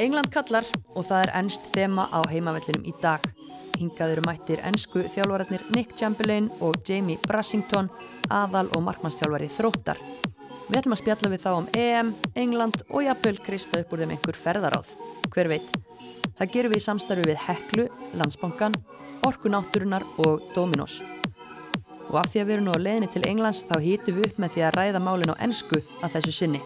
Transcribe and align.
England 0.00 0.30
kallar 0.32 0.64
og 0.94 1.04
það 1.04 1.26
er 1.26 1.32
ennst 1.42 1.66
þema 1.74 2.06
á 2.08 2.24
heimavellinum 2.30 2.86
í 2.88 2.94
dag. 3.02 3.24
Hingað 3.76 4.14
eru 4.14 4.24
mættir 4.24 4.62
ennsku 4.64 5.02
þjálfararnir 5.12 5.64
Nick 5.74 5.96
Chamberlain 5.98 6.48
og 6.64 6.80
Jamie 6.88 7.20
Brassington, 7.26 7.90
aðal 8.30 8.68
og 8.72 8.84
markmannstjálfari 8.86 9.50
þróttar. 9.52 10.00
Við 10.68 10.78
ætlum 10.78 10.96
að 10.96 11.02
spjalla 11.02 11.30
við 11.32 11.42
þá 11.44 11.50
um 11.52 11.68
EM, 11.76 12.12
England 12.38 12.84
og 12.88 13.04
jafnvel 13.04 13.38
kristað 13.44 13.84
upp 13.84 13.92
úr 13.92 14.04
þeim 14.04 14.14
einhver 14.14 14.38
ferðaráð. 14.38 14.92
Hver 15.32 15.50
veit? 15.52 15.72
Það 16.38 16.52
gerum 16.54 16.72
við 16.72 16.80
í 16.80 16.86
samstarfi 16.86 17.26
við 17.28 17.42
Heklu, 17.46 17.88
Landsbankan, 18.16 18.78
Orkunátturunar 19.26 20.06
og 20.24 20.46
Dominos. 20.54 21.00
Og 22.08 22.16
af 22.20 22.32
því 22.32 22.42
að 22.42 22.48
við 22.48 22.54
erum 22.56 22.68
nú 22.68 22.76
á 22.76 22.84
leiðinni 22.84 23.10
til 23.12 23.26
Englands 23.28 23.64
þá 23.68 23.76
hýtum 23.82 24.16
við 24.18 24.30
upp 24.30 24.40
með 24.40 24.56
því 24.56 24.64
að 24.66 24.74
ræða 24.78 25.04
málin 25.04 25.32
á 25.32 25.40
ennsku 25.44 25.82
að 26.00 26.16
þessu 26.16 26.34
sinni. 26.38 26.62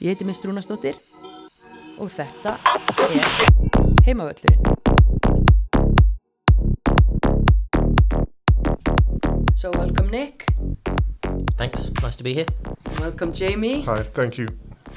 Ég 0.00 0.12
heiti 0.12 0.26
Mist 0.28 0.44
Rúnastóttir 0.44 0.98
og 1.98 2.10
þetta 2.10 2.56
er 3.06 4.04
heimavöllurinn. 4.06 4.62
So 9.54 9.70
welcome 9.70 10.10
Nick, 10.10 10.46
Thanks. 11.56 11.90
Nice 12.02 12.16
to 12.16 12.24
be 12.24 12.34
here. 12.34 12.46
welcome 13.00 13.32
Jamie. 13.32 13.82
Hi, 13.82 14.02
thank 14.02 14.38
you. 14.38 14.46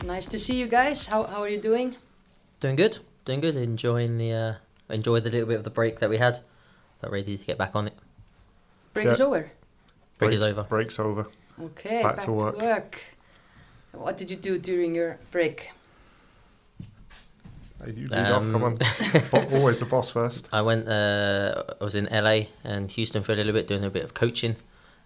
Nice 0.06 0.26
to 0.28 0.38
see 0.40 0.56
you 0.60 0.68
guys. 0.68 1.08
How, 1.08 1.24
how 1.24 1.42
are 1.42 1.50
you 1.50 1.60
doing? 1.62 1.96
Doing 2.60 2.76
good. 2.76 3.00
Doing 3.26 3.40
good. 3.42 3.56
Enjoying 3.56 4.18
the 4.18 4.32
uh, 4.34 4.54
enjoyed 4.94 5.24
the 5.24 5.30
little 5.32 5.48
bit 5.48 5.58
of 5.58 5.64
the 5.64 5.70
break 5.70 6.00
that 6.00 6.10
we 6.10 6.18
had, 6.18 6.40
but 7.02 7.12
ready 7.12 7.38
to 7.38 7.46
get 7.46 7.58
back 7.58 7.76
on 7.76 7.88
it. 7.88 7.94
Break 8.94 9.06
Yeah. 9.06 9.14
is 9.14 9.22
over. 9.22 9.52
Break 10.18 10.34
is 10.34 10.40
Break- 10.40 10.52
over. 10.52 10.64
Break's 10.64 11.00
over. 11.00 11.28
Okay, 11.62 12.04
Back 12.04 12.16
back, 12.18 12.26
to 12.26 12.32
to, 12.32 12.32
work. 12.32 12.58
work. 12.62 13.02
What 13.92 14.18
did 14.18 14.30
you 14.30 14.38
do 14.38 14.58
during 14.58 14.96
your 14.96 15.18
break? 15.32 15.72
Hey, 17.84 17.94
You 17.94 18.08
lead 18.08 18.32
off, 18.32 18.44
come 18.44 18.56
Um, 18.56 18.64
on. 18.64 18.78
Bo- 19.32 19.58
Always 19.58 19.80
the 19.80 19.86
boss 19.86 20.10
first. 20.12 20.50
I 20.54 20.62
went. 20.62 20.88
Uh, 20.88 21.64
I 21.80 21.84
was 21.84 21.96
in 21.96 22.06
LA 22.12 22.48
and 22.64 22.90
Houston 22.92 23.24
for 23.24 23.34
a 23.34 23.36
little 23.36 23.54
bit, 23.54 23.68
doing 23.68 23.84
a 23.86 23.90
bit 23.90 24.04
of 24.04 24.14
coaching, 24.14 24.56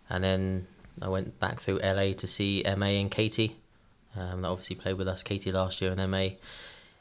and 0.09 0.23
then 0.23 0.67
I 1.01 1.07
went 1.09 1.39
back 1.39 1.59
through 1.59 1.79
LA 1.79 2.13
to 2.13 2.27
see 2.27 2.63
Ma 2.77 2.85
and 2.87 3.11
Katie. 3.11 3.57
Um, 4.15 4.41
that 4.43 4.47
obviously 4.49 4.75
played 4.75 4.97
with 4.97 5.07
us, 5.07 5.23
Katie 5.23 5.51
last 5.51 5.81
year 5.81 5.91
and 5.91 6.11
Ma 6.11 6.17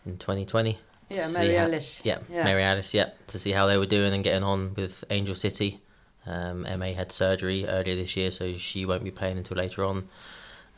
in 0.06 0.16
2020. 0.18 0.78
Yeah, 1.10 1.26
See 1.26 1.38
Mary 1.38 1.54
how- 1.56 1.64
Alice. 1.64 2.02
Yeah, 2.04 2.18
Yeah. 2.30 2.44
Mary 2.44 2.62
Alice. 2.62 2.94
Yeah, 2.94 3.10
to 3.26 3.38
see 3.38 3.52
how 3.52 3.66
they 3.66 3.76
were 3.76 3.84
doing 3.86 4.14
and 4.14 4.24
getting 4.24 4.42
on 4.42 4.74
with 4.74 5.04
Angel 5.10 5.34
City. 5.34 5.80
Um, 6.26 6.62
Ma 6.62 6.86
had 6.92 7.12
surgery 7.12 7.66
earlier 7.66 7.96
this 7.96 8.16
year, 8.16 8.30
so 8.30 8.56
she 8.56 8.86
won't 8.86 9.04
be 9.04 9.10
playing 9.10 9.36
until 9.38 9.56
later 9.58 9.84
on. 9.84 10.08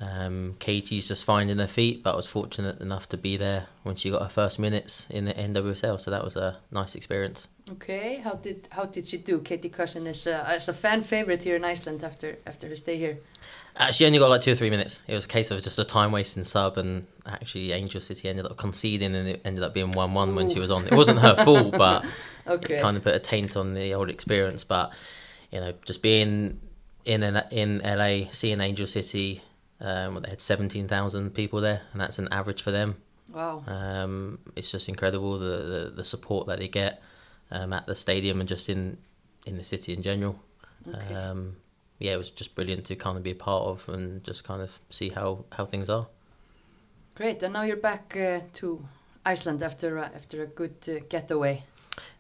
Um, 0.01 0.57
Katie's 0.59 1.09
just 1.09 1.25
finding 1.25 1.59
her 1.59 1.67
feet, 1.69 2.03
but 2.03 2.13
I 2.15 2.17
was 2.17 2.27
fortunate 2.27 2.81
enough 2.81 3.09
to 3.11 3.17
be 3.17 3.37
there 3.37 3.67
when 3.85 3.95
she 3.97 4.11
got 4.11 4.23
her 4.23 4.29
first 4.29 4.59
minutes 4.59 5.07
in 5.09 5.25
the 5.25 5.33
NWSL, 5.35 6.01
so 6.01 6.11
that 6.11 6.25
was 6.25 6.37
a 6.37 6.59
nice 6.73 6.95
experience. 6.95 7.47
Okay, 7.73 8.17
how 8.17 8.35
did 8.35 8.69
how 8.73 8.85
did 8.85 9.07
she 9.07 9.17
do? 9.19 9.39
Katie 9.41 9.69
Cousin 9.71 10.07
is 10.07 10.27
uh, 10.27 10.53
is 10.57 10.69
a 10.69 10.73
fan 10.75 11.01
favorite 11.03 11.45
here 11.45 11.57
in 11.57 11.65
Iceland 11.65 12.03
after 12.05 12.37
after 12.47 12.69
her 12.69 12.77
stay 12.77 12.97
here. 12.99 13.19
Uh, 13.77 13.91
she 13.93 14.05
only 14.05 14.19
got 14.19 14.29
like 14.31 14.41
two 14.43 14.53
or 14.53 14.57
three 14.57 14.69
minutes. 14.71 15.01
It 15.09 15.15
was 15.15 15.25
a 15.25 15.29
case 15.29 15.51
of 15.51 15.63
just 15.63 15.79
a 15.79 15.85
time 15.85 16.13
wasting 16.13 16.45
sub, 16.45 16.77
and 16.77 17.07
actually 17.27 17.73
Angel 17.73 18.01
City 18.01 18.29
ended 18.29 18.47
up 18.47 18.57
conceding, 18.57 19.15
and 19.15 19.29
it 19.29 19.41
ended 19.45 19.65
up 19.65 19.73
being 19.75 19.93
one-one 19.93 20.35
when 20.35 20.51
she 20.51 20.59
was 20.59 20.71
on. 20.71 20.87
It 20.87 20.93
wasn't 20.93 21.21
her 21.21 21.37
fault, 21.45 21.73
but 21.79 22.05
Okay. 22.47 22.75
it 22.75 22.81
kind 22.83 22.97
of 22.97 23.03
put 23.05 23.15
a 23.15 23.21
taint 23.21 23.57
on 23.57 23.75
the 23.75 23.95
old 23.95 24.11
experience. 24.11 24.65
But 24.65 24.93
you 25.51 25.61
know, 25.61 25.73
just 25.87 26.03
being 26.03 26.61
in 27.07 27.23
in 27.51 27.79
LA, 27.83 28.31
seeing 28.33 28.61
Angel 28.61 28.87
City, 28.87 29.41
um, 29.85 30.21
they 30.23 30.31
had 30.31 30.41
seventeen 30.41 30.89
thousand 30.89 31.35
people 31.35 31.61
there, 31.61 31.83
and 31.93 32.01
that's 32.01 32.19
an 32.19 32.29
average 32.33 32.63
for 32.63 32.71
them. 32.71 32.97
Wow. 33.33 33.65
Um, 33.67 34.39
it's 34.55 34.71
just 34.71 34.89
incredible 34.89 35.39
the, 35.39 35.47
the, 35.47 35.93
the 35.97 36.05
support 36.05 36.47
that 36.47 36.59
they 36.59 36.69
get 36.69 37.03
um, 37.51 37.73
at 37.73 37.87
the 37.87 37.95
stadium 37.95 38.41
and 38.41 38.49
just 38.49 38.69
in 38.69 38.99
in 39.47 39.59
the 39.59 39.65
city 39.65 39.93
in 39.93 40.03
general. 40.03 40.41
Okay. 40.89 41.15
Um, 41.15 41.57
yeah, 41.99 42.13
it 42.13 42.19
was 42.19 42.31
just 42.31 42.55
brilliant 42.55 42.85
to 42.87 42.97
kind 42.97 43.17
of 43.17 43.23
be 43.23 43.31
a 43.31 43.37
part 43.37 43.65
of 43.65 43.89
and 43.89 44.23
just 44.25 44.45
kind 44.45 44.63
of 44.63 44.79
see 44.91 45.09
how, 45.11 45.45
how 45.53 45.65
things 45.65 45.89
are. 45.89 46.07
Great. 47.15 47.43
And 47.43 47.53
now 47.53 47.63
you're 47.63 47.77
back 47.77 48.17
uh, 48.17 48.41
to 48.55 48.85
Iceland 49.25 49.63
after 49.63 49.99
uh, 49.99 50.09
after 50.15 50.43
a 50.43 50.47
good 50.47 50.77
uh, 50.89 51.05
getaway. 51.09 51.63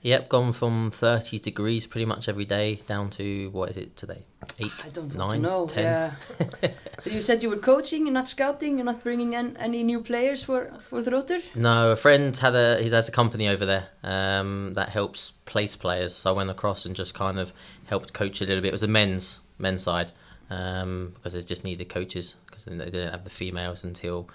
Yep, 0.02 0.28
gone 0.28 0.52
from 0.52 0.92
30 0.92 1.40
degrees 1.40 1.86
pretty 1.86 2.04
much 2.04 2.28
every 2.28 2.44
day 2.44 2.76
down 2.86 3.10
to 3.10 3.50
what 3.50 3.70
is 3.70 3.76
it 3.76 3.96
today? 3.96 4.22
Eight, 4.58 4.86
I 4.86 4.90
don't 4.90 5.14
nine, 5.14 5.42
know. 5.42 5.66
10. 5.66 5.84
Yeah. 5.84 6.70
you 7.04 7.20
said 7.20 7.42
you 7.42 7.50
were 7.50 7.56
coaching, 7.56 8.06
you're 8.06 8.14
not 8.14 8.28
scouting, 8.28 8.76
you're 8.76 8.84
not 8.84 9.02
bringing 9.02 9.32
in 9.32 9.56
any 9.56 9.82
new 9.82 10.00
players 10.00 10.42
for 10.42 10.72
for 10.88 11.02
Þróttur? 11.02 11.42
No, 11.54 11.90
a 11.92 11.96
friend 11.96 12.36
had 12.36 12.54
a 12.54 12.82
he 12.82 12.88
has 12.90 13.08
a 13.08 13.12
company 13.12 13.48
over 13.48 13.66
there 13.66 13.88
um, 14.02 14.74
that 14.74 14.88
helps 14.90 15.32
place 15.44 15.76
players. 15.76 16.14
So 16.14 16.30
I 16.30 16.32
went 16.32 16.50
across 16.50 16.86
and 16.86 16.96
just 16.96 17.14
kind 17.14 17.38
of 17.38 17.52
helped 17.86 18.12
coach 18.12 18.40
a 18.40 18.46
little 18.46 18.62
bit. 18.62 18.68
It 18.68 18.72
was 18.72 18.80
the 18.80 18.88
men's 18.88 19.40
men's 19.58 19.82
side 19.82 20.12
um, 20.50 21.12
because 21.14 21.32
they 21.32 21.40
just 21.42 21.64
needed 21.64 21.88
coaches 21.88 22.36
because 22.46 22.64
they 22.64 22.76
didn't 22.76 23.10
have 23.10 23.24
the 23.24 23.30
females 23.30 23.84
until 23.84 24.28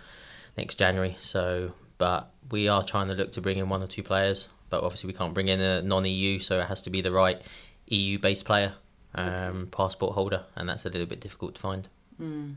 next 0.58 0.76
January. 0.76 1.18
So, 1.20 1.74
but 1.98 2.32
we 2.52 2.68
are 2.68 2.84
trying 2.84 3.08
to 3.10 3.16
look 3.16 3.32
to 3.34 3.42
bring 3.42 3.58
in 3.58 3.70
one 3.70 3.84
or 3.84 3.88
two 3.88 4.04
players. 4.04 4.50
But 4.70 4.84
obviously 4.84 5.08
we 5.08 5.14
can't 5.14 5.34
bring 5.34 5.48
in 5.48 5.60
a 5.60 5.82
non-EU, 5.82 6.40
so 6.40 6.60
it 6.60 6.68
has 6.68 6.84
to 6.84 6.90
be 6.90 7.02
the 7.02 7.12
right 7.12 7.42
EU-based 7.88 8.46
player, 8.46 8.74
um, 9.16 9.68
passport 9.72 10.14
holder, 10.16 10.44
and 10.56 10.70
that's 10.70 10.86
a 10.86 10.90
little 10.90 11.08
bit 11.08 11.20
difficult 11.22 11.56
to 11.56 11.62
find. 11.62 11.88
Mm. 12.22 12.56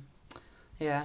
Yeah. 0.79 1.05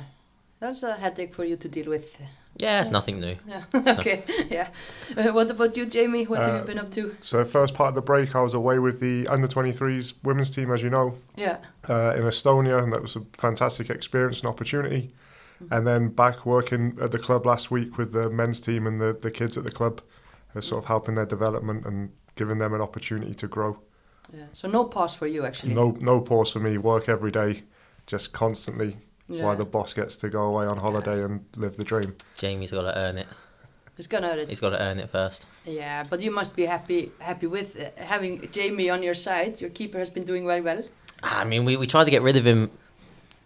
That's 0.59 0.81
a 0.83 0.95
headache 0.95 1.35
for 1.35 1.43
you 1.45 1.55
to 1.57 1.69
deal 1.69 1.89
with. 1.89 2.19
Yeah, 2.59 2.81
it's 2.81 2.89
nothing 2.89 3.19
new. 3.19 3.35
Yeah. 3.47 3.61
okay. 3.99 4.23
Yeah. 4.49 4.69
Uh, 5.15 5.31
what 5.31 5.51
about 5.51 5.77
you, 5.77 5.85
Jamie? 5.85 6.25
What 6.25 6.39
have 6.39 6.47
you 6.55 6.61
Uh, 6.61 6.65
been 6.65 6.79
up 6.79 6.89
to? 6.91 7.15
So, 7.21 7.45
first 7.45 7.75
part 7.75 7.89
of 7.89 7.95
the 7.95 8.01
break, 8.01 8.35
I 8.35 8.41
was 8.41 8.55
away 8.55 8.79
with 8.79 8.99
the 8.99 9.27
under 9.27 9.47
23s 9.47 10.13
women's 10.23 10.49
team, 10.49 10.71
as 10.71 10.81
you 10.81 10.89
know, 10.89 11.13
Yeah. 11.35 11.59
uh, 11.87 12.13
in 12.17 12.23
Estonia, 12.23 12.81
and 12.81 12.91
that 12.91 13.03
was 13.03 13.15
a 13.15 13.21
fantastic 13.33 13.91
experience 13.91 14.39
and 14.39 14.49
opportunity. 14.49 15.13
And 15.71 15.85
then 15.87 16.09
back 16.09 16.45
working 16.45 16.97
at 17.01 17.11
the 17.11 17.17
club 17.19 17.45
last 17.45 17.69
week 17.71 17.97
with 17.97 18.11
the 18.11 18.29
men's 18.29 18.59
team 18.61 18.85
and 18.87 18.99
the, 19.01 19.13
the 19.13 19.31
kids 19.31 19.57
at 19.57 19.63
the 19.63 19.71
club, 19.71 20.01
uh, 20.55 20.61
sort 20.61 20.83
of 20.83 20.87
helping 20.87 21.15
their 21.15 21.25
development 21.25 21.85
and 21.85 22.11
giving 22.35 22.57
them 22.59 22.73
an 22.73 22.81
opportunity 22.81 23.33
to 23.35 23.47
grow. 23.47 23.77
Yeah. 24.33 24.45
So 24.53 24.67
no 24.67 24.85
pause 24.85 25.13
for 25.13 25.27
you 25.27 25.45
actually. 25.45 25.73
No, 25.73 25.91
no 26.01 26.19
pause 26.21 26.51
for 26.51 26.59
me. 26.59 26.77
Work 26.77 27.09
every 27.09 27.31
day, 27.31 27.63
just 28.05 28.33
constantly, 28.33 28.97
Yeah. 29.27 29.43
while 29.45 29.55
the 29.55 29.65
boss 29.65 29.93
gets 29.93 30.15
to 30.17 30.29
go 30.29 30.43
away 30.45 30.65
on 30.65 30.77
holiday 30.77 31.23
and 31.23 31.45
live 31.55 31.77
the 31.77 31.83
dream. 31.83 32.15
Jamie's 32.35 32.71
got 32.71 32.81
to 32.83 32.97
earn 32.97 33.17
it. 33.17 33.27
He's 33.95 34.05
gonna 34.07 34.27
earn 34.27 34.37
it. 34.39 34.47
He's 34.47 34.59
got 34.59 34.69
to 34.69 34.79
earn 34.81 34.99
it 34.99 35.09
first. 35.09 35.47
Yeah, 35.65 36.03
but 36.07 36.19
you 36.19 36.29
must 36.29 36.55
be 36.55 36.65
happy 36.67 37.11
happy 37.19 37.47
with 37.47 37.75
uh, 37.79 37.89
having 38.03 38.47
Jamie 38.51 38.91
on 38.91 39.01
your 39.01 39.15
side. 39.15 39.59
Your 39.59 39.71
keeper 39.71 39.97
has 39.97 40.11
been 40.11 40.23
doing 40.23 40.45
very 40.45 40.61
well. 40.61 40.83
I 41.23 41.45
mean, 41.45 41.65
we, 41.65 41.77
we 41.77 41.87
tried 41.87 42.03
to 42.03 42.11
get 42.11 42.21
rid 42.21 42.35
of 42.35 42.45
him 42.45 42.69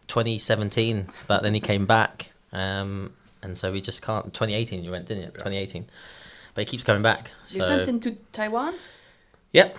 2017, 0.09 1.07
but 1.27 1.41
then 1.41 1.53
he 1.53 1.61
came 1.61 1.85
back. 1.85 2.31
Um, 2.51 3.13
and 3.41 3.57
so 3.57 3.71
we 3.71 3.79
just 3.79 4.01
can't. 4.01 4.25
2018, 4.33 4.83
you 4.83 4.91
went, 4.91 5.07
didn't 5.07 5.23
you? 5.23 5.29
2018. 5.29 5.85
But 6.53 6.61
he 6.61 6.65
keeps 6.65 6.83
coming 6.83 7.01
back. 7.01 7.31
You 7.47 7.61
sent 7.61 7.87
him 7.87 8.01
to 8.01 8.11
Taiwan. 8.33 8.73
Yep, 9.53 9.77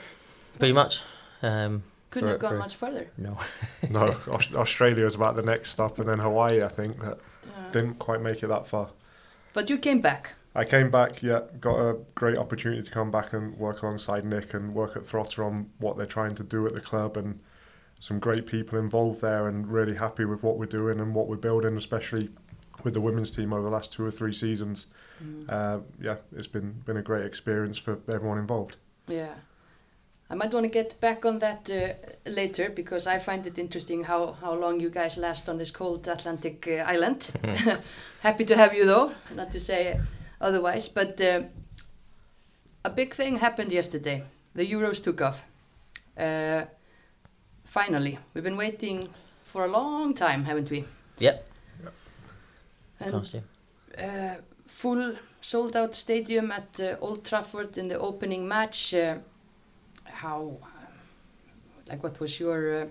pretty 0.59 0.73
much. 0.73 1.03
Um, 1.43 1.83
Couldn't 2.11 2.29
For- 2.29 2.33
have 2.33 2.41
gone 2.41 2.51
for- 2.53 2.59
much 2.59 2.77
further. 2.77 3.09
no. 3.17 3.39
No, 3.91 4.17
Australia 4.55 5.05
was 5.05 5.15
about 5.15 5.35
the 5.37 5.43
next 5.43 5.71
stop, 5.71 5.99
and 5.99 6.09
then 6.09 6.19
Hawaii. 6.21 6.63
I 6.63 6.69
think 6.69 7.01
that 7.01 7.19
Yeah. 7.47 7.71
didn't 7.73 7.95
quite 7.99 8.21
make 8.21 8.43
it 8.43 8.47
that 8.49 8.67
far. 8.67 8.91
But 9.53 9.69
you 9.71 9.79
came 9.79 10.01
back. 10.01 10.35
I 10.55 10.65
came 10.65 10.91
back, 10.91 11.23
yeah, 11.23 11.41
got 11.61 11.77
a 11.79 11.97
great 12.15 12.37
opportunity 12.37 12.83
to 12.83 12.91
come 12.91 13.11
back 13.11 13.33
and 13.33 13.57
work 13.57 13.83
alongside 13.83 14.25
Nick 14.27 14.53
and 14.55 14.75
work 14.75 14.97
at 14.97 15.03
Þróttur 15.05 15.45
on 15.47 15.71
what 15.79 15.97
they're 15.97 16.05
trying 16.07 16.35
to 16.37 16.43
do 16.43 16.67
at 16.67 16.75
the 16.75 16.81
club 16.81 17.17
and 17.17 17.41
some 18.01 18.19
great 18.19 18.47
people 18.47 18.79
involved 18.79 19.23
there 19.23 19.49
and 19.49 19.67
really 19.73 19.95
happy 19.95 20.25
with 20.27 20.43
what 20.43 20.59
we're 20.59 20.67
doing 20.67 21.01
and 21.01 21.15
what 21.15 21.27
we're 21.29 21.37
building, 21.37 21.77
especially 21.79 22.29
with 22.85 22.93
the 22.93 23.01
women's 23.01 23.31
team 23.31 23.53
over 23.55 23.63
the 23.63 23.71
last 23.71 23.93
two 23.93 24.05
or 24.05 24.11
three 24.11 24.33
seasons. 24.35 24.89
Uh, 25.49 25.79
yeah, 26.01 26.17
it's 26.37 26.47
been 26.49 26.73
been 26.85 26.97
a 26.99 27.03
great 27.03 27.25
experience 27.25 27.79
for 27.79 27.99
everyone 28.09 28.39
involved. 28.39 28.77
Yeah. 29.07 29.35
I 30.33 30.35
might 30.35 30.55
want 30.55 30.65
to 30.65 30.71
get 30.71 30.99
back 30.99 31.27
on 31.27 31.41
that 31.41 31.71
uh, 31.71 32.31
later 32.31 32.71
because 32.71 33.07
I 33.07 33.19
find 33.19 33.47
it 33.47 33.59
interesting 33.59 34.05
how, 34.05 34.33
how 34.33 34.55
long 34.55 34.81
you 34.81 34.89
guys 34.89 35.19
last 35.19 35.47
on 35.47 35.59
this 35.59 35.71
cold 35.71 36.09
Atlantic 36.09 36.67
uh, 36.67 36.91
island. 36.91 37.31
Happy 38.23 38.47
to 38.47 38.57
have 38.57 38.73
you 38.73 38.87
though, 38.87 39.13
not 39.35 39.51
to 39.51 39.61
say 39.61 40.01
otherwise. 40.41 40.89
But 40.89 41.21
uh, 41.21 41.43
a 42.83 42.89
big 42.89 43.13
thing 43.13 43.37
happened 43.37 43.73
yesterday. 43.73 44.23
The 44.55 44.67
Euros 44.67 45.05
took 45.05 45.21
off. 45.21 45.43
Uh, 46.17 46.65
finally, 47.65 48.19
we've 48.33 48.45
been 48.45 48.57
waiting 48.57 49.11
for 49.45 49.67
a 49.67 49.69
long 49.69 50.15
time, 50.15 50.45
haven't 50.45 50.71
we? 50.71 50.87
Yep. 51.19 51.47
And 53.01 53.43
yeah. 53.99 54.07
uh, 54.07 54.41
full 54.67 55.15
sold 55.43 55.77
out 55.77 55.95
stadium 55.95 56.51
at 56.53 56.81
uh, 56.81 56.97
Old 57.03 57.23
Trafford 57.23 57.77
in 57.77 57.89
the 57.89 57.99
opening 57.99 58.49
match. 58.49 58.95
How, 60.23 60.57
like, 61.89 62.01
what 62.01 62.21
was 62.21 62.39
your, 62.39 62.83
uh, 62.83 62.87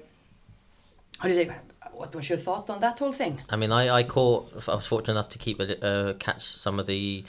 how 1.19 1.29
do 1.29 1.33
you 1.33 1.35
say, 1.35 1.51
what 1.93 2.13
was 2.13 2.27
your 2.27 2.37
thought 2.37 2.69
on 2.69 2.81
that 2.81 2.99
whole 2.99 3.13
thing? 3.13 3.39
I 3.49 3.55
mean, 3.55 3.71
I, 3.71 3.89
I 3.99 4.03
caught. 4.03 4.51
I 4.67 4.75
was 4.75 4.85
fortunate 4.85 5.13
enough 5.13 5.29
to 5.29 5.37
keep 5.37 5.61
a, 5.61 5.85
uh, 5.85 6.13
catch 6.15 6.41
some 6.41 6.77
of 6.77 6.87
the 6.87 7.23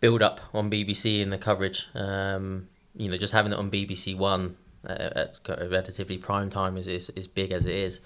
build 0.00 0.22
up 0.22 0.40
on 0.54 0.70
BBC 0.70 1.22
and 1.22 1.30
the 1.30 1.36
coverage. 1.36 1.88
Um, 1.94 2.68
you 2.96 3.10
know, 3.10 3.18
just 3.18 3.34
having 3.34 3.52
it 3.52 3.58
on 3.58 3.70
BBC 3.70 4.16
One 4.16 4.56
uh, 4.88 4.92
at 4.92 5.38
relatively 5.46 6.16
prime 6.16 6.48
time 6.48 6.78
is, 6.78 6.86
is 6.86 7.10
is 7.10 7.26
big 7.26 7.52
as 7.52 7.66
it 7.66 7.74
is. 7.74 8.00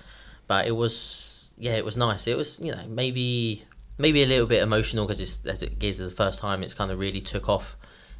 But 0.49 0.67
it 0.67 0.73
was 0.73 1.53
yeah, 1.57 1.77
it 1.77 1.85
was 1.85 1.97
nice. 1.97 2.27
It 2.27 2.37
was 2.37 2.59
you 2.59 2.73
know 2.73 2.85
maybe 2.89 3.65
maybe 3.97 4.25
a 4.25 4.27
little 4.27 4.47
bit 4.47 4.61
emotional 4.61 5.07
because 5.07 5.21
it's 5.21 5.47
as 5.47 5.63
it 5.63 5.83
is 5.83 5.99
the 5.99 6.11
first 6.11 6.41
time 6.41 6.65
it's 6.65 6.75
kind 6.75 6.91
of 6.91 6.99
really 6.99 7.21
took 7.21 7.49
off 7.49 7.77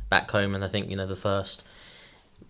back 0.09 0.31
home, 0.31 0.55
and 0.55 0.65
I 0.65 0.69
think 0.69 0.89
you 0.89 0.97
know 0.97 1.07
the 1.07 1.17
first 1.17 1.65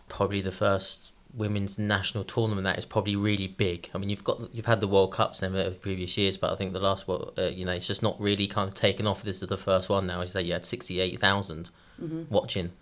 probably 0.09 0.41
the 0.41 0.53
first 0.53 1.13
women's 1.35 1.79
national 1.79 2.25
tournament 2.25 2.65
that 2.65 2.79
is 2.79 2.85
probably 2.85 3.15
really 3.17 3.47
big. 3.47 3.91
I 3.95 3.99
mean, 3.99 4.09
you've 4.09 4.25
got 4.25 4.53
you've 4.53 4.67
had 4.67 4.81
the 4.81 4.89
World 4.89 5.13
Cups 5.13 5.43
and 5.43 5.55
the 5.55 5.71
previous 5.81 6.17
years, 6.17 6.37
but 6.37 6.53
I 6.53 6.57
think 6.57 6.73
the 6.73 6.81
last 6.81 7.07
one, 7.07 7.31
uh, 7.37 7.43
you 7.43 7.65
know, 7.65 7.73
it's 7.73 7.87
just 7.87 8.03
not 8.03 8.21
really 8.21 8.47
kind 8.47 8.69
of 8.69 8.75
taken 8.75 9.07
off. 9.07 9.23
This 9.23 9.43
is 9.43 9.49
the 9.49 9.57
first 9.57 9.89
one 9.89 10.07
now. 10.07 10.21
Is 10.21 10.33
that 10.33 10.45
you 10.45 10.53
had 10.53 10.65
sixty 10.65 11.01
eight 11.01 11.21
thousand 11.21 11.71
mm-hmm. 12.01 12.25
watching. 12.33 12.73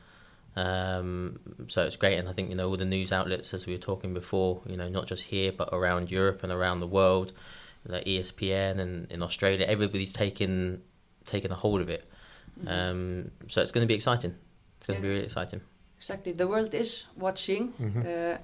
Um, 0.56 1.38
so 1.68 1.84
it's 1.84 1.96
great, 1.96 2.16
and 2.16 2.28
I 2.28 2.32
think 2.32 2.48
you 2.48 2.56
know 2.56 2.68
all 2.68 2.76
the 2.76 2.84
news 2.84 3.12
outlets, 3.12 3.52
as 3.52 3.66
we 3.66 3.74
were 3.74 3.78
talking 3.78 4.14
before, 4.14 4.62
you 4.66 4.76
know, 4.76 4.88
not 4.88 5.06
just 5.06 5.24
here 5.24 5.52
but 5.52 5.68
around 5.72 6.10
Europe 6.10 6.42
and 6.42 6.50
around 6.50 6.80
the 6.80 6.86
world, 6.86 7.32
like 7.86 8.04
ESPN 8.06 8.78
and 8.78 9.10
in 9.12 9.22
Australia, 9.22 9.66
everybody's 9.66 10.12
taking 10.12 10.80
taking 11.26 11.50
a 11.50 11.54
hold 11.54 11.80
of 11.80 11.90
it. 11.90 12.08
Mm-hmm. 12.58 12.68
Um, 12.68 13.30
so 13.48 13.60
it's 13.60 13.72
going 13.72 13.84
to 13.84 13.88
be 13.88 13.94
exciting. 13.94 14.34
It's 14.78 14.86
going 14.86 14.96
yeah. 14.96 15.02
to 15.02 15.02
be 15.02 15.08
really 15.08 15.24
exciting. 15.24 15.60
Exactly, 15.96 16.32
the 16.32 16.46
world 16.46 16.74
is 16.74 17.06
watching. 17.16 17.72
Mm-hmm. 17.72 18.00
Uh, 18.00 18.38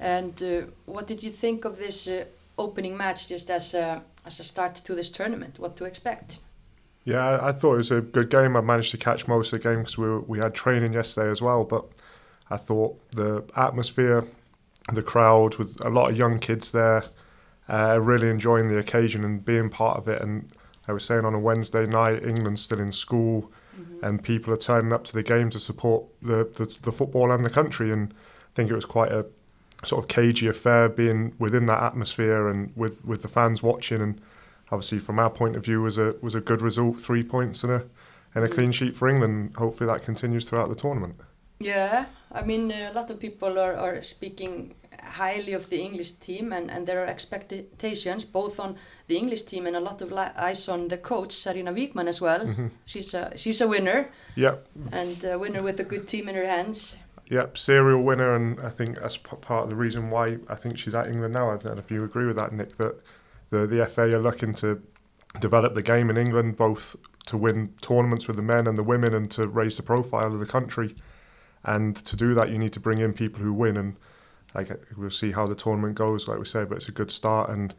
and 0.00 0.42
uh, 0.42 0.62
what 0.86 1.06
did 1.06 1.22
you 1.22 1.30
think 1.30 1.64
of 1.64 1.76
this 1.76 2.08
uh, 2.08 2.24
opening 2.56 2.96
match, 2.96 3.28
just 3.28 3.50
as 3.50 3.74
a, 3.74 4.02
as 4.24 4.40
a 4.40 4.44
start 4.44 4.74
to 4.76 4.94
this 4.94 5.10
tournament? 5.10 5.58
What 5.58 5.76
to 5.76 5.84
expect? 5.84 6.40
Yeah, 7.04 7.38
I 7.42 7.52
thought 7.52 7.74
it 7.74 7.78
was 7.78 7.90
a 7.90 8.00
good 8.00 8.30
game. 8.30 8.56
I 8.56 8.60
managed 8.60 8.90
to 8.90 8.98
catch 8.98 9.26
most 9.26 9.52
of 9.52 9.62
the 9.62 9.68
game 9.68 9.78
because 9.78 9.96
we 9.96 10.06
were, 10.06 10.20
we 10.20 10.38
had 10.38 10.54
training 10.54 10.92
yesterday 10.92 11.30
as 11.30 11.40
well. 11.40 11.64
But 11.64 11.86
I 12.50 12.56
thought 12.56 13.00
the 13.12 13.44
atmosphere, 13.56 14.24
the 14.92 15.02
crowd, 15.02 15.56
with 15.56 15.82
a 15.84 15.88
lot 15.88 16.10
of 16.10 16.18
young 16.18 16.38
kids 16.38 16.70
there, 16.72 17.04
uh, 17.68 17.98
really 18.00 18.28
enjoying 18.28 18.68
the 18.68 18.78
occasion 18.78 19.24
and 19.24 19.44
being 19.44 19.70
part 19.70 19.96
of 19.96 20.08
it. 20.08 20.20
And 20.20 20.50
I 20.86 20.92
was 20.92 21.04
saying 21.04 21.24
on 21.24 21.34
a 21.34 21.38
Wednesday 21.38 21.86
night, 21.86 22.24
England's 22.24 22.62
still 22.62 22.80
in 22.80 22.92
school 22.92 23.50
mm-hmm. 23.78 24.04
and 24.04 24.22
people 24.22 24.52
are 24.52 24.58
turning 24.58 24.92
up 24.92 25.04
to 25.04 25.12
the 25.12 25.22
game 25.22 25.50
to 25.50 25.58
support 25.58 26.04
the, 26.20 26.44
the, 26.44 26.78
the 26.82 26.92
football 26.92 27.30
and 27.30 27.44
the 27.44 27.50
country. 27.50 27.90
And 27.90 28.12
I 28.12 28.52
think 28.54 28.70
it 28.70 28.74
was 28.74 28.84
quite 28.84 29.12
a 29.12 29.26
sort 29.84 30.02
of 30.02 30.08
cagey 30.08 30.48
affair 30.48 30.88
being 30.88 31.34
within 31.38 31.66
that 31.66 31.82
atmosphere 31.82 32.48
and 32.48 32.72
with, 32.76 33.04
with 33.04 33.22
the 33.22 33.28
fans 33.28 33.62
watching. 33.62 34.00
And 34.00 34.20
obviously, 34.70 34.98
from 34.98 35.18
our 35.18 35.30
point 35.30 35.56
of 35.56 35.64
view, 35.64 35.82
was 35.82 35.98
a 35.98 36.16
was 36.20 36.34
a 36.34 36.40
good 36.40 36.62
result, 36.62 37.00
three 37.00 37.22
points 37.22 37.62
and 37.62 37.72
a 37.72 37.84
and 38.34 38.44
a 38.44 38.48
mm. 38.48 38.54
clean 38.54 38.72
sheet 38.72 38.96
for 38.96 39.08
England. 39.08 39.56
Hopefully, 39.56 39.86
that 39.86 40.02
continues 40.02 40.48
throughout 40.48 40.68
the 40.68 40.74
tournament. 40.74 41.16
Yeah, 41.60 42.06
I 42.30 42.42
mean, 42.42 42.70
a 42.70 42.92
lot 42.92 43.10
of 43.10 43.18
people 43.18 43.58
are, 43.58 43.74
are 43.74 44.02
speaking 44.02 44.74
highly 45.02 45.52
of 45.52 45.68
the 45.68 45.80
English 45.80 46.12
team, 46.12 46.52
and, 46.52 46.70
and 46.70 46.86
there 46.86 47.02
are 47.02 47.06
expectations 47.06 48.24
both 48.24 48.60
on 48.60 48.76
the 49.06 49.16
English 49.16 49.42
team 49.42 49.66
and 49.66 49.76
a 49.76 49.80
lot 49.80 50.02
of 50.02 50.12
eyes 50.12 50.68
on 50.68 50.88
the 50.88 50.98
coach 50.98 51.30
Sarina 51.30 51.72
Wiegman 51.72 52.08
as 52.08 52.20
well. 52.20 52.46
Mm 52.46 52.54
-hmm. 52.54 52.70
She's 52.84 53.14
a 53.14 53.30
she's 53.36 53.60
a 53.60 53.66
winner. 53.66 54.08
Yeah. 54.34 54.56
And 54.92 55.24
a 55.24 55.38
winner 55.38 55.62
with 55.62 55.80
a 55.80 55.84
good 55.84 56.08
team 56.08 56.28
in 56.28 56.34
her 56.34 56.46
hands. 56.46 56.98
Yep, 57.30 57.58
serial 57.58 58.02
winner, 58.02 58.34
and 58.34 58.58
I 58.60 58.70
think 58.70 59.00
that's 59.00 59.18
part 59.18 59.64
of 59.64 59.68
the 59.68 59.76
reason 59.76 60.10
why 60.10 60.38
I 60.48 60.56
think 60.56 60.78
she's 60.78 60.94
at 60.94 61.06
England 61.06 61.34
now. 61.34 61.50
I 61.50 61.56
don't 61.58 61.74
know 61.74 61.84
if 61.84 61.90
you 61.90 62.04
agree 62.04 62.26
with 62.26 62.36
that, 62.36 62.52
Nick. 62.52 62.76
That 62.76 62.94
the 63.50 63.66
the 63.66 63.86
FA 63.86 64.02
are 64.02 64.22
looking 64.22 64.54
to 64.54 64.80
develop 65.40 65.74
the 65.74 65.82
game 65.82 66.10
in 66.10 66.16
England, 66.16 66.56
both 66.56 66.96
to 67.26 67.36
win 67.36 67.74
tournaments 67.82 68.26
with 68.26 68.36
the 68.36 68.42
men 68.42 68.66
and 68.66 68.78
the 68.78 68.82
women, 68.82 69.14
and 69.14 69.30
to 69.30 69.46
raise 69.46 69.76
the 69.76 69.82
profile 69.82 70.32
of 70.32 70.40
the 70.40 70.46
country. 70.46 70.94
And 71.62 71.96
to 71.96 72.16
do 72.16 72.34
that, 72.34 72.48
you 72.48 72.58
need 72.58 72.72
to 72.72 72.80
bring 72.80 72.98
in 72.98 73.12
people 73.12 73.42
who 73.42 73.52
win 73.52 73.76
and 73.76 73.96
like 74.54 74.70
we'll 74.96 75.10
see 75.10 75.32
how 75.32 75.46
the 75.46 75.54
tournament 75.54 75.94
goes, 75.94 76.28
like 76.28 76.38
we 76.38 76.44
say, 76.44 76.64
but 76.64 76.76
it's 76.76 76.88
a 76.88 76.92
good 76.92 77.10
start 77.10 77.50
and 77.50 77.74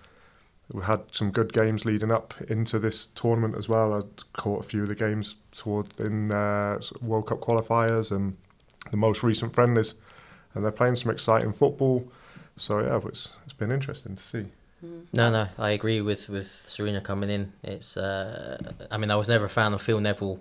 we 0.71 0.83
had 0.83 1.01
some 1.11 1.31
good 1.31 1.51
games 1.51 1.83
leading 1.83 2.11
up 2.11 2.33
into 2.47 2.77
this 2.77 3.07
tournament 3.07 3.55
as 3.55 3.67
well. 3.67 3.93
I 3.93 4.01
caught 4.33 4.63
a 4.63 4.67
few 4.67 4.83
of 4.83 4.87
the 4.87 4.95
games 4.95 5.35
toward 5.51 5.87
in 5.99 6.31
uh, 6.31 6.79
World 7.01 7.27
Cup 7.27 7.39
qualifiers 7.39 8.11
and 8.11 8.37
the 8.91 8.97
most 8.97 9.23
recent 9.23 9.53
friendlies, 9.53 9.95
and 10.53 10.63
they're 10.63 10.71
playing 10.71 10.95
some 10.95 11.11
exciting 11.11 11.53
football. 11.53 12.07
So 12.57 12.79
yeah, 12.79 12.99
it's 13.07 13.33
it's 13.45 13.53
been 13.53 13.71
interesting 13.71 14.15
to 14.15 14.23
see. 14.23 14.45
Mm. 14.85 15.05
No, 15.11 15.31
no, 15.31 15.47
I 15.57 15.71
agree 15.71 16.01
with 16.01 16.29
with 16.29 16.47
Sarina 16.47 17.03
coming 17.03 17.29
in. 17.29 17.53
It's, 17.63 17.97
uh, 17.97 18.57
I 18.91 18.97
mean, 18.97 19.11
I 19.11 19.15
was 19.15 19.27
never 19.27 19.45
a 19.45 19.49
fan 19.49 19.73
of 19.73 19.81
Phil 19.81 19.99
Neville 19.99 20.39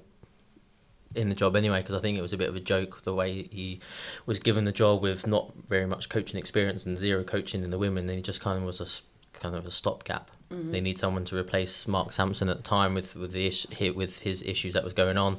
in 1.15 1.29
the 1.29 1.35
job 1.35 1.57
anyway 1.57 1.81
because 1.81 1.95
I 1.95 2.01
think 2.01 2.19
it 2.19 2.23
was 2.23 2.33
a 2.33 2.39
bit 2.39 2.49
of 2.49 2.57
a 2.57 2.61
joke 2.61 3.03
the 3.03 3.15
way 3.15 3.45
he 3.45 3.81
was 4.27 4.41
given 4.41 4.65
the 4.65 4.73
job 4.73 5.03
with 5.03 5.27
not 5.27 5.53
very 5.67 5.87
much 5.87 6.09
coaching 6.09 6.39
experience 6.39 6.87
and 6.87 6.97
zero 6.97 7.25
coaching 7.25 7.65
in 7.65 7.71
the 7.71 7.79
women. 7.79 8.09
And 8.09 8.17
he 8.17 8.23
just 8.23 8.41
kind 8.41 8.59
of 8.59 8.65
was 8.65 8.81
a 8.81 9.39
kind 9.39 9.55
of 9.55 9.67
a 9.67 9.71
stopgap. 9.71 10.31
Mm-hmm. 10.51 10.73
They 10.73 10.81
need 10.81 10.99
someone 10.99 11.25
to 11.27 11.37
replace 11.37 11.87
Mark 11.87 12.13
Sampson 12.13 12.49
at 12.49 12.57
the 12.57 12.63
time 12.63 12.95
with 12.95 13.15
with 13.15 13.33
the 13.33 13.47
issue, 13.47 13.93
with 13.95 14.21
his 14.21 14.43
issues 14.43 14.75
that 14.75 14.85
was 14.85 14.93
going 14.93 15.19
on, 15.19 15.37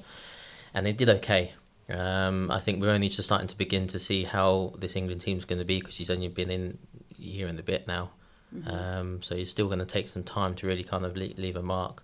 and 0.73 0.85
they 0.85 0.93
did 0.93 1.09
okay. 1.09 1.53
Um, 1.89 2.51
I 2.51 2.59
think 2.59 2.81
we're 2.81 2.91
only 2.91 3.09
just 3.09 3.27
starting 3.27 3.47
to 3.47 3.57
begin 3.57 3.87
to 3.87 3.97
see 3.97 4.23
how 4.23 4.75
this 4.77 4.95
England 4.95 5.21
team's 5.21 5.45
going 5.45 5.57
to 5.57 5.65
be 5.65 5.79
because 5.79 5.97
he's 5.97 6.11
only 6.11 6.27
been 6.27 6.51
in 6.51 6.77
here 7.17 7.47
in 7.47 7.57
a 7.57 7.63
bit 7.63 7.87
now. 7.87 8.11
Mm-hmm. 8.55 8.69
Um, 8.69 9.21
so 9.23 9.35
he's 9.35 9.49
still 9.49 9.67
going 9.67 9.79
to 9.79 9.85
take 9.85 10.07
some 10.07 10.23
time 10.23 10.53
to 10.55 10.67
really 10.67 10.83
kind 10.83 11.05
of 11.05 11.15
leave 11.15 11.55
a 11.55 11.63
mark. 11.63 12.03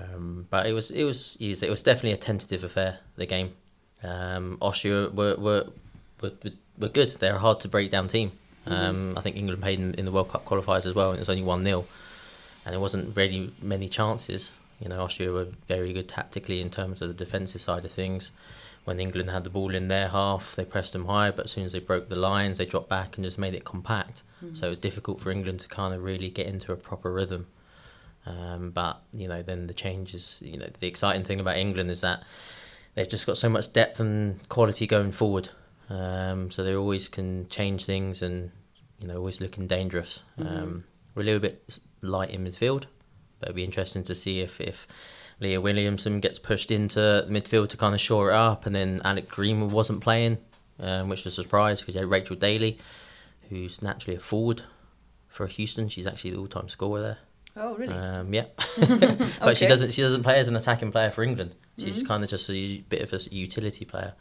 Um, 0.00 0.46
but 0.50 0.66
it 0.66 0.72
was 0.72 0.90
it 0.90 1.04
was 1.04 1.36
it 1.40 1.70
was 1.70 1.82
definitely 1.82 2.12
a 2.12 2.16
tentative 2.16 2.64
affair. 2.64 2.98
The 3.16 3.26
game, 3.26 3.52
um, 4.02 4.58
Austria 4.60 5.08
were, 5.10 5.36
were 5.36 5.66
were 6.20 6.32
were 6.78 6.88
good. 6.88 7.10
They're 7.10 7.36
a 7.36 7.38
hard 7.38 7.60
to 7.60 7.68
break 7.68 7.90
down 7.90 8.08
team. 8.08 8.32
Mm-hmm. 8.66 8.72
Um, 8.72 9.18
I 9.18 9.20
think 9.20 9.36
England 9.36 9.60
played 9.60 9.78
in, 9.78 9.94
in, 9.94 10.06
the 10.06 10.10
World 10.10 10.30
Cup 10.30 10.46
qualifiers 10.46 10.86
as 10.86 10.94
well, 10.94 11.10
and 11.10 11.18
it 11.18 11.20
was 11.20 11.28
only 11.28 11.42
one 11.42 11.62
0 11.64 11.84
and 12.64 12.72
there 12.72 12.80
wasn't 12.80 13.14
really 13.16 13.52
many 13.60 13.88
chances. 13.88 14.52
You 14.80 14.88
know, 14.88 15.02
Austria 15.02 15.30
were 15.30 15.48
very 15.68 15.92
good 15.92 16.08
tactically 16.08 16.60
in 16.60 16.70
terms 16.70 17.02
of 17.02 17.08
the 17.08 17.14
defensive 17.14 17.60
side 17.60 17.84
of 17.84 17.92
things. 17.92 18.30
When 18.84 19.00
England 19.00 19.30
had 19.30 19.44
the 19.44 19.50
ball 19.50 19.74
in 19.74 19.88
their 19.88 20.08
half, 20.08 20.56
they 20.56 20.64
pressed 20.64 20.92
them 20.92 21.06
high, 21.06 21.30
but 21.30 21.46
as 21.46 21.52
soon 21.52 21.64
as 21.64 21.72
they 21.72 21.78
broke 21.78 22.08
the 22.08 22.16
lines, 22.16 22.58
they 22.58 22.66
dropped 22.66 22.88
back 22.88 23.16
and 23.16 23.24
just 23.24 23.38
made 23.38 23.54
it 23.54 23.64
compact. 23.64 24.22
Mm-hmm. 24.42 24.54
So 24.54 24.66
it 24.66 24.70
was 24.70 24.78
difficult 24.78 25.20
for 25.20 25.30
England 25.30 25.60
to 25.60 25.68
kind 25.68 25.94
of 25.94 26.02
really 26.02 26.28
get 26.28 26.46
into 26.46 26.72
a 26.72 26.76
proper 26.76 27.12
rhythm. 27.12 27.46
Um, 28.26 28.70
but 28.70 29.02
you 29.12 29.28
know, 29.28 29.42
then 29.42 29.66
the 29.66 29.74
changes. 29.74 30.42
You 30.44 30.58
know, 30.58 30.68
the 30.80 30.86
exciting 30.86 31.24
thing 31.24 31.40
about 31.40 31.56
England 31.56 31.90
is 31.90 32.00
that 32.00 32.22
they've 32.94 33.08
just 33.08 33.26
got 33.26 33.36
so 33.36 33.48
much 33.48 33.72
depth 33.72 34.00
and 34.00 34.46
quality 34.48 34.86
going 34.86 35.12
forward. 35.12 35.50
Um, 35.90 36.50
so 36.50 36.64
they 36.64 36.74
always 36.74 37.08
can 37.08 37.48
change 37.48 37.84
things 37.84 38.22
and 38.22 38.50
you 38.98 39.06
know 39.06 39.18
always 39.18 39.40
looking 39.40 39.66
dangerous. 39.66 40.22
Mm-hmm. 40.38 40.56
Um, 40.56 40.84
we're 41.14 41.22
a 41.22 41.26
little 41.26 41.40
bit 41.40 41.78
light 42.00 42.30
in 42.30 42.44
midfield, 42.44 42.84
but 43.38 43.50
it'll 43.50 43.56
be 43.56 43.64
interesting 43.64 44.02
to 44.04 44.14
see 44.14 44.40
if 44.40 44.60
if 44.60 44.86
Leah 45.40 45.60
Williamson 45.60 46.20
gets 46.20 46.38
pushed 46.38 46.70
into 46.70 47.26
midfield 47.28 47.68
to 47.70 47.76
kind 47.76 47.94
of 47.94 48.00
shore 48.00 48.30
it 48.30 48.34
up, 48.34 48.66
and 48.66 48.74
then 48.74 49.02
Alex 49.04 49.28
Greenwood 49.30 49.72
wasn't 49.72 50.00
playing, 50.00 50.38
um, 50.80 51.08
which 51.08 51.24
was 51.24 51.38
a 51.38 51.42
surprise 51.42 51.80
because 51.80 51.94
you 51.94 52.00
had 52.00 52.10
Rachel 52.10 52.36
Daly, 52.36 52.78
who's 53.50 53.82
naturally 53.82 54.16
a 54.16 54.20
forward 54.20 54.62
for 55.28 55.46
Houston. 55.46 55.88
She's 55.88 56.06
actually 56.06 56.30
the 56.30 56.38
all-time 56.38 56.68
scorer 56.68 57.02
there. 57.02 57.18
Oh, 57.56 57.76
really? 57.76 57.94
Um, 57.94 58.34
yeah, 58.34 58.46
but 58.78 58.90
okay. 59.42 59.54
she 59.54 59.66
doesn't. 59.66 59.92
She 59.92 60.02
doesn't 60.02 60.22
play 60.24 60.38
as 60.38 60.48
an 60.48 60.56
attacking 60.56 60.90
player 60.90 61.10
for 61.10 61.22
England. 61.22 61.54
She's 61.78 61.98
mm-hmm. 61.98 62.06
kind 62.06 62.24
of 62.24 62.30
just 62.30 62.50
a 62.50 62.78
bit 62.88 63.02
of 63.02 63.12
a 63.12 63.34
utility 63.34 63.84
player. 63.84 64.14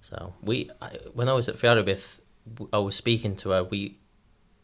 So 0.00 0.34
we, 0.42 0.70
I, 0.80 0.90
when 1.12 1.28
I 1.28 1.32
was 1.32 1.48
at 1.48 1.56
Fjarðabyggð, 1.56 2.20
I 2.72 2.78
was 2.78 2.94
speaking 2.94 3.34
to 3.36 3.50
her. 3.50 3.64
We 3.64 3.98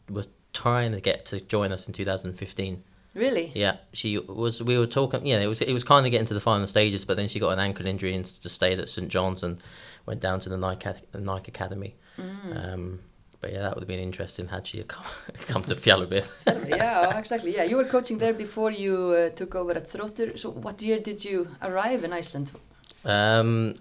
were 0.09 0.25
trying 0.53 0.93
to 0.93 1.01
get 1.01 1.25
to 1.27 1.41
join 1.41 1.71
us 1.71 1.87
in 1.87 1.93
2015. 1.93 2.83
Really? 3.13 3.51
Yeah, 3.55 3.77
she 3.93 4.17
was. 4.17 4.61
We 4.61 4.77
were 4.77 4.87
talking. 4.87 5.25
Yeah, 5.25 5.39
it 5.39 5.47
was. 5.47 5.61
It 5.61 5.73
was 5.73 5.83
kind 5.83 6.05
of 6.05 6.11
getting 6.11 6.27
to 6.27 6.33
the 6.33 6.41
final 6.41 6.67
stages, 6.67 7.05
but 7.05 7.17
then 7.17 7.27
she 7.27 7.39
got 7.39 7.51
an 7.51 7.59
ankle 7.59 7.85
injury 7.85 8.13
and 8.13 8.23
just 8.23 8.55
stayed 8.55 8.79
at 8.79 8.89
St 8.89 9.09
John's 9.09 9.43
and 9.43 9.59
went 10.05 10.21
down 10.21 10.39
to 10.41 10.49
the 10.49 10.57
Nike, 10.57 10.89
Nike 11.13 11.49
Academy. 11.49 11.95
Mm. 12.17 12.73
Um, 12.73 12.99
but 13.45 13.53
yeah, 13.53 13.61
that 13.61 13.75
would 13.75 13.81
have 13.83 13.87
been 13.87 13.99
interesting 13.99 14.47
had 14.47 14.65
she 14.65 14.81
come, 14.81 15.05
come 15.47 15.61
to 15.61 15.75
Fjarðabyggð. 15.75 16.67
yeah, 16.67 17.15
exactly. 17.19 17.53
Yeah, 17.55 17.61
you 17.61 17.77
were 17.77 17.83
coaching 17.83 18.17
there 18.17 18.33
before 18.33 18.71
you 18.71 18.95
uh, 19.11 19.29
took 19.35 19.53
over 19.53 19.73
at 19.73 19.87
Þróttur. 19.87 20.39
So, 20.39 20.49
what 20.49 20.81
year 20.81 20.99
did 20.99 21.23
you 21.23 21.47
arrive 21.61 22.03
in 22.03 22.11
Iceland? 22.11 22.51
Um, 23.03 23.75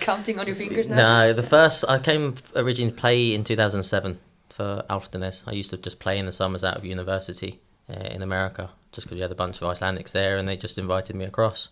Counting 0.00 0.38
on 0.38 0.46
your 0.46 0.54
fingers 0.54 0.88
now. 0.88 0.96
No, 0.96 1.32
the 1.32 1.42
first 1.42 1.84
I 1.88 1.98
came 1.98 2.36
originally 2.54 2.92
to 2.92 2.96
play 2.96 3.34
in 3.34 3.42
2007 3.42 4.20
for 4.50 4.84
Álftanes. 4.88 5.42
I 5.48 5.50
used 5.50 5.70
to 5.70 5.76
just 5.76 5.98
play 5.98 6.16
in 6.16 6.26
the 6.26 6.32
summers 6.32 6.62
out 6.62 6.76
of 6.76 6.84
university 6.84 7.58
uh, 7.92 8.06
in 8.14 8.22
America, 8.22 8.70
just 8.92 9.08
because 9.08 9.16
we 9.16 9.22
had 9.22 9.32
a 9.32 9.34
bunch 9.42 9.60
of 9.60 9.62
Icelandics 9.62 10.12
there, 10.12 10.36
and 10.36 10.46
they 10.46 10.56
just 10.56 10.78
invited 10.78 11.16
me 11.16 11.24
across. 11.24 11.70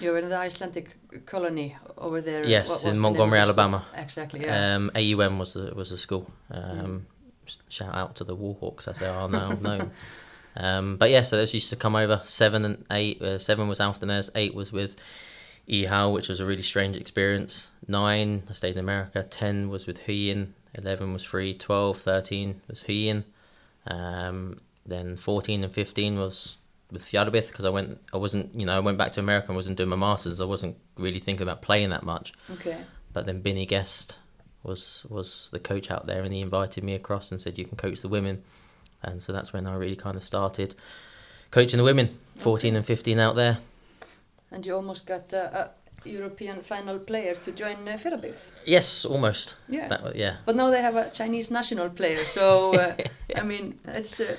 You 0.00 0.12
were 0.12 0.18
in 0.18 0.28
the 0.28 0.36
Icelandic 0.36 1.26
colony 1.26 1.76
over 1.98 2.20
there. 2.20 2.46
Yes, 2.46 2.84
in 2.84 2.98
Montgomery, 2.98 3.38
Alabama. 3.38 3.84
Exactly. 3.94 4.40
Yeah. 4.40 4.76
Um, 4.76 4.90
AUM 4.94 5.38
was 5.38 5.52
the 5.52 5.72
was 5.74 5.90
the 5.90 5.98
school. 5.98 6.30
Um, 6.50 7.06
mm. 7.46 7.56
Shout 7.68 7.94
out 7.94 8.14
to 8.16 8.24
the 8.24 8.36
Warhawks 8.36 8.88
as 8.88 8.98
they 8.98 9.08
are 9.08 9.28
now 9.28 9.52
known. 9.60 9.90
Um, 10.56 10.96
but 10.96 11.10
yeah, 11.10 11.22
so 11.22 11.36
those 11.36 11.54
used 11.54 11.70
to 11.70 11.76
come 11.76 11.96
over. 11.96 12.20
Seven 12.24 12.64
and 12.64 12.84
eight. 12.90 13.20
Uh, 13.20 13.38
seven 13.38 13.68
was 13.68 13.78
Álftanes. 13.78 14.30
Eight 14.34 14.54
was 14.54 14.72
with 14.72 14.96
EHAL, 15.68 16.12
which 16.12 16.28
was 16.28 16.40
a 16.40 16.46
really 16.46 16.62
strange 16.62 16.96
experience. 16.96 17.70
Nine, 17.86 18.44
I 18.48 18.52
stayed 18.54 18.76
in 18.76 18.80
America. 18.80 19.22
Ten 19.24 19.68
was 19.68 19.86
with 19.86 20.06
Huginn. 20.06 20.48
Eleven 20.74 21.12
was 21.12 21.24
free. 21.24 21.54
Twelve, 21.54 21.98
thirteen 21.98 22.60
was 22.68 22.82
Huginn. 22.82 23.24
Um, 23.86 24.60
then 24.86 25.16
14 25.16 25.64
and 25.64 25.72
15 25.72 26.18
was 26.18 26.58
with 26.90 27.02
Fjarðabyggð 27.04 27.48
because 27.48 27.64
I 27.64 27.70
went, 27.70 27.98
I 28.12 28.16
wasn't, 28.16 28.54
you 28.54 28.66
know, 28.66 28.76
I 28.76 28.80
went 28.80 28.98
back 28.98 29.12
to 29.12 29.20
America 29.20 29.48
and 29.48 29.56
wasn't 29.56 29.76
doing 29.76 29.88
my 29.88 29.96
masters. 29.96 30.40
I 30.40 30.44
wasn't 30.44 30.76
really 30.96 31.20
thinking 31.20 31.42
about 31.42 31.62
playing 31.62 31.90
that 31.90 32.02
much. 32.02 32.32
Okay. 32.52 32.78
But 33.12 33.26
then 33.26 33.40
Binny 33.40 33.66
Guest 33.66 34.18
was 34.62 35.06
was 35.08 35.48
the 35.52 35.58
coach 35.58 35.90
out 35.90 36.06
there, 36.06 36.22
and 36.22 36.32
he 36.32 36.40
invited 36.40 36.84
me 36.84 36.94
across 36.94 37.30
and 37.30 37.40
said 37.40 37.58
you 37.58 37.64
can 37.64 37.76
coach 37.76 38.00
the 38.00 38.08
women, 38.08 38.42
and 39.02 39.22
so 39.22 39.32
that's 39.32 39.52
when 39.52 39.66
I 39.66 39.74
really 39.74 39.96
kind 39.96 40.16
of 40.16 40.24
started 40.24 40.74
coaching 41.50 41.78
the 41.78 41.84
women, 41.84 42.18
14 42.36 42.76
and 42.76 42.86
15 42.86 43.18
out 43.18 43.36
there. 43.36 43.58
And 44.52 44.64
you 44.64 44.74
almost 44.74 45.06
got 45.06 45.32
uh, 45.32 45.68
a 46.04 46.08
European 46.08 46.60
final 46.60 46.98
player 46.98 47.34
to 47.34 47.52
join 47.52 47.88
uh, 47.88 47.92
Fjallabith. 47.96 48.36
Yes, 48.66 49.04
almost. 49.04 49.56
Yeah. 49.68 49.88
That, 49.88 50.16
yeah. 50.16 50.36
But 50.44 50.56
now 50.56 50.70
they 50.70 50.82
have 50.82 50.96
a 50.96 51.10
Chinese 51.10 51.50
national 51.50 51.90
player, 51.90 52.18
so 52.18 52.74
uh, 52.74 52.94
I 53.36 53.42
mean, 53.42 53.78
it's 53.86 54.20
uh, 54.20 54.36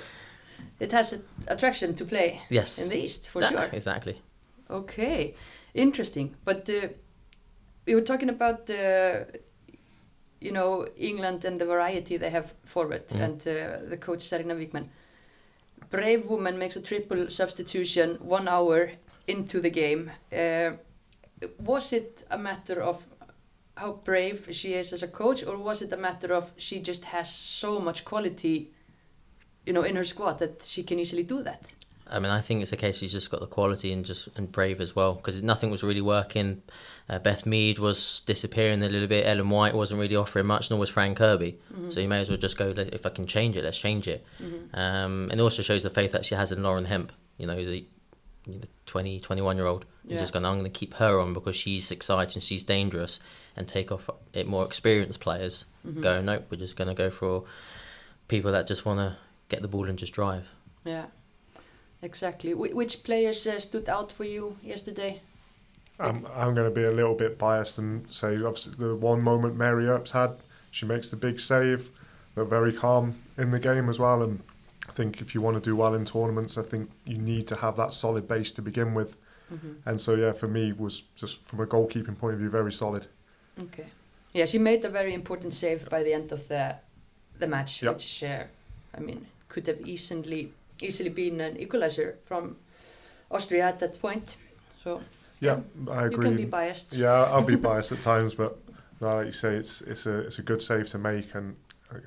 it 0.82 0.92
has 0.92 1.14
an 1.14 1.22
attraction 1.48 1.94
to 1.96 2.06
play 2.06 2.40
Yes. 2.50 2.80
in 2.82 2.90
the 2.90 2.98
East 3.06 3.30
for 3.30 3.42
Yeah, 3.42 3.50
sure. 3.52 3.70
Exactly. 3.74 4.16
Okay, 4.70 5.34
interesting. 5.74 6.36
But 6.46 6.70
uh, 6.70 6.88
we 7.86 7.96
were 7.96 8.02
talking 8.06 8.30
about 8.30 8.66
the, 8.66 9.28
you 10.40 10.52
know, 10.52 10.88
England 10.98 11.46
and 11.46 11.60
the 11.60 11.66
variety 11.66 12.18
they 12.18 12.30
have 12.32 12.54
forward, 12.66 13.08
Mm. 13.08 13.22
and 13.24 13.42
uh, 13.48 13.90
the 13.90 13.98
coach 13.98 14.20
Sarina 14.20 14.56
Wiegman. 14.56 14.86
Brave 15.90 16.26
woman 16.30 16.58
makes 16.58 16.78
a 16.78 16.82
triple 16.82 17.30
substitution 17.30 18.18
one 18.22 18.48
hour 18.48 18.92
into 19.28 19.60
the 19.62 19.70
game. 19.70 20.12
Uh, 20.32 20.72
was 21.60 21.94
it 21.94 22.24
a 22.30 22.38
matter 22.38 22.82
of 22.82 23.06
how 23.76 23.94
brave 24.04 24.48
she 24.52 24.74
is 24.74 24.94
as 24.94 25.04
a 25.04 25.08
coach, 25.08 25.46
or 25.46 25.58
was 25.58 25.82
it 25.82 25.94
a 25.94 25.98
matter 25.98 26.34
of 26.34 26.52
she 26.58 26.80
just 26.80 27.06
has 27.06 27.30
so 27.62 27.80
much 27.80 28.06
quality, 28.06 28.72
you 29.66 29.74
know, 29.74 29.84
in 29.84 29.96
her 29.96 30.04
squad 30.04 30.40
that 30.40 30.64
she 30.64 30.84
can 30.84 31.00
easily 31.00 31.24
do 31.24 31.44
that? 31.44 31.76
I 32.14 32.20
mean, 32.20 32.30
I 32.32 32.42
think 32.42 32.62
it's 32.62 32.74
a 32.74 32.78
case 32.78 32.98
she's 32.98 33.14
just 33.14 33.32
got 33.32 33.40
the 33.40 33.48
quality 33.48 33.94
and 33.94 34.04
just 34.04 34.28
and 34.38 34.52
brave 34.52 34.82
as 34.82 34.94
well 34.96 35.14
because 35.16 35.42
nothing 35.42 35.72
was 35.72 35.82
really 35.82 36.02
working. 36.02 36.62
Uh, 37.10 37.20
Beth 37.20 37.46
Mead 37.46 37.80
was 37.80 38.22
disappearing 38.26 38.84
a 38.84 38.90
little 38.90 39.08
bit. 39.08 39.26
Ellen 39.26 39.48
White 39.50 39.74
wasn't 39.74 40.02
really 40.02 40.18
offering 40.18 40.46
much, 40.46 40.70
nor 40.70 40.78
was 40.80 40.90
Fran 40.90 41.16
Kirby. 41.16 41.58
So 41.90 42.02
you 42.02 42.10
may 42.10 42.20
as 42.20 42.28
well 42.30 42.38
just 42.38 42.58
go. 42.58 42.74
If 42.76 43.06
I 43.06 43.10
can 43.10 43.26
change 43.28 43.56
it, 43.56 43.64
let's 43.64 43.78
change 43.78 44.10
it. 44.10 44.26
Um, 44.74 45.30
and 45.32 45.40
it 45.40 45.44
also 45.44 45.62
shows 45.62 45.84
the 45.84 45.90
faith 45.90 46.12
that 46.12 46.26
she 46.26 46.36
has 46.36 46.52
in 46.52 46.62
Lauren 46.64 46.84
Hemp. 46.86 47.14
You 47.38 47.48
know, 47.48 47.56
the, 47.56 47.86
the 48.46 48.68
20, 48.88 49.22
21 49.22 49.56
year 49.56 49.68
old. 49.68 49.86
You're 50.04 50.16
Yeah. 50.16 50.20
just 50.20 50.34
going. 50.34 50.46
I'm 50.46 50.58
going 50.58 50.70
to 50.70 50.80
keep 50.80 50.96
her 50.96 51.18
on 51.20 51.34
because 51.34 51.56
she's 51.56 51.92
exciting, 51.92 52.42
she's 52.42 52.64
dangerous, 52.66 53.22
and 53.56 53.68
take 53.70 53.90
off 53.90 54.10
it 54.34 54.48
more 54.48 54.66
experienced 54.66 55.22
players. 55.22 55.64
Go 56.02 56.20
nope. 56.22 56.48
We're 56.50 56.58
just 56.58 56.76
going 56.76 56.90
to 56.90 56.94
go 56.94 57.10
for 57.10 57.46
people 58.28 58.52
that 58.52 58.68
just 58.68 58.86
want 58.86 59.00
to 59.00 59.18
get 59.52 59.62
the 59.62 59.68
ball 59.68 59.88
and 59.90 60.00
just 60.00 60.14
drive. 60.14 60.46
Yeah, 60.86 61.06
exactly. 62.02 62.52
Wh- 62.54 62.76
which 62.76 63.04
players 63.04 63.46
uh, 63.46 63.60
stood 63.60 63.88
out 63.90 64.12
for 64.12 64.24
you 64.24 64.58
yesterday? 64.64 65.22
I'm, 66.00 66.26
I'm 66.36 66.56
going 66.56 66.68
to 66.70 66.76
be 66.82 66.84
a 66.86 66.92
little 66.92 67.14
bit 67.14 67.38
biased 67.38 67.78
and 67.78 68.10
say 68.12 68.36
obviously 68.42 68.74
the 68.78 68.96
one 68.96 69.22
moment 69.22 69.56
Mary 69.56 69.86
Earps 69.88 70.12
had, 70.12 70.32
she 70.72 70.86
makes 70.86 71.10
the 71.12 71.18
big 71.18 71.40
save. 71.40 71.90
They're 72.34 72.46
very 72.46 72.74
calm 72.74 73.16
in 73.38 73.52
the 73.52 73.60
game 73.60 73.90
as 73.90 74.00
well. 74.00 74.24
And 74.24 74.40
I 74.90 74.94
think 74.94 75.22
if 75.22 75.36
you 75.36 75.42
want 75.42 75.56
to 75.56 75.62
do 75.70 75.76
well 75.76 75.94
in 75.94 76.06
tournaments, 76.06 76.58
I 76.58 76.64
think 76.64 76.90
you 77.06 77.18
need 77.18 77.46
to 77.48 77.56
have 77.58 77.76
that 77.76 77.94
solid 77.94 78.28
base 78.28 78.52
to 78.54 78.62
begin 78.62 78.94
with. 78.94 79.20
And 79.86 80.00
so, 80.00 80.16
yeah, 80.16 80.32
for 80.32 80.48
me, 80.48 80.72
was 80.72 81.04
just 81.18 81.44
from 81.44 81.60
a 81.60 81.66
goalkeeping 81.68 82.18
point 82.18 82.34
of 82.36 82.40
view, 82.40 82.50
very 82.50 82.72
solid. 82.72 83.08
Okay. 83.60 83.88
Yeah, 84.32 84.46
she 84.46 84.58
made 84.60 84.86
a 84.86 84.90
very 84.90 85.14
important 85.14 85.54
save 85.54 85.90
by 85.90 86.04
the 86.04 86.14
end 86.14 86.32
of 86.32 86.48
the 86.48 86.78
the 87.38 87.48
match, 87.48 87.84
Yep. 87.84 87.94
which 87.96 88.24
uh, 88.24 88.44
I 88.98 89.00
mean 89.02 89.28
could 89.52 89.68
have 89.68 89.82
easily 89.88 90.52
easily 90.82 91.10
been 91.10 91.42
an 91.42 91.58
equalizer 91.58 92.18
from 92.26 92.56
Austria 93.30 93.66
at 93.66 93.80
that 93.80 94.02
point. 94.02 94.36
So 94.84 95.02
Yeah, 95.40 95.60
I 95.90 96.06
agree. 96.06 96.16
you 96.16 96.22
can 96.22 96.38
be 96.38 96.46
biased. 96.46 96.94
Yeah, 96.94 97.24
I'll 97.34 97.46
be 97.46 97.56
biased 97.70 97.92
at 97.92 98.02
times, 98.02 98.34
but 98.34 98.58
no, 99.00 99.18
like 99.18 99.26
you 99.28 99.32
say, 99.32 99.56
it's 99.56 99.82
it's 99.82 100.06
a 100.06 100.20
it's 100.20 100.40
a 100.40 100.42
good 100.42 100.62
save 100.62 100.88
to 100.90 100.98
make 100.98 101.36
and 101.36 101.56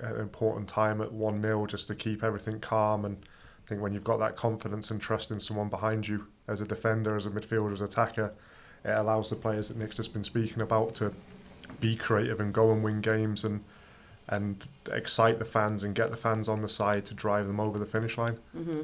an 0.03 0.17
important 0.17 0.69
time 0.69 1.01
at 1.03 1.13
one 1.13 1.43
0 1.43 1.67
just 1.67 1.87
to 1.89 1.95
keep 1.95 2.25
everything 2.25 2.59
calm. 2.61 3.05
And 3.05 3.17
I 3.65 3.69
think 3.69 3.81
when 3.83 3.93
you've 3.93 4.05
got 4.05 4.19
that 4.19 4.37
confidence 4.37 4.91
and 4.91 5.01
trust 5.01 5.31
in 5.31 5.41
someone 5.41 5.69
behind 5.69 6.09
you 6.09 6.27
as 6.49 6.61
a 6.61 6.67
defender, 6.67 7.17
as 7.17 7.27
a 7.27 7.31
midfielder, 7.31 7.73
as 7.73 7.81
an 7.81 7.87
attacker, 7.87 8.33
it 8.85 8.91
allows 8.91 9.31
the 9.31 9.37
players 9.37 9.69
that 9.69 9.77
Nick's 9.77 9.97
just 9.97 10.13
been 10.13 10.25
speaking 10.25 10.63
about 10.63 10.95
to 10.97 11.13
be 11.81 11.97
creative 11.97 12.41
and 12.41 12.53
go 12.53 12.73
and 12.73 12.83
win 12.83 13.01
games 13.01 13.45
and 13.45 13.63
and 14.29 14.67
excite 14.93 15.39
the 15.39 15.45
fans 15.45 15.83
and 15.83 15.95
get 15.95 16.11
the 16.11 16.17
fans 16.17 16.49
on 16.49 16.63
the 16.63 16.69
side 16.69 17.05
to 17.07 17.15
drive 17.15 17.47
them 17.47 17.61
over 17.61 17.79
the 17.79 17.87
finish 17.87 18.17
line. 18.19 18.39
hmm 18.53 18.83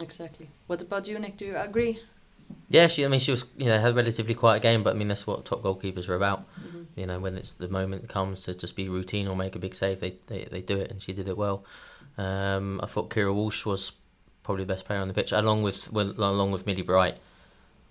Exactly. 0.00 0.48
What 0.66 0.80
about 0.80 1.06
you, 1.06 1.18
Nick? 1.18 1.36
Do 1.36 1.44
you 1.44 1.56
agree? 1.56 2.00
Yeah, 2.68 2.86
she. 2.86 3.04
I 3.04 3.08
mean, 3.08 3.20
she 3.20 3.30
was. 3.30 3.44
You 3.58 3.66
know, 3.66 3.78
had 3.78 3.92
a 3.92 3.94
relatively 3.94 4.34
quiet 4.34 4.62
game, 4.62 4.82
but 4.82 4.94
I 4.94 4.98
mean, 4.98 5.08
that's 5.08 5.26
what 5.26 5.44
top 5.44 5.62
goalkeepers 5.62 6.08
are 6.08 6.14
about. 6.14 6.44
Mhm. 6.60 6.86
You 6.96 7.06
know, 7.06 7.20
when 7.20 7.36
it's 7.36 7.52
the 7.52 7.68
moment 7.68 8.08
comes 8.08 8.42
to 8.44 8.54
just 8.54 8.74
be 8.74 8.88
routine 8.88 9.28
or 9.28 9.36
make 9.36 9.54
a 9.54 9.58
big 9.58 9.74
save, 9.74 10.00
they 10.00 10.14
they, 10.28 10.48
they 10.50 10.60
do 10.62 10.78
it, 10.78 10.90
and 10.90 11.02
she 11.02 11.12
did 11.12 11.28
it 11.28 11.36
well. 11.36 11.64
Um, 12.18 12.80
I 12.82 12.86
thought 12.86 13.10
Keira 13.10 13.34
Walsh 13.34 13.64
was 13.66 13.92
probably 14.42 14.64
the 14.64 14.72
best 14.72 14.86
player 14.86 15.00
on 15.00 15.08
the 15.08 15.14
pitch, 15.14 15.32
along 15.32 15.62
with 15.62 15.92
well, 15.92 16.10
along 16.16 16.52
with 16.52 16.66
Millie 16.66 16.82
Bright, 16.82 17.16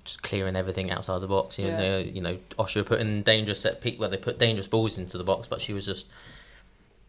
just 0.04 0.22
clearing 0.24 0.56
everything 0.56 0.90
outside 0.92 1.20
the 1.20 1.28
box. 1.28 1.60
You 1.60 1.68
Yeah. 1.68 1.78
know, 1.80 1.98
you 2.00 2.22
know, 2.22 2.38
Austria 2.58 2.84
put 2.84 3.00
in 3.00 3.22
dangerous 3.24 3.62
set 3.62 3.80
pick 3.82 4.00
where 4.00 4.10
they 4.10 4.18
put 4.18 4.40
dangerous 4.40 4.68
balls 4.68 4.98
into 4.98 5.18
the 5.20 5.24
box, 5.24 5.48
but 5.48 5.62
she 5.62 5.74
was 5.74 5.86
just 5.86 6.08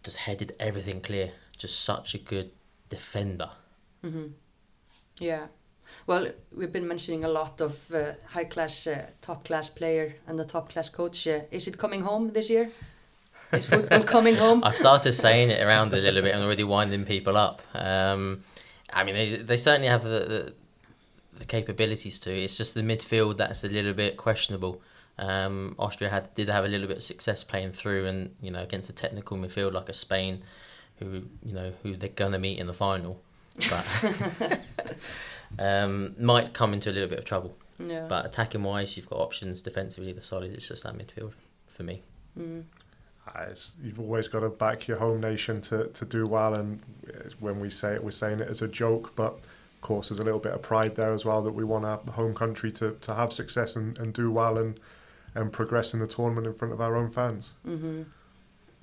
just 0.02 0.16
headed 0.18 0.54
everything 0.58 1.00
clear. 1.00 1.30
Just 1.56 1.80
such 1.84 2.14
a 2.14 2.18
good 2.18 2.50
defender. 2.88 3.50
hmm 4.02 4.26
Yeah. 5.18 5.46
Well, 6.06 6.28
we've 6.56 6.72
been 6.72 6.88
mentioning 6.88 7.24
a 7.24 7.28
lot 7.28 7.60
of 7.60 7.92
uh, 7.92 8.12
high 8.26 8.44
class, 8.44 8.86
uh, 8.86 9.06
top 9.20 9.44
class 9.44 9.68
player 9.68 10.14
and 10.26 10.38
the 10.38 10.44
top 10.44 10.70
class 10.70 10.88
coach. 10.88 11.26
Uh, 11.26 11.40
is 11.50 11.68
it 11.68 11.76
coming 11.78 12.02
home 12.02 12.32
this 12.32 12.48
year? 12.50 12.70
Is 13.52 13.66
football 13.66 14.02
coming 14.02 14.36
home? 14.36 14.64
I've 14.64 14.78
started 14.78 15.12
saying 15.12 15.50
it 15.50 15.62
around 15.62 15.92
a 15.92 15.98
little 15.98 16.22
bit 16.22 16.34
and 16.34 16.42
already 16.42 16.64
winding 16.64 17.04
people 17.04 17.36
up. 17.36 17.60
Um, 17.74 18.42
I 18.92 19.04
mean, 19.04 19.14
they, 19.14 19.36
they 19.36 19.56
certainly 19.58 19.88
have 19.88 20.04
the, 20.04 20.10
the 20.10 20.54
the 21.38 21.44
capabilities 21.44 22.20
to. 22.20 22.30
It's 22.30 22.56
just 22.56 22.74
the 22.74 22.82
midfield 22.82 23.36
that's 23.36 23.64
a 23.64 23.68
little 23.68 23.94
bit 23.94 24.16
questionable. 24.16 24.80
Um, 25.18 25.74
Austria 25.78 26.10
had 26.10 26.34
did 26.34 26.48
have 26.48 26.64
a 26.64 26.68
little 26.68 26.88
bit 26.88 26.96
of 26.96 27.02
success 27.02 27.44
playing 27.44 27.72
through, 27.72 28.06
and 28.06 28.34
you 28.40 28.50
know 28.50 28.62
against 28.62 28.90
a 28.90 28.92
technical 28.92 29.36
midfield 29.36 29.72
like 29.72 29.88
a 29.88 29.92
Spain, 29.92 30.42
who 30.98 31.22
you 31.44 31.52
know 31.52 31.72
who 31.82 31.96
they're 31.96 32.08
gonna 32.08 32.38
meet 32.38 32.58
in 32.58 32.66
the 32.66 32.74
final, 32.74 33.20
but 33.70 34.60
um, 35.58 36.14
might 36.18 36.52
come 36.52 36.72
into 36.72 36.90
a 36.90 36.92
little 36.92 37.08
bit 37.08 37.18
of 37.18 37.24
trouble. 37.24 37.56
Yeah. 37.78 38.06
But 38.08 38.26
attacking 38.26 38.62
wise, 38.62 38.96
you've 38.96 39.08
got 39.10 39.18
options. 39.18 39.60
Defensively, 39.60 40.12
they're 40.12 40.22
solid. 40.22 40.52
It's 40.52 40.66
just 40.66 40.84
that 40.84 40.94
midfield 40.94 41.32
for 41.68 41.82
me. 41.82 42.02
Mm. 42.38 42.64
Uh, 43.26 43.46
It's, 43.48 43.74
you've 43.82 44.00
always 44.00 44.28
got 44.28 44.40
to 44.40 44.48
back 44.48 44.88
your 44.88 44.98
home 44.98 45.20
nation 45.20 45.60
to, 45.62 45.86
to 45.88 46.04
do 46.04 46.26
well, 46.26 46.54
and 46.54 46.80
uh, 47.08 47.28
when 47.40 47.60
we 47.60 47.70
say 47.70 47.94
it, 47.94 48.02
we're 48.02 48.10
saying 48.10 48.40
it 48.40 48.48
as 48.48 48.62
a 48.62 48.68
joke, 48.68 49.12
but 49.14 49.34
of 49.34 49.80
course 49.80 50.08
there's 50.08 50.20
a 50.20 50.24
little 50.24 50.40
bit 50.40 50.52
of 50.52 50.62
pride 50.62 50.96
there 50.96 51.12
as 51.12 51.24
well 51.24 51.42
that 51.42 51.52
we 51.52 51.64
want 51.64 51.84
our 51.84 51.98
home 52.12 52.34
country 52.34 52.70
to, 52.72 52.96
to 53.00 53.14
have 53.14 53.32
success 53.32 53.76
and, 53.76 53.98
and 53.98 54.12
do 54.12 54.30
well 54.30 54.58
and 54.58 54.78
and 55.34 55.52
progress 55.52 55.94
in 55.94 56.00
the 56.00 56.06
tournament 56.06 56.46
in 56.46 56.54
front 56.54 56.72
of 56.74 56.80
our 56.80 56.96
own 56.96 57.10
fans. 57.10 57.52
hmm 57.64 58.02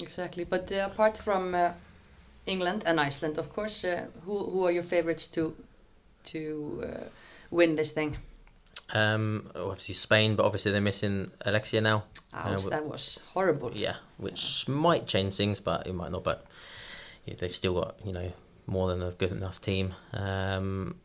Exactly. 0.01 0.45
But 0.45 0.71
uh, 0.71 0.87
apart 0.91 1.17
from 1.17 1.53
uh, 1.53 1.71
England 2.45 2.83
and 2.85 2.99
Iceland, 3.01 3.37
of 3.37 3.49
course, 3.53 3.83
uh, 3.83 4.05
who 4.25 4.37
who 4.51 4.65
are 4.65 4.71
your 4.71 4.83
favorites 4.83 5.27
to 5.29 5.53
to 6.31 6.83
uh, 6.83 7.03
win 7.51 7.75
this 7.75 7.91
thing? 7.91 8.17
Um, 8.93 9.51
obviously 9.55 9.93
Spain, 9.95 10.35
but 10.35 10.45
obviously 10.45 10.71
they're 10.71 10.81
missing 10.81 11.29
Alexia 11.45 11.81
now. 11.81 12.03
Ouch, 12.33 12.63
w- 12.63 12.69
that 12.69 12.85
was 12.85 13.19
horrible. 13.33 13.71
Yeah, 13.75 13.95
which 14.17 14.67
might 14.67 15.05
change 15.05 15.35
things, 15.35 15.59
but 15.59 15.85
it 15.85 15.93
might 15.93 16.11
not. 16.11 16.23
But 16.23 16.45
yeah, 17.25 17.35
they've 17.37 17.53
still 17.55 17.73
got 17.73 17.95
you 18.05 18.13
know 18.13 18.31
more 18.67 18.87
than 18.89 19.01
a 19.03 19.11
good 19.11 19.31
enough 19.31 19.59
team. 19.59 19.93
Um, 20.13 20.95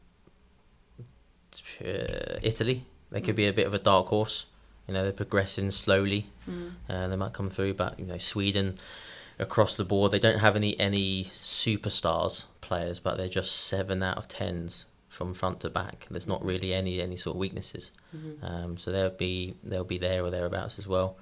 uh, 1.81 2.39
Italy, 2.43 2.85
they 3.11 3.21
could 3.21 3.37
be 3.37 3.47
a 3.47 3.53
bit 3.53 3.67
of 3.67 3.75
a 3.75 3.79
dark 3.79 4.07
horse. 4.07 4.47
You 4.87 4.95
know, 4.95 5.03
they're 5.03 5.13
progressing 5.13 5.71
slowly. 5.71 6.27
Mm. 6.49 6.73
Uh, 6.89 7.09
they 7.09 7.17
might 7.17 7.33
come 7.33 7.49
through, 7.51 7.75
but 7.75 7.99
you 7.99 8.05
know, 8.07 8.19
Sweden 8.19 8.77
across 9.39 9.75
the 9.77 9.85
board, 9.85 10.13
they 10.13 10.19
don't 10.19 10.39
have 10.39 10.57
any 10.57 10.79
any 10.79 11.25
superstars 11.25 12.45
players, 12.61 13.01
but 13.01 13.17
they're 13.17 13.29
just 13.29 13.53
seven 13.67 14.03
out 14.03 14.17
of 14.19 14.29
tens 14.29 14.85
from 15.09 15.33
front 15.33 15.61
to 15.61 15.71
back. 15.71 16.07
There's 16.11 16.27
not 16.27 16.45
really 16.45 16.75
any 16.75 17.01
any 17.01 17.17
sort 17.17 17.37
of 17.37 17.41
weaknesses. 17.41 17.91
Mhm. 18.15 18.43
Um, 18.45 18.79
so 18.79 18.93
they'll 18.93 19.11
be 19.11 19.55
they'll 19.65 19.85
be 19.85 19.99
there 19.99 20.23
or 20.25 20.31
thereabouts 20.31 20.79
as 20.79 20.87
well. 20.87 21.17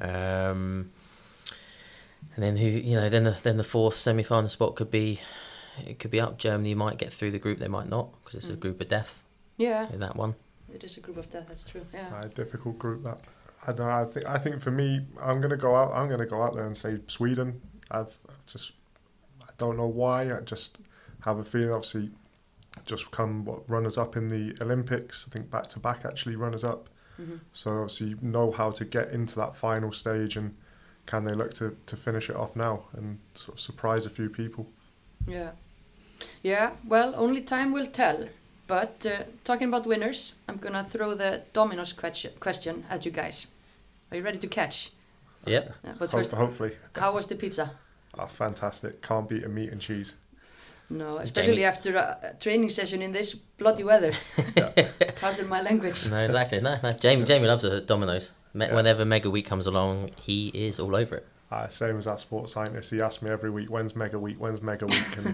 Um, 0.00 0.90
and 2.34 2.44
then 2.44 2.56
who 2.56 2.66
you 2.66 2.96
know 2.96 3.08
then 3.08 3.24
the 3.24 3.36
then 3.42 3.56
the 3.56 3.64
fourth 3.64 3.94
semi 3.94 4.22
final 4.22 4.48
spot 4.48 4.74
could 4.76 4.90
be 4.90 5.20
it 5.86 5.98
could 5.98 6.10
be 6.10 6.20
up. 6.20 6.38
Germany 6.38 6.74
might 6.74 6.98
get 6.98 7.12
through 7.12 7.30
the 7.30 7.38
group, 7.38 7.58
they 7.58 7.68
might 7.68 7.88
not 7.88 8.08
because 8.22 8.34
it's 8.36 8.48
a 8.50 8.54
Mm. 8.56 8.60
group 8.60 8.80
of 8.80 8.88
death 8.88 9.22
Yeah. 9.56 9.90
in 9.92 10.00
that 10.00 10.16
one. 10.16 10.34
It 10.72 10.84
is 10.84 10.96
a 10.96 11.00
group 11.00 11.16
of 11.16 11.28
death. 11.30 11.44
That's 11.48 11.64
true. 11.64 11.86
Yeah. 11.92 12.20
A 12.20 12.28
difficult 12.28 12.78
group 12.78 13.02
that. 13.04 13.20
I 13.66 13.72
don't. 13.72 13.86
know, 13.86 13.92
I 13.92 14.04
think. 14.04 14.26
I 14.26 14.38
think 14.38 14.60
for 14.60 14.70
me, 14.70 15.06
I'm 15.20 15.40
gonna 15.40 15.56
go 15.56 15.74
out. 15.74 15.92
I'm 15.94 16.08
gonna 16.08 16.26
go 16.26 16.42
out 16.42 16.54
there 16.54 16.66
and 16.66 16.76
say 16.76 16.98
Sweden. 17.06 17.60
I've, 17.90 18.16
I've 18.28 18.46
just. 18.46 18.72
I 19.42 19.50
don't 19.58 19.76
know 19.76 19.86
why. 19.86 20.24
I 20.34 20.40
just 20.40 20.78
have 21.24 21.38
a 21.38 21.44
feeling. 21.44 21.72
Obviously, 21.72 22.10
just 22.84 23.10
come 23.10 23.44
what 23.44 23.68
runners 23.68 23.96
up 23.96 24.16
in 24.16 24.28
the 24.28 24.56
Olympics. 24.60 25.24
I 25.28 25.32
think 25.32 25.50
back 25.50 25.68
to 25.68 25.78
back 25.78 26.04
actually 26.04 26.36
runners 26.36 26.64
up. 26.64 26.88
Mhm. 27.20 27.40
So 27.54 27.70
obviously 27.70 28.08
you 28.08 28.18
know 28.20 28.50
how 28.52 28.70
to 28.72 28.84
get 28.84 29.10
into 29.10 29.36
that 29.36 29.56
final 29.56 29.90
stage 29.90 30.36
and 30.36 30.54
can 31.06 31.24
they 31.24 31.32
look 31.32 31.54
to, 31.54 31.74
to 31.86 31.96
finish 31.96 32.28
it 32.28 32.36
off 32.36 32.54
now 32.54 32.88
and 32.92 33.18
sort 33.34 33.56
of 33.56 33.60
surprise 33.60 34.04
a 34.04 34.10
few 34.10 34.28
people. 34.28 34.66
Yeah. 35.26 35.52
Yeah, 36.42 36.72
well, 36.86 37.14
only 37.16 37.40
time 37.42 37.72
will 37.72 37.86
tell. 37.86 38.28
But 38.66 39.06
uh, 39.06 39.22
talking 39.44 39.68
about 39.68 39.86
winners, 39.86 40.34
I'm 40.48 40.56
gonna 40.56 40.82
throw 40.84 41.14
the 41.14 41.42
Domino's 41.52 41.92
question, 41.92 42.32
question 42.40 42.84
at 42.90 43.04
you 43.04 43.12
guys. 43.12 43.46
Are 44.10 44.16
you 44.16 44.22
ready 44.24 44.38
to 44.38 44.48
catch? 44.48 44.90
Yep. 45.46 45.72
Yeah, 45.84 45.92
but 45.98 46.10
Ho- 46.10 46.18
first, 46.18 46.32
hopefully, 46.32 46.72
how 46.94 47.12
was 47.14 47.26
the 47.28 47.36
pizza? 47.36 47.70
oh, 48.18 48.26
fantastic. 48.26 49.02
Can't 49.02 49.28
beat 49.28 49.44
a 49.44 49.48
meat 49.48 49.70
and 49.70 49.80
cheese. 49.80 50.16
No, 50.88 51.18
especially 51.18 51.64
after 51.64 51.96
a 51.96 52.18
a 52.22 52.34
training 52.40 52.68
session 52.70 53.02
in 53.02 53.12
this 53.12 53.34
bloody 53.34 53.84
weather. 53.84 54.12
Pardon 55.20 55.48
my 55.48 55.60
language. 55.62 56.08
No, 56.10 56.24
exactly. 56.24 56.60
No, 56.60 56.78
no. 56.82 56.92
Jamie, 56.92 57.24
Jamie 57.24 57.46
loves 57.48 57.64
a 57.64 57.80
Domino's. 57.80 58.32
Me- 58.54 58.66
Yeah. 58.66 58.74
Whenever 58.74 59.04
Mega 59.04 59.28
Week 59.30 59.46
comes 59.46 59.66
along, 59.66 60.10
he 60.16 60.48
is 60.48 60.80
all 60.80 60.94
over 60.96 61.16
it. 61.16 61.26
Uh, 61.50 61.68
same 61.68 61.98
as 61.98 62.06
our 62.06 62.18
sports 62.18 62.52
scientist. 62.52 62.90
He 62.90 63.00
asks 63.00 63.22
me 63.22 63.30
every 63.30 63.50
week, 63.50 63.68
when's 63.70 63.94
Mega 63.94 64.18
Week? 64.18 64.38
When's 64.38 64.62
Mega 64.62 64.86
Week? 64.86 65.16
And 65.18 65.26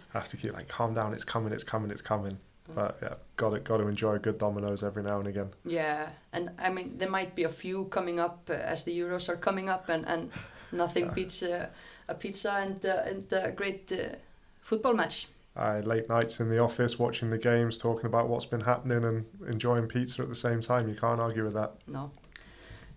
I 0.14 0.18
have 0.18 0.28
to 0.28 0.36
keep 0.36 0.52
like, 0.52 0.66
calm 0.68 0.94
down. 0.94 1.12
It's 1.14 1.24
coming. 1.24 1.52
It's 1.52 1.62
coming. 1.64 1.90
It's 1.92 2.02
coming. 2.02 2.38
But 2.74 2.98
yeah, 3.02 3.14
got 3.36 3.50
to 3.50 3.60
got 3.60 3.78
to 3.78 3.88
enjoy 3.88 4.18
good 4.18 4.38
Domino's 4.38 4.82
every 4.82 5.02
now 5.02 5.18
and 5.18 5.28
again. 5.28 5.50
Yeah, 5.64 6.08
and 6.32 6.50
I 6.58 6.70
mean 6.70 6.98
there 6.98 7.10
might 7.10 7.34
be 7.34 7.44
a 7.44 7.48
few 7.48 7.84
coming 7.86 8.20
up 8.20 8.48
uh, 8.50 8.54
as 8.54 8.84
the 8.84 8.98
Euros 8.98 9.28
are 9.28 9.36
coming 9.36 9.68
up, 9.68 9.88
and, 9.88 10.06
and 10.06 10.30
nothing 10.72 11.06
Yeah. 11.06 11.14
beats 11.14 11.42
uh, 11.42 11.66
a 12.08 12.14
pizza 12.14 12.52
and 12.52 12.84
uh, 12.84 13.02
and 13.06 13.32
a 13.32 13.52
great 13.52 13.92
uh, 13.92 14.16
football 14.60 14.94
match. 14.94 15.28
Uh, 15.56 15.80
late 15.84 16.08
nights 16.08 16.40
in 16.40 16.48
the 16.48 16.58
office 16.62 16.98
watching 16.98 17.28
the 17.30 17.38
games, 17.38 17.76
talking 17.76 18.06
about 18.06 18.28
what's 18.28 18.46
been 18.46 18.60
happening, 18.60 19.04
and 19.04 19.24
enjoying 19.48 19.86
pizza 19.88 20.22
at 20.22 20.28
the 20.28 20.34
same 20.34 20.60
time. 20.60 20.88
You 20.88 20.94
can't 20.94 21.20
argue 21.20 21.44
with 21.44 21.54
that. 21.54 21.72
No, 21.88 22.12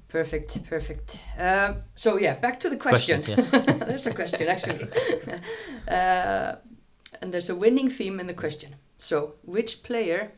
perfect, 0.07 0.63
perfect. 0.69 1.19
Um, 1.37 1.77
so 1.95 2.17
yeah, 2.19 2.35
back 2.35 2.59
to 2.59 2.69
the 2.69 2.77
question. 2.77 3.23
yeah. 3.27 3.35
there's 3.87 4.05
a 4.07 4.13
question 4.13 4.47
actually, 4.47 4.87
uh, 5.87 6.55
and 7.21 7.33
there's 7.33 7.49
a 7.49 7.55
winning 7.55 7.89
theme 7.89 8.19
in 8.19 8.27
the 8.27 8.33
question. 8.35 8.75
So 9.03 9.33
which 9.43 9.83
player 9.83 10.31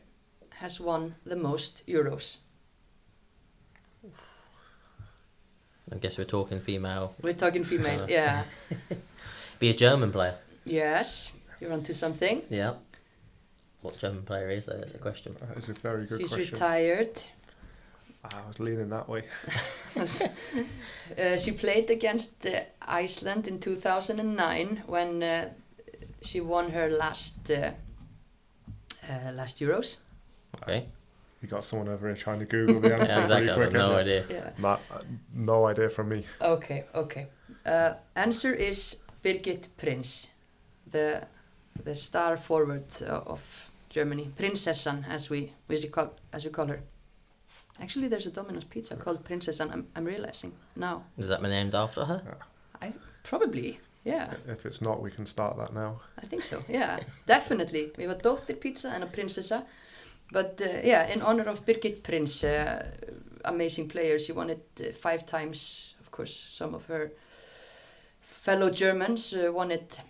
has 0.58 0.80
won 0.80 1.14
the 1.24 1.36
most 1.36 1.86
Euros? 1.86 2.38
I 5.92 5.98
guess 6.00 6.18
we're 6.18 6.24
talking 6.24 6.60
female. 6.60 7.14
We're 7.22 7.34
talking 7.34 7.62
female. 7.62 8.02
Uh. 8.02 8.06
yeah. 8.08 8.42
Be 9.60 9.70
a 9.70 9.72
German 9.72 10.10
player. 10.10 10.34
Yes, 10.64 11.32
you're 11.60 11.72
onto 11.72 11.92
something. 11.92 12.42
Yeah. 12.50 12.74
What 13.82 14.00
German 14.00 14.24
player 14.24 14.50
is 14.50 14.66
that? 14.66 14.80
That's 14.80 14.94
a 14.94 14.98
question. 14.98 15.36
That 15.40 15.56
is 15.58 15.68
a 15.68 15.74
very 15.74 16.04
good 16.04 16.20
She's 16.20 16.32
question. 16.32 16.52
retired. 16.52 17.22
I 18.24 18.48
was 18.48 18.58
leaning 18.58 18.88
that 18.88 19.08
way. 19.08 19.22
uh, 19.96 21.36
she 21.36 21.52
played 21.52 21.88
against 21.88 22.44
uh, 22.44 22.62
Iceland 22.82 23.46
in 23.46 23.60
2009 23.60 24.82
when 24.88 25.22
uh, 25.22 25.50
she 26.20 26.40
won 26.40 26.72
her 26.72 26.90
last 26.90 27.48
uh, 29.08 29.28
uh, 29.28 29.32
last 29.32 29.60
Euros. 29.60 29.98
Okay. 30.62 30.86
You 31.42 31.48
got 31.48 31.64
someone 31.64 31.88
over 31.88 32.06
here 32.08 32.16
trying 32.16 32.38
to 32.40 32.44
Google 32.46 32.80
the 32.80 32.88
Yeah, 32.88 32.94
answer 33.00 33.20
exactly. 33.20 33.46
pretty 33.54 33.70
quick. 33.70 33.72
no 33.72 33.90
innit? 33.90 34.00
idea. 34.00 34.24
Yeah. 34.30 34.50
Not, 34.58 34.80
no 35.34 35.66
idea 35.66 35.88
from 35.88 36.08
me. 36.08 36.24
Okay. 36.40 36.84
Okay. 36.94 37.26
Uh, 37.64 37.94
answer 38.14 38.52
is 38.54 38.98
Birgit 39.22 39.68
Prinz, 39.76 40.30
the 40.90 41.22
the 41.84 41.94
star 41.94 42.36
forward 42.38 42.84
uh, 43.02 43.20
of 43.32 43.70
Germany, 43.90 44.30
Prinsessan 44.38 45.04
as 45.08 45.28
we 45.30 45.52
as 45.68 45.82
we 45.84 45.90
call 45.90 46.14
as 46.32 46.44
we 46.44 46.50
call 46.50 46.66
her. 46.68 46.80
Actually, 47.80 48.08
there's 48.08 48.26
a 48.26 48.30
Domino's 48.30 48.64
pizza 48.64 48.96
called 48.96 49.22
Prinsessan. 49.24 49.70
I'm, 49.70 49.86
I'm 49.94 50.04
realizing 50.06 50.52
now. 50.74 51.04
Is 51.18 51.28
that 51.28 51.42
my 51.42 51.48
named 51.50 51.74
after 51.74 52.04
her? 52.06 52.22
I 52.80 52.92
Probably. 53.22 53.78
Yeah. 54.06 54.34
If 54.48 54.64
it's 54.66 54.80
not, 54.80 55.02
we 55.02 55.10
can 55.10 55.26
start 55.26 55.56
that 55.56 55.72
now. 55.72 56.00
I 56.22 56.26
think 56.26 56.42
so. 56.44 56.60
Yeah, 56.68 56.98
definitely. 57.26 57.90
We 57.98 58.04
have 58.04 58.12
a 58.18 58.22
Dóttir 58.22 58.60
pizza 58.60 58.88
and 58.94 59.04
a 59.04 59.06
Prinsessa. 59.06 59.64
But 60.32 60.60
uh, 60.60 60.80
yeah, 60.84 61.12
in 61.12 61.22
honor 61.22 61.48
of 61.50 61.64
Birgit 61.66 62.02
Prinz, 62.02 62.44
uh, 62.44 62.86
amazing 63.44 63.88
player. 63.88 64.18
She 64.18 64.32
won 64.32 64.50
it 64.50 64.64
uh, 64.80 64.92
five 64.92 65.24
times. 65.26 65.94
Of 66.00 66.10
course, 66.10 66.34
some 66.34 66.74
of 66.76 66.86
her 66.86 67.10
fellow 68.20 68.70
Germans 68.70 69.32
uh, 69.34 69.52
won 69.52 69.70
it 69.70 70.00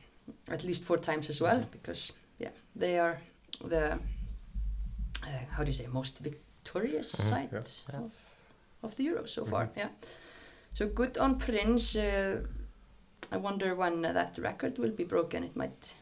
at 0.49 0.65
least 0.65 0.85
four 0.85 0.99
times 0.99 1.31
as 1.31 1.41
well. 1.41 1.65
Because 1.71 2.13
yeah, 2.39 2.53
they 2.75 2.99
are 2.99 3.19
the 3.65 3.93
uh, 3.93 5.29
how 5.57 5.65
do 5.65 5.69
you 5.69 5.73
say 5.75 5.87
most 5.93 6.19
victorious 6.19 7.15
Mhm, 7.15 7.31
side 7.31 7.49
yeah. 7.53 8.01
of 8.01 8.13
of 8.83 8.95
the 8.97 9.07
Euros 9.07 9.29
so 9.29 9.45
far. 9.45 9.69
Yeah. 9.77 9.89
So 10.75 10.87
good 10.87 11.19
on 11.19 11.39
Prinz. 11.39 11.97
I 13.33 13.37
wonder 13.37 13.75
when 13.75 14.05
uh, 14.05 14.13
that 14.13 14.39
record 14.39 14.79
will 14.79 14.91
be 14.91 15.05
broken. 15.05 15.43
It 15.45 15.57
might 15.57 15.95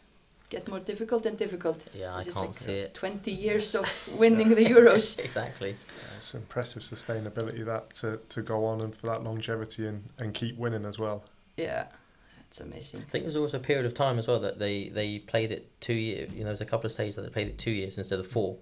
get 0.50 0.68
more 0.68 0.80
difficult 0.80 1.26
and 1.26 1.37
difficult. 1.38 1.87
Yeah, 1.94 2.14
I 2.14 2.18
It's 2.18 2.26
just 2.26 2.37
can't 2.37 2.48
like 2.48 2.56
see 2.56 2.72
it. 2.72 2.94
20 2.94 3.30
years 3.32 3.74
of 3.74 3.88
winning 4.18 4.50
the 4.50 4.64
Euros. 4.64 5.18
exactly. 5.24 5.76
It's 6.18 6.34
impressive 6.34 6.82
sustainability 6.82 7.64
that 7.64 7.94
to, 7.94 8.20
to 8.28 8.42
go 8.42 8.64
on 8.64 8.80
and 8.80 8.94
for 8.94 9.06
that 9.06 9.22
longevity 9.24 9.87
and, 9.87 10.04
and 10.18 10.34
keep 10.34 10.56
winning 10.58 10.84
as 10.84 10.98
well. 10.98 11.24
Yeah, 11.56 11.87
it's 12.46 12.60
amazing. 12.60 13.00
I 13.06 13.10
think 13.10 13.24
there 13.24 13.28
was 13.28 13.37
also 13.37 13.56
a 13.56 13.60
period 13.60 13.87
of 13.87 13.94
time 13.94 14.18
as 14.18 14.26
well 14.26 14.40
that 14.40 14.58
they, 14.58 14.88
they 14.88 15.18
played 15.20 15.50
it 15.50 15.68
two 15.80 15.94
years. 15.94 16.32
You 16.34 16.40
know, 16.40 16.46
there's 16.46 16.60
a 16.60 16.66
couple 16.66 16.87
of 16.87 16.92
stages 16.92 17.16
that 17.16 17.22
they 17.22 17.30
played 17.30 17.48
it 17.48 17.58
two 17.58 17.70
years 17.70 17.96
instead 17.98 18.18
of 18.18 18.26
four. 18.26 18.56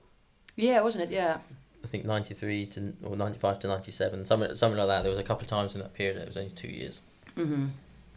Yeah, 0.57 0.81
wasn't 0.83 1.05
it? 1.05 1.11
Yeah. 1.11 1.39
I 1.85 1.89
think 1.89 2.05
93 2.05 2.67
to 2.67 2.95
or 3.03 3.17
95 3.17 3.59
to 3.61 3.67
97, 3.69 4.25
something, 4.25 4.55
something 4.55 4.79
like 4.79 4.87
that. 4.89 5.03
There 5.03 5.11
was 5.11 5.19
a 5.19 5.25
couple 5.25 5.43
of 5.43 5.49
times 5.49 5.75
in 5.75 5.81
that 5.81 5.95
period 5.95 6.17
that 6.17 6.23
it 6.23 6.29
was 6.29 6.37
only 6.37 6.51
two 6.51 6.69
years. 6.69 7.01
hmm 7.35 7.67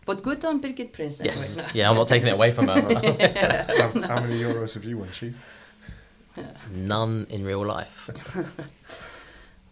But 0.05 0.21
good 0.21 0.45
on 0.45 0.61
Birgit 0.61 0.93
Prince. 0.93 1.19
Anyway. 1.19 1.33
Yes. 1.33 1.57
No. 1.57 1.65
Yeah, 1.73 1.89
I'm 1.89 1.95
not 1.95 2.07
taking 2.07 2.27
it 2.27 2.33
away 2.33 2.51
from 2.51 2.67
her. 2.67 2.75
how, 2.81 4.07
how 4.07 4.21
many 4.21 4.39
euros 4.39 4.73
have 4.73 4.85
you 4.85 4.99
won, 4.99 5.11
Chief? 5.11 5.33
None 6.71 7.27
in 7.29 7.43
real 7.43 7.65
life. 7.65 8.09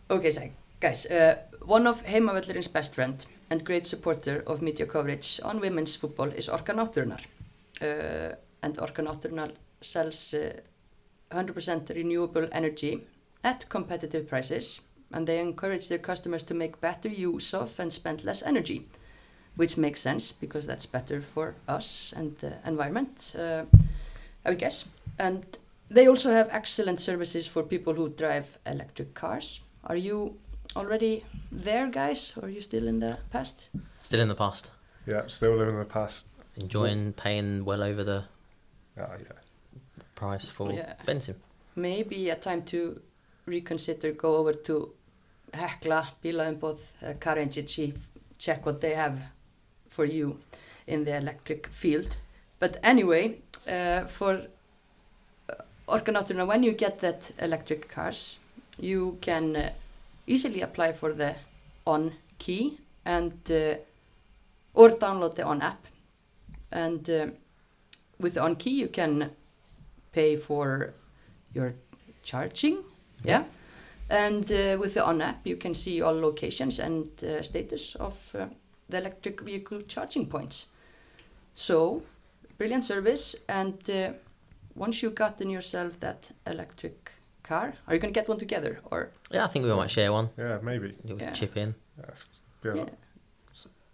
Okay, 0.09 0.31
so 0.31 0.41
guys, 0.79 1.05
uh, 1.05 1.35
one 1.65 1.87
of 1.87 2.05
Heimavöllurins 2.05 2.71
best 2.71 2.93
friend 2.93 3.25
and 3.49 3.65
great 3.65 3.87
supporter 3.87 4.43
of 4.45 4.61
media 4.61 4.85
coverage 4.85 5.39
on 5.43 5.59
women's 5.59 5.95
football 5.95 6.27
is 6.27 6.49
Orka 6.49 6.73
Náttúrunnar. 6.73 7.21
Uh, 7.81 8.35
and 8.61 8.77
Orka 8.77 9.01
Náttúrunnar 9.01 9.51
sells 9.81 10.33
uh, 10.33 10.51
100% 11.31 11.89
renewable 11.95 12.47
energy 12.51 13.01
at 13.43 13.67
competitive 13.69 14.27
prices 14.27 14.81
and 15.13 15.25
they 15.25 15.39
encourage 15.39 15.87
their 15.87 15.99
customers 15.99 16.43
to 16.43 16.53
make 16.53 16.81
better 16.81 17.09
use 17.09 17.53
of 17.53 17.79
and 17.79 17.91
spend 17.91 18.23
less 18.23 18.43
energy, 18.43 18.85
which 19.55 19.77
makes 19.77 19.99
sense 20.01 20.31
because 20.31 20.65
that's 20.67 20.85
better 20.85 21.21
for 21.21 21.55
us 21.67 22.13
and 22.17 22.35
the 22.39 22.53
environment, 22.65 23.35
uh, 23.37 23.63
I 24.45 24.49
would 24.49 24.59
guess. 24.59 24.87
And 25.19 25.43
they 25.89 26.07
also 26.07 26.31
have 26.31 26.49
excellent 26.51 26.99
services 26.99 27.47
for 27.47 27.63
people 27.63 27.93
who 27.93 28.09
drive 28.09 28.57
electric 28.65 29.13
cars. 29.13 29.61
Are 29.83 29.95
you 29.95 30.35
already 30.75 31.23
there, 31.51 31.87
guys, 31.87 32.33
or 32.37 32.45
are 32.45 32.49
you 32.49 32.61
still 32.61 32.87
in 32.87 32.99
the 32.99 33.17
past? 33.31 33.69
Still 34.01 34.21
in 34.21 34.27
the 34.27 34.35
past. 34.35 34.71
Yeah, 35.05 35.23
still 35.27 35.51
living 35.55 35.75
in 35.75 35.79
the 35.79 35.85
past. 35.85 36.25
Enjoying 36.55 37.13
paying 37.13 37.65
well 37.65 37.83
over 37.83 38.03
the 38.03 38.23
Ah, 38.97 39.17
yeah. 39.19 39.39
price 40.15 40.49
for 40.49 40.71
Yeah. 40.71 40.93
benzene. 41.05 41.35
Maybe 41.75 42.29
a 42.29 42.35
time 42.35 42.63
to 42.65 43.01
reconsider, 43.45 44.11
go 44.13 44.35
over 44.37 44.53
to 44.53 44.93
Hekla, 45.53 46.05
Bílaumboð, 46.23 46.79
uh, 47.01 47.13
Car 47.19 47.37
Agency, 47.39 47.93
check 48.37 48.65
what 48.65 48.81
they 48.81 48.95
have 48.95 49.17
for 49.93 50.05
you 50.05 50.37
in 50.87 51.05
the 51.05 51.15
electric 51.15 51.67
field. 51.67 52.17
But 52.59 52.77
anyway, 52.83 53.35
uh, 53.67 54.05
for 54.05 54.41
uh, 55.49 56.45
when 56.45 56.63
you 56.63 56.73
get 56.73 56.99
that 56.99 57.31
electric 57.39 57.89
cars, 57.89 58.39
you 58.79 59.17
can 59.21 59.55
uh, 59.55 59.69
easily 60.27 60.61
apply 60.61 60.93
for 60.93 61.13
the 61.13 61.35
on 61.85 62.13
key 62.39 62.77
and 63.05 63.33
uh, 63.51 63.75
or 64.73 64.89
download 64.89 65.35
the 65.35 65.43
on 65.43 65.61
app. 65.61 65.85
And 66.71 67.09
uh, 67.09 67.27
with 68.19 68.33
the 68.33 68.41
on 68.41 68.55
key, 68.55 68.71
you 68.71 68.87
can 68.87 69.31
pay 70.11 70.37
for 70.37 70.93
your 71.53 71.73
charging. 72.23 72.83
Yeah. 73.23 73.43
And 74.09 74.51
uh, 74.51 74.77
with 74.79 74.93
the 74.95 75.05
on 75.05 75.21
app, 75.21 75.45
you 75.45 75.57
can 75.57 75.73
see 75.73 76.01
all 76.01 76.19
locations 76.19 76.79
and 76.79 77.09
uh, 77.23 77.41
status 77.41 77.95
of 77.95 78.35
uh, 78.35 78.47
the 78.89 78.97
electric 78.97 79.41
vehicle 79.41 79.81
charging 79.81 80.25
points. 80.27 80.67
So, 81.53 82.01
brilliant 82.57 82.83
service. 82.85 83.35
And 83.47 83.89
uh, 83.89 84.13
once 84.75 85.01
you've 85.01 85.15
gotten 85.15 85.49
yourself 85.49 85.99
that 85.99 86.31
electric 86.47 87.11
car? 87.43 87.73
Are 87.87 87.93
you 87.93 87.99
gonna 87.99 88.13
get 88.13 88.27
one 88.29 88.39
together 88.39 88.79
or? 88.91 89.09
Yeah, 89.31 89.43
I 89.43 89.47
think 89.47 89.65
we 89.65 89.73
might 89.73 89.91
share 89.91 90.11
one. 90.11 90.29
Yeah, 90.37 90.59
maybe. 90.63 90.95
You'll 91.03 91.19
Yeah. 91.21 91.33
chip 91.33 91.57
in. 91.57 91.75
Be 92.61 92.69
Yeah. 92.75 92.85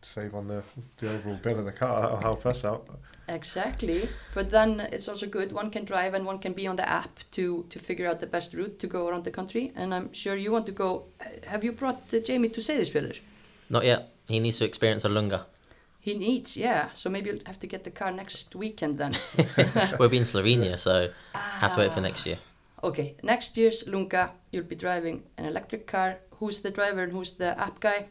save 0.02 0.34
on 0.36 0.48
the, 0.48 0.64
the 0.98 1.10
overall 1.14 1.40
bill 1.44 1.60
of 1.60 1.66
the 1.66 1.72
car. 1.72 2.02
That'll 2.02 2.18
help 2.22 2.46
us 2.46 2.64
out. 2.64 2.88
Exactly, 3.28 4.10
but 4.34 4.50
then 4.50 4.80
it's 4.92 5.08
also 5.10 5.28
good. 5.28 5.52
One 5.52 5.70
can 5.70 5.86
drive 5.86 6.14
and 6.16 6.26
one 6.26 6.40
can 6.40 6.54
be 6.54 6.68
on 6.68 6.76
the 6.78 6.88
app 6.90 7.20
to 7.32 7.66
to 7.70 7.80
figure 7.80 8.08
out 8.10 8.20
the 8.20 8.28
best 8.28 8.54
route 8.54 8.80
to 8.80 8.88
go 8.88 9.08
around 9.08 9.24
the 9.24 9.32
country. 9.32 9.72
And 9.76 9.94
I'm 9.94 10.14
sure 10.14 10.36
you 10.36 10.52
want 10.52 10.66
to 10.66 10.72
go. 10.72 11.04
Have 11.48 11.64
you 11.64 11.72
brought 11.74 12.02
uh, 12.14 12.20
Jamie 12.28 12.50
to 12.50 12.62
Seyðisfjörður? 12.62 13.20
Not 13.70 13.84
yet. 13.84 14.02
He 14.30 14.40
needs 14.40 14.60
to 14.60 14.66
experience 14.66 15.04
a 15.06 15.10
lunga. 15.10 15.46
He 16.00 16.14
needs, 16.14 16.56
yeah. 16.56 16.90
So 16.96 17.10
maybe 17.10 17.30
you'll 17.30 17.40
have 17.46 17.60
to 17.60 17.68
get 17.68 17.84
the 17.84 17.92
car 17.92 18.12
next 18.12 18.56
weekend 18.56 18.98
then. 18.98 19.14
we'll 20.00 20.10
be 20.10 20.18
in 20.18 20.24
Slovenia, 20.24 20.80
so 20.80 21.10
have 21.34 21.76
to 21.76 21.82
wait 21.82 21.92
for 21.92 22.02
next 22.02 22.26
year. 22.26 22.38
Okay, 22.82 23.16
next 23.24 23.58
year's 23.58 23.86
Lunga, 23.88 24.32
you'll 24.52 24.64
be 24.64 24.76
driving 24.76 25.24
an 25.38 25.46
electric 25.46 25.86
car. 25.86 26.20
Who's 26.40 26.62
the 26.62 26.72
driver 26.72 27.04
and 27.04 27.12
who's 27.12 27.34
the 27.34 27.60
app 27.60 27.82
guy? 27.82 28.06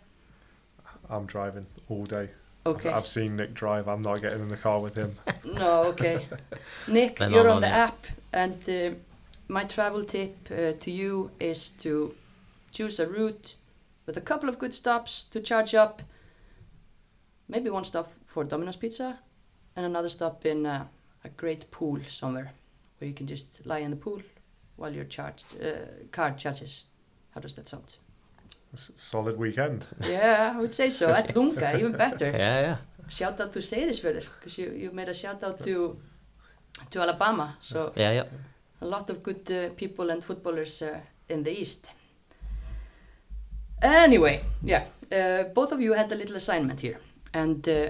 I'm 1.08 1.24
driving 1.24 1.64
all 1.88 2.04
day. 2.04 2.28
Okay. 2.66 2.90
I've 2.90 3.06
seen 3.06 3.36
Nick 3.36 3.54
drive. 3.54 3.88
I'm 3.88 4.02
not 4.02 4.20
getting 4.20 4.40
in 4.40 4.48
the 4.48 4.58
car 4.58 4.80
with 4.80 4.94
him. 4.94 5.12
No, 5.44 5.84
okay. 5.84 6.26
Nick, 6.88 7.18
Then 7.18 7.30
you're 7.32 7.48
on 7.48 7.56
on 7.56 7.60
the 7.62 7.68
it. 7.68 7.72
app, 7.88 8.06
and 8.34 8.68
uh, 8.68 8.90
my 9.48 9.64
travel 9.64 10.04
tip 10.04 10.36
uh, 10.50 10.72
to 10.78 10.90
you 10.90 11.30
is 11.40 11.70
to 11.70 12.14
choose 12.70 13.00
a 13.00 13.06
route 13.06 13.54
with 14.08 14.16
a 14.16 14.20
couple 14.22 14.48
of 14.48 14.58
good 14.58 14.72
stops 14.72 15.24
to 15.30 15.38
charge 15.40 15.74
up. 15.74 16.02
Maybe 17.46 17.68
one 17.70 17.84
stop 17.84 18.10
for 18.26 18.42
Domino's 18.44 18.76
Pizza, 18.76 19.18
and 19.76 19.84
another 19.86 20.08
stop 20.08 20.46
in 20.46 20.64
uh, 20.66 20.86
a 21.24 21.28
great 21.28 21.70
pool 21.70 22.00
somewhere, 22.08 22.52
where 22.98 23.08
you 23.08 23.14
can 23.14 23.26
just 23.26 23.66
lie 23.66 23.80
in 23.84 23.90
the 23.90 23.96
pool 23.96 24.22
while 24.76 24.94
your 24.94 25.04
charged 25.04 25.44
uh, 25.62 26.06
car 26.10 26.32
charges. 26.32 26.84
How 27.34 27.40
does 27.42 27.54
that 27.56 27.68
sound? 27.68 27.96
S- 28.74 28.92
Solid 28.96 29.36
weekend. 29.38 29.86
Yeah, 30.08 30.52
I 30.56 30.58
would 30.60 30.72
say 30.74 30.88
so. 30.90 31.10
At 31.12 31.34
Lunga, 31.36 31.76
even 31.78 31.92
better. 31.92 32.30
Yeah, 32.30 32.60
yeah. 32.60 32.76
Shout 33.08 33.40
out 33.40 33.52
to 33.52 33.58
Seyðisfjörður, 33.60 34.26
because 34.38 34.58
you, 34.58 34.70
you 34.72 34.90
made 34.90 35.08
a 35.10 35.14
shout 35.14 35.42
out 35.42 35.60
to 35.62 35.96
to 36.90 37.00
Alabama. 37.00 37.56
So 37.60 37.92
Yeah, 37.96 38.12
yeah. 38.12 38.24
a 38.80 38.86
lot 38.86 39.10
of 39.10 39.22
good 39.22 39.50
uh, 39.50 39.70
people 39.76 40.10
and 40.12 40.22
footballers 40.24 40.82
uh, 40.82 41.00
in 41.28 41.42
the 41.44 41.50
East. 41.60 41.90
Anyway, 43.82 44.40
yeah, 44.62 44.84
uh, 45.12 45.44
both 45.54 45.70
of 45.70 45.80
you 45.80 45.92
had 45.92 46.10
a 46.10 46.14
little 46.14 46.36
assignment 46.36 46.80
here, 46.80 46.98
and 47.32 47.68
uh, 47.68 47.88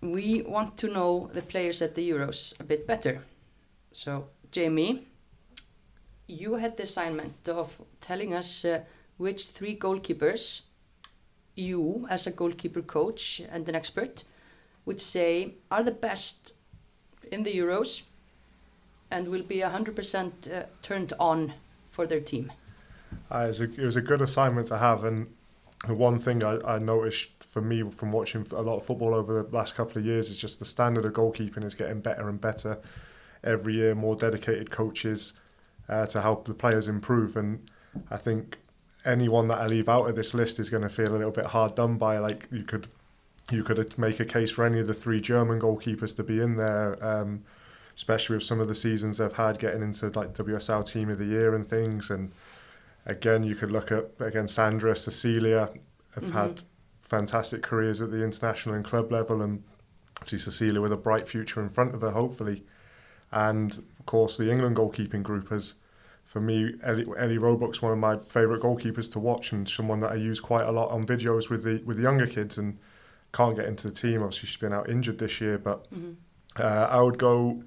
we 0.00 0.42
want 0.42 0.78
to 0.78 0.88
know 0.88 1.30
the 1.34 1.42
players 1.42 1.82
at 1.82 1.94
the 1.94 2.10
Euros 2.10 2.58
a 2.58 2.64
bit 2.64 2.86
better. 2.86 3.20
So, 3.92 4.28
Jamie, 4.50 5.06
you 6.26 6.54
had 6.54 6.76
the 6.76 6.84
assignment 6.84 7.48
of 7.48 7.78
telling 8.00 8.32
us 8.32 8.64
uh, 8.64 8.84
which 9.18 9.48
three 9.48 9.76
goalkeepers 9.76 10.62
you, 11.56 12.06
as 12.08 12.26
a 12.26 12.30
goalkeeper 12.30 12.80
coach 12.80 13.42
and 13.52 13.68
an 13.68 13.74
expert, 13.74 14.24
would 14.86 15.00
say 15.00 15.54
are 15.70 15.82
the 15.82 15.90
best 15.90 16.54
in 17.30 17.42
the 17.42 17.54
Euros 17.54 18.04
and 19.10 19.28
will 19.28 19.42
be 19.42 19.58
100% 19.58 20.52
uh, 20.52 20.62
turned 20.80 21.12
on 21.18 21.52
for 21.90 22.06
their 22.06 22.20
team. 22.20 22.50
Uh, 23.30 23.44
it, 23.44 23.48
was 23.48 23.60
a, 23.60 23.64
it 23.64 23.78
was 23.78 23.96
a 23.96 24.00
good 24.00 24.20
assignment 24.20 24.68
to 24.68 24.78
have, 24.78 25.04
and 25.04 25.28
the 25.86 25.94
one 25.94 26.18
thing 26.18 26.44
I, 26.44 26.58
I 26.66 26.78
noticed 26.78 27.30
for 27.44 27.60
me 27.60 27.82
from 27.90 28.12
watching 28.12 28.46
a 28.52 28.62
lot 28.62 28.76
of 28.76 28.84
football 28.84 29.14
over 29.14 29.42
the 29.42 29.54
last 29.54 29.74
couple 29.74 29.98
of 29.98 30.04
years 30.04 30.30
is 30.30 30.38
just 30.38 30.58
the 30.58 30.64
standard 30.64 31.04
of 31.04 31.12
goalkeeping 31.12 31.64
is 31.64 31.74
getting 31.74 32.00
better 32.00 32.28
and 32.28 32.40
better 32.40 32.78
every 33.42 33.74
year. 33.74 33.94
More 33.94 34.16
dedicated 34.16 34.70
coaches 34.70 35.34
uh, 35.88 36.06
to 36.06 36.20
help 36.20 36.46
the 36.46 36.54
players 36.54 36.88
improve, 36.88 37.36
and 37.36 37.68
I 38.10 38.16
think 38.16 38.58
anyone 39.04 39.48
that 39.48 39.58
I 39.58 39.66
leave 39.66 39.88
out 39.88 40.08
of 40.08 40.16
this 40.16 40.34
list 40.34 40.58
is 40.58 40.68
going 40.68 40.82
to 40.82 40.90
feel 40.90 41.08
a 41.08 41.16
little 41.16 41.32
bit 41.32 41.46
hard 41.46 41.74
done 41.74 41.96
by. 41.96 42.18
Like 42.18 42.48
you 42.52 42.64
could, 42.64 42.88
you 43.50 43.62
could 43.64 43.98
make 43.98 44.20
a 44.20 44.24
case 44.24 44.50
for 44.50 44.64
any 44.64 44.80
of 44.80 44.86
the 44.86 44.94
three 44.94 45.20
German 45.20 45.60
goalkeepers 45.60 46.14
to 46.16 46.22
be 46.22 46.40
in 46.40 46.56
there. 46.56 46.98
Um, 47.04 47.44
especially 47.96 48.34
with 48.34 48.42
some 48.42 48.60
of 48.60 48.68
the 48.68 48.74
seasons 48.74 49.18
they've 49.18 49.34
had 49.34 49.58
getting 49.58 49.82
into 49.82 50.06
like 50.10 50.32
WSL 50.32 50.90
Team 50.90 51.10
of 51.10 51.18
the 51.18 51.26
Year 51.26 51.54
and 51.54 51.68
things, 51.68 52.10
and 52.10 52.32
again, 53.10 53.42
you 53.42 53.54
could 53.54 53.70
look 53.72 53.92
at 53.92 54.10
again 54.20 54.48
Sandra, 54.48 54.96
Cecilia 54.96 55.70
have 56.14 56.24
Mhm. 56.24 56.30
had 56.32 56.62
fantastic 57.02 57.62
careers 57.62 58.00
at 58.00 58.10
the 58.10 58.22
international 58.22 58.74
and 58.74 58.84
club 58.84 59.10
level, 59.12 59.42
and 59.42 59.62
see 60.24 60.38
Cecilia 60.38 60.80
with 60.80 60.92
a 60.92 60.96
bright 60.96 61.28
future 61.28 61.60
in 61.60 61.68
front 61.68 61.94
of 61.94 62.00
her, 62.02 62.10
hopefully. 62.10 62.64
And 63.32 63.70
of 63.98 64.06
course, 64.06 64.36
the 64.36 64.50
England 64.50 64.76
goalkeeping 64.76 65.22
group 65.22 65.48
has, 65.50 65.74
for 66.24 66.40
me, 66.40 66.74
Ellie, 66.82 67.06
Ellie 67.16 67.38
Roebuck's 67.38 67.80
one 67.82 67.92
of 67.92 67.98
my 67.98 68.16
favourite 68.18 68.62
goalkeepers 68.62 69.10
to 69.12 69.18
watch, 69.18 69.52
and 69.52 69.68
someone 69.68 70.00
that 70.00 70.12
I 70.12 70.16
use 70.16 70.40
quite 70.40 70.66
a 70.66 70.72
lot 70.72 70.90
on 70.90 71.06
videos 71.06 71.48
with 71.50 71.62
the 71.64 71.82
with 71.84 71.96
the 71.96 72.02
younger 72.04 72.26
kids, 72.26 72.58
and 72.58 72.78
can't 73.32 73.56
get 73.56 73.66
into 73.66 73.86
the 73.88 73.94
team. 73.94 74.22
Obviously, 74.22 74.46
she's 74.48 74.60
been 74.60 74.72
out 74.72 74.88
injured 74.88 75.18
this 75.18 75.40
year, 75.40 75.58
but 75.58 75.90
Mhm. 75.92 76.16
uh, 76.58 76.86
I 76.90 77.00
would 77.02 77.18
go. 77.18 77.62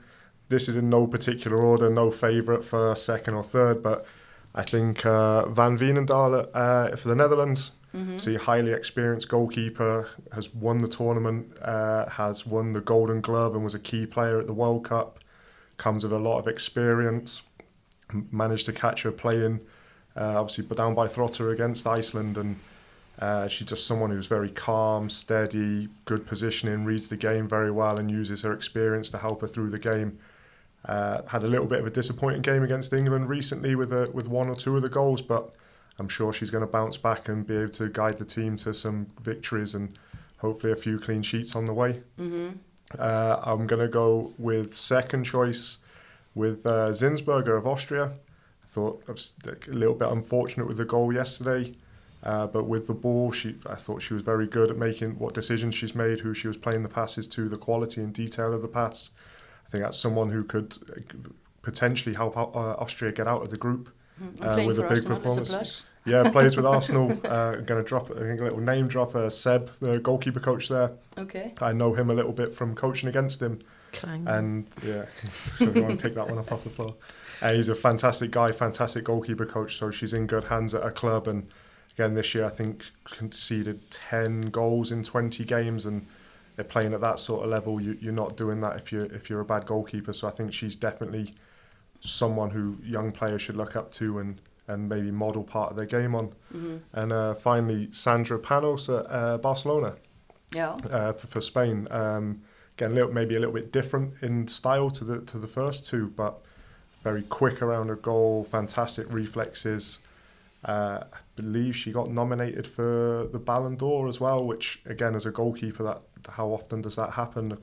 This 0.49 0.67
is 0.67 0.75
in 0.75 0.89
no 0.89 1.07
particular 1.07 1.57
order, 1.57 1.89
no 1.89 2.11
favourite 2.11 2.63
first, 2.63 3.05
second, 3.05 3.33
or 3.33 3.43
third, 3.43 3.81
but 3.81 4.05
I 4.55 4.63
think 4.63 5.05
uh, 5.05 5.47
Van 5.49 5.77
Veenendaal 5.77 6.47
uh, 6.53 6.95
for 6.95 7.07
the 7.07 7.15
Netherlands. 7.15 7.71
Mhm. 7.95 8.19
So, 8.19 8.31
a 8.31 8.39
highly 8.39 8.71
experienced 8.71 9.29
goalkeeper 9.29 10.09
has 10.31 10.51
won 10.53 10.79
the 10.79 10.87
tournament, 10.87 11.55
uh, 11.61 12.09
has 12.09 12.43
won 12.45 12.71
the 12.73 12.81
Golden 12.81 13.21
Glove, 13.21 13.53
and 13.53 13.63
was 13.63 13.75
a 13.75 13.79
key 13.79 14.07
player 14.07 14.39
at 14.39 14.47
the 14.47 14.53
World 14.53 14.83
Cup. 14.83 15.19
Comes 15.77 16.03
with 16.03 16.11
a 16.13 16.17
lot 16.17 16.39
of 16.39 16.47
experience. 16.47 17.43
Managed 18.31 18.65
to 18.65 18.73
catch 18.73 19.03
her 19.03 19.11
playing, 19.11 19.59
uh, 20.15 20.39
obviously, 20.39 20.63
but 20.63 20.77
down 20.77 20.95
by 20.95 21.07
Þróttur 21.07 21.51
against 21.51 21.85
Iceland, 21.85 22.35
and 22.37 22.59
uh, 23.19 23.47
she's 23.47 23.67
just 23.67 23.85
someone 23.85 24.09
who's 24.09 24.27
very 24.27 24.49
calm, 24.49 25.07
steady, 25.09 25.87
good 26.05 26.25
positioning, 26.25 26.85
reads 26.85 27.09
the 27.09 27.17
game 27.17 27.47
very 27.47 27.69
well, 27.71 27.97
and 27.99 28.09
uses 28.09 28.41
her 28.41 28.53
experience 28.53 29.09
to 29.11 29.19
help 29.19 29.41
her 29.41 29.47
through 29.47 29.69
the 29.69 29.79
game. 29.79 30.17
Uh, 30.85 31.21
had 31.27 31.43
a 31.43 31.47
little 31.47 31.65
bit 31.65 31.79
of 31.79 31.87
a 31.87 31.89
disappointing 31.89 32.41
game 32.41 32.61
against 32.61 32.91
England 32.91 33.29
recently 33.29 33.73
with 33.73 33.91
a, 33.93 34.09
with 34.11 34.27
one 34.27 34.49
or 34.49 34.55
two 34.55 34.75
of 34.75 34.81
the 34.81 34.89
goals, 34.89 35.21
but 35.21 35.55
I'm 35.97 36.09
sure 36.09 36.33
she's 36.33 36.49
going 36.49 36.65
to 36.65 36.71
bounce 36.71 36.97
back 36.97 37.29
and 37.29 37.47
be 37.47 37.55
able 37.55 37.71
to 37.73 37.87
guide 37.87 38.17
the 38.17 38.25
team 38.25 38.57
to 38.57 38.73
some 38.73 39.07
victories 39.21 39.75
and 39.75 39.97
hopefully 40.39 40.73
a 40.73 40.75
few 40.75 40.99
clean 40.99 41.21
sheets 41.21 41.55
on 41.55 41.65
the 41.65 41.73
way. 41.73 42.01
Mhm. 42.19 42.57
Uh, 42.99 43.37
I'm 43.43 43.65
going 43.65 43.81
to 43.81 43.87
go 43.87 44.31
with 44.37 44.73
second 44.73 45.23
choice 45.23 45.77
with 46.35 46.65
uh, 46.65 46.89
Zinsberger 46.89 47.57
of 47.57 47.65
Austria. 47.65 48.11
I 48.63 48.67
thought 48.67 49.03
it 49.07 49.11
was 49.11 49.33
a 49.47 49.71
little 49.71 49.95
bit 49.95 50.09
unfortunate 50.09 50.67
with 50.67 50.77
the 50.77 50.85
goal 50.85 51.13
yesterday, 51.13 51.75
uh, 52.23 52.47
but 52.47 52.65
with 52.65 52.87
the 52.87 52.93
ball, 52.93 53.31
she 53.31 53.55
I 53.69 53.75
thought 53.75 54.01
she 54.01 54.13
was 54.13 54.23
very 54.23 54.47
good 54.47 54.69
at 54.69 54.77
making 54.77 55.17
what 55.17 55.33
decisions 55.33 55.75
she's 55.75 55.95
made, 55.95 56.19
who 56.21 56.33
she 56.33 56.47
was 56.49 56.57
playing 56.57 56.83
the 56.83 56.89
passes 56.89 57.27
to, 57.29 57.47
the 57.47 57.57
quality 57.57 58.01
and 58.01 58.13
detail 58.13 58.53
of 58.53 58.61
the 58.61 58.67
pass. 58.67 59.11
I 59.73 59.75
think 59.77 59.83
that's 59.85 59.97
someone 59.97 60.29
who 60.29 60.43
could 60.43 60.77
uh, 60.95 60.99
potentially 61.63 62.13
help 62.13 62.37
out, 62.37 62.51
uh, 62.53 62.75
Austria 62.77 63.11
get 63.11 63.27
out 63.27 63.41
of 63.41 63.49
the 63.49 63.57
group. 63.57 63.89
Mhm. 64.21 64.63
Uh, 64.63 64.67
with 64.67 64.77
a 64.77 64.83
big 64.83 64.91
Arsenal 64.91 64.97
is 64.99 65.05
a 65.05 65.41
performance. 65.41 65.85
Yeah, 66.05 66.29
plays 66.29 66.55
with 66.55 66.65
Arsenal. 66.77 67.11
Uh, 67.25 67.55
going 67.55 67.83
to 67.83 67.83
drop 67.83 68.11
I 68.11 68.19
think 68.19 68.39
a 68.39 68.43
little 68.43 68.59
name 68.59 68.87
drop. 68.87 69.15
Uh, 69.15 69.31
Seb, 69.31 69.71
the 69.79 69.97
goalkeeper 69.97 70.39
coach 70.39 70.69
there. 70.69 70.91
Okay. 71.17 71.55
I 71.59 71.73
know 71.73 71.95
him 71.95 72.11
a 72.11 72.13
little 72.13 72.33
bit 72.33 72.53
from 72.53 72.75
coaching 72.75 73.09
against 73.09 73.41
him. 73.41 73.61
Clang. 73.93 74.27
And 74.27 74.67
yeah, 74.85 75.05
so 75.55 75.65
everyone 75.69 75.97
pick 75.97 76.13
that 76.13 76.27
one 76.27 76.37
up 76.37 76.51
off 76.51 76.63
the 76.63 76.69
floor. 76.69 76.93
And 77.41 77.55
he's 77.57 77.69
a 77.69 77.75
fantastic 77.75 78.29
guy, 78.29 78.51
fantastic 78.51 79.05
goalkeeper 79.05 79.47
coach. 79.47 79.77
So 79.79 79.89
she's 79.89 80.13
in 80.13 80.27
good 80.27 80.43
hands 80.43 80.75
at 80.75 80.83
her 80.83 80.91
club. 80.91 81.27
And 81.27 81.47
again, 81.95 82.13
this 82.13 82.35
year 82.35 82.45
I 82.45 82.49
think 82.49 82.85
conceded 83.05 83.89
ten 83.89 84.41
goals 84.51 84.91
in 84.91 85.01
twenty 85.01 85.43
games, 85.43 85.87
and 85.87 86.05
they're 86.55 86.65
playing 86.65 86.93
at 86.93 87.01
that 87.01 87.19
sort 87.19 87.43
of 87.43 87.49
level. 87.49 87.81
You, 87.81 87.97
you're 88.01 88.13
not 88.13 88.37
doing 88.37 88.59
that 88.61 88.75
if 88.77 88.91
you're 88.91 89.05
if 89.05 89.29
you're 89.29 89.39
a 89.41 89.45
bad 89.45 89.65
goalkeeper. 89.65 90.13
So 90.13 90.27
I 90.27 90.31
think 90.31 90.53
she's 90.53 90.75
definitely 90.75 91.33
someone 91.99 92.49
who 92.51 92.77
young 92.83 93.11
players 93.11 93.41
should 93.41 93.55
look 93.55 93.75
up 93.75 93.91
to 93.93 94.19
and 94.19 94.39
and 94.67 94.87
maybe 94.87 95.11
model 95.11 95.43
part 95.43 95.71
of 95.71 95.75
their 95.77 95.85
game 95.85 96.15
on. 96.15 96.31
Mhm. 96.53 96.79
And 96.93 97.11
uh, 97.11 97.33
finally, 97.33 97.89
Sandra 97.91 98.39
Panos 98.39 98.87
at 98.87 99.05
uh, 99.11 99.37
Barcelona 99.37 99.95
Yeah. 100.53 100.71
uh, 100.89 101.11
for, 101.11 101.27
for 101.27 101.41
Spain. 101.41 101.87
Um, 101.91 102.43
again, 102.77 102.91
a 102.91 102.93
little, 102.93 103.11
maybe 103.11 103.35
a 103.35 103.39
little 103.39 103.53
bit 103.53 103.73
different 103.73 104.13
in 104.21 104.47
style 104.47 104.89
to 104.91 105.03
the 105.03 105.19
to 105.21 105.37
the 105.37 105.47
first 105.47 105.85
two, 105.85 106.07
but 106.15 106.39
very 107.03 107.23
quick 107.23 107.61
around 107.61 107.89
a 107.89 107.95
goal, 107.95 108.45
fantastic 108.45 109.05
reflexes. 109.11 109.99
Uh, 110.63 111.03
I 111.11 111.17
believe 111.35 111.75
she 111.75 111.91
got 111.91 112.09
nominated 112.09 112.65
for 112.65 113.27
the 113.33 113.39
Ballon 113.39 113.75
d'Or 113.75 114.07
as 114.07 114.21
well, 114.21 114.45
which 114.45 114.81
again, 114.85 115.13
as 115.13 115.25
a 115.25 115.31
goalkeeper, 115.31 115.83
that 115.83 116.01
how 116.29 116.47
often 116.49 116.81
does 116.81 116.95
that 116.95 117.11
happen? 117.11 117.57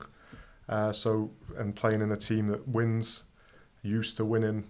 Uh, 0.69 0.91
so, 0.91 1.29
and 1.57 1.75
playing 1.75 2.01
in 2.01 2.11
a 2.11 2.17
team 2.17 2.47
that 2.47 2.67
wins, 2.67 3.23
used 3.83 4.17
to 4.17 4.25
winning. 4.25 4.65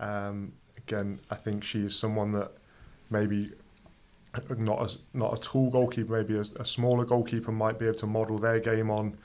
Um, 0.00 0.52
again, 0.76 1.20
I 1.30 1.36
think 1.36 1.64
she 1.64 1.84
is 1.84 1.94
someone 1.94 2.32
that 2.32 2.52
maybe 3.10 3.52
not 4.56 4.82
as 4.82 4.98
not 5.14 5.32
a 5.32 5.40
tall 5.40 5.70
goalkeeper, 5.70 6.12
maybe 6.12 6.36
a, 6.36 6.44
a 6.60 6.64
smaller 6.64 7.04
goalkeeper 7.04 7.52
might 7.52 7.78
be 7.78 7.86
able 7.86 7.98
to 7.98 8.06
model 8.06 8.38
their 8.38 8.58
game 8.58 8.90
on 8.90 9.16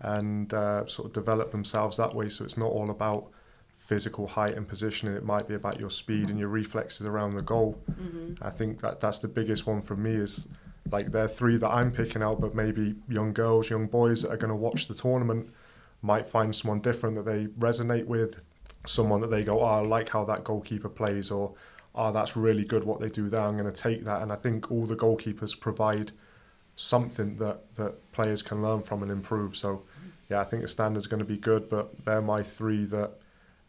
and 0.00 0.52
uh, 0.52 0.86
sort 0.86 1.06
of 1.06 1.12
develop 1.12 1.50
themselves 1.50 1.96
that 1.96 2.14
way. 2.14 2.28
So 2.28 2.44
it's 2.44 2.56
not 2.56 2.70
all 2.70 2.90
about 2.90 3.30
physical 3.76 4.26
height 4.26 4.56
and 4.56 4.66
positioning. 4.66 5.14
It 5.14 5.24
might 5.24 5.48
be 5.48 5.54
about 5.54 5.78
your 5.80 5.90
speed 5.90 6.30
and 6.30 6.38
your 6.38 6.48
reflexes 6.48 7.06
around 7.06 7.34
the 7.34 7.42
goal. 7.42 7.80
Mm-hmm. 7.90 8.42
I 8.42 8.50
think 8.50 8.80
that 8.80 9.00
that's 9.00 9.18
the 9.18 9.28
biggest 9.28 9.66
one 9.66 9.82
for 9.82 9.96
me 9.96 10.14
is 10.14 10.48
like 10.90 11.10
there 11.10 11.24
are 11.24 11.28
three 11.28 11.56
that 11.56 11.70
I'm 11.70 11.90
picking 11.90 12.22
out, 12.22 12.40
but 12.40 12.54
maybe 12.54 12.94
young 13.08 13.32
girls, 13.32 13.70
young 13.70 13.86
boys 13.86 14.22
that 14.22 14.30
are 14.30 14.36
going 14.36 14.50
to 14.50 14.56
watch 14.56 14.86
the 14.86 14.94
tournament 14.94 15.50
might 16.02 16.26
find 16.26 16.54
someone 16.54 16.80
different 16.80 17.16
that 17.16 17.24
they 17.24 17.46
resonate 17.46 18.06
with, 18.06 18.40
someone 18.86 19.20
that 19.22 19.30
they 19.30 19.42
go, 19.42 19.60
oh, 19.60 19.64
I 19.64 19.80
like 19.80 20.10
how 20.10 20.24
that 20.24 20.44
goalkeeper 20.44 20.90
plays, 20.90 21.30
or 21.30 21.54
oh, 21.94 22.12
that's 22.12 22.36
really 22.36 22.64
good 22.64 22.84
what 22.84 23.00
they 23.00 23.08
do 23.08 23.28
there. 23.28 23.40
I'm 23.40 23.56
going 23.56 23.72
to 23.72 23.82
take 23.82 24.04
that, 24.04 24.22
and 24.22 24.32
I 24.32 24.36
think 24.36 24.70
all 24.70 24.84
the 24.84 24.96
goalkeepers 24.96 25.58
provide 25.58 26.12
something 26.76 27.36
that 27.36 27.74
that 27.76 28.12
players 28.12 28.42
can 28.42 28.62
learn 28.62 28.82
from 28.82 29.02
and 29.02 29.10
improve. 29.10 29.56
So, 29.56 29.82
yeah, 30.28 30.40
I 30.40 30.44
think 30.44 30.62
the 30.62 30.68
standard's 30.68 31.06
going 31.06 31.20
to 31.20 31.24
be 31.24 31.38
good, 31.38 31.68
but 31.68 32.04
they're 32.04 32.20
my 32.20 32.42
three 32.42 32.84
that 32.86 33.12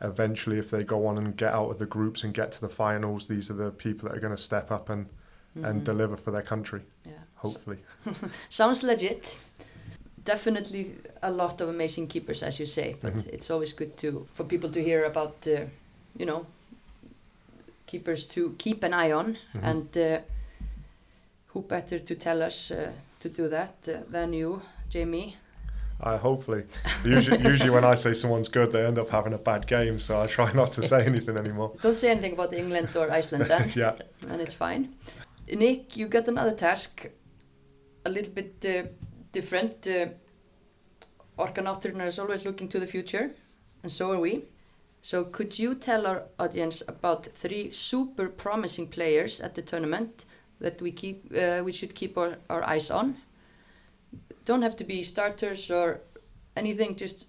eventually, 0.02 0.58
if 0.58 0.70
they 0.70 0.84
go 0.84 1.08
on 1.08 1.18
and 1.18 1.38
get 1.38 1.54
out 1.54 1.70
of 1.70 1.80
the 1.80 1.86
groups 1.86 2.24
and 2.24 2.34
get 2.34 2.52
to 2.54 2.62
the 2.62 2.70
finals, 2.70 3.28
these 3.28 3.50
are 3.50 3.54
the 3.54 3.72
people 3.72 4.10
that 4.10 4.18
are 4.18 4.22
going 4.22 4.36
to 4.36 4.42
step 4.42 4.72
up 4.72 4.90
and 4.90 5.08
and 5.64 5.82
Mhm. 5.82 5.86
deliver 5.86 6.18
for 6.18 6.32
their 6.32 6.42
country. 6.42 6.82
Yeah. 7.06 7.14
Hopefully, 7.36 7.78
Sounds 8.50 8.84
legit. 8.84 9.38
Definitely 10.24 10.96
a 11.22 11.30
lot 11.32 11.62
of 11.62 11.70
amazing 11.70 12.08
keepers, 12.08 12.44
as 12.44 12.60
you 12.60 12.66
say, 12.66 12.96
but 13.02 13.14
Mhm. 13.14 13.28
it's 13.34 13.52
always 13.52 13.74
good 13.74 13.96
to 13.98 14.26
for 14.34 14.44
people 14.44 14.70
to 14.72 14.82
hear 14.84 15.06
about, 15.06 15.48
uh, 15.48 15.66
you 16.18 16.26
know, 16.26 16.46
keepers 17.86 18.26
to 18.26 18.56
keep 18.58 18.84
an 18.84 18.94
eye 18.94 19.12
on, 19.14 19.38
Mhm. 19.54 19.64
and 19.64 19.98
uh, 19.98 20.20
who 21.54 21.62
better 21.62 22.00
to 22.00 22.16
tell 22.16 22.42
us 22.42 22.72
uh, 22.72 22.92
to 23.20 23.30
do 23.30 23.48
that 23.50 23.76
uh, 23.88 23.94
than 24.12 24.34
you, 24.34 24.62
Jamie? 24.90 25.36
uh, 26.02 26.18
hopefully. 26.18 26.64
Usually, 27.06 27.38
usually 27.54 27.70
when 27.70 27.86
I 27.86 27.96
say 27.96 28.14
someone's 28.14 28.50
good, 28.50 28.72
they 28.72 28.86
end 28.86 28.98
up 28.98 29.10
having 29.10 29.34
a 29.34 29.38
bad 29.38 29.66
game. 29.68 30.00
So 30.00 30.22
I 30.24 30.28
try 30.28 30.52
not 30.54 30.74
to 30.74 30.82
say 30.84 31.06
anything 31.12 31.38
anymore. 31.38 31.72
Don't 31.82 31.98
say 31.98 32.10
anything 32.10 32.34
about 32.34 32.54
England 32.54 32.90
or 32.98 33.10
Iceland 33.20 33.46
then, 33.46 33.72
yeah, 33.76 33.94
and 34.30 34.42
it's 34.42 34.54
fine. 34.56 34.90
Nick, 35.48 35.96
you 35.96 36.08
got 36.08 36.28
another 36.28 36.54
task, 36.56 37.08
a 38.06 38.10
little 38.10 38.34
bit 38.34 38.66
uh, 38.66 38.88
different. 39.32 39.88
Uh, 39.88 40.08
Orka 41.38 41.62
Náttúrunnar 41.62 42.08
is 42.08 42.20
always 42.20 42.46
looking 42.46 42.68
to 42.70 42.80
the 42.80 42.88
future, 42.88 43.30
and 43.84 43.92
so 43.92 44.12
are 44.12 44.20
we. 44.20 44.46
So, 45.02 45.26
could 45.26 45.60
you 45.60 45.76
tell 45.76 46.08
our 46.08 46.24
audience 46.40 46.82
about 46.88 47.26
three 47.26 47.72
super 47.72 48.28
promising 48.28 48.88
players 48.88 49.40
at 49.40 49.54
the 49.54 49.62
tournament 49.62 50.26
that 50.60 50.82
we 50.82 50.92
keep, 50.92 51.32
uh, 51.38 51.62
we 51.64 51.72
should 51.72 51.94
keep 51.94 52.18
our, 52.18 52.38
our 52.50 52.64
eyes 52.64 52.90
on? 52.90 53.18
Don't 54.46 54.64
have 54.64 54.76
to 54.78 54.84
be 54.84 55.04
starters 55.04 55.70
or 55.70 56.02
anything, 56.56 56.96
just 56.96 57.28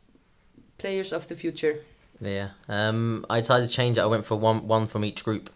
players 0.79 1.13
of 1.13 1.29
the 1.29 1.35
future. 1.35 1.81
Yeah. 2.21 2.51
Um, 2.69 3.27
I 3.29 3.41
decided 3.41 3.67
to 3.67 3.71
change 3.71 3.99
it. 3.99 4.03
I 4.03 4.07
went 4.07 4.25
for 4.25 4.37
one 4.37 4.67
one 4.67 4.87
from 4.87 5.05
each 5.05 5.23
group 5.23 5.51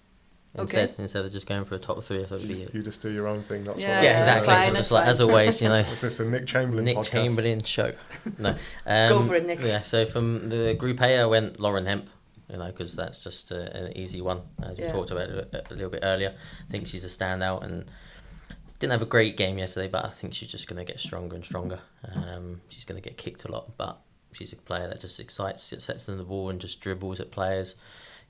Okay. 0.58 0.82
instead 0.82 1.00
instead 1.00 1.24
of 1.24 1.30
just 1.32 1.46
going 1.46 1.64
for 1.64 1.76
a 1.76 1.78
top 1.78 2.02
three. 2.02 2.22
I 2.22 2.26
thought 2.26 2.36
it'd 2.40 2.48
be 2.48 2.66
you 2.76 2.82
just 2.82 3.00
do 3.02 3.10
your 3.12 3.28
own 3.28 3.40
thing. 3.42 3.62
That's 3.64 3.80
Yeah, 3.80 3.96
what 3.98 4.04
yeah, 4.04 4.10
I- 4.10 4.12
that's 4.24 4.42
exactly. 4.42 4.46
fine, 4.54 4.68
It's 4.70 4.78
just 4.78 4.90
like, 4.90 5.06
as 5.08 5.20
always, 5.20 5.62
you 5.62 5.68
know, 5.68 5.74
Is 5.92 6.00
this 6.00 6.18
the 6.18 6.24
Nik 6.24 6.46
Chamberlain 6.46 6.84
Nick 6.84 6.96
podcast? 6.96 7.06
Chamberlain 7.10 7.62
show. 7.62 7.92
No, 8.38 8.48
um, 8.86 9.08
Go 9.08 9.22
for 9.22 9.34
it, 9.36 9.46
Nick. 9.46 9.60
Yeah, 9.60 9.82
so 9.82 10.06
from 10.06 10.48
the 10.48 10.74
Group 10.74 11.00
A, 11.02 11.20
I 11.20 11.26
went 11.26 11.60
Lauren 11.60 11.86
Hemp, 11.86 12.08
you 12.50 12.56
know, 12.56 12.66
because 12.66 12.96
that's 12.96 13.22
just 13.22 13.52
uh, 13.52 13.56
an 13.56 13.96
easy 13.96 14.20
one, 14.20 14.40
as 14.62 14.76
we 14.76 14.84
Yeah. 14.84 14.92
talked 14.92 15.12
about 15.12 15.28
a, 15.30 15.62
a 15.70 15.74
little 15.74 15.90
bit 15.90 16.00
earlier. 16.02 16.34
I 16.66 16.70
think 16.70 16.88
she's 16.88 17.04
a 17.04 17.08
standout 17.08 17.62
and 17.62 17.84
didn't 18.80 18.90
have 18.92 19.02
a 19.02 19.06
great 19.06 19.36
game 19.36 19.56
yesterday, 19.58 19.86
but 19.88 20.04
I 20.04 20.10
think 20.10 20.34
she's 20.34 20.50
just 20.50 20.66
going 20.66 20.84
to 20.84 20.90
get 20.90 20.98
stronger 21.00 21.36
and 21.36 21.44
stronger. 21.44 21.78
Um, 22.12 22.60
she's 22.70 22.84
going 22.84 23.00
to 23.00 23.06
get 23.08 23.16
kicked 23.18 23.44
a 23.44 23.52
lot, 23.52 23.76
but 23.76 24.00
she's 24.32 24.52
a 24.52 24.56
player 24.56 24.88
that 24.88 25.00
just 25.00 25.20
excites, 25.20 25.62
sets 25.78 26.08
in 26.08 26.16
the 26.18 26.24
ball 26.24 26.48
and 26.48 26.60
just 26.60 26.80
dribbles 26.80 27.20
at 27.20 27.30
players, 27.30 27.76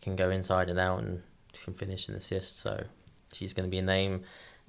can 0.02 0.16
go 0.16 0.28
inside 0.28 0.68
and 0.68 0.78
out 0.78 1.02
and 1.02 1.22
can 1.64 1.74
finish 1.74 2.08
and 2.08 2.16
assist. 2.16 2.60
So 2.60 2.84
she's 3.34 3.52
going 3.52 3.64
to 3.64 3.70
be 3.70 3.78
a 3.78 3.82
name 3.82 4.22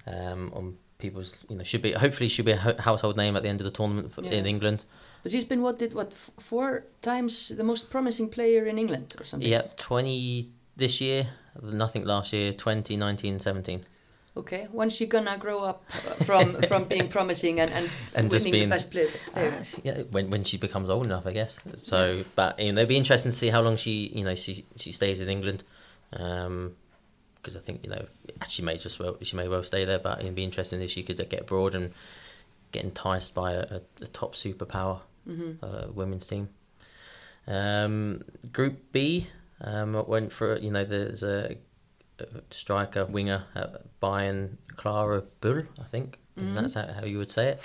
um, 0.08 0.52
on 0.54 0.78
people's, 0.98 1.46
you 1.50 1.56
know, 1.56 1.64
should 1.64 1.82
be 1.82 1.94
hopefully 1.94 2.28
should 2.30 2.46
be 2.46 2.52
a 2.52 2.58
ho- 2.58 2.76
household 2.80 3.18
name 3.18 3.36
at 3.36 3.44
the 3.44 3.50
end 3.50 3.60
of 3.62 3.66
the 3.66 3.72
tournament 3.72 4.12
for, 4.14 4.22
in 4.24 4.46
England. 4.46 4.86
But 5.24 5.32
she's 5.32 5.46
been 5.46 5.62
what 5.62 5.80
did 5.80 5.94
what 5.94 6.12
f- 6.14 6.32
four 6.40 6.84
times 7.02 7.50
the 7.50 7.64
most 7.64 7.90
promising 7.90 8.30
player 8.30 8.66
in 8.66 8.78
England 8.78 9.16
or 9.20 9.26
something. 9.26 9.50
Yep, 9.50 9.78
20 9.78 10.52
this 10.78 11.02
year, 11.02 11.28
nothing 11.62 12.06
last 12.06 12.34
year, 12.34 12.54
20, 12.54 12.98
19, 12.98 13.40
17. 13.40 13.82
Okay, 14.38 14.68
when's 14.72 14.94
she 14.96 15.06
gonna 15.08 15.38
grow 15.38 15.60
up 15.60 15.84
uh, 15.94 16.24
from 16.24 16.54
from 16.70 16.86
being 16.86 17.10
promising 17.10 17.60
and 17.60 17.70
and, 17.72 17.90
And 18.16 18.32
just 18.32 18.46
winning 18.46 18.52
being- 18.60 18.70
the 18.70 18.76
best 18.76 18.90
player? 18.92 19.10
Uh, 19.36 19.52
yeah, 19.84 20.04
when 20.12 20.30
when 20.30 20.44
she 20.46 20.58
becomes 20.58 20.90
old 20.90 21.06
enough, 21.06 21.26
I 21.28 21.34
guess. 21.34 21.60
So, 21.76 22.24
but 22.36 22.58
you 22.60 22.72
know, 22.72 22.80
it'd 22.80 22.88
be 22.90 22.96
interesting 22.98 23.32
to 23.32 23.38
see 23.38 23.50
how 23.50 23.62
long 23.62 23.76
she, 23.76 24.08
you 24.16 24.24
know, 24.24 24.34
she 24.36 24.64
she 24.78 24.92
stays 24.94 25.20
in 25.20 25.28
England, 25.30 25.64
because 27.42 27.56
I 27.56 27.60
think 27.60 27.84
you 27.84 27.90
know 27.90 28.06
she 28.48 28.62
may 28.62 28.78
just 28.78 29.00
well 29.00 29.18
she 29.22 29.36
may 29.36 29.48
well 29.48 29.64
stay 29.64 29.86
there, 29.86 30.00
but 30.00 30.20
it'd 30.20 30.36
be 30.36 30.44
interesting 30.44 30.82
if 30.82 30.92
she 30.92 31.04
could 31.04 31.18
get 31.30 31.42
abroad 31.42 31.76
and 31.76 31.92
get 32.72 32.84
enticed 32.84 33.34
by 33.36 33.52
a, 33.54 33.60
a, 33.78 33.82
a 34.02 34.08
top 34.08 34.34
superpower 34.36 35.02
hmm 35.26 35.52
uh, 35.62 35.88
women's 35.94 36.26
team. 36.28 36.50
Um, 37.48 38.24
group 38.54 38.92
B, 38.92 39.28
um, 39.62 39.94
went 40.08 40.32
for 40.32 40.58
you 40.60 40.72
know 40.72 40.86
there's 40.86 41.24
a, 41.24 41.58
a 42.20 42.26
striker 42.52 43.06
winger 43.06 43.46
at 43.56 43.84
Bayern, 44.02 44.58
Klara 44.76 45.24
Bühl, 45.42 45.68
I 45.80 45.84
think 45.84 46.18
Mhm. 46.38 46.42
and 46.48 46.58
that's 46.58 46.76
how, 46.76 46.88
how 46.88 47.04
you 47.06 47.18
would 47.18 47.30
say 47.32 47.50
it. 47.50 47.60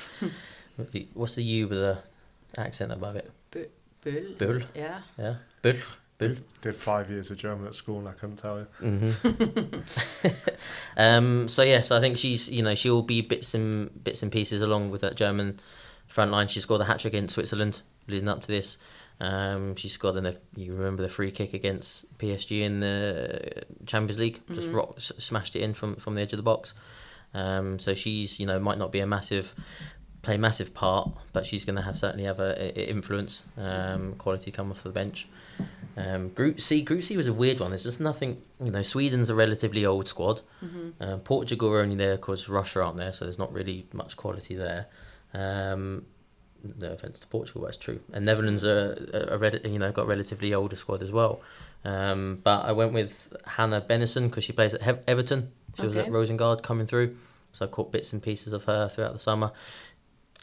What's 1.15 1.37
the 1.37 1.43
U 1.45 1.69
with 1.69 1.79
the 1.79 1.99
accent 2.59 2.91
above 2.93 3.17
it? 3.17 3.31
Bull. 3.51 3.67
Bull, 4.39 4.61
Yeah. 4.75 5.01
yeah, 5.19 5.37
Bull, 5.62 5.75
Bull. 6.18 6.35
Did 6.62 6.76
five 6.76 7.11
years 7.11 7.31
of 7.31 7.37
German 7.38 7.66
at 7.66 7.74
school 7.74 7.98
and 7.98 8.09
I 8.09 8.12
couldn't 8.12 8.37
tell 8.37 8.59
you. 8.59 8.66
hmm 8.81 9.11
um, 10.96 11.48
so 11.48 11.62
yes, 11.62 11.90
I 11.90 12.00
think 12.00 12.18
she's 12.18 12.48
you 12.50 12.62
know 12.62 12.74
she'll 12.74 13.02
be 13.02 13.20
bits 13.22 13.55
and 13.55 14.02
bits 14.02 14.22
and 14.22 14.33
pieces 14.33 14.62
along 14.62 14.90
with 14.90 15.00
that 15.02 15.14
German 15.16 15.61
front 16.07 16.31
line. 16.31 16.48
She 16.48 16.61
scored 16.61 16.81
a 16.81 16.85
hat 16.85 17.00
trick 17.00 17.14
against 17.14 17.35
Switzerland 17.35 17.83
leading 18.09 18.29
up 18.29 18.42
to 18.42 18.48
this. 18.48 18.79
Um, 19.20 19.76
she 19.76 19.88
scored 19.88 20.16
an 20.16 20.37
you 20.57 20.74
remember 20.74 21.02
the 21.02 21.09
free 21.09 21.31
kick 21.31 21.55
against 21.55 22.18
PSG 22.18 22.62
in 22.62 22.81
the 22.81 23.62
Champions 23.87 24.18
League, 24.18 24.40
just 24.52 24.68
Mhm. 24.68 24.74
rock, 24.74 24.94
smashed 25.00 25.57
it 25.57 25.61
in 25.62 25.74
from 25.74 25.96
from 25.96 26.14
the 26.14 26.20
edge 26.22 26.33
of 26.33 26.37
the 26.38 26.42
box. 26.42 26.74
Um, 27.35 27.79
so 27.79 27.94
she's 27.94 28.38
you 28.40 28.46
know 28.46 28.59
might 28.59 28.79
not 28.79 28.92
be 28.92 29.00
a 29.00 29.07
massive 29.07 29.55
play 30.27 30.35
a 30.35 30.39
massive 30.39 30.75
part, 30.75 31.11
but 31.33 31.47
she's 31.47 31.65
going 31.65 31.77
to 31.77 31.83
have 31.83 31.97
certainly 31.97 32.25
have 32.25 32.41
a, 32.41 32.51
a 32.79 32.91
influence. 32.91 33.43
Um, 33.57 34.15
quality 34.17 34.51
come 34.51 34.71
off 34.73 34.83
the 34.83 34.91
bench. 34.91 35.27
Um, 35.97 36.29
Group 36.31 36.61
C, 36.61 36.83
Group 36.83 37.03
C 37.03 37.17
was 37.17 37.27
a 37.27 37.33
weird 37.33 37.59
one. 37.61 37.71
There's 37.71 37.85
just 37.85 38.01
nothing. 38.01 38.43
You 38.61 38.71
know, 38.71 38.83
Sweden's 38.83 39.31
a 39.31 39.35
relatively 39.35 39.87
old 39.87 40.07
squad. 40.09 40.43
hmm 40.61 40.91
Uh, 41.01 41.17
Portugal 41.19 41.69
are 41.73 41.81
only 41.81 41.97
there 41.97 42.17
because 42.17 42.49
Russia 42.49 42.83
aren't 42.83 42.99
there, 42.99 43.12
so 43.12 43.25
there's 43.25 43.39
not 43.39 43.53
really 43.53 43.87
much 43.93 44.17
quality 44.17 44.55
there. 44.57 44.87
Um, 45.33 46.05
no 46.81 46.89
offense 46.93 47.21
to 47.21 47.27
Portugal, 47.29 47.61
but 47.62 47.69
it's 47.69 47.77
true. 47.79 48.01
And 48.12 48.25
Netherlands 48.25 48.65
are, 48.65 48.97
are, 49.15 49.43
are 49.45 49.67
you 49.69 49.79
know 49.79 49.93
got 49.93 50.03
a 50.03 50.09
relatively 50.09 50.53
older 50.53 50.77
squad 50.77 51.03
as 51.03 51.12
well. 51.12 51.41
Um, 51.85 52.41
but 52.43 52.65
I 52.65 52.73
went 52.73 52.93
with 52.93 53.12
Hanna 53.47 53.81
Bennison 53.81 54.29
because 54.29 54.45
she 54.45 54.53
plays 54.53 54.75
at 54.75 54.83
He- 54.83 55.03
Everton. 55.07 55.53
She 55.79 55.87
was 55.87 55.97
at 55.97 56.09
Rosengard 56.09 56.62
coming 56.62 56.87
through, 56.87 57.17
so 57.53 57.65
I 57.67 57.69
caught 57.69 57.93
bits 57.93 58.12
and 58.12 58.23
pieces 58.23 58.53
of 58.53 58.65
her 58.65 58.89
throughout 58.89 59.12
the 59.12 59.19
summer. 59.31 59.53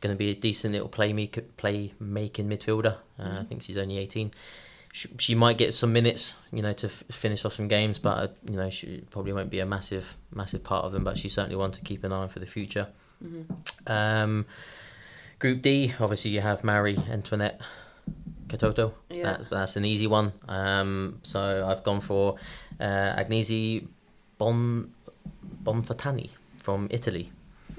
Going 0.03 0.13
to 0.13 0.17
be 0.19 0.31
a 0.31 0.35
decent 0.35 0.73
little 0.73 0.89
play 0.89 1.13
play 1.55 1.93
making 1.97 2.49
midfielder. 2.49 2.95
Uh, 3.17 3.23
I 3.23 3.23
Mhm. 3.23 3.47
think 3.47 3.61
she's 3.63 3.77
only 3.77 3.97
eighteen. 3.97 4.31
She, 4.91 5.07
she 5.17 5.33
might 5.33 5.57
get 5.57 5.73
some 5.73 5.93
minutes, 5.93 6.35
you 6.51 6.61
know, 6.61 6.73
to 6.73 6.87
f- 6.87 7.03
finish 7.09 7.45
off 7.45 7.53
some 7.53 7.69
games, 7.69 7.99
but 7.99 8.15
uh, 8.17 8.27
you 8.51 8.57
know 8.57 8.69
she 8.69 8.87
probably 9.11 9.31
won't 9.31 9.49
be 9.49 9.61
a 9.61 9.65
massive 9.65 10.17
massive 10.35 10.61
part 10.63 10.83
of 10.83 10.91
them. 10.91 11.03
But 11.05 11.17
she's 11.17 11.33
certainly 11.33 11.55
one 11.55 11.71
to 11.71 11.81
keep 11.81 12.03
an 12.03 12.11
eye 12.11 12.17
on 12.23 12.29
for 12.29 12.39
the 12.39 12.45
future. 12.57 12.87
hmm 13.21 13.43
Um, 13.87 14.45
group 15.39 15.61
D, 15.61 15.93
obviously 16.01 16.31
you 16.31 16.41
have 16.41 16.65
Mary 16.65 16.97
Antoinette 17.09 17.61
Katoto. 18.49 18.91
Yeah. 19.09 19.23
That's, 19.23 19.47
that's 19.47 19.75
an 19.77 19.85
easy 19.85 20.07
one. 20.07 20.33
Um, 20.49 21.19
so 21.23 21.65
I've 21.65 21.83
gone 21.83 22.01
for 22.01 22.35
uh, 22.79 23.15
Agnese 23.23 23.87
Bon 24.37 24.91
Bonfantini 25.63 26.31
from 26.57 26.87
Italy. 26.91 27.31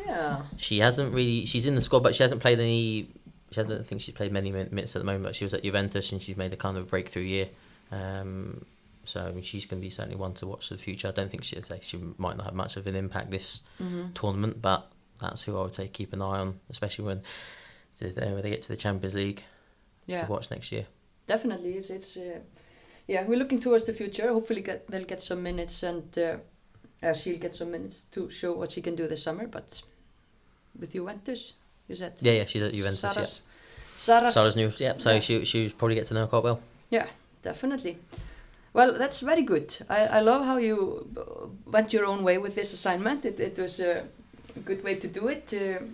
Yeah. 0.06 0.42
She 0.56 0.78
hasn't 0.80 1.14
really. 1.14 1.46
She's 1.46 1.66
in 1.66 1.74
the 1.74 1.80
squad, 1.80 2.02
but 2.02 2.14
she 2.14 2.22
hasn't 2.22 2.40
played 2.40 2.58
any. 2.60 3.08
She 3.50 3.60
hasn't. 3.60 3.80
I 3.80 3.84
think 3.84 4.00
she's 4.02 4.14
played 4.14 4.32
many 4.32 4.50
minutes 4.50 4.94
at 4.96 5.00
the 5.00 5.04
moment. 5.06 5.24
But 5.24 5.34
she 5.34 5.44
was 5.44 5.54
at 5.54 5.62
Juventus 5.62 6.12
and 6.12 6.22
she's 6.22 6.36
made 6.36 6.52
a 6.52 6.56
kind 6.56 6.76
of 6.76 6.88
breakthrough 6.88 7.22
year. 7.22 7.48
Um, 7.92 8.64
so 9.04 9.20
I 9.20 9.32
mean, 9.32 9.42
she's 9.42 9.66
going 9.66 9.80
to 9.80 9.84
be 9.86 9.90
certainly 9.90 10.16
one 10.16 10.34
to 10.34 10.46
watch 10.46 10.68
for 10.68 10.74
the 10.74 10.82
future. 10.82 11.08
I 11.08 11.12
don't 11.12 11.30
think 11.30 11.44
she 11.44 11.60
say 11.60 11.78
she 11.82 11.98
might 12.18 12.36
not 12.36 12.46
have 12.46 12.54
much 12.54 12.76
of 12.76 12.86
an 12.86 12.96
impact 12.96 13.30
this 13.30 13.60
hmm 13.78 14.06
tournament, 14.14 14.60
but 14.62 14.90
that's 15.20 15.42
who 15.42 15.56
I 15.58 15.62
would 15.62 15.74
say 15.74 15.88
keep 15.88 16.12
an 16.12 16.22
eye 16.22 16.40
on, 16.40 16.58
especially 16.70 17.04
when 17.04 17.22
they 18.00 18.08
when 18.32 18.42
they 18.42 18.50
get 18.50 18.62
to 18.62 18.68
the 18.68 18.76
Champions 18.76 19.14
League 19.14 19.42
Yeah. 20.06 20.24
to 20.24 20.30
watch 20.32 20.50
next 20.50 20.72
year. 20.72 20.86
Definitely, 21.26 21.72
it's 21.74 21.90
it's. 21.90 22.16
Uh, 22.16 22.40
yeah, 23.06 23.24
we're 23.26 23.38
looking 23.38 23.60
towards 23.60 23.84
the 23.84 23.92
future. 23.92 24.32
Hopefully, 24.32 24.62
get, 24.62 24.86
they'll 24.90 25.04
get 25.04 25.20
some 25.20 25.42
minutes, 25.42 25.82
and 25.82 26.18
uh, 26.18 26.36
uh, 27.02 27.12
she'll 27.12 27.38
get 27.38 27.54
some 27.54 27.70
minutes 27.70 28.04
to 28.12 28.30
show 28.30 28.52
what 28.54 28.70
she 28.70 28.80
can 28.80 28.96
do 28.96 29.06
this 29.06 29.22
summer. 29.22 29.46
But 29.46 29.82
with 30.78 30.92
Juventus, 30.92 31.54
you 31.88 31.94
said. 31.94 32.12
Yeah, 32.20 32.32
yeah, 32.32 32.44
she's 32.44 32.62
at 32.62 32.72
Juventus. 32.72 33.00
Sarah's, 33.00 33.42
yeah, 33.44 33.96
Sarah's 33.96 34.34
Sarah's 34.34 34.56
new. 34.56 34.72
Yeah, 34.78 34.94
so 34.98 35.10
Yeah. 35.12 35.20
she 35.20 35.44
she 35.44 35.68
probably 35.70 35.94
get 35.96 36.06
to 36.06 36.14
know 36.14 36.26
quite 36.26 36.42
well. 36.44 36.60
Yeah, 36.90 37.06
definitely. 37.42 37.96
Well, 38.72 38.92
that's 38.98 39.20
very 39.20 39.42
good. 39.42 39.76
I, 39.88 40.06
I 40.18 40.20
love 40.20 40.44
how 40.44 40.56
you 40.56 41.06
went 41.66 41.92
your 41.92 42.06
own 42.06 42.24
way 42.24 42.38
with 42.38 42.54
this 42.56 42.72
assignment. 42.72 43.24
It, 43.24 43.38
it 43.38 43.56
was 43.58 43.78
a 43.78 44.02
good 44.64 44.82
way 44.82 44.96
to 44.96 45.06
do 45.08 45.28
it. 45.28 45.52
Uh, 45.54 45.84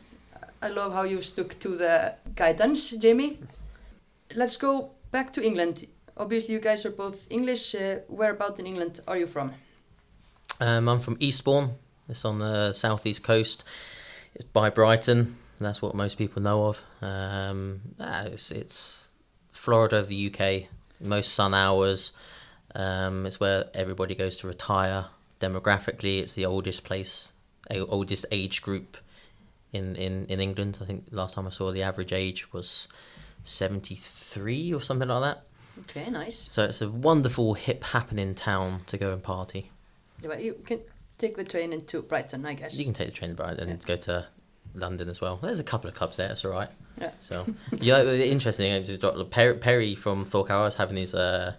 I 0.62 0.68
love 0.68 0.92
how 0.94 1.02
you 1.04 1.20
stuck 1.20 1.58
to 1.58 1.68
the 1.76 2.14
guidance, 2.36 2.90
Jamie. 2.92 3.38
Let's 4.34 4.56
go 4.56 4.90
back 5.10 5.32
to 5.34 5.42
England. 5.44 5.86
Obviously, 6.16 6.54
you 6.54 6.60
guys 6.60 6.86
are 6.86 6.90
both 6.90 7.26
English. 7.30 7.74
Uh, 7.74 8.00
whereabout 8.08 8.58
in 8.60 8.66
England 8.66 9.00
are 9.06 9.18
you 9.18 9.26
from? 9.26 9.52
Um, 10.60 10.88
I'm 10.88 11.00
from 11.00 11.16
Eastbourne. 11.20 11.72
It's 12.08 12.24
on 12.24 12.38
the 12.38 12.72
southeast 12.72 13.22
coast. 13.22 13.64
It's 14.34 14.44
by 14.44 14.70
Brighton. 14.70 15.36
That's 15.58 15.82
what 15.82 15.94
most 15.94 16.16
people 16.16 16.42
know 16.42 16.66
of. 16.66 16.82
Um, 17.02 17.80
ah, 17.98 18.22
it's, 18.22 18.50
it's 18.50 19.08
Florida, 19.52 20.02
the 20.02 20.32
UK. 20.32 20.68
Most 21.00 21.34
sun 21.34 21.54
hours. 21.54 22.12
Um, 22.74 23.26
it's 23.26 23.40
where 23.40 23.66
everybody 23.74 24.14
goes 24.14 24.38
to 24.38 24.46
retire. 24.46 25.06
Demographically, 25.40 26.20
it's 26.20 26.34
the 26.34 26.46
oldest 26.46 26.84
place, 26.84 27.32
oldest 27.70 28.26
age 28.30 28.62
group 28.62 28.96
in, 29.72 29.96
in, 29.96 30.26
in 30.26 30.40
England. 30.40 30.78
I 30.80 30.84
think 30.84 31.06
last 31.10 31.34
time 31.34 31.46
I 31.46 31.50
saw 31.50 31.72
the 31.72 31.82
average 31.82 32.12
age 32.12 32.52
was 32.52 32.88
73 33.44 34.72
or 34.72 34.80
something 34.80 35.08
like 35.08 35.22
that. 35.22 35.44
Okay, 35.80 36.10
nice. 36.10 36.46
So 36.50 36.64
it's 36.64 36.82
a 36.82 36.90
wonderful, 36.90 37.54
hip, 37.54 37.84
happening 37.84 38.34
town 38.34 38.82
to 38.86 38.98
go 38.98 39.12
and 39.12 39.22
party. 39.22 39.70
Yeah, 40.22 40.36
you 40.36 40.60
can 40.64 40.80
take 41.20 41.37
the 41.37 41.44
train 41.44 41.72
into 41.72 42.02
Brighton, 42.02 42.44
I 42.46 42.54
guess. 42.54 42.78
You 42.78 42.85
can 42.85 42.94
take 42.94 43.09
the 43.09 43.14
train 43.14 43.30
to 43.30 43.37
Brighton 43.37 43.68
and 43.68 43.87
go 43.87 43.96
to 43.96 44.26
London 44.74 45.09
as 45.09 45.20
well. 45.20 45.37
There's 45.37 45.59
a 45.61 45.64
couple 45.64 45.88
of 45.88 45.94
clubs 45.94 46.16
there. 46.16 46.30
It's 46.30 46.44
all 46.44 46.50
right. 46.50 46.68
Yeah. 47.00 47.11
So 47.20 47.46
yeah, 47.72 48.02
interesting. 48.02 48.70
thing 48.85 48.96
is, 48.98 49.26
Perry 49.61 49.94
from 49.94 50.24
Thorcar 50.24 50.66
is 50.68 50.74
having 50.76 50.96
his 50.96 51.14
uh, 51.14 51.54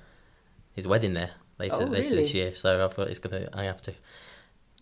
his 0.74 0.88
wedding 0.88 1.14
there 1.14 1.32
later 1.60 1.76
Oh, 1.80 1.86
later 1.86 2.10
really? 2.10 2.24
this 2.24 2.34
year. 2.34 2.54
So 2.54 2.84
I 2.84 2.88
thought 2.90 3.08
it's 3.08 3.20
gonna. 3.20 3.48
I 3.54 3.64
have 3.64 3.82
to 3.84 3.94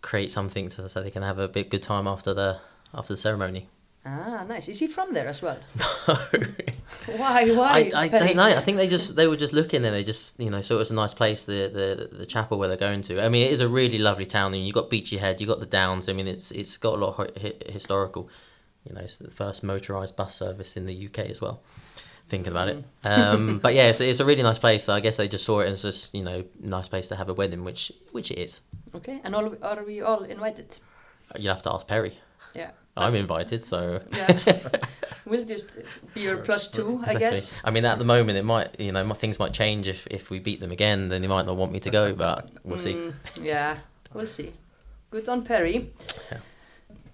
create 0.01 0.31
something 0.31 0.69
to, 0.69 0.87
so 0.89 1.01
they 1.01 1.11
can 1.11 1.23
have 1.23 1.39
a 1.39 1.47
bit 1.47 1.69
good 1.69 1.83
time 1.83 2.07
after 2.07 2.33
the 2.33 2.59
after 2.93 3.13
the 3.13 3.17
ceremony. 3.17 3.69
Ah, 4.05 4.45
nice. 4.47 4.67
Is 4.69 4.79
he 4.79 4.87
from 4.87 5.13
there 5.13 5.27
as 5.27 5.41
well? 5.41 5.59
No. 6.07 6.15
Why? 7.17 7.49
Why? 7.51 7.91
I, 7.95 8.01
I 8.01 8.07
don't 8.07 8.35
know. 8.35 8.43
I 8.43 8.59
think 8.61 8.77
they 8.77 8.87
just 8.87 9.15
they 9.15 9.27
were 9.27 9.37
just 9.37 9.53
looking 9.53 9.83
and 9.85 9.93
they 9.95 10.03
just 10.03 10.39
you 10.39 10.49
know 10.49 10.61
so 10.61 10.75
it 10.75 10.79
was 10.79 10.91
a 10.91 10.93
nice 10.95 11.13
place 11.13 11.45
the, 11.45 11.69
the 11.73 12.17
the 12.17 12.25
chapel 12.25 12.57
where 12.59 12.67
they're 12.67 12.77
going 12.77 13.01
to. 13.03 13.23
I 13.23 13.29
mean 13.29 13.45
it 13.47 13.51
is 13.51 13.61
a 13.61 13.67
really 13.67 13.97
lovely 13.97 14.25
town 14.25 14.53
and 14.53 14.65
you 14.65 14.73
got 14.73 14.89
Beachy 14.89 15.17
Head, 15.17 15.39
you've 15.39 15.47
got 15.49 15.59
the 15.59 15.65
Downs. 15.65 16.07
I 16.09 16.13
mean 16.13 16.27
it's 16.27 16.51
it's 16.51 16.77
got 16.77 16.93
a 16.95 16.97
lot 16.97 17.17
of 17.19 17.27
hi- 17.35 17.41
hi- 17.41 17.71
historical. 17.71 18.29
You 18.85 18.93
know 18.95 19.01
it's 19.01 19.17
the 19.17 19.31
first 19.31 19.63
motorized 19.63 20.15
bus 20.15 20.35
service 20.35 20.77
in 20.77 20.85
the 20.85 21.05
UK 21.07 21.19
as 21.29 21.41
well. 21.41 21.61
Thinking 22.25 22.51
about 22.51 22.67
it, 22.69 22.83
um, 23.03 23.57
but 23.63 23.73
yeah, 23.73 23.87
it's, 23.89 24.01
it's 24.01 24.19
a 24.19 24.25
really 24.25 24.43
nice 24.43 24.59
place. 24.59 24.83
So 24.83 24.93
I 24.93 24.99
guess 24.99 25.17
they 25.17 25.27
just 25.27 25.43
saw 25.45 25.61
it 25.61 25.67
as 25.67 25.81
just 25.81 26.13
you 26.13 26.23
know 26.23 26.43
nice 26.59 26.87
place 26.87 27.07
to 27.07 27.15
have 27.15 27.27
a 27.29 27.33
wedding, 27.33 27.63
which 27.63 27.91
which 28.11 28.29
it 28.29 28.37
is. 28.37 28.59
Okay, 28.95 29.19
and 29.23 29.33
all, 29.35 29.51
are 29.63 29.83
we 29.83 30.01
all 30.01 30.23
invited? 30.23 30.77
You'll 31.39 31.53
have 31.55 31.63
to 31.63 31.71
ask 31.73 31.87
Perry. 31.87 32.19
Yeah. 32.53 32.71
I'm 32.97 33.15
invited, 33.15 33.63
so 33.63 34.01
Yeah. 34.15 34.39
we'll 35.25 35.45
just 35.45 35.77
be 36.13 36.21
your 36.21 36.37
plus 36.37 36.69
two, 36.69 37.01
I 37.05 37.15
guess. 37.15 37.55
I 37.63 37.71
mean, 37.71 37.85
at 37.85 37.97
the 37.97 38.05
moment, 38.05 38.37
it 38.37 38.43
might 38.43 38.79
you 38.79 38.91
know 38.91 39.03
my 39.05 39.15
things 39.15 39.39
might 39.39 39.53
change 39.53 39.87
if 39.87 40.07
if 40.07 40.29
we 40.29 40.39
beat 40.39 40.59
them 40.59 40.71
again. 40.71 41.09
Then 41.09 41.21
they 41.21 41.27
might 41.27 41.45
not 41.45 41.55
want 41.55 41.71
me 41.71 41.79
to 41.81 41.89
go, 41.89 42.13
but 42.25 42.49
we'll 42.63 42.79
see. 42.79 42.93
Mm, 42.93 43.13
yeah, 43.41 43.77
we'll 44.13 44.27
see. 44.27 44.53
Good 45.11 45.29
on 45.29 45.43
Perry. 45.43 45.91
Yeah. 46.31 46.39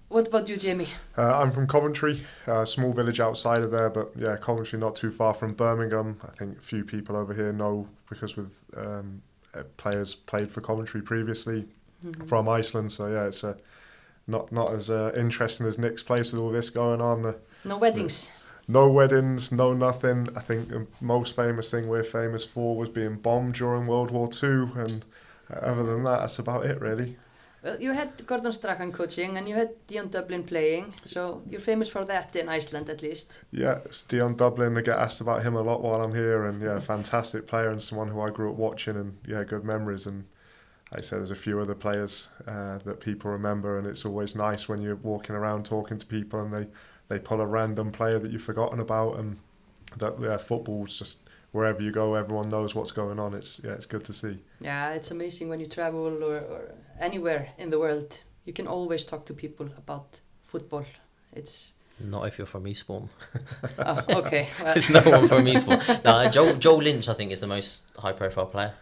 What 0.08 0.28
about 0.28 0.48
you, 0.48 0.56
Jamie? 0.56 0.88
Uh, 1.18 1.40
I'm 1.40 1.50
from 1.50 1.66
Coventry, 1.66 2.24
a 2.46 2.64
small 2.64 2.92
village 2.92 3.18
outside 3.18 3.62
of 3.62 3.72
there, 3.72 3.90
but 3.90 4.12
yeah, 4.16 4.36
Coventry 4.36 4.78
not 4.78 4.94
too 4.94 5.10
far 5.10 5.34
from 5.34 5.54
Birmingham. 5.54 6.20
I 6.22 6.30
think 6.30 6.58
a 6.58 6.60
few 6.60 6.84
people 6.84 7.16
over 7.16 7.34
here 7.34 7.52
know 7.52 7.88
because 8.08 8.36
with 8.36 8.62
um, 8.76 9.22
uh, 9.52 9.64
players 9.76 10.14
played 10.14 10.50
for 10.50 10.60
Coventry 10.60 11.02
previously 11.02 11.66
from 12.26 12.48
Iceland. 12.48 12.92
So 12.92 13.08
yeah, 13.08 13.24
it's 13.24 13.42
uh, 13.42 13.56
not 14.26 14.52
not 14.52 14.72
as 14.72 14.90
uh, 14.90 15.12
interesting 15.16 15.66
as 15.66 15.78
Nik's 15.78 16.02
place 16.02 16.32
with 16.32 16.40
all 16.40 16.50
this 16.50 16.70
going 16.70 17.00
on. 17.00 17.34
No 17.64 17.78
weddings. 17.78 18.30
no 18.68 18.90
weddings, 18.90 19.52
no 19.52 19.72
nothing. 19.72 20.28
I 20.36 20.40
think 20.40 20.68
the 20.68 20.86
most 21.00 21.34
famous 21.36 21.70
thing 21.70 21.88
we're 21.88 22.02
famous 22.04 22.44
for 22.44 22.76
was 22.76 22.88
being 22.88 23.16
bombed 23.16 23.54
during 23.54 23.86
World 23.86 24.10
War 24.10 24.28
Two, 24.28 24.70
and 24.76 25.04
other 25.50 25.84
than 25.84 26.04
that, 26.04 26.20
that's 26.20 26.38
about 26.38 26.66
it 26.66 26.80
really. 26.80 27.16
Well, 27.62 27.80
you 27.80 27.92
had 27.92 28.24
Gordon 28.26 28.52
Strachan 28.52 28.92
coaching 28.92 29.36
and 29.38 29.48
you 29.48 29.56
had 29.56 29.70
Dion 29.88 30.08
Dublin 30.08 30.44
playing, 30.44 30.94
so 31.04 31.42
you're 31.48 31.60
famous 31.60 31.88
for 31.88 32.04
that 32.04 32.36
in 32.36 32.48
Iceland 32.48 32.88
at 32.90 33.02
least. 33.02 33.42
Yeah, 33.50 33.78
it's 33.84 34.02
Dion 34.04 34.36
Dublin. 34.36 34.76
I 34.76 34.82
get 34.82 34.98
asked 34.98 35.20
about 35.20 35.42
him 35.42 35.56
a 35.56 35.62
lot 35.62 35.82
while 35.82 36.00
I'm 36.02 36.14
here, 36.14 36.46
and 36.46 36.62
yeah, 36.62 36.78
fantastic 36.78 37.48
player 37.48 37.70
and 37.70 37.82
someone 37.82 38.08
who 38.08 38.20
I 38.20 38.30
grew 38.30 38.50
up 38.52 38.56
watching, 38.56 38.94
and 38.96 39.16
yeah, 39.26 39.42
good 39.42 39.64
memories. 39.64 40.06
And 40.06 40.26
I 40.92 41.00
said 41.00 41.18
there's 41.18 41.30
a 41.32 41.36
few 41.36 41.60
other 41.60 41.74
players 41.74 42.28
uh, 42.46 42.78
that 42.84 43.00
people 43.00 43.30
remember, 43.30 43.78
and 43.78 43.86
it's 43.86 44.04
always 44.04 44.36
nice 44.36 44.68
when 44.68 44.80
you're 44.80 44.96
walking 44.96 45.34
around 45.34 45.64
talking 45.64 45.98
to 45.98 46.06
people, 46.06 46.40
and 46.40 46.52
they 46.52 46.66
they 47.08 47.18
pull 47.18 47.40
a 47.40 47.46
random 47.46 47.90
player 47.92 48.18
that 48.18 48.30
you've 48.30 48.42
forgotten 48.42 48.80
about, 48.80 49.18
and 49.18 49.38
that 49.96 50.14
yeah, 50.20 50.36
football's 50.36 50.98
just 50.98 51.20
wherever 51.52 51.82
you 51.82 51.90
go, 51.90 52.14
everyone 52.14 52.48
knows 52.48 52.74
what's 52.74 52.92
going 52.92 53.18
on. 53.18 53.34
It's 53.34 53.60
yeah, 53.64 53.72
it's 53.72 53.86
good 53.86 54.04
to 54.04 54.12
see. 54.12 54.38
Yeah, 54.60 54.92
it's 54.92 55.10
amazing 55.10 55.48
when 55.48 55.60
you 55.60 55.66
travel 55.66 56.22
or, 56.22 56.38
or 56.38 56.74
anywhere 57.00 57.48
in 57.58 57.70
the 57.70 57.78
world. 57.78 58.20
You 58.44 58.52
can 58.52 58.66
always 58.68 59.04
talk 59.04 59.26
to 59.26 59.34
people 59.34 59.68
about 59.76 60.20
football. 60.44 60.84
It's 61.32 61.72
Not 61.98 62.26
if 62.28 62.38
you're 62.38 62.46
from 62.46 62.66
Eastbourne. 62.68 63.08
oh, 63.78 64.04
okay. 64.08 64.48
Well, 64.62 64.74
There's 64.74 64.90
no 64.90 65.00
one 65.00 65.28
from 65.28 65.48
Eastbourne. 65.48 65.80
No, 66.04 66.28
Joel, 66.28 66.54
Joel 66.56 66.82
Lynch, 66.82 67.08
I 67.08 67.14
think, 67.14 67.32
is 67.32 67.40
the 67.40 67.46
most 67.46 67.90
high-profile 67.98 68.46
player. 68.46 68.74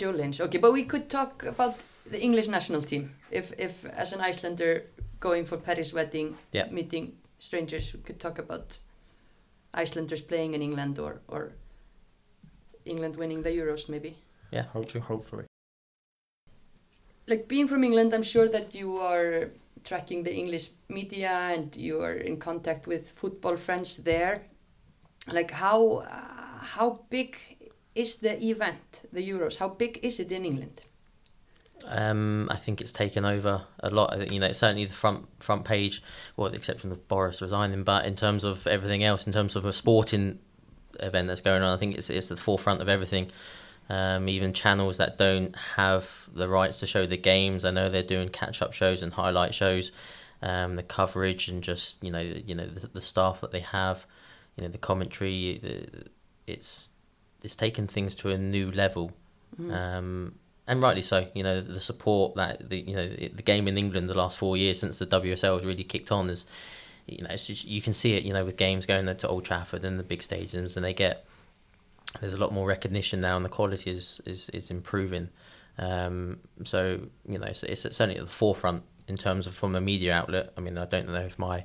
Joe 0.00 0.10
Lynch. 0.10 0.40
Okay, 0.40 0.58
but 0.58 0.72
we 0.72 0.84
could 0.84 1.08
talk 1.10 1.44
about 1.44 1.74
the 2.10 2.18
English 2.20 2.48
national 2.48 2.82
team. 2.82 3.10
If, 3.30 3.52
if 3.58 3.84
as 3.84 4.12
an 4.14 4.20
Icelander 4.20 4.84
going 5.20 5.44
for 5.44 5.58
Perry's 5.58 5.92
wedding, 5.92 6.36
Yeah. 6.52 6.70
meeting 6.70 7.12
strangers, 7.38 7.92
we 7.92 8.00
could 8.00 8.18
talk 8.18 8.38
about 8.38 8.78
Icelanders 9.74 10.22
playing 10.22 10.54
in 10.54 10.62
England 10.62 10.98
or, 10.98 11.20
or 11.28 11.52
England 12.86 13.16
winning 13.16 13.42
the 13.42 13.50
Euros, 13.50 13.88
maybe. 13.88 14.16
Yeah, 14.50 14.62
Ho- 14.72 14.84
true. 14.84 15.00
hopefully. 15.02 15.44
Like 17.28 17.46
being 17.46 17.68
from 17.68 17.84
England, 17.84 18.12
I'm 18.14 18.22
sure 18.24 18.48
that 18.48 18.74
you 18.74 18.96
are 18.96 19.50
tracking 19.84 20.22
the 20.24 20.34
English 20.34 20.70
media 20.88 21.30
and 21.54 21.74
you 21.76 22.00
are 22.02 22.14
in 22.14 22.38
contact 22.38 22.86
with 22.86 23.10
football 23.12 23.56
friends 23.56 23.98
there. 23.98 24.42
Like 25.30 25.50
how 25.50 25.98
uh, 25.98 26.58
how 26.76 27.00
big 27.10 27.36
is 27.94 28.16
the 28.16 28.42
event, 28.50 29.02
the 29.12 29.26
Euros? 29.28 29.58
How 29.58 29.68
big 29.68 29.98
is 30.02 30.20
it 30.20 30.30
in 30.32 30.44
England? 30.44 30.84
Um, 31.86 32.48
I 32.50 32.56
think 32.56 32.80
it's 32.80 32.92
taken 32.92 33.24
over 33.24 33.62
a 33.80 33.90
lot. 33.90 34.30
You 34.30 34.40
know, 34.40 34.52
certainly 34.52 34.84
the 34.84 34.92
front 34.92 35.26
front 35.42 35.64
page, 35.64 36.02
well, 36.36 36.44
with 36.44 36.52
the 36.52 36.58
exception 36.58 36.92
of 36.92 37.08
Boris 37.08 37.40
resigning, 37.40 37.84
but 37.84 38.04
in 38.04 38.16
terms 38.16 38.44
of 38.44 38.66
everything 38.66 39.02
else, 39.02 39.26
in 39.26 39.32
terms 39.32 39.56
of 39.56 39.64
a 39.64 39.72
sporting 39.72 40.38
event 41.00 41.28
that's 41.28 41.40
going 41.40 41.62
on, 41.62 41.74
I 41.74 41.78
think 41.78 41.96
it's 41.96 42.10
it's 42.10 42.28
the 42.28 42.36
forefront 42.36 42.82
of 42.82 42.88
everything. 42.88 43.30
Um, 43.88 44.28
even 44.28 44.52
channels 44.52 44.98
that 44.98 45.18
don't 45.18 45.56
have 45.56 46.28
the 46.32 46.48
rights 46.48 46.78
to 46.80 46.86
show 46.86 47.06
the 47.06 47.16
games, 47.16 47.64
I 47.64 47.72
know 47.72 47.88
they're 47.88 48.04
doing 48.04 48.28
catch 48.28 48.62
up 48.62 48.72
shows 48.72 49.02
and 49.02 49.12
highlight 49.12 49.54
shows. 49.54 49.90
Um, 50.42 50.76
the 50.76 50.82
coverage 50.82 51.48
and 51.48 51.62
just 51.62 52.02
you 52.04 52.10
know 52.10 52.20
you 52.20 52.54
know 52.54 52.66
the, 52.66 52.86
the 52.88 53.00
staff 53.00 53.40
that 53.40 53.52
they 53.52 53.60
have, 53.60 54.06
you 54.56 54.62
know 54.62 54.68
the 54.68 54.78
commentary, 54.78 55.58
the, 55.62 56.08
it's 56.46 56.90
it's 57.42 57.56
taken 57.56 57.86
things 57.86 58.14
to 58.16 58.30
a 58.30 58.38
new 58.38 58.70
level. 58.70 59.12
Um, 59.70 60.34
and 60.66 60.80
rightly 60.80 61.02
so. 61.02 61.26
You 61.34 61.42
know 61.42 61.60
the 61.60 61.80
support 61.80 62.36
that 62.36 62.70
the 62.70 62.78
you 62.78 62.94
know 62.94 63.08
the 63.08 63.42
game 63.42 63.66
in 63.68 63.76
England 63.76 64.08
the 64.08 64.14
last 64.14 64.38
four 64.38 64.56
years 64.56 64.78
since 64.78 64.98
the 64.98 65.06
WSL 65.06 65.56
has 65.56 65.66
really 65.66 65.84
kicked 65.84 66.12
on 66.12 66.30
is, 66.30 66.46
you 67.06 67.22
know, 67.22 67.30
it's 67.30 67.48
just, 67.48 67.64
you 67.66 67.82
can 67.82 67.92
see 67.92 68.14
it. 68.14 68.22
You 68.22 68.32
know 68.32 68.44
with 68.44 68.56
games 68.56 68.86
going 68.86 69.04
to 69.14 69.28
Old 69.28 69.44
Trafford 69.44 69.84
and 69.84 69.98
the 69.98 70.04
big 70.04 70.20
stadiums, 70.20 70.76
and 70.76 70.84
they 70.84 70.94
get 70.94 71.26
there's 72.20 72.32
a 72.32 72.36
lot 72.36 72.52
more 72.52 72.66
recognition 72.66 73.20
now, 73.20 73.36
and 73.36 73.44
the 73.44 73.50
quality 73.50 73.90
is 73.90 74.20
is, 74.26 74.48
is 74.50 74.70
improving. 74.70 75.28
Um, 75.78 76.38
so 76.64 77.00
you 77.28 77.38
know 77.38 77.46
it's, 77.46 77.64
it's 77.64 77.82
certainly 77.82 78.16
at 78.16 78.24
the 78.24 78.32
forefront 78.32 78.84
in 79.08 79.16
terms 79.16 79.48
of 79.48 79.54
from 79.54 79.74
a 79.74 79.80
media 79.80 80.14
outlet. 80.14 80.52
I 80.56 80.60
mean 80.60 80.78
I 80.78 80.86
don't 80.86 81.08
know 81.08 81.24
if 81.24 81.36
my 81.36 81.64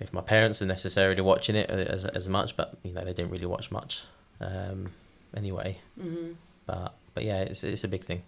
if 0.00 0.14
my 0.14 0.22
parents 0.22 0.62
are 0.62 0.66
necessarily 0.66 1.20
watching 1.20 1.56
it 1.56 1.68
as 1.68 2.06
as 2.06 2.28
much, 2.28 2.56
but 2.56 2.78
you 2.82 2.92
know 2.92 3.04
they 3.04 3.12
didn't 3.12 3.32
really 3.32 3.46
watch 3.46 3.70
much 3.70 4.02
um, 4.40 4.90
anyway. 5.36 5.78
Mm-hmm. 6.00 6.32
But 6.66 6.94
but 7.14 7.24
yeah, 7.24 7.40
it's 7.40 7.64
it's 7.64 7.84
a 7.84 7.88
big 7.88 8.04
thing. 8.04 8.22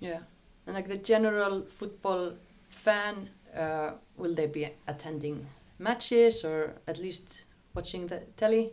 Yeah, 0.00 0.20
and 0.66 0.74
like 0.74 0.88
the 0.88 0.98
general 0.98 1.62
football 1.62 2.32
fan, 2.68 3.30
uh, 3.56 3.92
will 4.16 4.34
they 4.34 4.46
be 4.46 4.68
attending 4.86 5.46
matches 5.78 6.44
or 6.44 6.74
at 6.86 6.98
least 6.98 7.44
watching 7.74 8.06
the 8.06 8.20
telly? 8.36 8.72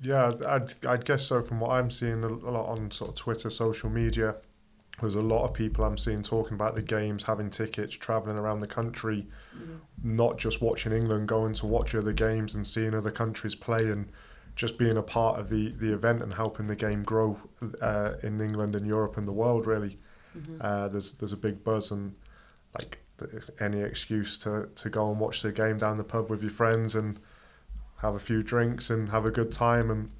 Yeah, 0.00 0.32
I'd, 0.46 0.86
I'd 0.86 1.04
guess 1.04 1.24
so. 1.26 1.42
From 1.42 1.60
what 1.60 1.70
I'm 1.70 1.90
seeing 1.90 2.24
a, 2.24 2.28
a 2.28 2.50
lot 2.50 2.66
on 2.66 2.90
sort 2.90 3.10
of 3.10 3.16
Twitter, 3.16 3.48
social 3.48 3.88
media, 3.88 4.36
there's 5.00 5.14
a 5.14 5.22
lot 5.22 5.44
of 5.44 5.54
people 5.54 5.84
I'm 5.84 5.98
seeing 5.98 6.22
talking 6.22 6.54
about 6.54 6.74
the 6.74 6.82
games, 6.82 7.24
having 7.24 7.50
tickets, 7.50 7.96
traveling 7.96 8.36
around 8.36 8.60
the 8.60 8.66
country, 8.66 9.26
not 10.02 10.38
just 10.38 10.60
watching 10.60 10.92
England, 10.92 11.28
going 11.28 11.54
to 11.54 11.66
watch 11.66 11.94
other 11.94 12.12
games 12.12 12.54
and 12.54 12.66
seeing 12.66 12.94
other 12.94 13.10
countries 13.10 13.54
play 13.54 13.90
and 13.90 14.10
just 14.54 14.78
being 14.78 14.96
a 14.96 15.02
part 15.02 15.38
of 15.40 15.48
the 15.48 15.70
the 15.70 15.92
event 15.92 16.22
and 16.22 16.34
helping 16.34 16.66
the 16.66 16.76
game 16.76 17.02
grow 17.02 17.38
uh, 17.80 18.12
in 18.22 18.40
England 18.40 18.74
and 18.74 18.86
Europe 18.86 19.16
and 19.16 19.26
the 19.26 19.32
world 19.32 19.66
really. 19.66 19.98
Mhm. 20.36 20.58
Uh, 20.60 20.88
there's 20.88 21.12
there's 21.12 21.32
a 21.32 21.36
big 21.36 21.64
buzz 21.64 21.90
and 21.90 22.14
like 22.78 22.98
any 23.60 23.80
excuse 23.80 24.38
to, 24.38 24.68
to 24.74 24.90
go 24.90 25.08
and 25.10 25.20
watch 25.20 25.42
the 25.42 25.52
game 25.52 25.76
down 25.78 25.96
the 25.98 26.04
pub 26.04 26.28
with 26.28 26.42
your 26.42 26.50
friends 26.50 26.96
and 26.96 27.20
have 27.98 28.14
a 28.14 28.18
few 28.18 28.42
drinks 28.42 28.90
and 28.90 29.08
have 29.10 29.24
a 29.24 29.30
good 29.30 29.52
time 29.52 29.90
and 29.90 30.10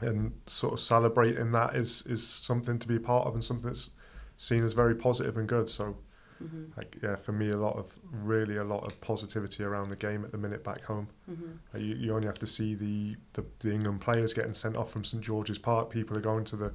and 0.00 0.32
sort 0.46 0.74
of 0.74 0.80
celebrating 0.80 1.52
that 1.52 1.74
is 1.74 2.06
is 2.06 2.26
something 2.26 2.78
to 2.78 2.88
be 2.88 2.98
part 2.98 3.26
of 3.26 3.34
and 3.34 3.44
something 3.44 3.66
that's 3.66 3.90
seen 4.36 4.64
as 4.64 4.72
very 4.72 4.94
positive 4.94 5.36
and 5.36 5.48
good. 5.48 5.68
So 5.68 5.96
Mhm. 6.42 6.76
like 6.76 6.96
yeah, 7.02 7.16
for 7.16 7.32
me 7.32 7.50
a 7.50 7.56
lot 7.56 7.76
of 7.76 7.86
really 8.10 8.56
a 8.56 8.64
lot 8.64 8.84
of 8.84 9.00
positivity 9.00 9.62
around 9.62 9.88
the 9.88 9.96
game 9.96 10.24
at 10.24 10.32
the 10.32 10.38
minute 10.38 10.64
back 10.64 10.82
home. 10.84 11.06
Mhm. 11.30 11.58
Uh, 11.74 11.78
You, 11.78 11.94
you 11.94 12.14
only 12.14 12.26
have 12.26 12.38
to 12.40 12.46
see 12.46 12.74
the, 12.74 13.16
the, 13.34 13.44
the 13.60 13.72
England 13.72 14.00
players 14.00 14.34
getting 14.34 14.54
sent 14.54 14.76
off 14.76 14.90
from 14.90 15.04
St 15.04 15.22
George's 15.22 15.58
Park. 15.58 15.90
People 15.90 16.16
are 16.16 16.20
going 16.20 16.44
to 16.46 16.56
the, 16.56 16.72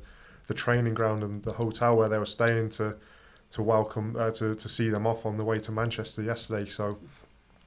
the 0.47 0.53
training 0.53 0.93
ground 0.93 1.24
and 1.24 1.43
the 1.43 1.53
hotel 1.53 1.97
where 1.97 2.07
they 2.10 2.18
were 2.18 2.26
staying 2.26 2.70
to 2.70 2.95
to 3.51 3.62
welcome 3.64 4.16
uh, 4.16 4.32
to 4.32 4.55
to 4.55 4.70
see 4.70 4.89
them 4.89 5.05
off 5.07 5.26
on 5.26 5.38
the 5.38 5.43
way 5.43 5.60
to 5.60 5.72
Manchester 5.72 6.22
yesterday. 6.24 6.70
So 6.70 6.99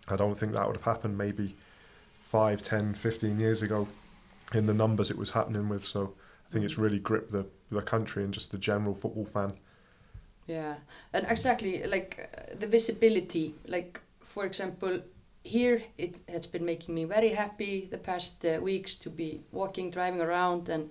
I 0.09 0.17
don't 0.17 0.37
think 0.37 0.53
that 0.55 0.67
would 0.67 0.77
have 0.77 0.85
happened 0.85 1.19
maybe 1.19 1.57
five, 2.21 2.63
10, 2.63 2.95
15 2.95 3.39
years 3.39 3.63
ago 3.63 3.87
in 4.55 4.65
the 4.67 4.75
numbers 4.75 5.11
it 5.11 5.19
was 5.19 5.31
happening 5.31 5.69
with. 5.69 5.85
So 5.85 6.15
I 6.49 6.53
think 6.53 6.65
it's 6.65 6.79
really 6.79 6.99
gripped 6.99 7.31
the 7.33 7.47
the 7.71 7.83
country 7.83 8.23
and 8.25 8.33
just 8.35 8.51
the 8.51 8.59
general 8.59 8.95
football 8.95 9.25
fan. 9.27 9.53
Yeah, 10.47 10.75
and 11.13 11.27
exactly 11.29 11.85
like 11.85 12.19
uh, 12.33 12.55
the 12.59 12.67
visibility. 12.67 13.55
Like 13.67 14.01
for 14.21 14.45
example, 14.45 15.01
here 15.45 15.83
it 15.99 16.17
has 16.29 16.47
been 16.47 16.65
making 16.65 16.95
me 16.95 17.05
very 17.05 17.31
happy 17.31 17.89
the 17.91 17.99
past 17.99 18.45
uh, 18.45 18.59
weeks 18.61 18.97
to 18.97 19.11
be 19.11 19.41
walking, 19.53 19.91
driving 19.91 20.21
around, 20.21 20.69
and 20.69 20.91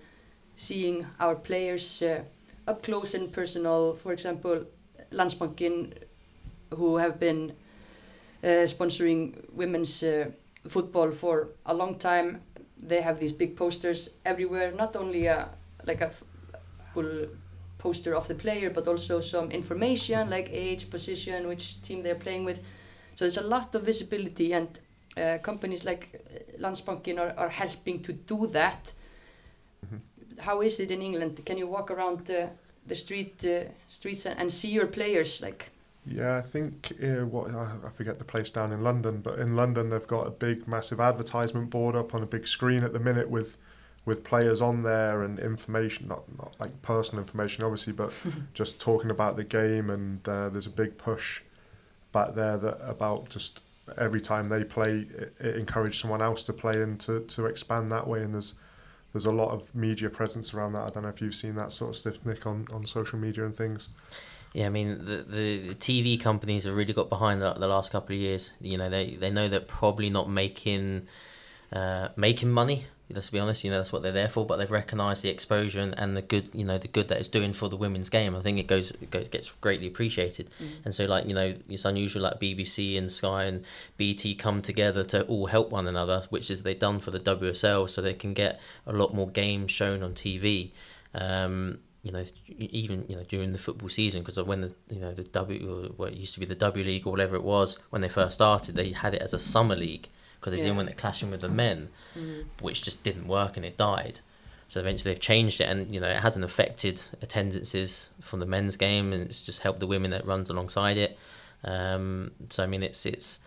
seeing 0.56 1.06
our 1.20 1.36
players 1.36 2.02
uh, 2.02 2.24
up 2.68 2.84
close 2.84 3.14
and 3.14 3.32
personal. 3.32 3.94
For 3.94 4.14
example, 4.14 4.66
Landsbankinn, 5.12 5.94
who 6.74 6.98
have 6.98 7.20
been 7.20 7.54
uh, 8.44 8.66
sponsoring 8.68 9.36
women's 9.54 10.04
uh, 10.04 10.32
football 10.68 11.12
for 11.12 11.50
a 11.66 11.74
long 11.74 11.98
time. 11.98 12.42
They 12.78 13.02
have 13.02 13.20
these 13.20 13.32
big 13.34 13.56
posters 13.56 14.12
everywhere. 14.26 14.72
Not 14.72 14.96
only 14.96 15.28
a 15.28 15.50
like 15.86 16.02
a 16.02 16.12
full 16.94 17.28
poster 17.82 18.14
of 18.16 18.28
the 18.28 18.36
player, 18.36 18.70
but 18.70 18.88
also 18.88 19.22
some 19.22 19.52
information 19.52 20.30
like 20.30 20.50
age, 20.52 20.90
position, 20.90 21.48
which 21.48 21.82
team 21.82 22.04
they're 22.04 22.24
playing 22.28 22.46
with. 22.46 22.60
So 23.16 23.26
there's 23.26 23.38
a 23.38 23.48
lot 23.48 23.76
of 23.76 23.84
visibility, 23.84 24.54
and 24.54 24.70
uh, 25.18 25.40
companies 25.42 25.84
like 25.84 26.04
uh, 26.14 26.64
Landsbankinn 26.64 27.20
are, 27.20 27.34
are 27.38 27.50
helping 27.50 28.02
to 28.04 28.14
do 28.14 28.48
that. 28.48 28.94
Mhm. 29.86 30.00
How 30.40 30.62
is 30.62 30.80
it 30.80 30.92
in 30.92 31.02
England? 31.02 31.46
Can 31.46 31.58
you 31.58 31.68
walk 31.68 31.92
around 31.92 32.26
the, 32.26 32.50
the 32.88 32.96
street 32.96 33.46
uh, 33.46 33.64
streets 33.88 34.26
and, 34.26 34.52
see 34.52 34.70
your 34.70 34.88
players? 34.88 35.42
Like, 35.42 35.72
Yeah, 36.06 36.38
I 36.38 36.42
think 36.42 36.94
uh, 37.04 37.26
what 37.26 37.46
I 37.88 37.90
forget 37.98 38.18
the 38.18 38.26
place 38.26 38.52
down 38.52 38.72
in 38.72 38.84
London, 38.84 39.22
but 39.22 39.40
in 39.40 39.56
London 39.56 39.90
they've 39.90 40.08
got 40.18 40.28
a 40.28 40.32
big, 40.32 40.68
massive 40.68 41.00
advertisement 41.00 41.70
board 41.70 41.96
up 41.96 42.14
on 42.16 42.24
a 42.24 42.26
big 42.26 42.48
screen 42.48 42.84
at 42.84 42.94
the 42.94 43.00
minute 43.00 43.30
with 43.30 43.58
with 44.06 44.24
players 44.24 44.62
on 44.62 44.84
there 44.84 45.24
and 45.24 45.40
information, 45.40 46.08
not 46.08 46.24
not 46.38 46.56
like 46.60 46.82
personal 46.82 47.22
information, 47.22 47.64
obviously, 47.64 47.94
but 47.94 48.14
just 48.54 48.80
talking 48.80 49.12
about 49.12 49.36
the 49.36 49.44
game. 49.44 49.90
And 49.90 50.28
uh, 50.28 50.50
there's 50.50 50.68
a 50.68 50.72
big 50.72 50.98
push 50.98 51.42
back 52.12 52.36
there 52.36 52.58
that 52.58 52.80
about 52.82 53.30
just 53.30 53.62
every 53.98 54.22
time 54.22 54.50
they 54.50 54.64
play, 54.64 55.08
it, 55.10 55.34
it 55.40 55.56
encourage 55.56 56.02
someone 56.02 56.22
else 56.22 56.44
to 56.44 56.54
play 56.54 56.82
and 56.82 57.00
to 57.02 57.22
to 57.22 57.46
expand 57.46 57.92
that 57.92 58.08
way. 58.08 58.22
And 58.22 58.34
there's 58.34 58.56
there's 59.14 59.26
a 59.26 59.32
lot 59.32 59.52
of 59.52 59.74
media 59.76 60.10
presence 60.10 60.54
around 60.54 60.74
that. 60.74 60.88
I 60.88 60.90
don't 60.90 61.04
know 61.04 61.10
if 61.10 61.22
you've 61.22 61.36
seen 61.36 61.56
that 61.56 61.72
sort 61.72 61.90
of 61.90 61.96
stuff, 61.98 62.26
Nik, 62.26 62.46
on, 62.48 62.66
on 62.74 62.86
social 62.86 63.20
media 63.20 63.46
and 63.46 63.56
things. 63.56 63.90
Yeah, 64.54 64.66
I 64.66 64.70
mean 64.70 65.06
the, 65.06 65.18
the 65.18 65.68
the 65.70 65.76
TV 65.76 66.20
companies 66.20 66.66
have 66.66 66.76
really 66.76 66.94
got 66.94 67.10
behind 67.10 67.42
that 67.42 67.60
the 67.60 67.68
last 67.68 67.92
couple 67.92 68.16
of 68.16 68.22
years. 68.22 68.52
You 68.60 68.78
know, 68.78 68.90
they 68.90 69.16
they 69.16 69.30
know 69.30 69.48
they're 69.48 69.62
probably 69.62 70.10
not 70.10 70.30
making 70.30 71.08
uh, 71.72 72.10
making 72.16 72.52
money. 72.52 72.86
Let's 73.14 73.30
be 73.30 73.40
honest. 73.40 73.64
You 73.64 73.72
know, 73.72 73.78
that's 73.78 73.92
what 73.92 74.02
they're 74.02 74.12
there 74.12 74.30
for. 74.30 74.46
But 74.46 74.58
they've 74.58 74.72
recognised 74.72 75.24
the 75.24 75.30
exposure 75.30 75.80
and, 75.80 75.98
and 75.98 76.16
the 76.16 76.22
good. 76.22 76.50
You 76.54 76.66
know, 76.66 76.78
the 76.78 76.88
good 76.88 77.08
that 77.10 77.20
it's 77.20 77.28
doing 77.28 77.54
for 77.54 77.70
the 77.70 77.76
women's 77.78 78.10
game. 78.10 78.36
I 78.36 78.42
think 78.42 78.60
it 78.60 78.68
goes 78.68 78.92
it 78.92 79.12
goes 79.12 79.28
gets 79.30 79.52
greatly 79.62 79.88
appreciated. 79.88 80.50
And 80.86 80.94
so, 80.94 81.06
like 81.06 81.26
you 81.26 81.34
know, 81.34 81.56
it's 81.70 81.86
unusual 81.86 82.24
like 82.24 82.40
BBC 82.40 82.98
and 82.98 83.12
Sky 83.12 83.44
and 83.44 83.64
BT 83.98 84.36
come 84.36 84.62
together 84.62 85.04
to 85.06 85.24
all 85.26 85.48
help 85.48 85.72
one 85.72 85.88
another, 85.88 86.26
which 86.30 86.50
is 86.50 86.64
they've 86.64 86.78
done 86.78 87.00
for 87.00 87.12
the 87.12 87.20
WSL, 87.20 87.90
so 87.90 88.02
they 88.02 88.14
can 88.14 88.34
get 88.34 88.60
a 88.86 88.94
lot 88.94 89.14
more 89.14 89.28
games 89.28 89.72
shown 89.72 90.04
on 90.04 90.14
TV. 90.14 90.72
Um, 91.14 91.80
you 92.04 92.12
know, 92.12 92.24
even 92.58 93.06
you 93.08 93.16
know 93.16 93.24
during 93.24 93.52
the 93.52 93.58
football 93.58 93.90
season, 93.90 94.22
because 94.22 94.42
when 94.42 94.62
the 94.62 94.74
you 94.90 95.00
know 95.00 95.14
the 95.14 95.24
W, 95.24 95.94
what 95.98 96.16
used 96.16 96.34
to 96.34 96.40
be 96.40 96.46
the 96.46 96.56
W 96.56 96.84
League 96.84 97.06
or 97.06 97.12
whatever 97.12 97.36
it 97.36 97.44
was 97.44 97.78
when 97.90 98.02
they 98.02 98.10
first 98.10 98.36
started, 98.36 98.76
they 98.76 98.92
had 98.92 99.14
it 99.14 99.22
as 99.22 99.34
a 99.34 99.40
summer 99.40 99.76
league 99.76 100.10
because 100.42 100.52
they 100.54 100.58
Yeah. 100.58 100.64
didn't 100.66 100.78
want 100.78 100.90
it 100.90 100.98
clashing 100.98 101.30
with 101.32 101.42
the 101.42 101.50
men, 101.50 101.90
which 102.60 102.82
just 102.82 103.04
didn't 103.04 103.28
work 103.28 103.56
and 103.58 103.66
it 103.66 103.78
died. 103.78 104.20
So 104.70 104.80
eventually 104.80 105.14
they've 105.14 105.22
changed 105.22 105.62
it, 105.62 105.66
and 105.66 105.94
you 105.94 106.00
know 106.02 106.10
it 106.10 106.18
hasn't 106.18 106.44
affected 106.44 107.00
attendances 107.22 108.10
from 108.22 108.40
the 108.40 108.46
men's 108.46 108.76
game, 108.78 109.14
and 109.14 109.24
it's 109.24 109.42
just 109.46 109.60
helped 109.62 109.80
the 109.80 109.88
women 109.88 110.12
that 110.12 110.26
runs 110.26 110.50
alongside 110.50 110.98
it. 110.98 111.18
Um, 111.64 112.32
so 112.50 112.64
I 112.64 112.68
mean, 112.68 112.82
it's 112.84 113.06
it's 113.06 113.40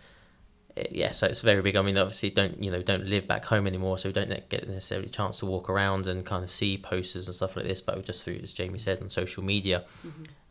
it- 0.75 0.91
yeah, 0.91 1.11
so 1.11 1.25
it's 1.27 1.39
very 1.39 1.61
big. 1.61 1.75
I 1.77 1.81
mean, 1.81 1.97
obviously, 1.97 2.29
don't 2.29 2.61
you 2.63 2.69
know, 2.69 2.81
don't 2.81 3.05
live 3.07 3.27
back 3.27 3.45
home 3.45 3.65
anymore, 3.65 3.97
so 3.97 4.09
we 4.09 4.13
don't 4.13 4.29
get 4.49 4.67
necessarily 4.69 5.07
a 5.07 5.09
chance 5.09 5.39
to 5.39 5.45
walk 5.45 5.69
around 5.69 6.05
and 6.07 6.25
kind 6.25 6.43
of 6.43 6.51
see 6.51 6.77
posters 6.77 7.27
and 7.27 7.35
stuff 7.35 7.55
like 7.55 7.65
this. 7.65 7.81
But 7.81 8.03
just 8.05 8.23
through, 8.23 8.39
as 8.43 8.53
Jamie 8.53 8.79
said, 8.79 9.01
on 9.01 9.09
social 9.09 9.43
media, 9.43 9.83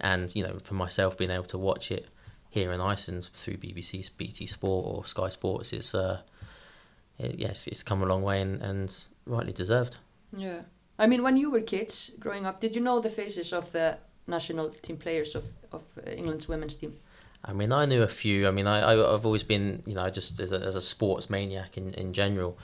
and 0.01 0.35
you 0.35 0.43
know, 0.43 0.59
for 0.65 0.75
myself, 0.75 1.17
being 1.17 1.31
able 1.31 1.45
to 1.45 1.59
watch 1.59 1.91
it 1.93 2.09
here 2.51 2.73
in 2.73 2.81
Iceland 2.81 3.29
through 3.35 3.59
BBC, 3.59 4.11
BT 4.17 4.47
Sport 4.47 4.87
or 4.87 5.05
Sky 5.05 5.29
Sports 5.29 5.73
is, 5.73 5.95
uh, 5.95 6.21
it, 7.19 7.39
yes, 7.39 7.67
it's 7.67 7.83
come 7.83 8.03
a 8.03 8.07
long 8.07 8.23
way 8.23 8.41
and, 8.41 8.63
and 8.63 8.95
rightly 9.27 9.53
deserved. 9.53 9.97
Yeah. 10.37 10.61
I 10.99 11.07
mean, 11.07 11.23
when 11.23 11.37
you 11.37 11.51
were 11.51 11.61
kids 11.61 12.13
growing 12.19 12.47
up, 12.47 12.61
did 12.61 12.75
you 12.75 12.81
know 12.81 13.01
the 13.01 13.11
faces 13.11 13.53
of 13.53 13.73
the 13.73 13.99
national 14.27 14.71
team 14.71 14.97
players 14.97 15.35
of, 15.35 15.45
of 15.73 15.83
uh, 15.99 16.11
England's 16.11 16.49
women's 16.49 16.77
team? 16.77 16.97
I 17.47 17.53
mean, 17.53 17.73
I 17.73 17.85
knew 17.85 18.03
a 18.03 18.09
few. 18.09 18.49
I 18.49 18.53
mean, 18.53 18.67
I, 18.67 18.81
I 18.81 19.15
I've 19.15 19.27
always 19.27 19.43
been, 19.43 19.83
you 19.87 19.95
know, 19.95 20.09
just 20.09 20.41
as 20.41 20.51
a, 20.51 20.61
as 20.61 20.77
a 20.77 20.81
sports 20.81 21.29
maniac 21.29 21.77
in, 21.77 21.93
in 21.95 22.15
general. 22.15 22.57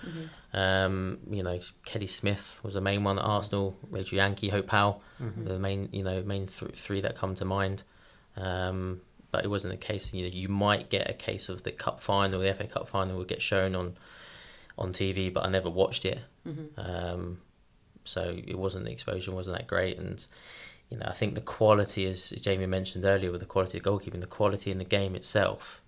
Um, 0.55 1.18
you 1.28 1.42
know, 1.42 1.61
Kelly 1.84 2.07
Smith 2.07 2.59
was 2.62 2.74
the 2.74 2.80
main 2.80 3.05
one 3.05 3.18
at 3.18 3.24
Arsenal. 3.24 3.76
Rachel 3.90 4.16
Yankey, 4.16 4.48
Hope 4.48 4.66
Powell, 4.68 5.03
the 5.44 5.59
main, 5.59 5.90
you 5.92 6.03
know, 6.03 6.22
main 6.22 6.46
th- 6.46 6.72
three 6.72 7.03
that 7.03 7.14
come 7.14 7.34
to 7.34 7.44
mind. 7.44 7.82
Um, 8.38 9.03
but 9.32 9.44
it 9.44 9.48
wasn't 9.48 9.72
the 9.72 9.86
case. 9.86 10.12
You 10.14 10.22
know, 10.22 10.30
you 10.32 10.48
might 10.48 10.88
get 10.88 11.11
a 11.11 11.12
case 11.12 11.51
of 11.51 11.62
the 11.62 11.72
cup 11.72 12.01
final, 12.01 12.40
the 12.40 12.55
FA 12.55 12.66
Cup 12.66 12.88
final 12.88 13.18
would 13.18 13.28
get 13.28 13.42
shown 13.42 13.74
on 13.74 13.96
on 14.81 14.93
TV, 14.93 15.33
but 15.33 15.45
I 15.45 15.49
never 15.51 15.70
watched 15.70 16.05
it. 16.05 16.18
Um, 16.76 17.39
so 18.05 18.35
it 18.47 18.59
wasn't 18.59 18.87
the 18.87 18.91
exposure 18.93 19.31
wasn't 19.31 19.59
that 19.59 19.66
great, 19.68 19.99
and 19.99 20.26
you 20.91 20.97
know 20.99 21.07
I 21.07 21.12
think 21.12 21.35
the 21.35 21.41
quality, 21.43 22.07
as 22.07 22.31
Jamie 22.31 22.66
mentioned 22.66 23.05
earlier, 23.05 23.31
with 23.31 23.41
the 23.41 23.47
quality 23.47 23.78
of 23.78 23.85
goalkeeping, 23.85 24.20
the 24.20 24.26
quality 24.26 24.70
in 24.70 24.78
the 24.78 24.85
game 24.85 25.14
itself 25.14 25.83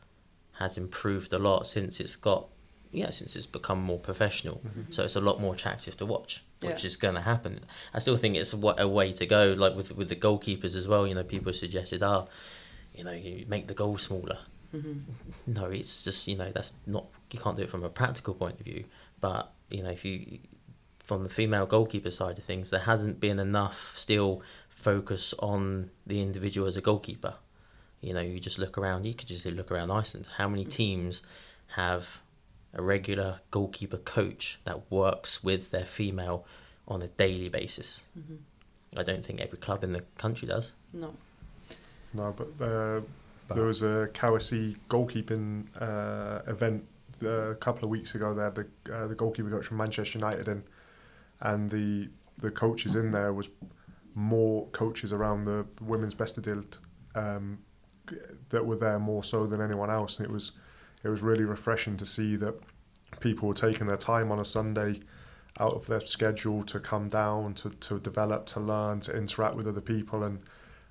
has 0.58 0.76
improved 0.76 1.32
a 1.32 1.38
lot 1.38 1.66
since 1.66 1.98
it's 2.00 2.14
got 2.16 2.46
yeah 2.92 3.08
since 3.10 3.34
it's 3.34 3.46
become 3.46 3.80
more 3.82 3.98
professional. 3.98 4.60
So 4.90 5.02
it's 5.04 5.16
a 5.16 5.20
lot 5.20 5.40
more 5.40 5.54
attractive 5.54 5.96
to 5.96 6.06
watch, 6.06 6.44
which 6.60 6.82
Yeah. 6.82 6.86
is 6.90 6.96
going 6.96 7.14
to 7.14 7.22
happen. 7.22 7.60
I 7.94 7.98
still 8.00 8.18
think 8.18 8.36
it's 8.36 8.52
a, 8.52 8.58
a 8.78 8.86
way 8.86 9.12
to 9.14 9.26
go, 9.26 9.54
like 9.56 9.74
with 9.74 9.96
with 9.96 10.08
the 10.10 10.16
goalkeepers 10.16 10.76
as 10.76 10.86
well. 10.86 11.06
You 11.06 11.14
know, 11.14 11.24
people 11.24 11.52
suggested, 11.54 12.02
ah, 12.02 12.26
you 12.94 13.02
know, 13.04 13.12
you 13.12 13.46
make 13.48 13.66
the 13.68 13.74
goal 13.74 13.96
smaller. 13.98 14.38
No, 15.46 15.64
it's 15.66 16.02
just 16.04 16.28
you 16.28 16.36
know 16.36 16.50
that's 16.52 16.74
not 16.86 17.06
you 17.32 17.40
can't 17.40 17.56
do 17.56 17.62
it 17.62 17.70
from 17.70 17.84
a 17.84 17.88
practical 17.88 18.34
point 18.34 18.58
of 18.58 18.66
view. 18.66 18.84
But 19.20 19.52
you 19.70 19.82
know, 19.82 19.90
if 19.90 20.04
you 20.04 20.38
from 20.98 21.24
the 21.24 21.30
female 21.30 21.66
goalkeeper 21.66 22.10
side 22.10 22.38
of 22.38 22.44
things, 22.44 22.70
there 22.70 22.80
hasn't 22.80 23.20
been 23.20 23.38
enough 23.38 23.96
still 23.96 24.42
focus 24.68 25.34
on 25.38 25.90
the 26.06 26.22
individual 26.22 26.66
as 26.66 26.76
a 26.76 26.80
goalkeeper. 26.80 27.34
You 28.00 28.14
know, 28.14 28.20
you 28.20 28.40
just 28.40 28.58
look 28.58 28.78
around. 28.78 29.04
You 29.04 29.14
could 29.14 29.28
just 29.28 29.46
look 29.46 29.70
around 29.70 29.90
Iceland. 29.90 30.28
How 30.36 30.48
many 30.48 30.64
teams 30.64 31.22
have 31.76 32.20
a 32.74 32.82
regular 32.82 33.40
goalkeeper 33.50 33.98
coach 33.98 34.58
that 34.64 34.90
works 34.90 35.44
with 35.44 35.70
their 35.70 35.84
female 35.84 36.46
on 36.88 37.02
a 37.02 37.08
daily 37.08 37.48
basis? 37.48 38.02
I 38.96 39.02
don't 39.02 39.24
think 39.24 39.40
every 39.40 39.58
club 39.58 39.84
in 39.84 39.92
the 39.92 40.02
country 40.18 40.48
does. 40.48 40.72
No. 40.92 41.14
No, 42.14 42.34
but 42.36 42.64
uh, 42.64 43.00
there 43.54 43.64
was 43.64 43.82
a 43.82 44.10
Kawasi 44.12 44.76
goalkeeping 44.88 45.64
uh, 45.80 46.42
event 46.50 46.84
a 47.24 47.54
couple 47.54 47.84
of 47.84 47.90
weeks 47.90 48.14
ago. 48.14 48.34
there, 48.34 48.50
the 48.50 48.66
uh, 48.92 49.06
the 49.06 49.14
goalkeeper 49.14 49.50
coach 49.50 49.66
from 49.66 49.76
Manchester 49.76 50.18
United 50.18 50.48
in, 50.48 50.62
and 51.40 51.70
the 51.70 52.08
the 52.38 52.50
coaches 52.50 52.94
in 52.94 53.10
there 53.10 53.32
was 53.32 53.48
more 54.14 54.66
coaches 54.68 55.12
around 55.12 55.44
the 55.44 55.66
women's 55.80 56.14
Besta 56.14 56.40
deild 56.40 56.78
um, 57.14 57.58
that 58.50 58.66
were 58.66 58.76
there 58.76 58.98
more 58.98 59.24
so 59.24 59.46
than 59.46 59.60
anyone 59.60 59.90
else, 59.90 60.18
and 60.18 60.26
it 60.26 60.32
was 60.32 60.52
it 61.02 61.08
was 61.08 61.22
really 61.22 61.44
refreshing 61.44 61.96
to 61.96 62.06
see 62.06 62.36
that 62.36 62.54
people 63.20 63.48
were 63.48 63.54
taking 63.54 63.86
their 63.86 63.96
time 63.96 64.30
on 64.32 64.38
a 64.38 64.44
Sunday 64.44 65.00
out 65.60 65.74
of 65.74 65.86
their 65.86 66.00
schedule 66.00 66.62
to 66.64 66.80
come 66.80 67.08
down 67.08 67.52
to, 67.54 67.70
to 67.70 68.00
develop 68.00 68.46
to 68.46 68.58
learn 68.60 69.00
to 69.00 69.14
interact 69.14 69.54
with 69.54 69.68
other 69.68 69.82
people 69.82 70.22
and 70.22 70.40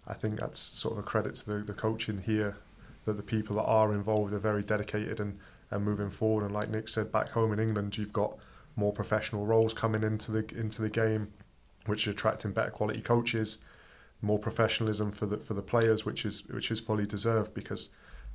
I 0.07 0.13
think 0.13 0.39
that's 0.39 0.59
sort 0.59 0.93
of 0.93 0.99
a 0.99 1.03
credit 1.03 1.35
to 1.35 1.45
the, 1.45 1.57
the 1.63 1.73
coaching 1.73 2.19
here 2.19 2.57
that 3.05 3.17
the 3.17 3.23
people 3.23 3.55
that 3.55 3.63
are 3.63 3.93
involved 3.93 4.33
are 4.33 4.39
very 4.39 4.63
dedicated 4.63 5.19
and, 5.19 5.39
and 5.71 5.83
moving 5.83 6.09
forward 6.09 6.43
and 6.45 6.53
like 6.53 6.69
Nik 6.69 6.87
said 6.87 7.11
back 7.11 7.29
home 7.29 7.51
in 7.53 7.59
England 7.59 7.97
you've 7.97 8.13
got 8.13 8.37
more 8.75 8.91
professional 8.93 9.45
roles 9.45 9.73
coming 9.73 10.03
into 10.03 10.31
the 10.31 10.45
into 10.55 10.81
the 10.81 10.89
game 10.89 11.31
which 11.87 12.07
are 12.07 12.11
attracting 12.11 12.51
better 12.51 12.69
quality 12.71 13.01
coaches 13.01 13.57
more 14.21 14.37
professionalism 14.39 15.11
for 15.11 15.25
the 15.25 15.37
for 15.37 15.53
the 15.55 15.61
players 15.63 16.05
which 16.05 16.25
is 16.25 16.45
which 16.47 16.69
is 16.71 16.79
fully 16.79 17.05
deserved 17.05 17.53
because 17.53 17.89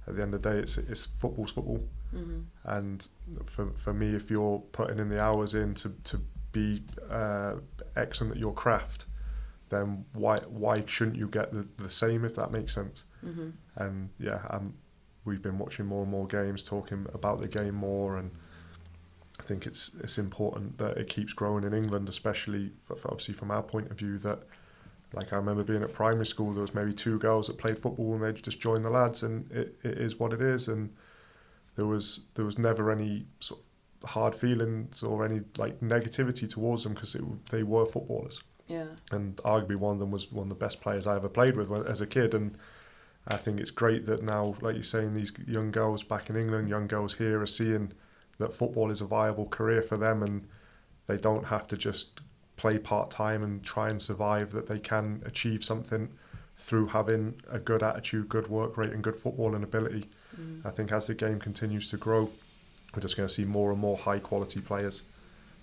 at 0.08 0.16
the 0.16 0.22
end 0.22 0.34
of 0.34 0.42
the 0.42 0.50
day 0.50 0.58
it's 0.58 0.76
it's 0.78 1.06
football's 1.06 1.52
football 1.52 1.80
Mm-hmm. 2.14 2.40
and 2.64 3.08
for, 3.44 3.72
for 3.74 3.92
me 3.92 4.14
if 4.14 4.30
you're 4.30 4.60
putting 4.70 5.00
in 5.00 5.08
the 5.08 5.20
hours 5.20 5.54
in 5.54 5.74
to, 5.74 5.90
to 6.04 6.20
be 6.52 6.82
uh, 7.10 7.54
excellent 7.96 8.34
at 8.34 8.38
your 8.38 8.54
craft 8.54 9.06
then 9.70 10.04
why 10.12 10.38
why 10.48 10.84
shouldn't 10.86 11.16
you 11.16 11.26
get 11.28 11.52
the, 11.52 11.66
the 11.78 11.90
same 11.90 12.24
if 12.24 12.34
that 12.36 12.50
makes 12.52 12.72
sense 12.74 13.04
Mm-hmm. 13.24 13.50
and 13.76 14.10
yeah 14.20 14.40
um, 14.50 14.74
we've 15.26 15.42
been 15.42 15.58
watching 15.58 15.84
more 15.86 16.02
and 16.02 16.10
more 16.10 16.26
games 16.26 16.62
talking 16.62 17.06
about 17.12 17.40
the 17.40 17.48
game 17.48 17.74
more 17.74 18.16
and 18.16 18.30
I 19.38 19.42
think 19.42 19.66
it's 19.66 19.92
it's 20.00 20.16
important 20.18 20.78
that 20.78 20.96
it 20.96 21.08
keeps 21.08 21.32
growing 21.34 21.64
in 21.64 21.74
England 21.74 22.08
especially 22.08 22.72
for, 22.86 22.96
for 22.96 23.10
obviously 23.10 23.34
from 23.34 23.50
our 23.50 23.62
point 23.62 23.90
of 23.90 23.98
view 23.98 24.16
that 24.18 24.40
like 25.12 25.32
I 25.32 25.36
remember 25.36 25.62
being 25.62 25.82
at 25.82 25.92
primary 25.92 26.26
school 26.26 26.52
there 26.52 26.62
was 26.62 26.74
maybe 26.74 26.92
two 26.92 27.18
girls 27.18 27.46
that 27.46 27.58
played 27.58 27.78
football 27.78 28.14
and 28.14 28.22
they 28.22 28.32
just 28.32 28.60
joined 28.60 28.84
the 28.84 28.90
lads 28.90 29.22
and 29.22 29.50
it, 29.52 29.78
it 29.82 29.98
is 29.98 30.18
what 30.18 30.32
it 30.32 30.40
is. 30.40 30.68
And 30.68 30.92
there 31.76 31.86
was 31.86 32.24
there 32.34 32.44
was 32.44 32.58
never 32.58 32.90
any 32.90 33.26
sort 33.40 33.60
of 33.60 34.10
hard 34.10 34.34
feelings 34.34 35.02
or 35.02 35.24
any 35.24 35.42
like 35.58 35.80
negativity 35.80 36.48
towards 36.48 36.82
them 36.84 36.94
because 36.94 37.16
they 37.50 37.62
were 37.62 37.86
footballers. 37.86 38.42
Yeah. 38.68 38.86
and 39.12 39.36
arguably 39.38 39.76
one 39.76 39.92
of 39.92 40.00
them 40.00 40.10
was 40.10 40.32
one 40.32 40.46
of 40.46 40.48
the 40.48 40.56
best 40.56 40.80
players 40.80 41.06
I 41.06 41.14
ever 41.14 41.28
played 41.28 41.56
with 41.56 41.68
when- 41.68 41.86
as 41.86 42.00
a 42.00 42.06
kid. 42.06 42.34
And 42.34 42.56
I 43.28 43.36
think 43.36 43.60
it's 43.60 43.70
great 43.72 44.06
that 44.06 44.22
now 44.22 44.54
like 44.60 44.74
you're 44.74 44.82
saying 44.84 45.14
these 45.14 45.32
young 45.46 45.70
girls 45.70 46.02
back 46.02 46.30
in 46.30 46.36
England 46.36 46.68
young 46.68 46.86
girls 46.86 47.14
here 47.14 47.40
are 47.40 47.46
seeing 47.46 47.92
that 48.38 48.54
football 48.54 48.90
is 48.90 49.00
a 49.00 49.06
viable 49.06 49.46
career 49.46 49.82
for 49.82 49.96
them 49.96 50.22
and 50.22 50.46
they 51.06 51.16
don't 51.16 51.46
have 51.46 51.66
to 51.68 51.76
just 51.76 52.20
play 52.56 52.78
part 52.78 53.10
time 53.10 53.42
and 53.42 53.62
try 53.64 53.88
and 53.90 54.00
survive 54.00 54.50
that 54.52 54.66
they 54.68 54.78
can 54.78 55.22
achieve 55.26 55.64
something 55.64 56.08
through 56.56 56.86
having 56.86 57.34
a 57.50 57.58
good 57.58 57.82
attitude 57.82 58.28
good 58.28 58.48
work 58.48 58.76
rate 58.76 58.92
and 58.92 59.02
good 59.02 59.16
footballing 59.16 59.62
ability 59.62 60.08
Mm. 60.38 60.66
I 60.66 60.70
think 60.70 60.92
as 60.92 61.06
the 61.06 61.14
game 61.14 61.38
continues 61.40 61.88
to 61.88 61.96
grow, 61.96 62.30
we're 62.94 63.00
just 63.00 63.16
going 63.16 63.26
to 63.26 63.34
see 63.34 63.44
more 63.46 63.70
and 63.70 63.80
more 63.80 63.96
high 63.96 64.18
quality 64.18 64.60
players, 64.60 65.04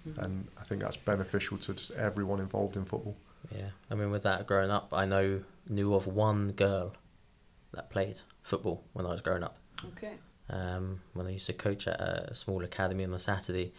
Mhm. 0.07 0.17
and 0.17 0.47
I 0.59 0.63
think 0.63 0.81
that's 0.81 0.97
beneficial 0.97 1.59
to 1.59 1.75
just 1.75 1.91
everyone 1.91 2.39
involved 2.39 2.75
in 2.75 2.83
football. 2.85 3.15
Yeah, 3.55 3.69
I 3.91 3.93
mean, 3.93 4.09
with 4.09 4.23
that 4.23 4.47
growing 4.47 4.71
up, 4.71 4.87
I 4.91 5.05
know 5.05 5.41
knew 5.69 5.93
of 5.93 6.07
one 6.07 6.53
girl 6.53 6.95
that 7.73 7.89
played 7.89 8.17
football 8.43 8.83
when 8.93 9.05
I 9.05 9.09
was 9.09 9.21
growing 9.21 9.43
up. 9.43 9.57
Okay. 9.97 10.13
Um, 10.49 11.01
when 11.13 11.27
I 11.27 11.31
used 11.31 11.45
to 11.47 11.53
coach 11.53 11.87
at 11.87 11.99
a 11.99 12.35
small 12.35 12.63
academy 12.63 13.03
on 13.03 13.13
a 13.13 13.19
Saturday. 13.19 13.73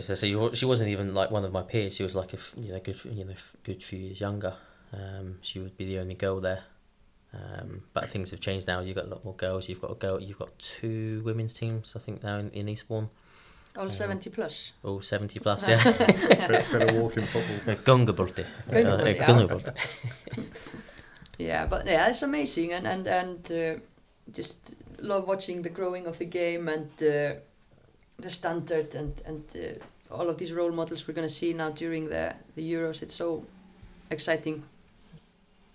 So, 0.00 0.14
so 0.14 0.52
she 0.54 0.64
wasn't 0.64 0.90
even 0.90 1.12
like 1.14 1.30
one 1.30 1.44
of 1.44 1.52
my 1.52 1.62
peers. 1.62 1.94
She 1.96 2.02
was 2.04 2.14
like 2.14 2.32
a 2.32 2.36
f- 2.36 2.54
you 2.56 2.72
know 2.72 2.78
good 2.80 2.98
you 3.04 3.24
know 3.24 3.34
good 3.64 3.82
few 3.82 3.98
years 3.98 4.20
younger. 4.20 4.54
Um, 4.92 5.38
she 5.40 5.58
would 5.58 5.76
be 5.76 5.84
the 5.86 5.98
only 5.98 6.14
girl 6.14 6.40
there. 6.40 6.62
Um, 7.34 7.82
but 7.92 8.08
things 8.08 8.30
have 8.30 8.40
changed 8.40 8.66
now. 8.68 8.80
You've 8.80 8.96
got 8.96 9.04
a 9.06 9.08
lot 9.08 9.24
more 9.24 9.34
girls. 9.34 9.68
You've 9.68 9.80
got 9.80 9.90
a 9.90 9.94
girl. 9.96 10.20
You've 10.20 10.38
got 10.38 10.56
two 10.58 11.20
women's 11.24 11.52
teams. 11.52 11.94
I 11.96 11.98
think 11.98 12.22
now 12.22 12.38
in, 12.38 12.50
in 12.50 12.68
Eastbourne. 12.68 13.10
All 13.76 13.84
Yeah. 13.84 13.90
70 13.90 14.30
plus. 14.30 14.72
All 14.82 15.02
seventy 15.02 15.38
plus. 15.38 15.68
Yeah. 15.68 15.82
bit, 15.84 16.48
bit 16.72 16.90
of 16.90 16.96
walking 16.96 17.24
football. 17.24 17.74
Gungabolti. 17.84 18.44
Gungabolti, 18.70 19.74
yeah. 21.38 21.66
But 21.66 21.86
yeah, 21.86 22.08
it's 22.08 22.22
amazing, 22.22 22.72
and 22.72 22.86
and 22.86 23.06
and 23.06 23.52
uh, 23.52 23.80
just 24.32 24.74
love 25.00 25.26
watching 25.26 25.62
the 25.62 25.68
growing 25.70 26.06
of 26.06 26.18
the 26.18 26.24
game 26.24 26.68
and 26.68 26.90
uh, 27.02 27.38
the 28.18 28.30
standard 28.30 28.94
and 28.94 29.20
and 29.26 29.44
uh, 29.56 30.14
all 30.14 30.28
of 30.28 30.38
these 30.38 30.52
role 30.52 30.72
models 30.72 31.06
we're 31.06 31.14
gonna 31.14 31.28
see 31.28 31.52
now 31.54 31.70
during 31.70 32.08
the 32.08 32.34
the 32.56 32.62
Euros. 32.72 33.02
It's 33.02 33.14
so 33.14 33.44
exciting. 34.10 34.62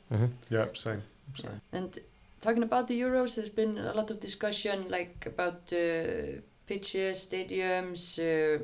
hmm 0.09 0.26
Yeah, 0.49 0.66
same. 0.74 1.01
same. 1.36 1.61
And 1.72 1.99
talking 2.41 2.64
about 2.64 2.88
the 2.88 2.99
Euros, 3.01 3.36
there's 3.36 3.49
been 3.49 3.78
a 3.78 3.93
lot 3.93 4.11
of 4.11 4.20
discussion 4.20 4.88
like 4.89 5.26
about 5.26 5.72
uh, 5.74 6.41
pitches, 6.68 7.28
stadiums, 7.28 8.20
uh, 8.20 8.64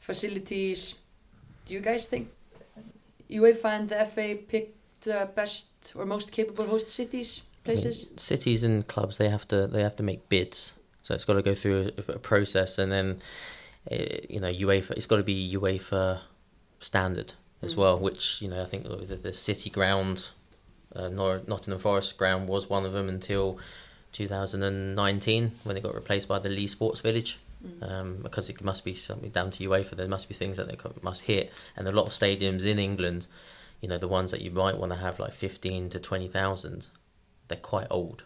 facilities. 0.00 0.96
Do 1.66 1.74
you 1.74 1.80
guys 1.80 2.06
think 2.06 2.28
UEFA 3.30 3.64
and 3.78 3.88
the 3.88 4.04
FA 4.04 4.34
picked 4.48 4.76
the 5.02 5.30
best 5.34 5.68
or 5.96 6.04
most 6.06 6.32
capable 6.32 6.66
host 6.66 6.88
cities, 6.88 7.42
places? 7.64 8.08
cities 8.16 8.64
and 8.64 8.86
clubs 8.86 9.16
they 9.16 9.28
have 9.28 9.46
to 9.48 9.66
they 9.66 9.82
have 9.82 9.96
to 9.96 10.02
make 10.02 10.28
bids 10.28 10.74
so 11.02 11.14
it's 11.14 11.24
got 11.24 11.34
to 11.34 11.42
go 11.42 11.54
through 11.54 11.90
a, 12.08 12.12
a 12.12 12.18
process 12.18 12.78
and 12.78 12.90
then 12.92 13.18
uh, 13.90 13.96
you 14.28 14.40
know 14.40 14.52
UEFA 14.52 14.90
it's 14.92 15.06
got 15.06 15.16
to 15.16 15.22
be 15.22 15.54
UEFA 15.56 16.20
standard 16.80 17.32
as 17.62 17.74
Mm. 17.74 17.78
well 17.78 17.98
which 17.98 18.40
you 18.42 18.48
know 18.48 18.60
I 18.62 18.64
think 18.64 18.84
the, 18.84 19.16
the 19.16 19.32
city 19.32 19.70
ground 19.70 20.30
uh, 20.96 21.08
Nor- 21.08 21.42
Nottingham 21.46 21.78
Forest 21.78 22.16
ground 22.18 22.48
was 22.48 22.68
one 22.70 22.84
of 22.86 22.92
them 22.92 23.08
until 23.08 23.58
2019 24.12 25.52
when 25.64 25.76
it 25.76 25.82
got 25.82 25.94
replaced 25.94 26.28
by 26.28 26.38
the 26.38 26.48
Leigh 26.48 26.66
Sports 26.66 27.00
Village 27.00 27.38
Mm. 27.62 27.90
um, 27.90 28.16
because 28.22 28.48
it 28.48 28.62
must 28.64 28.86
be 28.86 28.94
something 28.94 29.28
down 29.28 29.50
to 29.50 29.68
UEFA. 29.68 29.90
There 29.94 30.08
must 30.08 30.28
be 30.30 30.34
things 30.34 30.56
that 30.56 30.66
they 30.68 30.78
must 31.02 31.24
hit, 31.24 31.52
and 31.76 31.86
a 31.86 31.92
lot 31.92 32.06
of 32.06 32.12
stadiums 32.12 32.64
in 32.64 32.78
England, 32.78 33.26
you 33.80 33.88
know, 33.88 33.98
the 33.98 34.08
ones 34.08 34.30
that 34.30 34.42
you 34.42 34.50
might 34.50 34.78
want 34.78 34.92
to 34.92 34.98
have 34.98 35.18
like 35.18 35.32
fifteen 35.32 35.88
to 35.90 35.98
twenty 35.98 36.28
thousand, 36.28 36.88
they're 37.48 37.58
quite 37.58 37.86
old. 37.90 38.24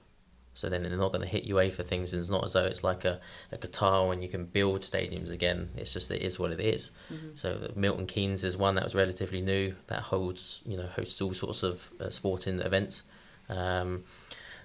So 0.57 0.69
then 0.69 0.85
they're 0.85 0.97
not 0.97 1.11
going 1.11 1.23
to 1.23 1.27
hit 1.29 1.49
UEFA 1.49 1.85
things, 1.85 2.13
and 2.13 2.21
it's 2.21 2.31
not 2.31 2.45
as 2.45 2.53
though 2.53 2.65
it's 2.65 2.85
like 2.85 3.05
a, 3.05 3.21
a 3.51 3.59
Qatar 3.59 4.09
when 4.09 4.23
you 4.23 4.29
can 4.29 4.45
build 4.45 4.83
stadiums 4.83 5.31
again. 5.31 5.71
It's 5.77 5.93
just 5.93 6.11
it 6.13 6.23
is 6.23 6.39
what 6.39 6.53
it 6.53 6.61
is. 6.61 6.91
Mhm. 7.13 7.37
So 7.37 7.55
the 7.57 7.73
Milton 7.79 8.07
Keynes 8.07 8.45
is 8.45 8.57
one 8.57 8.77
that 8.77 8.85
was 8.85 8.95
relatively 8.95 9.41
new 9.41 9.75
that 9.89 10.01
holds 10.01 10.63
you 10.65 10.77
know 10.77 10.87
hosts 10.87 11.21
all 11.21 11.35
sorts 11.35 11.63
of 11.65 11.91
uh, 12.01 12.11
sporting 12.11 12.61
events. 12.61 13.03
Um, 13.49 14.05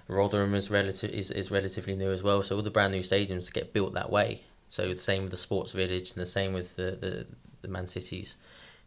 Rotherham 0.06 0.54
is 0.54 0.70
relative 0.70 1.10
is, 1.10 1.30
is 1.30 1.50
relatively 1.50 1.96
new 1.96 2.10
as 2.10 2.22
well. 2.22 2.42
So 2.42 2.56
all 2.56 2.62
the 2.62 2.70
brand 2.70 2.92
new 2.92 3.00
stadiums 3.00 3.52
get 3.52 3.72
built 3.72 3.94
that 3.94 4.10
way. 4.10 4.42
So 4.68 4.88
the 4.92 5.00
same 5.00 5.22
with 5.22 5.30
the 5.32 5.36
Sports 5.36 5.72
Village 5.72 6.12
and 6.12 6.20
the 6.22 6.26
same 6.26 6.52
with 6.52 6.76
the 6.76 6.96
the, 7.00 7.26
the 7.62 7.68
Man 7.68 7.88
City's 7.88 8.36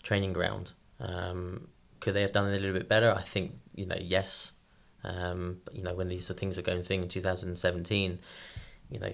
training 0.03 0.31
ground. 0.33 0.71
Um, 0.99 1.67
could 2.03 2.13
they 2.13 2.21
have 2.21 2.33
done 2.33 2.51
it 2.51 2.57
a 2.57 2.59
little 2.59 2.77
bit 2.77 2.89
better? 2.89 3.13
I 3.15 3.21
think 3.21 3.53
you 3.75 3.85
know 3.85 3.95
yes. 3.99 4.51
Um, 5.05 5.61
but 5.63 5.75
you 5.75 5.83
know 5.83 5.95
when 5.95 6.09
these 6.09 6.27
things 6.27 6.57
were 6.57 6.63
going 6.63 6.83
thing 6.83 7.01
in 7.01 7.07
2017, 7.07 8.19
you 8.91 8.99
know 8.99 9.13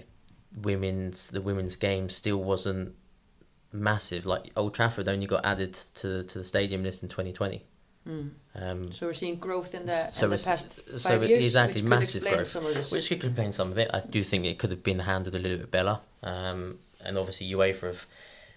women's 0.62 1.30
the 1.30 1.42
women's 1.42 1.76
game 1.76 2.10
still 2.10 2.42
wasn't 2.44 2.96
massive. 3.72 4.26
Like 4.26 4.52
Old 4.56 4.74
Trafford 4.74 5.08
only 5.08 5.28
got 5.28 5.46
added 5.46 5.74
to 5.96 6.24
to 6.24 6.40
the 6.40 6.44
stadium 6.44 6.82
list 6.84 7.04
in 7.04 7.10
2020. 7.10 7.64
Mm. 8.08 8.32
Um, 8.56 8.92
So 8.92 9.06
we're 9.06 9.14
seeing 9.14 9.36
growth 9.36 9.76
in 9.76 9.86
the, 9.86 10.08
So 10.08 10.26
in 10.26 10.32
the 10.32 10.38
past 10.38 10.74
five 10.74 11.00
so 11.00 11.22
years, 11.22 11.46
exactly, 11.46 11.76
which 11.76 11.84
could 11.84 11.90
massive 11.90 12.16
explain 12.24 12.36
growth. 12.38 12.48
some 12.48 12.66
of 12.66 12.74
this. 12.74 12.92
which 12.92 13.10
could 13.10 13.24
explain 13.24 13.52
some 13.52 13.72
of 13.72 13.78
it. 13.78 13.92
I 13.94 14.00
do 14.00 14.24
think 14.24 14.46
it 14.46 14.58
could 14.58 14.72
have 14.72 14.84
been 14.84 15.00
handled 15.00 15.36
a 15.36 15.40
little 15.40 15.60
bit 15.60 15.70
better. 15.70 16.00
Um, 16.24 16.80
and 17.06 17.18
obviously 17.18 17.52
UEFA 17.52 17.82
have 17.82 18.08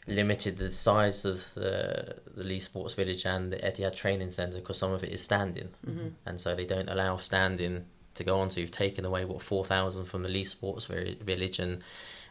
limited 0.07 0.57
the 0.57 0.71
size 0.71 1.25
of 1.25 1.53
the 1.55 2.17
the 2.35 2.43
Leigh 2.45 2.59
Sports 2.59 2.95
Village 2.95 3.25
and 3.25 3.53
the 3.53 3.57
Etihad 3.57 3.95
Training 3.95 4.31
Centre 4.31 4.59
because 4.59 4.79
some 4.79 4.93
of 4.93 5.03
it 5.05 5.11
is 5.13 5.23
standing, 5.23 5.69
hmm 5.85 6.09
and 6.27 6.41
so 6.41 6.55
they 6.55 6.65
don't 6.65 6.89
allow 6.89 7.17
standing 7.19 7.85
to 8.15 8.25
go 8.25 8.41
on. 8.41 8.51
So 8.51 8.61
you've 8.61 8.71
taken 8.71 9.05
away 9.05 9.25
what 9.25 9.43
four 9.43 9.65
thousand 9.65 10.07
from 10.07 10.23
the 10.23 10.29
Leigh 10.29 10.45
Sports 10.45 10.87
Village 10.87 11.59
and 11.59 11.83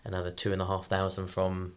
another 0.03 0.31
two 0.31 0.51
and 0.53 0.61
a 0.61 0.65
half 0.65 0.87
thousand 0.87 1.27
from 1.27 1.73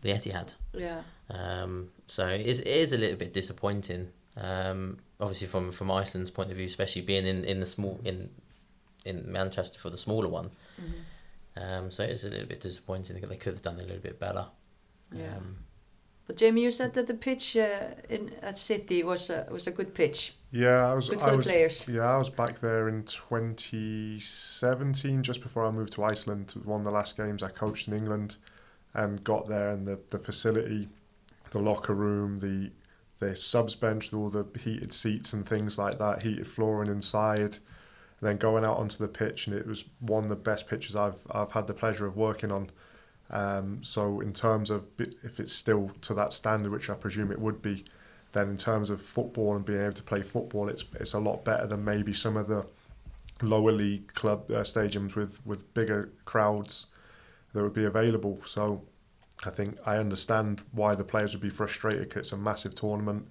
the 0.00 0.10
Etihad. 0.10 0.54
Yeah. 0.74 1.02
Um, 1.30 1.90
so 2.08 2.26
it 2.28 2.46
is, 2.46 2.60
it 2.60 2.66
is 2.66 2.92
a 2.92 2.98
little 2.98 3.16
bit 3.16 3.32
disappointing. 3.32 4.08
Um, 4.36 4.98
obviously, 5.20 5.46
from 5.46 5.70
from 5.72 5.90
Iceland's 5.90 6.30
point 6.30 6.50
of 6.50 6.56
view, 6.56 6.66
especially 6.66 7.02
being 7.02 7.26
in, 7.26 7.44
in 7.44 7.60
the 7.60 7.66
small 7.66 8.00
in 8.04 8.30
in 9.04 9.30
Manchester 9.30 9.78
for 9.78 9.90
the 9.90 9.96
smaller 9.96 10.28
one. 10.28 10.50
Mhm. 10.80 10.92
Um, 11.54 11.90
so 11.90 12.02
it 12.02 12.10
is 12.10 12.24
a 12.24 12.30
little 12.30 12.46
bit 12.46 12.60
disappointing. 12.60 13.20
That 13.20 13.28
they 13.28 13.36
could 13.36 13.52
have 13.52 13.62
done 13.62 13.78
a 13.78 13.82
little 13.82 13.98
bit 14.02 14.18
better. 14.18 14.46
Yeah. 15.12 15.36
Um, 15.36 15.56
But 16.26 16.36
Jamie, 16.36 16.62
you 16.62 16.70
said 16.70 16.94
that 16.94 17.08
the 17.08 17.14
pitch 17.14 17.56
uh, 17.56 17.94
in 18.08 18.30
at 18.42 18.56
City 18.56 19.02
was 19.02 19.28
a, 19.30 19.46
was 19.50 19.66
a 19.66 19.72
good 19.72 19.92
pitch. 19.94 20.34
Yeah, 20.50 20.90
I 20.90 20.94
was. 20.94 21.08
Good 21.08 21.20
I 21.20 21.24
for 21.24 21.30
the 21.32 21.36
was, 21.38 21.46
players. 21.46 21.88
Yeah, 21.88 22.14
I 22.14 22.16
was 22.16 22.30
back 22.30 22.60
there 22.60 22.88
in 22.88 23.02
2017, 23.04 25.22
just 25.22 25.42
before 25.42 25.66
I 25.66 25.70
moved 25.70 25.92
to 25.94 26.04
Iceland. 26.04 26.52
One 26.64 26.80
of 26.80 26.84
the 26.84 26.90
last 26.92 27.16
games 27.16 27.42
I 27.42 27.48
coached 27.48 27.88
in 27.88 27.94
England, 27.94 28.36
and 28.94 29.22
got 29.24 29.48
there, 29.48 29.70
and 29.70 29.86
the, 29.86 29.98
the 30.10 30.18
facility, 30.18 30.88
the 31.50 31.58
locker 31.58 31.94
room, 31.94 32.38
the 32.38 32.70
the 33.18 33.34
subs 33.36 33.74
bench 33.76 34.10
with 34.10 34.20
all 34.20 34.30
the 34.30 34.46
heated 34.58 34.92
seats 34.92 35.32
and 35.32 35.46
things 35.46 35.78
like 35.78 35.98
that, 35.98 36.22
heated 36.22 36.46
flooring 36.46 36.90
inside, 36.90 37.58
and 38.20 38.20
then 38.20 38.36
going 38.36 38.64
out 38.64 38.76
onto 38.78 38.98
the 38.98 39.08
pitch, 39.08 39.46
and 39.46 39.56
it 39.56 39.66
was 39.66 39.84
one 40.00 40.24
of 40.24 40.28
the 40.30 40.36
best 40.36 40.66
pitches 40.68 40.94
I've 40.96 41.20
I've 41.30 41.52
had 41.52 41.66
the 41.66 41.74
pleasure 41.74 42.06
of 42.06 42.16
working 42.16 42.50
on, 42.52 42.70
Um, 43.32 43.82
so 43.82 44.20
in 44.20 44.32
terms 44.32 44.70
of 44.70 44.88
if 44.98 45.40
it's 45.40 45.52
still 45.52 45.90
to 46.02 46.14
that 46.14 46.32
standard, 46.32 46.70
which 46.70 46.90
I 46.90 46.94
presume 46.94 47.32
it 47.32 47.40
would 47.40 47.62
be, 47.62 47.84
then 48.32 48.48
in 48.48 48.56
terms 48.56 48.90
of 48.90 49.00
football 49.00 49.56
and 49.56 49.64
being 49.64 49.80
able 49.80 49.92
to 49.92 50.02
play 50.02 50.22
football, 50.22 50.68
it's 50.68 50.84
it's 51.00 51.14
a 51.14 51.18
lot 51.18 51.44
better 51.44 51.66
than 51.66 51.84
maybe 51.84 52.12
some 52.12 52.36
of 52.36 52.48
the 52.48 52.66
lower 53.40 53.72
league 53.72 54.12
club 54.14 54.50
uh, 54.50 54.60
stadiums 54.60 55.14
with 55.14 55.44
with 55.46 55.72
bigger 55.74 56.10
crowds 56.24 56.86
that 57.52 57.62
would 57.62 57.72
be 57.72 57.84
available. 57.84 58.40
So 58.44 58.82
I 59.44 59.50
think 59.50 59.78
I 59.84 59.96
understand 59.96 60.62
why 60.72 60.94
the 60.94 61.04
players 61.04 61.32
would 61.32 61.42
be 61.42 61.50
frustrated 61.50 62.08
because 62.08 62.20
it's 62.20 62.32
a 62.32 62.36
massive 62.36 62.74
tournament 62.74 63.28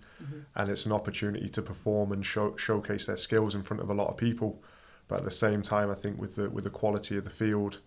and 0.56 0.70
it's 0.70 0.86
an 0.86 0.92
opportunity 0.92 1.48
to 1.50 1.62
perform 1.62 2.12
and 2.12 2.26
show, 2.26 2.56
showcase 2.58 3.06
their 3.08 3.18
skills 3.18 3.56
in 3.56 3.64
front 3.64 3.82
of 3.82 3.90
a 3.90 3.94
lot 3.94 4.10
of 4.10 4.18
people. 4.18 4.62
But 5.08 5.20
at 5.20 5.24
the 5.24 5.32
same 5.32 5.62
time, 5.62 5.90
I 5.90 5.96
think 5.96 6.20
with 6.20 6.36
the 6.36 6.50
with 6.50 6.64
the 6.64 6.70
quality 6.70 7.18
of 7.18 7.24
the 7.24 7.30
field, 7.30 7.80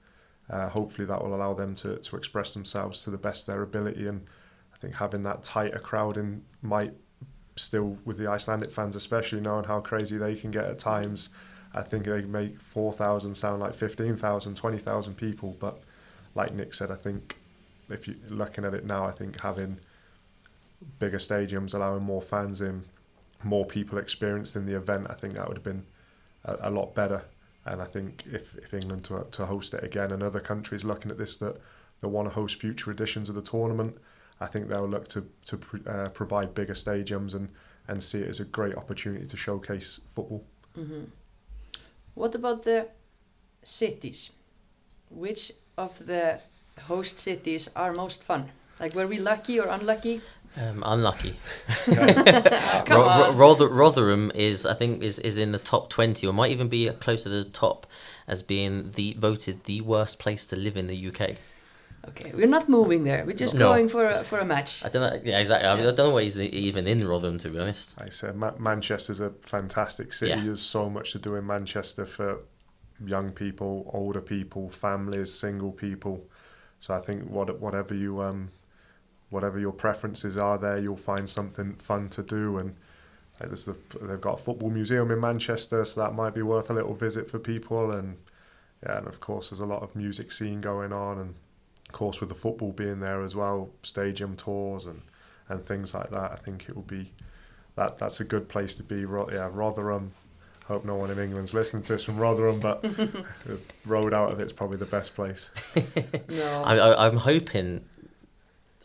uh, 0.50 0.68
hopefully 0.68 1.06
that 1.06 1.22
will 1.22 1.34
allow 1.34 1.54
them 1.54 1.74
to, 1.76 1.96
to 1.96 2.16
express 2.16 2.54
themselves 2.54 3.02
to 3.04 3.10
the 3.10 3.18
best 3.18 3.48
of 3.48 3.54
their 3.54 3.62
ability. 3.62 4.06
And 4.06 4.26
I 4.74 4.78
think 4.78 4.96
having 4.96 5.22
that 5.22 5.42
tighter 5.42 5.78
crowd 5.78 6.16
in 6.16 6.42
might 6.62 6.94
still, 7.56 7.98
with 8.04 8.18
the 8.18 8.28
Icelandic 8.28 8.70
fans 8.70 8.96
especially, 8.96 9.40
knowing 9.40 9.64
how 9.64 9.80
crazy 9.80 10.16
they 10.18 10.34
can 10.34 10.50
get 10.50 10.64
at 10.64 10.78
times, 10.78 11.30
I 11.72 11.82
think 11.82 12.04
they 12.04 12.22
make 12.22 12.60
4,000 12.60 13.34
sound 13.34 13.60
like 13.60 13.74
15,000, 13.74 14.54
20,000 14.54 15.14
people. 15.16 15.56
But 15.58 15.80
like 16.34 16.54
Nik 16.54 16.74
said, 16.74 16.90
I 16.90 16.96
think 16.96 17.36
if 17.88 18.06
you're 18.06 18.16
looking 18.28 18.64
at 18.64 18.74
it 18.74 18.84
now, 18.84 19.06
I 19.06 19.12
think 19.12 19.40
having 19.40 19.80
bigger 20.98 21.18
stadiums, 21.18 21.74
allowing 21.74 22.02
more 22.02 22.22
fans 22.22 22.60
in, 22.60 22.84
more 23.42 23.64
people 23.64 23.98
experienced 23.98 24.56
in 24.56 24.66
the 24.66 24.76
event, 24.76 25.06
I 25.10 25.14
think 25.14 25.34
that 25.34 25.48
would 25.48 25.56
have 25.56 25.64
been 25.64 25.84
a, 26.44 26.68
a 26.68 26.70
lot 26.70 26.94
better. 26.94 27.24
And 27.66 27.80
I 27.80 27.86
think 27.86 28.24
if, 28.30 28.56
if 28.56 28.74
England 28.74 29.04
to, 29.04 29.26
to 29.30 29.46
host 29.46 29.74
it 29.74 29.82
again 29.82 30.12
and 30.12 30.22
other 30.22 30.40
countries 30.40 30.84
looking 30.84 31.10
at 31.10 31.18
this 31.18 31.36
that, 31.38 31.56
that 32.00 32.08
want 32.08 32.28
to 32.28 32.34
host 32.34 32.60
future 32.60 32.90
editions 32.90 33.28
of 33.28 33.34
the 33.34 33.42
tournament, 33.42 33.96
I 34.40 34.46
think 34.46 34.68
they'll 34.68 34.88
look 34.88 35.08
to, 35.08 35.26
to 35.46 35.58
uh, 35.86 36.08
provide 36.10 36.54
bigger 36.54 36.74
stadiums 36.74 37.34
and, 37.34 37.48
and 37.88 38.02
see 38.02 38.18
it 38.18 38.28
as 38.28 38.40
a 38.40 38.44
great 38.44 38.76
opportunity 38.76 39.26
to 39.26 39.36
showcase 39.36 40.00
football. 40.14 40.44
hmm 40.74 41.04
What 42.14 42.34
about 42.34 42.64
the 42.64 42.88
cities? 43.62 44.32
Which 45.10 45.52
of 45.78 46.04
the 46.06 46.40
host 46.88 47.18
cities 47.18 47.70
are 47.74 47.92
most 47.92 48.22
fun? 48.24 48.50
Like, 48.80 48.94
were 48.94 49.06
we 49.06 49.18
lucky 49.18 49.60
or 49.60 49.68
unlucky? 49.68 50.20
Um, 50.60 50.82
unlucky. 50.86 51.34
Come 51.84 51.96
Ro- 52.88 53.06
Ro- 53.06 53.24
on. 53.30 53.36
Rother- 53.36 53.68
Rotherham 53.68 54.30
is, 54.34 54.64
I 54.64 54.74
think, 54.74 55.02
is, 55.02 55.18
is 55.18 55.36
in 55.36 55.52
the 55.52 55.58
top 55.58 55.90
twenty, 55.90 56.26
or 56.26 56.32
might 56.32 56.50
even 56.52 56.68
be 56.68 56.88
close 57.00 57.24
to 57.24 57.28
the 57.28 57.44
top, 57.44 57.86
as 58.28 58.42
being 58.42 58.92
the 58.92 59.14
voted 59.18 59.64
the 59.64 59.80
worst 59.80 60.18
place 60.18 60.46
to 60.46 60.56
live 60.56 60.76
in 60.76 60.86
the 60.86 61.08
UK. 61.08 61.36
Okay, 62.08 62.32
we're 62.34 62.46
not 62.46 62.68
moving 62.68 63.02
there. 63.04 63.24
We're 63.24 63.32
just 63.34 63.54
No. 63.54 63.68
going 63.70 63.88
for 63.88 64.04
a, 64.04 64.18
for 64.24 64.38
a 64.38 64.44
match. 64.44 64.84
I 64.84 64.90
don't 64.90 65.02
know. 65.02 65.20
Yeah, 65.24 65.38
exactly. 65.40 65.66
I, 65.66 65.74
mean, 65.74 65.84
I 65.84 65.92
don't 65.92 66.08
know 66.08 66.10
why 66.10 66.22
he's 66.24 66.38
even 66.38 66.86
in 66.86 67.06
Rotherham, 67.08 67.38
to 67.38 67.48
be 67.48 67.58
honest. 67.58 67.98
Like 67.98 68.08
I 68.08 68.10
said, 68.10 68.36
Ma- 68.36 68.52
Manchester's 68.58 69.20
a 69.20 69.30
fantastic 69.40 70.12
city. 70.12 70.32
Yeah. 70.32 70.44
There's 70.44 70.60
so 70.60 70.90
much 70.90 71.12
to 71.12 71.18
do 71.18 71.34
in 71.36 71.46
Manchester 71.46 72.04
for 72.04 72.40
young 73.04 73.32
people, 73.32 73.90
older 73.94 74.20
people, 74.20 74.68
families, 74.68 75.32
single 75.32 75.72
people. 75.72 76.26
So 76.78 76.94
I 76.94 77.00
think 77.00 77.28
what 77.30 77.58
whatever 77.58 77.94
you 77.94 78.20
um, 78.20 78.50
whatever 79.34 79.58
your 79.58 79.72
preferences 79.72 80.36
are, 80.36 80.56
there 80.56 80.78
you'll 80.78 80.96
find 80.96 81.28
something 81.28 81.74
fun 81.74 82.08
to 82.10 82.22
do. 82.22 82.56
And 82.58 82.74
like 83.40 83.48
there's 83.50 83.64
the, 83.66 83.76
they've 84.00 84.20
got 84.20 84.40
a 84.40 84.42
football 84.42 84.70
museum 84.70 85.10
in 85.10 85.20
Manchester, 85.20 85.84
so 85.84 86.00
that 86.00 86.14
might 86.14 86.34
be 86.34 86.42
worth 86.42 86.70
a 86.70 86.72
little 86.72 86.94
visit 86.94 87.28
for 87.28 87.38
people. 87.38 87.90
And 87.90 88.16
yeah, 88.82 88.98
and 88.98 89.06
of 89.06 89.20
course 89.20 89.50
there's 89.50 89.60
a 89.60 89.66
lot 89.66 89.82
of 89.82 89.94
music 89.96 90.32
scene 90.32 90.60
going 90.60 90.92
on, 90.92 91.18
and 91.18 91.34
of 91.86 91.92
course 91.92 92.20
with 92.20 92.28
the 92.30 92.34
football 92.34 92.72
being 92.72 93.00
there 93.00 93.22
as 93.22 93.34
well, 93.34 93.68
stadium 93.82 94.36
tours 94.36 94.86
and 94.86 95.02
and 95.48 95.62
things 95.62 95.92
like 95.94 96.10
that. 96.10 96.32
I 96.32 96.36
think 96.36 96.68
it 96.68 96.74
will 96.74 96.82
be 96.82 97.12
that 97.76 97.98
that's 97.98 98.20
a 98.20 98.24
good 98.24 98.48
place 98.48 98.74
to 98.76 98.82
be. 98.82 99.04
Ro- 99.04 99.28
Yeah, 99.32 99.50
Rotherham. 99.52 100.12
Hope 100.66 100.86
no 100.86 100.94
one 100.94 101.10
in 101.10 101.18
England's 101.18 101.52
listening 101.52 101.82
to 101.82 101.92
this 101.92 102.04
from 102.04 102.16
Rotherham, 102.16 102.58
but 102.58 102.80
the 102.82 103.58
road 103.84 104.14
out 104.14 104.32
of 104.32 104.40
it's 104.40 104.52
probably 104.54 104.78
the 104.78 104.86
best 104.86 105.14
place. 105.14 105.50
No. 106.30 106.62
I, 106.64 106.76
I, 106.76 107.06
I'm 107.06 107.18
hoping. 107.18 107.80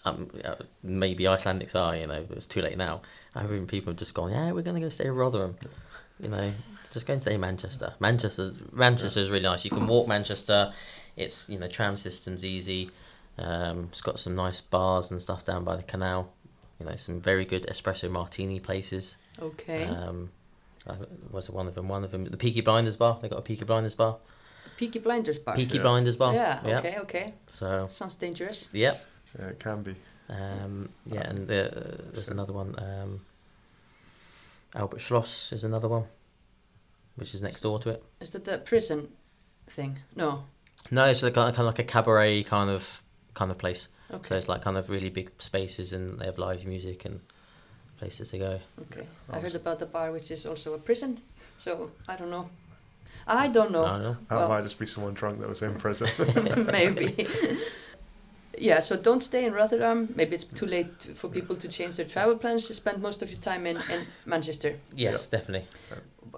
Um, 0.09 0.29
maybe 0.83 1.23
Icelandics 1.25 1.75
are, 1.75 1.95
you 1.95 2.07
know, 2.07 2.25
it's 2.31 2.47
too 2.47 2.61
late 2.61 2.77
now. 2.77 3.01
I'm 3.35 3.43
hoping 3.43 3.67
people 3.67 3.91
have 3.91 3.97
just 3.99 4.13
gone, 4.13 4.31
yeah, 4.31 4.51
we're 4.51 4.61
going 4.61 4.75
to 4.75 4.81
go 4.81 4.89
stay 4.89 5.05
in 5.05 5.13
Rotherham. 5.15 5.55
You 6.21 6.29
know, 6.29 6.51
just 6.93 7.05
go 7.05 7.13
and 7.13 7.21
stay 7.21 7.35
in 7.35 7.41
Manchester. 7.41 7.93
Manchester, 7.99 8.51
Manchester 8.73 9.19
is 9.21 9.29
really 9.29 9.43
nice. 9.43 9.63
You 9.63 9.71
can 9.71 9.87
walk 9.87 10.07
Manchester. 10.07 10.73
It's 11.15 11.49
you 11.49 11.57
know 11.59 11.67
tram 11.67 11.95
system's 11.97 12.43
easy. 12.43 12.91
Um, 13.37 13.85
it's 13.89 14.01
got 14.01 14.19
some 14.19 14.35
nice 14.35 14.59
bars 14.59 15.11
and 15.11 15.21
stuff 15.21 15.45
down 15.45 15.63
by 15.63 15.75
the 15.77 15.83
canal. 15.83 16.33
You 16.79 16.85
know, 16.85 16.95
some 16.97 17.21
very 17.21 17.45
good 17.45 17.65
espresso 17.67 18.09
martini 18.11 18.59
places. 18.59 19.15
okay. 19.41 19.85
Um, 19.85 20.29
was 21.31 21.47
it 21.49 21.55
one 21.55 21.67
of 21.67 21.75
them? 21.75 21.87
One 21.87 22.03
of 22.03 22.11
them, 22.11 22.25
the 22.25 22.37
Peaky 22.37 22.61
Blinders 22.61 22.95
bar. 22.97 23.19
They 23.21 23.29
got 23.29 23.39
a 23.39 23.41
Peaky 23.41 23.63
Blinders 23.65 23.95
bar. 23.95 24.17
Peaky 24.77 24.99
Blinders 24.99 25.37
bar. 25.37 25.55
Peaky 25.55 25.77
Yeah. 25.77 25.83
Blinders 25.83 26.15
bar. 26.15 26.33
Yeah, 26.33 26.59
Yeah. 26.65 26.79
okay, 26.79 26.97
okay. 26.99 27.33
So 27.47 27.85
Sounds 27.87 28.15
dangerous. 28.15 28.69
yep. 28.73 29.05
Yeah, 29.37 29.47
it 29.47 29.59
can 29.59 29.83
be. 29.83 29.95
Um, 30.29 30.89
yeah, 31.05 31.21
and 31.29 31.47
the, 31.47 31.67
uh, 31.67 31.97
there's 32.13 32.25
So- 32.27 32.31
another 32.33 32.53
one. 32.53 32.75
Um, 32.77 33.21
Albert 34.75 34.99
Schloss 35.01 35.51
is 35.51 35.63
another 35.63 35.87
one, 35.87 36.05
which 37.15 37.33
is 37.33 37.41
next 37.41 37.61
door 37.61 37.79
to 37.79 37.89
it. 37.89 38.03
Is 38.19 38.31
that 38.31 38.45
the 38.45 38.59
prison 38.59 39.09
thing? 39.67 39.99
No. 40.15 40.43
No, 40.91 41.05
it's 41.05 41.23
like, 41.23 41.33
kind 41.33 41.49
of 41.57 41.57
like 41.65 41.79
a 41.79 41.83
cabaret 41.83 42.43
kind 42.43 42.69
of 42.69 43.01
kind 43.33 43.51
of 43.51 43.57
place. 43.57 43.87
Okay. 44.11 44.27
So 44.29 44.35
it's 44.35 44.47
like 44.47 44.61
kind 44.61 44.77
of 44.77 44.89
really 44.89 45.09
big 45.09 45.29
spaces, 45.39 45.93
and 45.93 46.19
they 46.19 46.25
have 46.25 46.37
live 46.37 46.65
music 46.65 47.05
and 47.05 47.19
places 47.97 48.29
to 48.31 48.37
go. 48.37 48.59
Okay. 48.81 49.05
I 49.31 49.39
heard 49.39 49.55
about 49.55 49.79
the 49.79 49.85
bar, 49.85 50.11
which 50.11 50.31
is 50.31 50.45
also 50.45 50.73
a 50.73 50.77
prison. 50.79 51.21
So 51.57 51.91
I 52.07 52.15
don't 52.15 52.29
know. 52.31 52.49
I 53.27 53.47
don't 53.47 53.71
know. 53.71 53.85
I 53.85 53.91
don't 53.93 54.03
know. 54.03 54.17
That 54.29 54.35
Well- 54.37 54.49
might 54.49 54.63
just 54.63 54.79
be 54.79 54.85
someone 54.85 55.13
drunk 55.15 55.39
that 55.41 55.49
was 55.49 55.61
in 55.61 55.75
prison. 55.75 56.07
Maybe. 56.71 57.27
yeah, 58.59 58.79
so 58.79 58.95
don't 58.97 59.21
stay 59.23 59.45
in 59.45 59.53
Rotherham. 59.53 60.13
Maybe 60.15 60.35
it's 60.35 60.43
too 60.43 60.65
late 60.65 61.01
for 61.15 61.27
people 61.29 61.55
to 61.55 61.67
change 61.67 61.95
their 61.95 62.05
travel 62.05 62.35
plans. 62.37 62.67
Spend 62.75 63.01
most 63.01 63.21
of 63.23 63.29
your 63.31 63.39
time 63.39 63.65
in, 63.65 63.77
in 63.77 64.05
Manchester. 64.25 64.75
Yes, 64.95 65.27
definitely. 65.27 65.67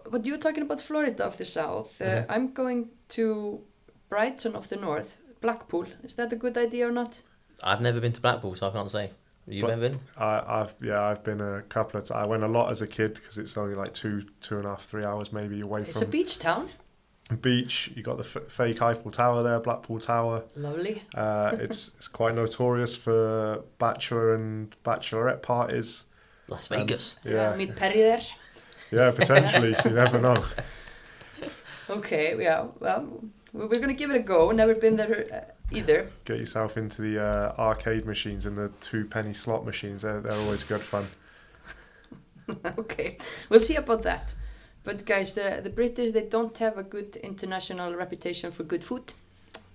But 0.09 0.25
you 0.25 0.33
were 0.33 0.37
talking 0.37 0.63
about 0.63 0.81
Florida 0.81 1.23
of 1.25 1.37
the 1.37 1.45
South. 1.45 2.01
Uh, 2.01 2.05
Mhm. 2.05 2.25
I'm 2.29 2.53
going 2.53 2.89
to 3.09 3.61
Brighton 4.09 4.55
of 4.55 4.67
the 4.69 4.75
North, 4.77 5.17
Blackpool. 5.41 5.85
Is 6.03 6.15
that 6.15 6.31
a 6.33 6.35
good 6.35 6.57
idea 6.57 6.87
or 6.87 6.91
not? 6.91 7.21
I've 7.63 7.81
never 7.81 7.99
been 7.99 8.13
to 8.13 8.21
Blackpool, 8.21 8.55
so 8.55 8.67
I 8.67 8.71
can't 8.71 8.89
say. 8.89 9.11
You've 9.47 9.63
But- 9.63 9.71
ever 9.71 9.89
been? 9.89 9.99
I, 10.17 10.43
I've 10.61 10.73
yeah, 10.81 11.01
I've 11.03 11.23
been 11.23 11.41
a 11.41 11.61
couple 11.63 11.99
of. 11.99 12.07
times. 12.07 12.11
I 12.23 12.25
went 12.25 12.43
a 12.43 12.47
lot 12.47 12.71
as 12.71 12.81
a 12.81 12.87
kid 12.87 13.15
because 13.15 13.37
it's 13.37 13.57
only 13.57 13.75
like 13.75 13.93
two, 13.93 14.23
two 14.39 14.57
and 14.57 14.65
a 14.65 14.69
half, 14.69 14.85
three 14.85 15.03
hours 15.03 15.33
maybe 15.33 15.61
away 15.61 15.81
It's 15.81 16.01
a 16.01 16.05
beach 16.05 16.37
town. 16.39 16.69
Beach. 17.37 17.91
You 17.95 18.03
got 18.03 18.17
the 18.17 18.23
f- 18.23 18.51
fake 18.51 18.81
Eiffel 18.81 19.11
Tower 19.11 19.43
there, 19.43 19.59
Blackpool 19.59 19.99
Tower. 19.99 20.43
Lovely. 20.55 21.03
Uh, 21.15 21.51
it's 21.59 21.89
it's 21.97 22.07
quite 22.07 22.35
notorious 22.35 22.95
for 22.95 23.63
bachelor 23.77 24.35
and 24.35 24.75
bachelorette 24.83 25.41
parties. 25.41 26.05
Las 26.47 26.67
Vegas. 26.67 27.19
Yeah, 27.23 27.55
meet 27.55 27.75
Perry 27.75 28.01
there. 28.01 28.21
yeah, 28.91 29.11
potentially. 29.11 29.75
you 29.85 29.91
never 29.91 30.19
know. 30.19 30.43
Okay, 31.89 32.41
yeah. 32.41 32.67
Well, 32.79 33.21
we're 33.53 33.67
going 33.67 33.87
to 33.87 33.93
give 33.93 34.11
it 34.11 34.15
a 34.15 34.19
go. 34.19 34.51
Never 34.51 34.75
been 34.75 34.95
there 34.95 35.25
uh, 35.33 35.75
either. 35.75 36.09
Get 36.25 36.39
yourself 36.39 36.77
into 36.77 37.01
the 37.01 37.21
uh, 37.21 37.53
arcade 37.57 38.05
machines 38.05 38.45
and 38.45 38.57
the 38.57 38.69
two 38.79 39.05
penny 39.05 39.33
slot 39.33 39.65
machines. 39.65 40.03
They're, 40.03 40.21
they're 40.21 40.39
always 40.43 40.63
good 40.63 40.81
fun. 40.81 41.07
okay, 42.77 43.17
we'll 43.49 43.59
see 43.59 43.75
about 43.75 44.03
that. 44.03 44.33
But 44.83 45.05
guys, 45.05 45.35
the, 45.35 45.59
the 45.63 45.69
British 45.69 46.11
they 46.11 46.23
don't 46.23 46.57
have 46.57 46.77
a 46.77 46.83
good 46.83 47.15
international 47.17 47.95
reputation 47.95 48.51
for 48.51 48.63
good 48.63 48.83
food. 48.83 49.13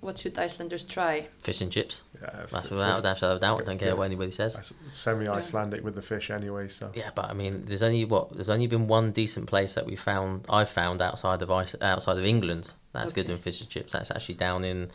What 0.01 0.19
should 0.19 0.39
Icelanders 0.39 0.85
try? 0.85 1.27
Fish 1.43 1.61
and 1.63 1.73
chips. 1.73 2.03
Yeah, 2.21 2.47
That's 2.53 2.67
f- 2.67 2.73
without 2.73 3.05
f- 3.07 3.23
a 3.23 3.39
doubt. 3.39 3.65
Don't 3.65 3.79
care 3.79 3.89
Yeah. 3.89 3.95
what 3.95 4.05
anybody 4.05 4.31
says. 4.31 4.73
semi-Icelandic 4.93 5.83
with 5.83 5.95
the 5.95 6.03
fish 6.03 6.31
anyway. 6.31 6.69
So 6.69 6.91
Yeah, 6.95 7.11
but 7.15 7.27
I 7.31 7.33
mean, 7.33 7.65
there's 7.67 7.83
only 7.83 8.05
what 8.05 8.31
there's 8.31 8.49
only 8.51 8.67
been 8.67 8.89
one 8.89 9.13
decent 9.13 9.47
place 9.47 9.75
that 9.75 9.87
we 9.87 9.97
found. 9.97 10.45
I've 10.49 10.71
found 10.71 11.01
outside 11.01 11.41
of 11.43 11.51
Ice, 11.51 11.75
outside 11.81 12.19
of 12.19 12.25
England. 12.25 12.73
That's 12.93 13.13
good 13.13 13.29
in 13.31 13.39
fish 13.39 13.61
and 13.61 13.71
chips. 13.71 13.93
That's 13.93 14.11
actually 14.11 14.37
down 14.37 14.65
in 14.65 14.91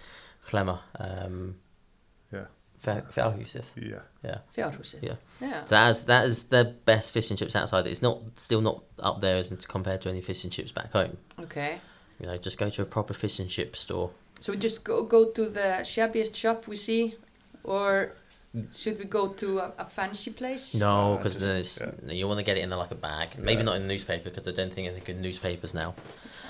Clemmer. 0.46 0.80
Um, 1.00 1.56
Yeah. 2.86 3.02
Fe- 3.02 3.22
Fjallhusið. 3.22 3.66
yeah, 3.76 4.00
Yeah. 4.24 4.38
Fjárhúsið. 4.58 5.04
Yeah. 5.04 5.16
Yeah. 5.40 5.66
So 5.66 5.76
that 5.76 5.90
is 5.92 6.04
that 6.06 6.26
is 6.26 6.44
the 6.50 6.74
best 6.86 7.12
fish 7.14 7.30
and 7.30 7.38
chips 7.40 7.56
outside. 7.56 7.86
It's 7.88 8.02
not 8.02 8.18
still 8.38 8.62
not 8.62 8.84
up 9.00 9.22
there 9.22 9.38
as 9.38 9.52
compared 9.68 10.02
to 10.02 10.10
any 10.10 10.22
fish 10.22 10.44
and 10.44 10.52
chips 10.54 10.72
back 10.72 10.92
home. 10.92 11.18
Okay. 11.40 11.80
You 12.20 12.28
know, 12.28 12.38
just 12.38 12.58
go 12.58 12.70
to 12.70 12.82
a 12.82 12.86
proper 12.86 13.14
fish 13.14 13.40
and 13.40 13.50
chip 13.50 13.76
store. 13.76 14.10
So 14.40 14.52
we 14.54 14.58
just 14.58 14.84
go 14.84 15.04
go 15.04 15.30
to 15.32 15.50
the 15.50 15.84
shabbiest 15.84 16.36
shop 16.36 16.68
we 16.68 16.76
see, 16.76 17.16
or 17.64 18.14
should 18.74 18.98
we 19.00 19.06
go 19.06 19.28
to 19.30 19.60
a, 19.60 19.72
a 19.78 19.86
fancy 19.86 20.32
place? 20.32 20.74
No, 20.76 21.14
Uh, 21.14 21.18
because 21.18 21.36
just- 21.36 21.46
then 21.48 21.56
it's 21.58 21.82
yeah. 22.08 22.14
you 22.14 22.28
want 22.28 22.40
to 22.40 22.44
get 22.44 22.58
it 22.58 22.62
in 22.64 22.70
like 22.72 22.92
a 22.92 22.96
bag. 22.96 23.38
Maybe 23.38 23.60
Yeah. 23.60 23.66
not 23.66 23.76
in 23.78 23.84
a 23.84 23.88
newspaper 23.88 24.30
because 24.30 24.48
I 24.48 24.52
don't 24.52 24.74
think 24.74 24.88
any 24.88 25.00
good 25.02 25.20
newspapers 25.22 25.74
now. 25.74 25.94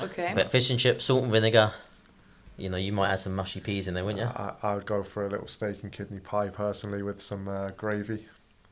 Okay. 0.01 0.31
But 0.35 0.49
fish 0.51 0.69
and 0.71 0.79
chips, 0.79 1.05
salt 1.05 1.23
and 1.23 1.31
vinegar. 1.31 1.71
You 2.61 2.69
know, 2.69 2.77
you 2.77 2.91
might 2.91 3.09
add 3.09 3.19
some 3.19 3.35
mushy 3.35 3.59
peas 3.59 3.87
in 3.87 3.93
there, 3.93 4.05
wouldn't 4.05 4.21
you? 4.23 4.27
I, 4.29 4.53
I 4.63 4.75
would 4.75 4.85
go 4.85 5.03
for 5.03 5.25
a 5.25 5.29
little 5.29 5.47
steak 5.47 5.83
and 5.83 5.91
kidney 5.91 6.19
pie 6.19 6.49
personally 6.49 7.03
with 7.03 7.21
some 7.21 7.47
uh, 7.47 7.71
gravy, 7.71 8.27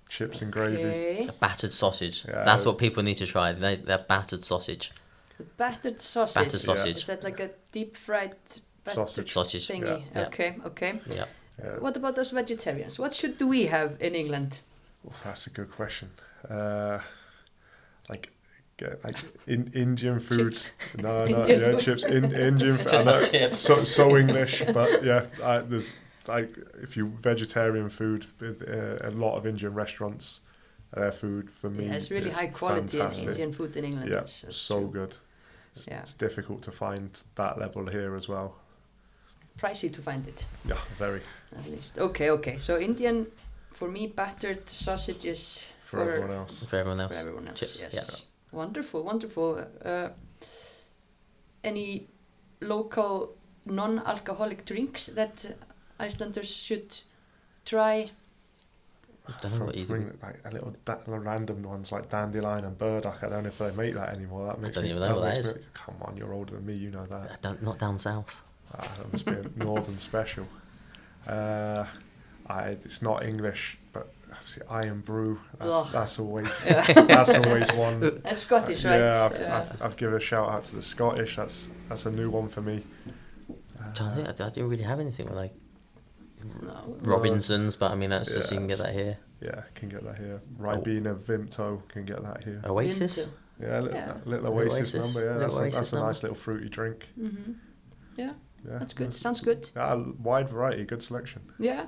chips 0.07 0.41
and 0.41 0.51
gravy. 0.51 1.27
A 1.27 1.31
battered 1.33 1.71
sausage. 1.71 2.25
Yeah. 2.27 2.43
That's 2.43 2.65
what 2.65 2.77
people 2.77 3.03
need 3.03 3.15
to 3.15 3.25
try. 3.25 3.51
They, 3.51 3.77
they're 3.77 4.05
battered 4.07 4.45
sausage. 4.45 4.91
The 5.37 5.43
battered 5.43 5.99
sausage. 6.01 6.35
Battered 6.35 6.61
sausage. 6.61 6.97
Is 6.97 7.07
that 7.07 7.23
like 7.23 7.39
a 7.39 7.49
deep 7.71 7.95
fried 7.97 8.35
battered 8.83 9.07
Sausage. 9.07 9.33
Sausage. 9.33 9.67
thingy? 9.67 10.03
Yeah. 10.15 10.27
Okay, 10.27 10.57
okay. 10.65 10.99
Yeah. 11.07 11.25
Yeah, 11.61 11.79
What 11.79 11.97
about 11.97 12.15
those 12.15 12.31
vegetarians? 12.31 12.97
What 12.97 13.13
should 13.13 13.37
do 13.37 13.47
we 13.47 13.65
have 13.65 13.97
in 13.99 14.15
England? 14.15 14.61
oh, 15.07 15.13
that's 15.25 15.47
a 15.47 15.49
good 15.49 15.71
question. 15.71 16.09
Uh, 16.49 16.99
like, 18.09 18.31
get, 18.79 19.03
like 19.03 19.15
in, 19.47 19.71
Indian 19.73 20.19
food. 20.19 20.53
Chips. 20.53 20.73
No, 20.97 21.25
no, 21.25 21.39
Indian 21.39 21.59
yeah, 21.59 21.71
food. 21.71 21.79
chips. 21.81 22.03
In, 22.03 22.23
Indian 22.33 22.77
food. 22.81 22.87
Just 22.89 23.07
I 23.07 23.11
know, 23.11 23.23
chips. 23.25 23.59
So, 23.59 23.83
so 23.83 24.17
English, 24.17 24.63
but 24.73 25.03
yeah, 25.03 25.25
I, 25.43 25.59
there's 25.59 25.93
like 26.27 26.55
if 26.81 26.95
you 26.97 27.07
vegetarian 27.07 27.89
food, 27.89 28.25
uh, 28.41 29.07
a 29.07 29.11
lot 29.11 29.35
of 29.37 29.45
Indian 29.45 29.73
restaurants, 29.73 30.41
their 30.93 31.11
food 31.11 31.49
for 31.49 31.69
me. 31.69 31.85
Yeah, 31.85 31.93
it's 31.93 32.11
really 32.11 32.31
high 32.31 32.47
quality 32.47 32.97
in 32.97 33.03
fantastic. 33.05 33.27
Indian 33.29 33.51
food 33.51 33.75
in 33.75 33.83
England. 33.85 34.07
Yeah, 34.09 34.15
That's- 34.15 34.41
that's 34.41 34.57
so 34.57 34.79
true. 34.79 34.89
good. 34.91 35.15
It's, 35.75 35.87
Yeah. 35.87 36.01
it's 36.01 36.13
difficult 36.13 36.63
to 36.63 36.71
find 36.71 37.09
that 37.35 37.57
level 37.59 37.87
here 37.87 38.15
as 38.15 38.27
well. 38.27 38.55
Pricey 39.59 39.91
to 39.93 40.01
find 40.01 40.25
it, 40.27 40.45
Yeah, 40.65 40.77
very 40.97 41.21
at 41.57 41.69
least. 41.69 41.99
Okay, 41.99 42.29
okay. 42.31 42.57
So 42.57 42.79
Indian, 42.79 43.27
for 43.73 43.89
me, 43.89 44.07
battered 44.07 44.69
sausages 44.69 45.71
for, 45.85 45.97
for, 45.97 46.11
everyone 46.11 46.31
else. 46.31 46.63
For 46.63 46.77
everyone 46.77 47.01
else. 47.01 47.13
for 47.13 47.19
everyone 47.19 47.47
else. 47.49 47.59
Chips, 47.59 47.81
yes. 47.81 48.21
Wonderful, 48.51 49.03
wonderful. 49.03 49.65
Uh, 49.83 50.09
any 51.63 52.07
local 52.61 53.35
non-alcoholic 53.65 54.65
drinks 54.65 55.07
that 55.07 55.55
Icelanders 55.99 56.49
should 56.53 56.97
try? 57.65 58.09
I 59.27 59.31
don't 59.41 59.51
know 59.51 59.57
From- 59.57 59.67
what 59.67 59.77
you 59.77 59.85
bring 59.85 60.17
like 60.23 60.39
a 60.45 60.49
little 60.51 60.73
da- 60.85 60.97
random 61.05 61.61
ones 61.61 61.91
like 61.91 62.09
dandelion 62.09 62.65
and 62.65 62.77
burdock. 62.77 63.23
I 63.23 63.29
don't 63.29 63.43
know 63.43 63.49
if 63.49 63.57
they 63.59 63.71
make 63.75 63.93
that 63.93 64.09
anymore. 64.09 64.47
That 64.47 64.59
makes 64.59 64.75
don't 64.75 64.85
even 64.85 64.99
know 65.01 65.15
what 65.17 65.21
that 65.25 65.35
makes 65.35 65.47
is. 65.49 65.55
me- 65.55 65.61
come 65.73 65.95
on, 66.01 66.17
you're 66.17 66.33
older 66.33 66.55
than 66.55 66.65
me. 66.65 66.73
You 66.73 66.89
know 66.91 67.05
that. 67.05 67.31
I 67.31 67.35
don't, 67.41 67.61
not 67.61 67.77
down 67.77 67.99
south. 67.99 68.43
Ah, 68.73 68.91
that 68.97 69.11
must 69.11 69.25
be 69.25 69.33
a 69.33 69.43
northern 69.63 69.99
special. 69.99 70.47
Uh, 71.27 71.85
I, 72.47 72.69
it's 72.69 73.01
not 73.03 73.23
English, 73.23 73.77
but 73.88 73.88
obviously 74.57 74.89
Irn-Bru. 74.89 75.39
That's, 75.59 75.71
Ugh. 75.73 75.87
that's 75.91 76.19
always 76.19 76.55
Yeah. 76.65 76.81
that's 76.81 77.33
always 77.35 77.71
one. 77.73 78.21
And 78.25 78.37
Scottish, 78.37 78.85
right? 78.85 78.99
Yeah, 78.99 79.29
I've, 79.31 79.41
Uh, 79.41 79.53
I've, 79.73 79.81
I've 79.81 79.97
given 79.97 80.15
a 80.15 80.19
shout 80.19 80.49
out 80.49 80.65
to 80.65 80.75
the 80.75 80.81
Scottish. 80.81 81.35
That's 81.35 81.69
that's 81.87 82.05
a 82.05 82.11
new 82.11 82.29
one 82.29 82.47
for 82.47 82.61
me. 82.61 82.83
I'm 83.83 83.93
trying 83.93 84.15
think, 84.15 84.27
I, 84.41 84.45
I 84.45 84.49
didn't 84.49 84.69
really 84.69 84.83
have 84.83 84.99
anything 84.99 85.27
with 85.27 85.35
like 85.35 85.53
no. 86.61 86.97
Robinsons, 87.03 87.75
but 87.75 87.91
I 87.91 87.95
mean 87.95 88.09
that's 88.09 88.31
just 88.33 88.51
you 88.51 88.57
can 88.57 88.67
get 88.67 88.79
that 88.79 88.93
here. 88.93 89.17
Yeah, 89.41 89.61
can 89.75 89.89
get 89.89 90.03
that 90.03 90.17
here. 90.17 90.41
Ribena 90.57 91.15
Vimto 91.17 91.87
can 91.87 92.05
get 92.05 92.21
that 92.23 92.43
here. 92.43 92.61
Oasis. 92.65 93.17
Into- 93.19 93.31
Yeah, 93.61 93.79
little, 93.79 93.97
Yeah. 93.97 94.17
little 94.25 94.51
Little 94.51 94.59
Oasis, 94.59 94.95
Oasis, 94.95 95.15
number. 95.15 95.27
Yeah, 95.27 95.33
little 95.33 95.39
that's 95.47 95.55
a, 95.57 95.61
Oasis 95.61 95.75
that's 95.75 95.93
a 95.93 95.99
nice 95.99 96.23
little 96.23 96.35
fruity 96.35 96.69
drink. 96.69 97.07
Mhm. 97.19 97.55
Yeah, 98.17 98.33
Yeah, 98.65 98.77
that's 98.79 98.93
good. 98.93 99.13
Sounds 99.13 99.41
good. 99.41 99.69
Yeah, 99.75 99.95
wide 100.21 100.49
variety, 100.49 100.83
good 100.85 101.01
selection. 101.03 101.41
Yeah. 101.57 101.85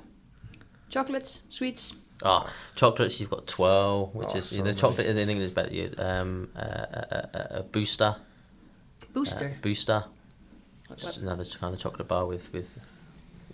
Chocolates, 0.90 1.42
sweets. 1.50 1.94
Ah, 2.24 2.52
chocolates. 2.76 3.20
You've 3.20 3.30
got 3.30 3.48
twirl, 3.48 4.08
which 4.14 4.30
Oh, 4.32 4.38
is 4.38 4.46
so 4.50 4.58
the 4.58 4.64
many. 4.64 4.76
chocolate 4.76 5.08
in 5.08 5.18
England 5.18 5.42
is 5.42 5.52
better. 5.52 5.90
Um 5.98 6.50
uh, 6.56 6.60
a, 6.62 7.30
a, 7.34 7.48
a 7.60 7.64
booster. 7.64 8.16
Booster. 9.14 9.48
Uh, 9.58 9.62
booster. 9.62 10.06
What- 10.88 11.00
Just 11.00 11.18
another 11.20 11.46
kind 11.46 11.74
of 11.74 11.80
chocolate 11.80 12.08
bar 12.08 12.26
with 12.26 12.52
with. 12.54 12.86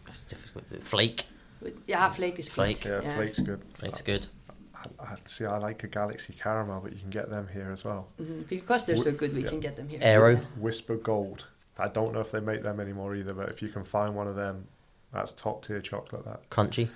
It's 0.08 0.24
difficult. 0.24 0.66
Flake. 0.84 1.26
with- 1.62 1.76
yeah, 1.88 2.10
flake 2.10 2.40
is 2.40 2.50
Flake. 2.50 2.82
good. 2.82 3.04
Yeah, 3.04 3.16
flake's 3.16 3.40
good. 3.40 3.62
Flake's 3.76 4.02
good. 4.02 4.28
I, 4.76 4.88
I 5.04 5.16
see. 5.26 5.46
I 5.46 5.58
like 5.58 5.84
a 5.84 5.88
Galaxy 5.88 6.34
Caramel, 6.34 6.82
but 6.82 6.94
you 6.94 7.00
can 7.00 7.10
get 7.10 7.30
them 7.30 7.48
here 7.52 7.72
as 7.72 7.84
well. 7.84 8.08
Mhm, 8.22 8.48
Because 8.48 8.86
they're 8.86 8.96
so 8.98 9.12
good, 9.12 9.34
we 9.36 9.44
yeah. 9.44 9.50
can 9.50 9.60
get 9.60 9.76
them 9.76 9.90
here. 9.90 10.00
Aero. 10.02 10.40
Wispa 10.62 11.02
Gold. 11.02 11.46
I 11.80 11.88
don't 11.88 12.14
know 12.14 12.22
if 12.22 12.32
they 12.32 12.40
make 12.40 12.64
them 12.64 12.80
anymore 12.80 13.16
either, 13.16 13.34
but 13.34 13.50
if 13.50 13.62
you 13.62 13.70
can 13.70 13.84
find 13.84 14.16
one 14.16 14.28
of 14.28 14.36
them, 14.36 14.68
that's 15.14 15.32
top 15.32 15.64
tier 15.66 15.80
chocolate. 15.82 16.26
That 16.26 16.48
Crunchie. 16.50 16.90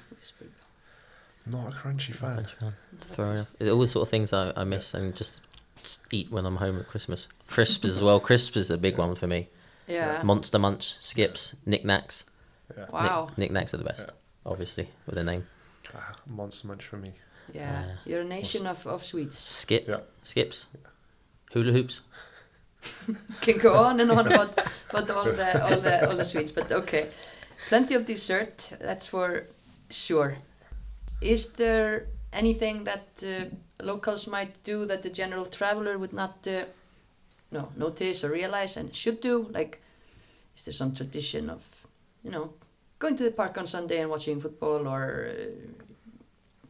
Not 1.46 1.68
a 1.68 1.76
crunchy 1.76 2.14
fan. 2.14 2.46
Crunchie 2.46 2.62
one. 2.62 2.76
Throw 3.00 3.32
in. 3.60 3.70
All 3.70 3.80
the 3.80 3.88
sort 3.88 4.04
of 4.08 4.10
things 4.10 4.32
I, 4.34 4.54
I 4.56 4.64
miss 4.64 4.94
and 4.94 5.16
just, 5.16 5.42
just 5.82 6.14
eat 6.14 6.32
when 6.32 6.46
I'm 6.46 6.58
home 6.58 6.78
at 6.80 6.88
Christmas. 6.88 7.28
Crisps 7.48 7.88
as 7.88 8.04
well. 8.04 8.20
Crisps 8.20 8.58
is 8.58 8.70
a 8.70 8.78
big 8.78 8.98
one 8.98 9.16
for 9.16 9.28
me. 9.28 9.50
Yeah. 9.88 10.22
Monster 10.24 10.60
Munch, 10.60 10.96
Skips, 11.02 11.56
Nik 11.66 11.84
Naks. 11.84 12.24
Yeah, 12.78 12.86
Wow. 12.92 13.30
Knick, 13.38 13.52
Nik 13.52 13.64
Naks 13.66 13.74
are 13.74 13.78
the 13.78 13.84
best, 13.84 14.06
Yeah. 14.08 14.14
obviously, 14.52 14.89
with 15.06 15.18
a 15.18 15.24
name. 15.24 15.48
ah, 15.96 16.14
monster 16.28 16.68
munch 16.68 16.86
for 16.86 16.98
me. 16.98 17.12
Yeah. 17.54 17.84
Yeah. 17.86 17.92
You're 18.06 18.22
a 18.22 18.24
nation 18.24 18.66
of, 18.68 18.86
of 18.88 19.04
sweets. 19.04 19.38
Skip. 19.38 19.88
Yeah. 19.88 20.02
Skips. 20.24 20.68
Hula 21.52 21.74
hoops. 21.74 22.02
Can 23.42 23.58
go 23.58 23.74
on 23.84 24.00
and 24.00 24.10
on 24.12 24.26
about, 24.28 24.58
about 24.89 25.10
all 25.12 25.26
the 25.26 25.64
all 25.64 25.80
the 25.82 26.08
all 26.10 26.16
the 26.16 26.24
sweets, 26.24 26.52
but 26.52 26.72
okay. 26.72 27.10
Plenty 27.68 27.94
of 27.96 28.06
dessert, 28.06 28.74
that's 28.80 29.08
for 29.08 29.48
sure. 29.89 30.36
Is 31.22 31.54
there 31.54 32.08
anything 32.34 32.84
that 32.86 33.24
uh, 33.24 33.46
locals 33.84 34.28
might 34.28 34.64
do 34.64 34.86
that 34.86 35.02
the 35.04 35.10
general 35.10 35.46
traveler 35.46 35.98
would 35.98 36.14
not 36.14 36.48
uh, 36.48 36.66
no 37.52 37.70
notice 37.76 38.24
or 38.24 38.32
realize 38.32 38.78
and 38.78 38.94
should 38.94 39.22
do? 39.22 39.48
Like, 39.52 39.82
is 40.56 40.66
there 40.66 40.74
some 40.74 40.94
tradition 40.94 41.50
of, 41.50 41.64
you 42.24 42.32
know, 42.32 42.54
going 43.00 43.16
to 43.18 43.24
the 43.24 43.32
park 43.32 43.58
on 43.58 43.68
Sunday 43.68 44.02
and 44.02 44.10
watching 44.10 44.40
football, 44.40 44.88
or 44.88 45.30
uh, 45.30 45.84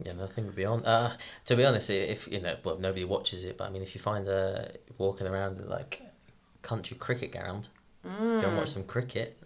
Yeah, 0.04 0.14
nothing 0.14 0.46
would 0.46 0.56
be 0.56 0.66
on. 0.66 0.84
Uh, 0.86 1.16
to 1.46 1.56
be 1.56 1.66
honest, 1.66 1.90
if 1.90 2.28
you 2.28 2.42
know, 2.42 2.56
well, 2.64 2.78
nobody 2.78 3.06
watches 3.06 3.44
it, 3.46 3.58
but 3.58 3.68
I 3.68 3.70
mean, 3.70 3.84
if 3.84 3.94
you 3.96 4.02
find 4.02 4.28
a 4.28 4.72
walking 4.98 5.28
around 5.28 5.66
like 5.68 6.02
country 6.62 6.98
cricket 6.98 7.32
ground, 7.32 7.70
go 8.04 8.10
mm, 8.10 8.48
and 8.48 8.58
watch 8.58 8.70
some 8.70 8.84
cricket. 8.84 9.38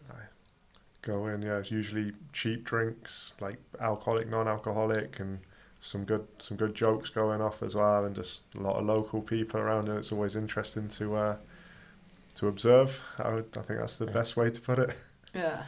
Go 1.05 1.27
in, 1.27 1.41
yeah. 1.43 1.57
It's 1.59 1.71
usually 1.71 2.11
cheap 2.33 2.65
drinks, 2.65 3.33
like 3.39 3.57
alcoholic, 3.79 4.27
non-alcoholic, 4.27 5.19
and 5.19 5.39
some 5.79 6.03
good 6.03 6.27
some 6.39 6.57
good 6.57 6.73
jokes 6.75 7.09
going 7.09 7.41
off 7.41 7.61
as 7.63 7.75
well, 7.75 8.05
and 8.05 8.15
just 8.15 8.41
a 8.55 8.59
lot 8.59 8.75
of 8.77 8.85
local 8.85 9.21
people 9.21 9.59
around, 9.59 9.87
and 9.87 9.97
it's 9.99 10.11
always 10.11 10.35
interesting 10.35 10.87
to 10.89 11.15
uh, 11.15 11.35
to 12.35 12.47
observe. 12.47 12.99
I, 13.19 13.33
would, 13.35 13.55
I 13.57 13.61
think 13.61 13.79
that's 13.79 13.97
the 13.97 14.05
Yeah. 14.07 14.11
best 14.13 14.35
way 14.35 14.49
to 14.49 14.59
put 14.59 14.79
it. 14.79 14.95
yeah, 15.35 15.63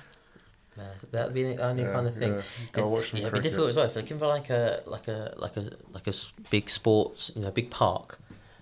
Uh, 0.77 0.81
that'd 1.11 1.33
be 1.35 1.43
the 1.55 1.61
only 1.61 1.83
Yeah, 1.83 1.91
kind 1.93 2.07
of 2.07 2.15
thing. 2.15 2.33
yeah. 2.33 2.41
Go 2.73 2.81
It's- 2.87 2.93
watch 2.93 3.13
yeah, 3.13 3.21
it'd 3.27 3.33
be 3.33 3.39
difficult 3.41 3.69
as 3.69 3.75
well 3.75 3.85
if 3.85 3.93
they're 3.93 4.03
looking 4.03 4.17
for 4.19 4.27
like 4.27 4.49
a 4.49 4.81
like 4.87 5.07
a 5.07 5.33
like 5.37 5.55
a 5.55 5.69
like 5.91 6.07
a 6.07 6.09
s- 6.09 6.33
big 6.49 6.67
sports, 6.69 7.31
you 7.35 7.43
know, 7.43 7.51
big 7.51 7.69
park. 7.69 8.19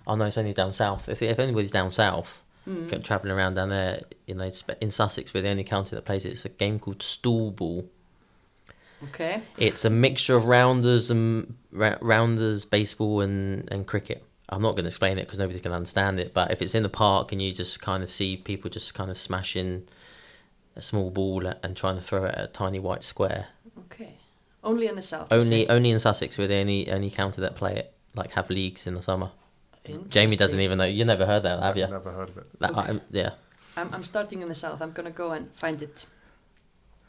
I 0.07 0.15
know 0.15 0.25
it's 0.25 0.37
only 0.37 0.53
down 0.53 0.73
south. 0.73 1.07
If 1.07 1.21
if 1.21 1.39
anybody's 1.39 1.71
down 1.71 1.91
south, 1.91 2.43
mm. 2.67 3.03
travelling 3.03 3.35
around 3.35 3.55
down 3.55 3.69
there, 3.69 4.01
you 4.27 4.35
know, 4.35 4.49
in 4.81 4.91
Sussex, 4.91 5.33
we're 5.33 5.41
the 5.41 5.49
only 5.49 5.63
county 5.63 5.95
that 5.95 6.05
plays 6.05 6.25
it. 6.25 6.29
It's 6.29 6.45
a 6.45 6.49
game 6.49 6.79
called 6.79 7.01
stool 7.01 7.51
ball. 7.51 7.85
okay, 9.05 9.41
It's 9.57 9.85
a 9.85 9.89
mixture 9.89 10.35
of 10.35 10.45
rounders 10.45 11.11
and 11.11 11.55
ra- 11.71 11.97
rounders, 12.01 12.65
baseball 12.65 13.21
and 13.21 13.67
and 13.71 13.85
cricket. 13.87 14.23
I'm 14.49 14.61
not 14.61 14.71
going 14.71 14.83
to 14.83 14.89
explain 14.89 15.17
it 15.17 15.25
because 15.25 15.39
nobody 15.39 15.59
can 15.59 15.71
understand 15.71 16.19
it. 16.19 16.33
But 16.33 16.51
if 16.51 16.61
it's 16.61 16.75
in 16.75 16.83
the 16.83 16.89
park 16.89 17.31
and 17.31 17.41
you 17.41 17.51
just 17.51 17.81
kind 17.81 18.03
of 18.03 18.11
see 18.11 18.37
people 18.37 18.69
just 18.69 18.93
kind 18.93 19.09
of 19.09 19.17
smashing 19.17 19.87
a 20.75 20.81
small 20.81 21.09
ball 21.09 21.47
and 21.47 21.75
trying 21.75 21.95
to 21.95 22.01
throw 22.01 22.25
it 22.25 22.35
at 22.35 22.43
a 22.43 22.47
tiny 22.47 22.79
white 22.79 23.03
square, 23.03 23.47
okay. 23.85 24.13
Only 24.63 24.87
in 24.87 24.95
the 24.95 25.01
south. 25.01 25.31
only 25.31 25.69
only 25.69 25.91
in 25.91 25.99
Sussex 25.99 26.37
we're 26.39 26.47
the 26.47 26.55
only 26.55 26.91
only 26.91 27.11
county 27.11 27.41
that 27.41 27.55
play 27.55 27.75
it. 27.75 27.93
Like 28.15 28.31
have 28.31 28.49
leagues 28.49 28.87
in 28.87 28.93
the 28.93 29.01
summer. 29.01 29.31
Jamie 30.09 30.35
doesn't 30.35 30.59
even 30.59 30.77
know. 30.77 30.85
You 30.85 31.05
never 31.05 31.25
heard 31.25 31.43
that, 31.43 31.61
have 31.61 31.77
you? 31.77 31.87
Never 31.87 32.11
heard 32.11 32.29
of 32.29 32.37
it. 32.37 32.59
That, 32.59 32.71
Okay. 32.71 32.91
I, 32.93 32.99
yeah. 33.11 33.29
I'm, 33.77 33.93
I'm 33.93 34.03
starting 34.03 34.41
in 34.41 34.47
the 34.47 34.55
south. 34.55 34.81
I'm 34.81 34.91
gonna 34.91 35.11
go 35.11 35.31
and 35.31 35.51
find 35.51 35.81
it. 35.81 36.05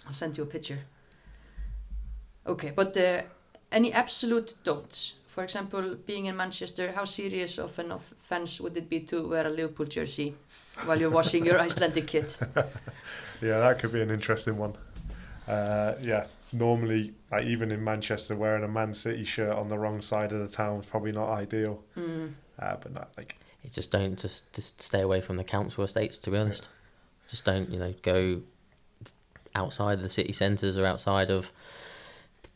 I'll 0.06 0.12
send 0.12 0.36
you 0.36 0.44
a 0.44 0.46
picture. 0.46 0.78
Okay, 2.46 2.72
but 2.74 2.96
uh, 2.96 3.22
any 3.72 3.92
absolute 3.92 4.54
don'ts? 4.64 5.14
For 5.26 5.44
example, 5.44 5.96
being 6.06 6.26
in 6.26 6.36
Manchester, 6.36 6.92
how 6.92 7.04
serious 7.04 7.58
of 7.58 7.78
an 7.78 7.92
offence 7.92 8.60
would 8.60 8.76
it 8.76 8.88
be 8.88 9.00
to 9.00 9.28
wear 9.28 9.46
a 9.46 9.50
Liverpool 9.50 9.86
jersey 9.86 10.34
while 10.84 10.98
you're 10.98 11.10
washing 11.10 11.44
your 11.44 11.58
Icelandic 11.60 12.06
kit? 12.06 12.38
Yeah, 13.42 13.58
that 13.60 13.78
could 13.80 13.92
be 13.92 14.00
an 14.00 14.10
interesting 14.10 14.56
one. 14.56 14.72
Uh, 15.46 15.92
yeah, 16.00 16.24
normally, 16.54 17.12
like 17.30 17.44
even 17.44 17.70
in 17.70 17.84
Manchester, 17.84 18.34
wearing 18.34 18.64
a 18.64 18.68
Man 18.68 18.94
City 18.94 19.24
shirt 19.24 19.54
on 19.54 19.68
the 19.68 19.78
wrong 19.78 20.00
side 20.00 20.32
of 20.32 20.40
the 20.40 20.48
town 20.48 20.80
is 20.80 20.86
probably 20.86 21.12
not 21.12 21.28
ideal. 21.28 21.82
Mm, 21.98 22.32
Uh, 22.58 22.76
but 22.80 22.92
not 22.92 23.10
like 23.16 23.36
You 23.62 23.70
just 23.70 23.90
don't 23.90 24.18
just 24.18 24.52
just 24.52 24.80
stay 24.80 25.00
away 25.00 25.20
from 25.20 25.36
the 25.36 25.44
council 25.44 25.84
estates. 25.84 26.18
To 26.18 26.30
be 26.30 26.38
honest, 26.38 26.68
just 27.28 27.44
don't 27.44 27.70
you 27.70 27.78
know 27.78 27.94
go 28.02 28.40
outside 29.54 30.00
the 30.00 30.10
city 30.10 30.32
centres 30.32 30.76
or 30.76 30.84
outside 30.84 31.30
of 31.30 31.50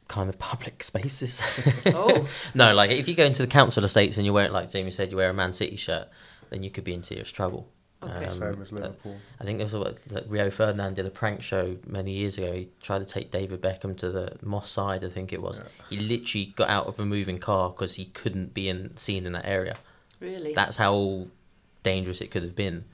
kind 0.08 0.28
of 0.28 0.38
public 0.38 0.82
spaces. 0.82 1.42
oh, 1.86 2.28
no, 2.54 2.74
like 2.74 2.90
if 2.90 3.08
you 3.08 3.14
go 3.14 3.24
into 3.24 3.42
the 3.42 3.48
council 3.48 3.84
estates 3.84 4.16
and 4.16 4.26
you 4.26 4.32
wear 4.32 4.48
like 4.48 4.70
Jamie 4.70 4.90
said, 4.90 5.10
you 5.10 5.16
wear 5.16 5.30
a 5.30 5.34
Man 5.34 5.52
City 5.52 5.76
shirt, 5.76 6.08
then 6.50 6.62
you 6.62 6.70
could 6.70 6.84
be 6.84 6.94
in 6.94 7.02
serious 7.02 7.30
trouble. 7.30 7.66
Okay. 8.02 8.24
Um, 8.24 8.30
Same 8.30 8.62
as 8.62 8.72
uh, 8.72 8.76
Liverpool. 8.76 9.16
I 9.40 9.44
think 9.44 9.58
there 9.58 9.66
was 9.66 9.74
what, 9.74 10.00
like 10.10 10.24
Rio 10.26 10.50
Ferdinand 10.50 10.96
did 10.96 11.04
a 11.04 11.10
prank 11.10 11.42
show 11.42 11.76
many 11.86 12.12
years 12.12 12.38
ago. 12.38 12.52
He 12.52 12.70
tried 12.80 13.00
to 13.00 13.04
take 13.04 13.30
David 13.30 13.60
Beckham 13.60 13.96
to 13.98 14.10
the 14.10 14.36
Moss 14.42 14.70
side, 14.70 15.04
I 15.04 15.10
think 15.10 15.32
it 15.34 15.42
was. 15.42 15.58
Yeah. 15.58 15.64
He 15.90 15.96
literally 15.98 16.46
got 16.56 16.70
out 16.70 16.86
of 16.86 16.98
a 16.98 17.04
moving 17.04 17.38
car 17.38 17.68
because 17.68 17.96
he 17.96 18.06
couldn't 18.06 18.54
be 18.54 18.70
in, 18.70 18.96
seen 18.96 19.26
in 19.26 19.32
that 19.32 19.44
area. 19.44 19.76
Really? 20.20 20.52
That's 20.54 20.76
how 20.76 21.26
dangerous 21.82 22.20
it 22.20 22.30
could 22.30 22.42
have 22.42 22.54
been. 22.54 22.84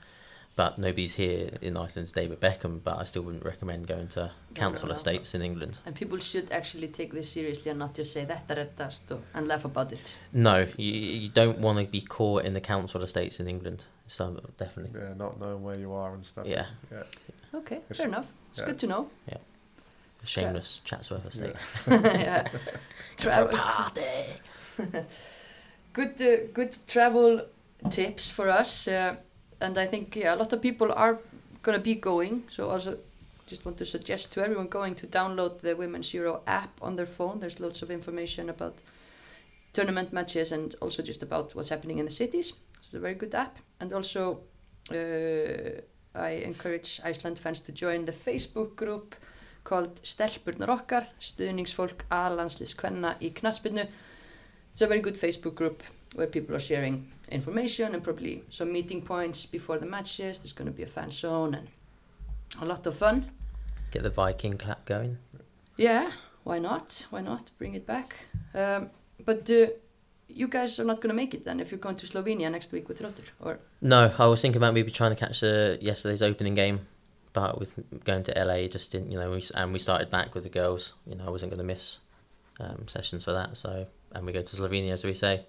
But 0.55 0.79
nobody's 0.79 1.13
here 1.13 1.51
in 1.61 1.77
Iceland's 1.77 2.11
David 2.11 2.39
Beckham, 2.39 2.79
but 2.83 2.97
I 2.97 3.03
still 3.03 3.21
wouldn't 3.21 3.45
recommend 3.45 3.85
going 3.85 4.07
to 4.09 4.31
council 4.55 4.87
no. 4.87 4.95
estates 4.95 5.35
in 5.35 5.43
England. 5.43 5.77
and 5.85 5.93
people 5.93 6.17
should 6.17 6.51
actually 6.51 6.87
take 6.87 7.13
this 7.13 7.29
seriously 7.29 7.69
and 7.69 7.77
not 7.77 7.93
just 7.93 8.11
say 8.11 8.25
that 8.25 8.47
reddast 8.47 9.11
og- 9.11 9.21
and 9.35 9.47
laugh 9.47 9.65
about 9.65 9.91
it. 9.91 10.17
No, 10.33 10.65
you, 10.75 10.91
you 10.93 11.29
don't 11.29 11.59
want 11.59 11.77
to 11.77 11.85
be 11.85 12.01
caught 12.01 12.43
in 12.43 12.55
the 12.55 12.59
council 12.61 13.03
estates 13.03 13.39
in 13.39 13.47
England. 13.47 13.85
So 14.07 14.41
definitely. 14.57 14.99
Yeah, 14.99 15.13
not 15.15 15.39
knowing 15.39 15.61
where 15.61 15.77
you 15.77 15.93
are 15.93 16.15
and 16.15 16.25
stuff. 16.25 16.47
Yeah. 16.47 16.65
Yeah. 16.91 17.03
Okay, 17.53 17.75
It's- 17.75 17.97
fair 17.99 18.07
enough. 18.07 18.31
It's 18.49 18.57
yeah. 18.57 18.65
good 18.65 18.79
to 18.79 18.87
know. 18.87 19.09
Yeah. 19.29 19.37
Shameless 20.23 20.81
Chatsworth 20.83 21.25
estate. 21.27 21.53
yeah. 21.87 22.47
For 22.47 23.29
a 23.29 23.47
Travel, 23.47 23.47
party. 23.49 24.01
good, 25.97 26.21
uh, 26.21 26.47
good 26.53 26.77
travel 26.87 27.41
tips 27.89 28.29
for 28.29 28.49
us, 28.49 28.87
uh, 28.87 29.15
and 29.59 29.77
I 29.77 29.87
think 29.87 30.15
yeah, 30.15 30.35
a 30.35 30.37
lot 30.37 30.53
of 30.53 30.61
people 30.61 30.91
are 30.93 31.17
gonna 31.63 31.79
be 31.79 31.95
going. 31.95 32.43
So 32.47 32.69
also, 32.69 32.97
just 33.47 33.65
want 33.65 33.77
to 33.77 33.85
suggest 33.85 34.31
to 34.33 34.41
everyone 34.41 34.67
going 34.67 34.95
to 34.95 35.07
download 35.07 35.59
the 35.61 35.75
Women's 35.75 36.13
Euro 36.13 36.41
app 36.45 36.79
on 36.81 36.95
their 36.95 37.07
phone. 37.07 37.39
There's 37.39 37.59
loads 37.59 37.81
of 37.81 37.89
information 37.89 38.49
about 38.49 38.75
tournament 39.73 40.13
matches 40.13 40.51
and 40.51 40.75
also 40.81 41.01
just 41.03 41.23
about 41.23 41.55
what's 41.55 41.69
happening 41.69 41.99
in 41.99 42.05
the 42.05 42.11
cities. 42.11 42.53
It's 42.79 42.93
a 42.93 42.99
very 42.99 43.15
good 43.15 43.33
app, 43.35 43.57
and 43.79 43.91
also. 43.93 44.39
Uh, 44.89 45.81
I 46.15 46.29
encourage 46.45 46.99
Iceland 47.03 47.37
fans 47.37 47.59
to 47.61 47.71
join 47.71 48.05
the 48.05 48.11
Facebook 48.11 48.75
group 48.75 49.15
called 49.63 49.99
Stelpurnar 50.01 50.71
okkar, 50.71 51.05
stuðningsfólk 51.19 52.07
A-landslis 52.09 52.73
kvenna 52.79 53.17
í 53.21 53.29
knaspinu. 53.35 53.85
It's 54.77 54.83
a 54.83 54.85
very 54.85 55.01
good 55.01 55.15
Facebook 55.15 55.55
group 55.55 55.81
where 56.13 56.27
people 56.27 56.55
are 56.55 56.59
sharing 56.59 57.07
information 57.31 57.95
and 57.95 58.03
probably 58.03 58.43
some 58.51 58.71
meeting 58.71 59.01
points 59.01 59.43
before 59.43 59.79
the 59.79 59.87
matches. 59.87 60.37
There's 60.37 60.53
going 60.53 60.67
to 60.67 60.71
be 60.71 60.83
a 60.83 60.85
fan 60.85 61.09
zone 61.09 61.55
and 61.55 61.67
a 62.61 62.65
lot 62.65 62.85
of 62.85 62.95
fun. 62.95 63.31
Get 63.89 64.03
the 64.03 64.11
Viking 64.11 64.55
clap 64.55 64.85
going. 64.85 65.17
Yeah, 65.77 66.11
why 66.43 66.59
not? 66.59 67.07
Why 67.09 67.21
not? 67.21 67.49
Bring 67.57 67.73
it 67.73 67.87
back. 67.87 68.17
Um, 68.53 68.91
but 69.25 69.49
uh, 69.49 69.65
you 70.27 70.47
guys 70.47 70.79
are 70.79 70.85
not 70.85 70.97
going 70.97 71.09
to 71.09 71.15
make 71.15 71.33
it 71.33 71.43
then 71.43 71.59
if 71.59 71.71
you're 71.71 71.79
going 71.79 71.95
to 71.95 72.05
Slovenia 72.05 72.51
next 72.51 72.71
week 72.71 72.87
with 72.87 72.99
Þróttur, 72.99 73.25
or 73.39 73.57
No, 73.81 74.13
I 74.15 74.27
was 74.27 74.43
thinking 74.43 74.57
about 74.57 74.75
maybe 74.75 74.91
trying 74.91 75.15
to 75.15 75.19
catch 75.19 75.41
uh, 75.41 75.77
yesterday's 75.81 76.21
opening 76.21 76.53
game, 76.53 76.81
but 77.33 77.57
with 77.57 77.73
going 78.03 78.21
to 78.21 78.45
LA, 78.45 78.67
just 78.67 78.91
didn't, 78.91 79.11
you 79.11 79.17
know, 79.17 79.31
we, 79.31 79.41
and 79.55 79.73
we 79.73 79.79
started 79.79 80.11
back 80.11 80.35
with 80.35 80.43
the 80.43 80.51
girls. 80.51 80.93
You 81.07 81.15
know, 81.15 81.25
I 81.25 81.31
wasn't 81.31 81.49
going 81.49 81.65
to 81.67 81.73
miss 81.73 81.97
um, 82.59 82.87
sessions 82.87 83.23
for 83.23 83.33
that. 83.33 83.57
So, 83.57 83.87
and 84.13 84.25
we 84.25 84.31
go 84.33 84.41
to 84.41 84.55
Slovenia, 84.55 84.91
as 84.93 85.03
we 85.03 85.13
say. 85.13 85.45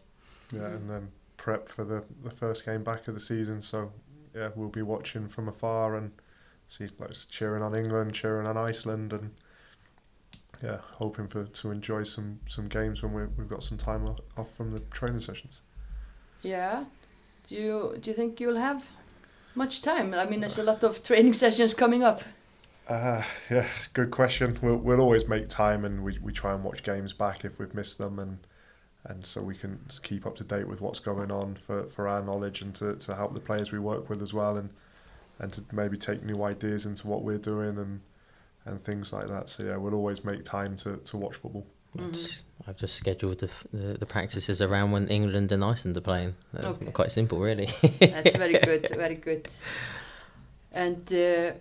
Yeah, 0.53 0.67
and 0.67 0.89
then 0.89 1.09
prep 1.37 1.69
for 1.69 1.85
the, 1.85 2.05
the 2.23 2.31
first 2.31 2.65
game 2.65 2.83
back 2.83 3.09
of 3.09 3.15
the 3.15 3.21
season. 3.21 3.63
So, 3.63 3.93
yeah, 4.35 4.51
we'll 4.55 4.69
be 4.69 4.83
watching 4.83 5.29
from 5.29 5.49
afar 5.49 5.97
and 5.97 6.13
see 6.69 6.89
like 6.99 7.13
cheering 7.31 7.63
on 7.63 7.75
England, 7.75 8.15
cheering 8.15 8.47
on 8.47 8.57
Iceland, 8.57 9.13
and 9.13 9.31
yeah, 10.63 10.79
hoping 10.83 11.29
for 11.29 11.45
to 11.45 11.71
enjoy 11.71 12.03
some 12.03 12.41
some 12.49 12.69
games 12.69 13.03
when 13.03 13.13
we 13.13 13.27
we've 13.37 13.49
got 13.49 13.63
some 13.63 13.79
time 13.79 14.09
off 14.37 14.55
from 14.55 14.73
the 14.73 14.81
training 14.91 15.21
sessions. 15.21 15.63
yeah. 16.43 16.85
Do 17.47 17.55
you 17.55 17.99
do 18.01 18.11
you 18.11 18.17
think 18.17 18.41
you'll 18.41 18.57
have 18.59 18.87
much 19.55 19.81
time? 19.81 20.13
I 20.13 20.27
mean, 20.27 20.41
there's 20.41 20.59
a 20.59 20.63
lot 20.63 20.85
of 20.85 21.03
training 21.03 21.33
sessions 21.45 21.75
coming 21.75 22.03
up. 22.03 22.23
Uh, 22.89 23.23
yeah, 23.51 23.67
good 23.93 24.11
question. 24.11 24.59
We'll 24.63 24.77
we'll 24.77 25.01
always 25.01 25.29
make 25.29 25.49
time, 25.49 25.85
and 25.85 26.03
we, 26.03 26.19
we 26.21 26.33
try 26.33 26.55
and 26.55 26.65
watch 26.65 26.83
games 26.83 27.13
back 27.13 27.45
if 27.45 27.59
we've 27.59 27.75
missed 27.75 27.99
them, 27.99 28.19
and 28.19 28.39
and 29.05 29.25
so 29.25 29.41
we 29.43 29.55
can 29.55 29.79
keep 30.03 30.27
up 30.27 30.37
to 30.37 30.45
date 30.45 30.67
with 30.69 30.81
what's 30.81 30.99
going 30.99 31.31
on 31.31 31.55
for, 31.55 31.85
for 31.85 32.09
our 32.09 32.21
knowledge 32.23 32.61
and 32.63 32.75
to, 32.75 32.95
to 32.97 33.15
help 33.15 33.33
the 33.33 33.41
players 33.41 33.73
we 33.73 33.79
work 33.79 34.11
with 34.11 34.23
as 34.23 34.33
well, 34.35 34.57
and 34.57 34.71
and 35.39 35.53
to 35.53 35.63
maybe 35.73 35.97
take 35.97 36.23
new 36.25 36.43
ideas 36.43 36.85
into 36.87 37.07
what 37.07 37.23
we're 37.23 37.39
doing 37.39 37.79
and 37.79 38.01
and 38.65 38.83
things 38.85 39.13
like 39.13 39.29
that. 39.29 39.49
So 39.49 39.63
yeah, 39.63 39.77
we'll 39.77 39.95
always 39.95 40.25
make 40.25 40.45
time 40.45 40.77
to, 40.79 40.97
to 40.97 41.17
watch 41.17 41.37
football. 41.37 41.67
I've 41.99 42.05
Mhm. 42.05 42.13
just- 42.13 42.45
I've 42.67 42.77
just 42.77 42.97
scheduled 42.97 43.39
the, 43.39 43.49
the 43.73 43.95
the 43.99 44.05
practices 44.07 44.61
around 44.61 44.91
when 44.93 45.09
England 45.09 45.53
and 45.53 45.65
Iceland 45.65 45.97
are 45.97 46.03
playing. 46.03 46.35
Okay. 46.63 46.87
Quite 46.87 47.13
simple, 47.13 47.39
really. 47.41 47.67
That's 48.01 48.37
very 48.37 48.59
good, 48.71 48.89
very 48.91 49.15
good. 49.15 49.49
And 50.73 51.11
uh, 51.11 51.17
yeah, 51.17 51.53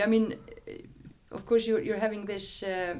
I 0.00 0.06
mean, 0.06 0.34
of 1.30 1.44
course, 1.46 1.66
you're 1.66 1.80
you're 1.82 2.00
having 2.00 2.26
this 2.26 2.62
uh, 2.62 2.94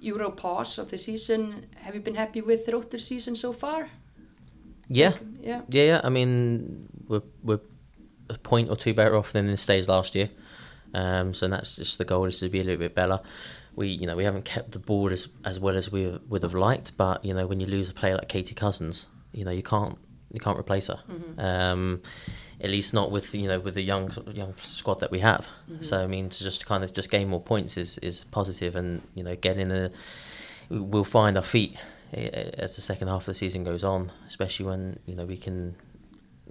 Euro 0.00 0.30
pause 0.30 0.78
of 0.82 0.88
the 0.88 0.98
season. 0.98 1.66
Have 1.76 1.94
you 1.94 2.00
been 2.02 2.14
happy 2.16 2.40
with 2.40 2.64
the 2.66 2.72
Þróttur 2.72 3.00
season 3.00 3.34
so 3.36 3.52
far? 3.52 3.88
yeah, 4.88 5.12
Yeah. 5.42 5.62
yeah, 5.68 5.84
yeah. 5.86 6.00
I 6.04 6.10
mean, 6.10 6.88
we're 7.08 7.22
we're 7.42 7.60
a 8.30 8.38
point 8.38 8.70
or 8.70 8.76
two 8.76 8.94
better 8.94 9.16
off 9.16 9.32
than 9.32 9.44
in 9.46 9.50
the 9.50 9.56
stage 9.56 9.88
last 9.88 10.14
year. 10.14 10.28
Um, 10.94 11.34
so 11.34 11.48
that's 11.48 11.76
just 11.76 11.98
the 11.98 12.04
goal 12.04 12.26
is 12.26 12.38
to 12.38 12.48
be 12.48 12.60
a 12.60 12.64
little 12.64 12.78
bit 12.80 12.94
better. 12.94 13.20
We, 13.74 13.88
you 13.88 14.06
know, 14.06 14.16
we 14.16 14.24
haven't 14.24 14.44
kept 14.44 14.70
the 14.72 14.78
ball 14.78 15.12
as 15.12 15.28
as 15.44 15.58
well 15.60 15.76
as 15.76 15.92
we 15.92 16.18
would 16.28 16.42
have 16.42 16.54
liked, 16.54 16.96
but 16.96 17.24
you 17.24 17.34
know, 17.34 17.46
when 17.46 17.60
you 17.60 17.66
lose 17.66 17.90
a 17.90 17.94
player 17.94 18.14
like 18.14 18.28
Katie 18.28 18.54
Cousins, 18.54 19.08
you 19.32 19.44
know, 19.44 19.50
you 19.52 19.62
can't 19.62 19.98
you 20.32 20.40
can't 20.40 20.58
replace 20.58 20.86
her. 20.88 20.98
Mhm. 21.08 21.38
Um, 21.38 22.00
at 22.66 22.70
least 22.70 22.92
not 22.92 23.10
with 23.10 23.34
you 23.34 23.48
know 23.50 23.60
with 23.60 23.74
the 23.74 23.82
young 23.92 24.10
young 24.42 24.54
squad 24.60 24.98
that 25.00 25.10
we 25.10 25.20
have. 25.20 25.48
Mhm. 25.70 25.84
So 25.84 25.94
I 26.02 26.06
mean, 26.06 26.28
to 26.28 26.38
just 26.48 26.66
kind 26.66 26.82
of 26.84 26.92
just 26.92 27.10
gain 27.10 27.28
more 27.28 27.40
points 27.40 27.76
is 27.76 27.98
is 27.98 28.24
positive, 28.38 28.74
and 28.80 29.02
you 29.14 29.22
know, 29.22 29.36
getting 29.36 29.68
the 29.68 29.90
we'll 30.68 31.04
find 31.18 31.36
our 31.36 31.44
feet 31.44 31.76
eh, 32.12 32.50
as 32.64 32.74
the 32.76 32.82
second 32.82 33.08
half 33.08 33.22
of 33.22 33.26
the 33.26 33.34
season 33.34 33.62
goes 33.64 33.84
on, 33.84 34.10
especially 34.28 34.66
when 34.66 34.98
you 35.06 35.14
know 35.14 35.24
we 35.24 35.36
can, 35.36 35.76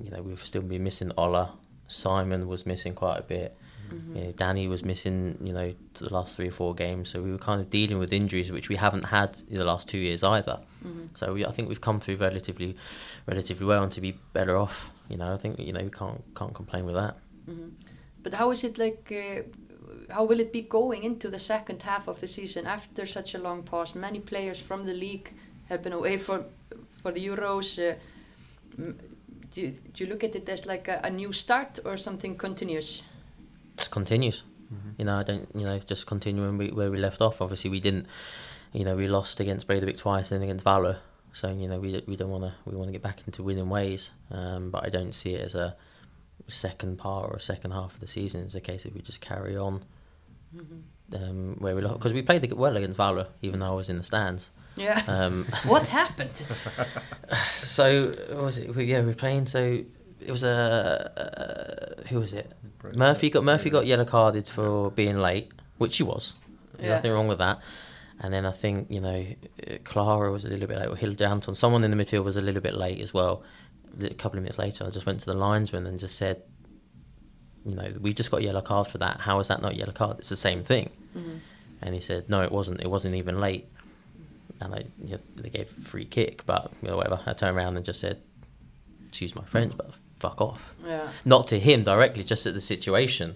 you 0.04 0.10
know, 0.12 0.22
we've 0.22 0.46
still 0.46 0.62
been 0.62 0.84
missing 0.84 1.12
Ola. 1.18 1.54
Simon 1.88 2.48
was 2.48 2.66
missing 2.66 2.96
quite 2.96 3.20
a 3.20 3.24
bit. 3.24 3.58
Mhm. 3.92 4.16
You 4.16 4.22
know, 4.24 4.32
Danny 4.32 4.68
was 4.68 4.84
missing, 4.84 5.38
you 5.44 5.54
know, 5.54 5.74
the 5.96 6.14
last 6.14 6.36
three 6.36 6.48
or 6.48 6.52
four 6.52 6.74
games. 6.76 7.10
So 7.10 7.22
we 7.22 7.32
were 7.32 7.38
kind 7.50 7.62
of 7.62 7.70
dealing 7.70 8.00
with 8.00 8.12
injuries 8.14 8.52
which 8.52 8.70
we 8.70 8.76
haven't 8.76 9.04
had 9.06 9.38
in 9.50 9.58
the 9.58 9.66
last 9.66 9.88
two 9.90 9.98
years 9.98 10.24
either. 10.24 10.60
Mhm. 10.84 11.10
So 11.16 11.34
we, 11.34 11.46
I 11.46 11.52
think 11.52 11.70
we've 11.70 11.82
come 11.82 12.00
through 12.00 12.18
relatively, 12.18 12.76
relatively 13.28 13.66
well, 13.66 13.84
and 13.84 13.92
to 13.92 14.02
be 14.02 14.14
better 14.34 14.56
off, 14.58 14.92
you 15.10 15.18
know, 15.18 15.34
I 15.34 15.38
think 15.38 15.60
you 15.60 15.74
know 15.74 15.84
we 15.84 15.92
can't 15.92 16.22
can't 16.36 16.54
complain 16.54 16.86
with 16.86 16.96
that. 16.96 17.16
Mhm. 17.50 17.72
But 18.24 18.34
how 18.34 18.52
is 18.52 18.64
it 18.64 18.78
like? 18.78 19.12
Uh, 19.12 19.44
how 20.14 20.24
will 20.26 20.40
it 20.40 20.52
be 20.52 20.62
going 20.62 21.04
into 21.04 21.30
the 21.30 21.40
second 21.40 21.82
half 21.84 22.08
of 22.08 22.20
the 22.20 22.28
season 22.28 22.66
after 22.68 23.06
such 23.06 23.36
a 23.36 23.40
long 23.40 23.64
pause? 23.64 23.96
Many 23.96 24.20
players 24.20 24.60
from 24.60 24.86
the 24.86 24.94
league 24.94 25.30
have 25.70 25.82
been 25.84 25.94
away 25.94 26.18
for 26.18 26.46
for 27.02 27.12
the 27.12 27.28
Euros. 27.28 27.78
Uh, 27.80 27.96
m- 28.78 28.98
do 29.54 29.62
you, 29.62 29.72
do 29.94 30.04
you 30.04 30.10
look 30.10 30.24
at 30.24 30.36
it 30.36 30.50
as 30.50 30.66
like 30.66 30.88
a, 30.90 31.00
a 31.04 31.10
new 31.10 31.32
start 31.32 31.80
or 31.86 31.98
something 31.98 32.36
continuous? 32.38 33.04
Just 33.78 33.92
continues. 33.92 34.44
You 34.98 35.06
know, 35.06 35.18
I 35.18 35.24
don't, 35.24 35.48
you 35.56 35.64
know, 35.64 35.78
just 35.80 36.06
continuing 36.06 36.58
we, 36.58 36.72
where 36.72 36.90
we 36.92 36.98
left 36.98 37.22
off. 37.22 37.40
Obviously, 37.42 37.70
we 37.70 37.80
didn't, 37.80 38.08
you 38.74 38.84
know, 38.84 38.96
we 38.96 39.08
lost 39.08 39.40
against 39.40 39.68
Breidablik 39.68 39.98
twice 39.98 40.32
and 40.32 40.44
against 40.44 40.66
Valur. 40.66 40.98
So 41.34 41.52
you 41.52 41.68
know, 41.68 41.80
we 41.80 42.02
we 42.08 42.16
don't 42.16 42.30
want 42.30 42.44
to 42.44 42.54
we 42.66 42.76
want 42.76 42.88
to 42.88 42.92
get 42.92 43.04
back 43.04 43.22
into 43.28 43.44
winning 43.44 43.70
ways. 43.70 44.12
Um, 44.32 44.72
but 44.72 44.86
I 44.86 44.90
don't 44.90 45.14
see 45.14 45.34
it 45.36 45.42
as 45.42 45.56
a 45.56 45.76
second 46.48 46.98
part 46.98 47.30
or 47.30 47.36
a 47.36 47.40
second 47.40 47.72
half 47.72 47.94
of 47.94 48.00
the 48.00 48.08
season. 48.08 48.42
It's 48.44 48.56
a 48.56 48.62
case 48.62 48.86
if 48.86 48.94
we 48.94 49.02
just 49.02 49.22
carry 49.22 49.56
on 49.58 49.84
um, 51.14 51.56
where 51.60 51.76
we 51.76 51.82
lost 51.82 52.00
because 52.00 52.14
we 52.14 52.22
played 52.22 52.42
the- 52.42 52.56
well 52.56 52.76
against 52.78 52.98
Valur, 52.98 53.28
even 53.42 53.60
though 53.60 53.72
I 53.72 53.76
was 53.76 53.90
in 53.90 53.98
the 53.98 54.04
stands. 54.04 54.52
Yeah. 54.76 55.02
Um, 55.08 55.46
what 55.66 55.88
happened? 55.88 56.36
so 57.50 58.08
what 58.30 58.44
was 58.44 58.58
it? 58.58 58.76
We, 58.76 58.86
yeah, 58.86 59.02
we 59.02 59.08
were 59.08 59.14
playing. 59.14 59.46
So 59.48 59.84
it 60.26 60.32
was 60.32 60.44
a 60.44 61.98
uh, 62.02 62.08
who 62.10 62.20
was 62.20 62.34
it? 62.34 62.52
Murphy 62.94 63.30
got 63.30 63.44
Murphy 63.44 63.70
got 63.70 63.86
yellow 63.86 64.06
carded 64.06 64.48
for 64.48 64.92
being 64.92 65.18
late, 65.18 65.52
which 65.78 65.98
he 65.98 66.04
was. 66.04 66.34
There's 66.74 66.88
Yeah. 66.90 66.96
Nothing 66.96 67.12
wrong 67.14 67.28
with 67.28 67.40
that. 67.40 67.60
And 68.22 68.34
then 68.34 68.46
I 68.46 68.52
think 68.52 68.90
you 68.90 69.02
know 69.02 69.26
uh, 69.70 69.76
Clara 69.84 70.32
was 70.32 70.46
a 70.46 70.50
little 70.50 70.68
bit 70.68 70.78
late, 70.78 70.88
or 70.90 70.96
Hilda 70.96 71.28
Anton. 71.28 71.56
Someone 71.56 71.84
in 71.84 71.92
the 71.92 71.98
midfield 71.98 72.24
was 72.24 72.38
a 72.38 72.42
little 72.42 72.62
bit 72.62 72.74
late 72.76 73.02
as 73.02 73.14
well. 73.14 73.44
A 74.02 74.14
couple 74.14 74.38
of 74.38 74.44
minutes 74.44 74.58
later, 74.60 74.86
I 74.86 74.90
just 74.90 75.06
went 75.06 75.20
to 75.22 75.26
the 75.26 75.34
linesman 75.34 75.86
and 75.88 75.98
just 76.00 76.18
said, 76.18 76.42
you 77.66 77.76
know, 77.76 77.94
we 78.02 78.14
just 78.14 78.30
got 78.30 78.42
a 78.42 78.44
yellow 78.44 78.62
card 78.62 78.88
for 78.88 78.98
that. 79.00 79.22
How 79.22 79.40
is 79.40 79.48
that 79.48 79.62
not 79.62 79.72
a 79.72 79.76
yellow 79.76 79.94
card? 79.94 80.20
It's 80.20 80.30
the 80.30 80.36
same 80.36 80.64
thing. 80.64 80.90
Mhm. 81.18 81.40
And 81.82 81.94
he 81.94 82.02
said, 82.02 82.30
no, 82.30 82.42
it 82.42 82.52
wasn't. 82.52 82.82
It 82.82 82.90
wasn't 82.90 83.16
even 83.16 83.40
late. 83.40 83.68
And 84.62 84.74
I, 84.76 84.84
you 85.04 85.14
know, 85.16 85.22
they 85.36 85.50
gave 85.50 85.72
a 85.78 85.82
free 85.82 86.06
kick, 86.06 86.46
but 86.46 86.72
you 86.82 86.88
know, 86.90 86.98
whatever. 86.98 87.20
I 87.26 87.34
turned 87.34 87.56
around 87.58 87.76
and 87.78 87.86
just 87.86 88.00
said, 88.00 88.22
excuse 89.08 89.36
my 89.36 89.44
French, 89.46 89.74
but 89.78 89.92
fuck 90.18 90.40
off 90.42 90.74
Yeah. 90.86 91.10
not 91.26 91.48
to 91.50 91.60
him 91.60 91.84
directly, 91.84 92.24
just 92.24 92.46
at 92.46 92.54
the 92.54 92.62
situation. 92.62 93.36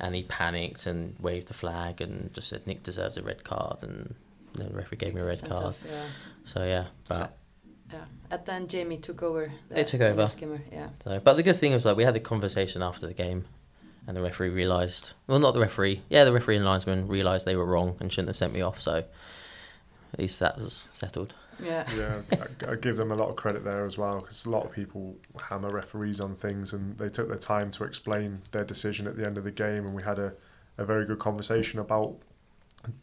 And 0.00 0.14
he 0.14 0.22
panicked 0.24 0.86
and 0.86 1.14
waved 1.20 1.48
the 1.48 1.54
flag 1.54 2.00
and 2.00 2.32
just 2.34 2.48
said 2.48 2.66
Nik 2.66 2.82
deserves 2.82 3.16
a 3.16 3.22
red 3.22 3.44
card, 3.44 3.82
and 3.82 4.14
the 4.54 4.68
referee 4.70 4.98
gave 4.98 5.14
me 5.14 5.20
a 5.20 5.24
red 5.24 5.36
Sent 5.36 5.52
card. 5.52 5.64
off, 5.64 5.82
yeah. 5.88 6.02
So 6.44 6.64
yeah, 6.64 6.86
but 7.08 7.36
Yeah. 7.92 8.04
At 8.30 8.46
then 8.46 8.66
Jamie 8.68 8.96
took 8.98 9.22
over. 9.22 9.52
The, 9.68 9.74
They 9.74 9.84
took 9.84 10.00
over. 10.00 10.26
gamer, 10.38 10.62
Yeah. 10.72 10.88
So, 11.04 11.20
but 11.20 11.34
the 11.36 11.42
good 11.42 11.56
thing 11.56 11.72
was 11.72 11.84
like 11.84 11.96
we 11.96 12.04
had 12.04 12.16
a 12.16 12.20
conversation 12.20 12.82
after 12.82 13.06
the 13.06 13.12
game, 13.14 13.44
and 14.08 14.16
the 14.16 14.22
referee 14.22 14.48
realised. 14.48 15.12
Well, 15.28 15.38
not 15.38 15.54
the 15.54 15.60
referee. 15.60 16.02
Yeah, 16.08 16.24
the 16.24 16.32
referee 16.32 16.56
and 16.56 16.64
linesman 16.64 17.06
realised 17.06 17.46
they 17.46 17.54
were 17.56 17.66
wrong 17.66 17.96
and 18.00 18.10
shouldn't 18.10 18.28
have 18.30 18.36
sent 18.36 18.52
me 18.54 18.60
off. 18.62 18.80
So 18.80 18.94
at 20.12 20.18
least 20.18 20.40
that 20.40 20.58
was 20.58 20.88
settled. 20.92 21.34
Yeah. 21.62 21.84
Yeah, 21.96 22.22
I, 22.66 22.72
I 22.72 22.74
give 22.76 22.96
them 22.96 23.12
a 23.12 23.14
lot 23.16 23.28
of 23.28 23.36
credit 23.36 23.64
there 23.64 23.84
as 23.84 23.96
well 23.96 24.20
because 24.20 24.44
a 24.44 24.50
lot 24.50 24.64
of 24.66 24.72
people 24.72 25.16
hammer 25.48 25.70
referees 25.70 26.20
on 26.20 26.34
things 26.34 26.72
and 26.72 26.98
they 26.98 27.08
took 27.08 27.28
their 27.28 27.38
time 27.38 27.70
to 27.72 27.84
explain 27.84 28.40
their 28.50 28.64
decision 28.64 29.06
at 29.06 29.16
the 29.16 29.24
end 29.26 29.38
of 29.38 29.44
the 29.44 29.50
game 29.50 29.86
and 29.86 29.94
we 29.94 30.02
had 30.02 30.18
a, 30.18 30.32
a 30.78 30.84
very 30.84 31.04
good 31.06 31.18
conversation 31.18 31.78
about 31.78 32.16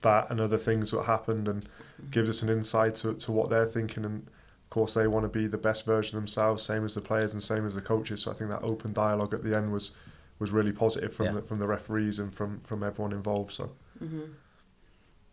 that 0.01 0.29
and 0.29 0.41
other 0.41 0.57
things 0.57 0.91
that 0.91 1.03
happened 1.03 1.47
and 1.47 1.67
gives 2.11 2.29
us 2.29 2.41
an 2.41 2.49
insight 2.49 2.95
to, 2.95 3.13
to 3.13 3.31
what 3.31 3.49
they're 3.49 3.65
thinking 3.65 4.03
and 4.03 4.27
of 4.27 4.69
course 4.69 4.93
they 4.93 5.07
want 5.07 5.23
to 5.23 5.29
be 5.29 5.47
the 5.47 5.57
best 5.57 5.85
version 5.85 6.17
of 6.17 6.21
themselves 6.23 6.63
same 6.63 6.83
as 6.83 6.95
the 6.95 7.01
players 7.01 7.31
and 7.33 7.41
same 7.41 7.65
as 7.65 7.75
the 7.75 7.81
coaches 7.81 8.21
so 8.23 8.31
I 8.31 8.33
think 8.33 8.51
that 8.51 8.61
open 8.61 8.91
dialogue 8.93 9.33
at 9.33 9.43
the 9.43 9.55
end 9.55 9.71
was 9.71 9.91
was 10.37 10.51
really 10.51 10.71
positive 10.71 11.13
from 11.13 11.25
Yeah. 11.27 11.31
the, 11.33 11.41
from 11.41 11.59
the 11.59 11.67
referees 11.67 12.17
and 12.19 12.33
from, 12.33 12.59
from 12.61 12.81
everyone 12.83 13.11
involved 13.13 13.51
so 13.51 13.71
hmm 13.99 14.25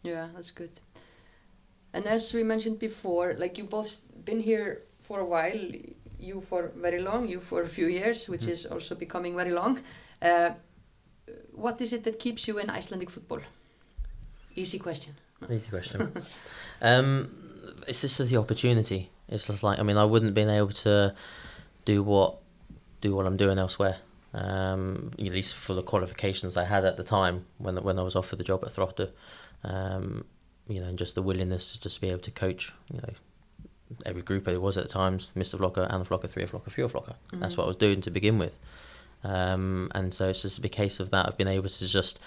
Yeah, 0.03 0.29
that's 0.35 0.51
good. 0.53 0.71
And 1.97 2.07
as 2.07 2.35
we 2.35 2.43
mentioned 2.43 2.79
before, 2.79 3.35
like 3.39 3.57
you 3.59 3.65
both 3.65 3.91
been 4.25 4.41
here 4.41 4.83
for 5.01 5.21
a 5.21 5.25
while, 5.25 5.61
you 6.21 6.41
for 6.49 6.71
very 6.77 7.01
long, 7.01 7.29
you 7.29 7.41
for 7.41 7.63
a 7.63 7.69
few 7.69 7.87
years, 7.89 8.29
which 8.29 8.43
Mhm. 8.47 8.53
is 8.55 8.67
also 8.67 8.95
becoming 8.95 9.37
very 9.37 9.53
long. 9.53 9.79
Uh, 10.21 10.51
what 11.65 11.81
is 11.81 11.93
it 11.93 12.03
that 12.05 12.19
keeps 12.19 12.47
you 12.49 12.59
in 12.59 12.69
Icelandic 12.79 13.11
football? 13.11 13.41
Easy 14.55 14.79
question. 14.79 15.15
Easy 15.51 15.71
question. 15.71 16.01
um, 16.83 17.31
it's 17.89 18.01
just 18.03 18.19
the 18.29 18.37
opportunity. 18.37 19.01
It's 19.29 19.47
just 19.47 19.63
like 19.63 19.79
I 19.81 19.83
mean 19.83 19.97
I 19.97 20.05
wouldn't 20.05 20.31
have 20.31 20.35
been 20.47 20.51
able 20.61 20.75
to 20.85 21.15
do 21.85 22.03
what 22.03 22.31
do 23.01 23.15
what 23.17 23.27
I'm 23.27 23.37
doing 23.37 23.59
elsewhere. 23.59 23.97
Um, 24.35 25.11
at 25.19 25.33
least 25.33 25.55
for 25.55 25.75
the 25.75 25.83
qualifications 25.83 26.57
I 26.57 26.65
had 26.65 26.85
at 26.85 26.97
the 26.97 27.05
time 27.05 27.37
when 27.59 27.75
when 27.87 27.99
I 27.99 28.03
was 28.03 28.15
offered 28.17 28.39
the 28.39 28.45
job 28.53 28.65
at 28.67 28.73
Þróttur. 28.73 29.09
Um, 29.65 30.25
you 30.69 30.81
know, 30.81 30.89
and 30.89 30.99
just 30.99 31.15
the 31.15 31.23
willingness 31.23 31.73
to 31.73 31.81
just 31.81 32.01
be 32.01 32.09
able 32.11 32.21
to 32.21 32.31
coach. 32.31 32.73
You 32.93 33.01
know, 33.01 33.11
every 34.05 34.23
group 34.23 34.45
there 34.45 34.61
was 34.61 34.77
at 34.77 34.85
the 34.85 34.91
times, 34.91 35.33
Mr. 35.37 35.59
Flocker, 35.59 35.87
and 35.89 36.05
the 36.05 36.09
Flocker, 36.09 36.29
Three 36.29 36.45
Flocker, 36.45 36.71
Few 36.71 36.87
Flocker. 36.89 37.15
That's 37.33 37.55
Mhm. 37.55 37.59
what 37.59 37.65
I 37.65 37.69
was 37.69 37.77
doing 37.77 38.01
to 38.03 38.11
begin 38.11 38.39
with. 38.39 38.57
Um, 39.25 39.91
and 39.95 40.13
so 40.13 40.29
it's 40.29 40.43
just 40.43 40.65
a 40.65 40.69
case 40.69 41.01
of 41.01 41.11
that. 41.11 41.27
I've 41.27 41.37
been 41.37 41.49
able 41.49 41.69
to 41.69 41.87
just 41.87 42.19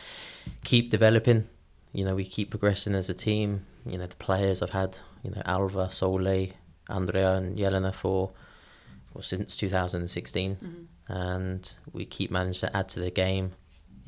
keep 0.63 0.89
developing. 0.89 1.47
You 1.93 2.05
know, 2.05 2.15
we 2.15 2.25
keep 2.25 2.49
progressing 2.49 2.95
as 2.95 3.09
a 3.09 3.13
team. 3.13 3.65
You 3.85 3.97
know, 3.97 4.07
the 4.07 4.15
players 4.15 4.61
I've 4.61 4.71
had, 4.71 4.97
you 5.23 5.31
know, 5.31 5.41
Alva, 5.45 5.91
Sole, 5.91 6.47
Andrea, 6.89 7.33
and 7.35 7.57
Yelena 7.57 7.93
for 7.93 8.31
well, 9.13 9.23
since 9.23 9.57
2016, 9.57 10.55
Mhm. 10.57 10.85
and 11.07 11.73
we 11.91 12.05
keep 12.05 12.29
managing 12.29 12.69
to 12.69 12.77
add 12.77 12.89
to 12.89 12.99
the 12.99 13.09
game. 13.09 13.53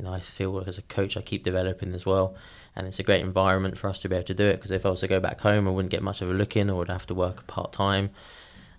You 0.01 0.07
know, 0.07 0.13
I 0.15 0.19
feel 0.19 0.49
like 0.49 0.67
as 0.67 0.79
a 0.79 0.81
coach, 0.81 1.15
I 1.15 1.21
keep 1.21 1.43
developing 1.43 1.93
as 1.93 2.07
well, 2.07 2.33
and 2.75 2.87
it's 2.87 2.97
a 2.97 3.03
great 3.03 3.21
environment 3.21 3.77
for 3.77 3.87
us 3.87 3.99
to 3.99 4.09
be 4.09 4.15
able 4.15 4.25
to 4.25 4.33
do 4.33 4.45
it. 4.45 4.55
Because 4.55 4.71
if 4.71 4.83
I 4.83 4.89
was 4.89 5.01
to 5.01 5.07
go 5.07 5.19
back 5.19 5.39
home, 5.41 5.67
I 5.67 5.71
wouldn't 5.71 5.91
get 5.91 6.01
much 6.01 6.23
of 6.23 6.29
a 6.31 6.33
look 6.33 6.57
in, 6.57 6.71
or 6.71 6.77
would 6.77 6.89
have 6.89 7.05
to 7.07 7.13
work 7.13 7.45
part 7.45 7.71
time. 7.71 8.09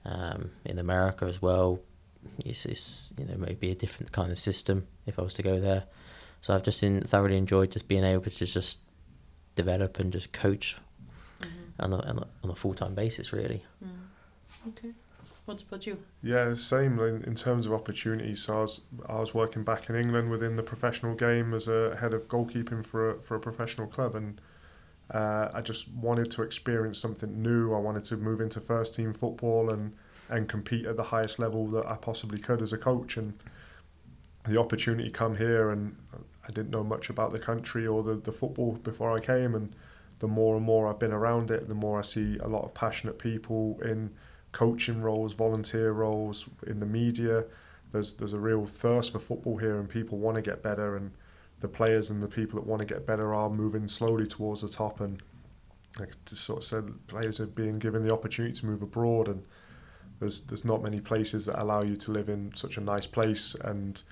Um, 0.05 0.51
in 0.65 0.81
America 0.81 1.27
as 1.27 1.41
well, 1.41 1.79
it's, 2.45 2.67
it's 2.67 3.15
you 3.17 3.25
know 3.25 3.37
maybe 3.37 3.71
a 3.71 3.75
different 3.77 4.11
kind 4.11 4.33
of 4.33 4.39
system 4.39 4.89
if 5.07 5.17
I 5.17 5.23
was 5.23 5.35
to 5.35 5.45
go 5.45 5.61
there. 5.61 5.85
So 6.41 6.57
I've 6.57 6.65
just 6.65 6.83
in, 6.83 7.03
thoroughly 7.03 7.37
enjoyed 7.37 7.71
just 7.71 7.87
being 7.87 8.03
able 8.03 8.25
to 8.25 8.31
just 8.45 8.81
develop 9.55 10.01
and 10.01 10.13
just 10.13 10.33
coach 10.33 10.77
Mhm. 11.41 11.49
on 11.85 11.93
a, 11.93 11.97
on 11.99 12.19
a, 12.43 12.49
a 12.51 12.57
full 12.57 12.75
time 12.75 12.97
basis, 12.97 13.33
really. 13.33 13.63
Mhm. 13.85 14.71
Okay. 14.71 14.91
What's 15.45 15.65
about 15.65 15.87
you? 15.87 15.99
Yeah, 16.23 16.55
same 16.55 17.01
in, 17.01 17.25
in 17.25 17.35
terms 17.35 17.67
of 17.67 17.73
opportunities. 17.73 18.43
So 18.43 18.59
I 18.59 18.61
was 18.61 18.81
I 19.09 19.21
was 19.21 19.35
working 19.35 19.65
back 19.65 19.91
in 19.91 19.97
England 19.97 20.31
within 20.31 20.57
the 20.57 20.63
professional 20.63 21.15
game 21.15 21.53
as 21.53 21.67
a 21.67 21.97
head 21.97 22.15
of 22.15 22.29
goalkeeping 22.29 22.85
for 22.85 23.11
a, 23.11 23.21
for 23.21 23.35
a 23.35 23.41
professional 23.41 23.89
club, 23.89 24.15
and 24.15 24.41
uh, 25.11 25.49
I 25.53 25.61
just 25.61 25.89
wanted 25.89 26.31
to 26.33 26.43
experience 26.43 26.99
something 26.99 27.43
new. 27.43 27.75
I 27.75 27.79
wanted 27.79 28.05
to 28.05 28.17
move 28.17 28.41
into 28.41 28.61
first 28.61 28.95
team 28.95 29.13
football 29.13 29.71
and 29.71 29.95
and 30.31 30.49
compete 30.49 30.87
at 30.87 30.97
the 30.97 31.03
highest 31.03 31.39
level 31.41 31.67
that 31.69 31.87
I 31.87 31.97
possibly 31.97 32.39
could 32.39 32.63
as 32.63 32.73
a 32.73 32.79
coach. 32.79 33.17
And 33.17 33.35
the 34.47 34.59
opportunity 34.61 35.11
come 35.11 35.37
here, 35.37 35.71
and 35.71 35.97
I 36.47 36.53
didn't 36.53 36.71
know 36.71 36.85
much 36.85 37.11
about 37.11 37.33
the 37.33 37.41
country 37.41 37.87
or 37.87 38.05
the, 38.05 38.15
the 38.15 38.33
football 38.33 38.75
before 38.75 39.17
I 39.17 39.21
came. 39.21 39.57
And 39.57 39.75
the 40.21 40.29
more 40.29 40.57
and 40.57 40.65
more 40.65 40.89
I've 40.89 41.01
been 41.01 41.13
around 41.13 41.51
it, 41.51 41.67
the 41.67 41.75
more 41.75 41.99
I 41.99 42.03
see 42.03 42.39
a 42.39 42.47
lot 42.47 42.65
of 42.65 42.75
passionate 42.75 43.19
people 43.19 43.81
in 43.85 44.11
coaching 44.53 45.01
roles, 45.01 45.33
volunteer 45.33 45.93
roles, 45.93 46.47
in 46.67 46.81
the 46.81 46.87
media. 46.87 47.45
There's 47.91 48.15
there's 48.15 48.33
a 48.33 48.39
real 48.39 48.67
thirst 48.67 49.13
for 49.13 49.19
football 49.19 49.57
here, 49.57 49.79
and 49.79 49.89
people 49.89 50.19
want 50.19 50.37
to 50.37 50.43
get 50.43 50.63
better. 50.63 50.97
And 50.97 51.13
the 51.61 51.69
players 51.69 52.11
and 52.11 52.23
the 52.23 52.29
people 52.29 52.61
that 52.61 52.67
want 52.67 52.81
to 52.81 52.87
get 52.87 53.07
better 53.07 53.35
are 53.35 53.51
moving 53.51 53.89
slowly 53.89 54.27
towards 54.27 54.63
the 54.63 54.69
top. 54.69 55.01
And 55.01 55.23
like 55.99 56.11
I 56.11 56.13
just 56.27 56.45
sort 56.45 56.59
of 56.59 56.65
said, 56.65 57.07
players 57.07 57.41
are 57.41 57.47
being 57.47 57.79
given 57.79 58.03
the 58.03 58.13
opportunity 58.13 58.55
to 58.61 58.67
move 58.67 58.83
abroad, 58.83 59.29
and 59.29 59.43
there's 60.21 60.43
there's 60.43 60.65
not 60.65 60.83
many 60.83 61.01
places 61.01 61.47
that 61.47 61.61
allow 61.61 61.83
you 61.83 61.97
to 61.97 62.13
live 62.13 62.29
in 62.29 62.55
such 62.55 62.77
a 62.77 62.81
nice 62.81 63.07
place 63.07 63.55
and 63.63 64.03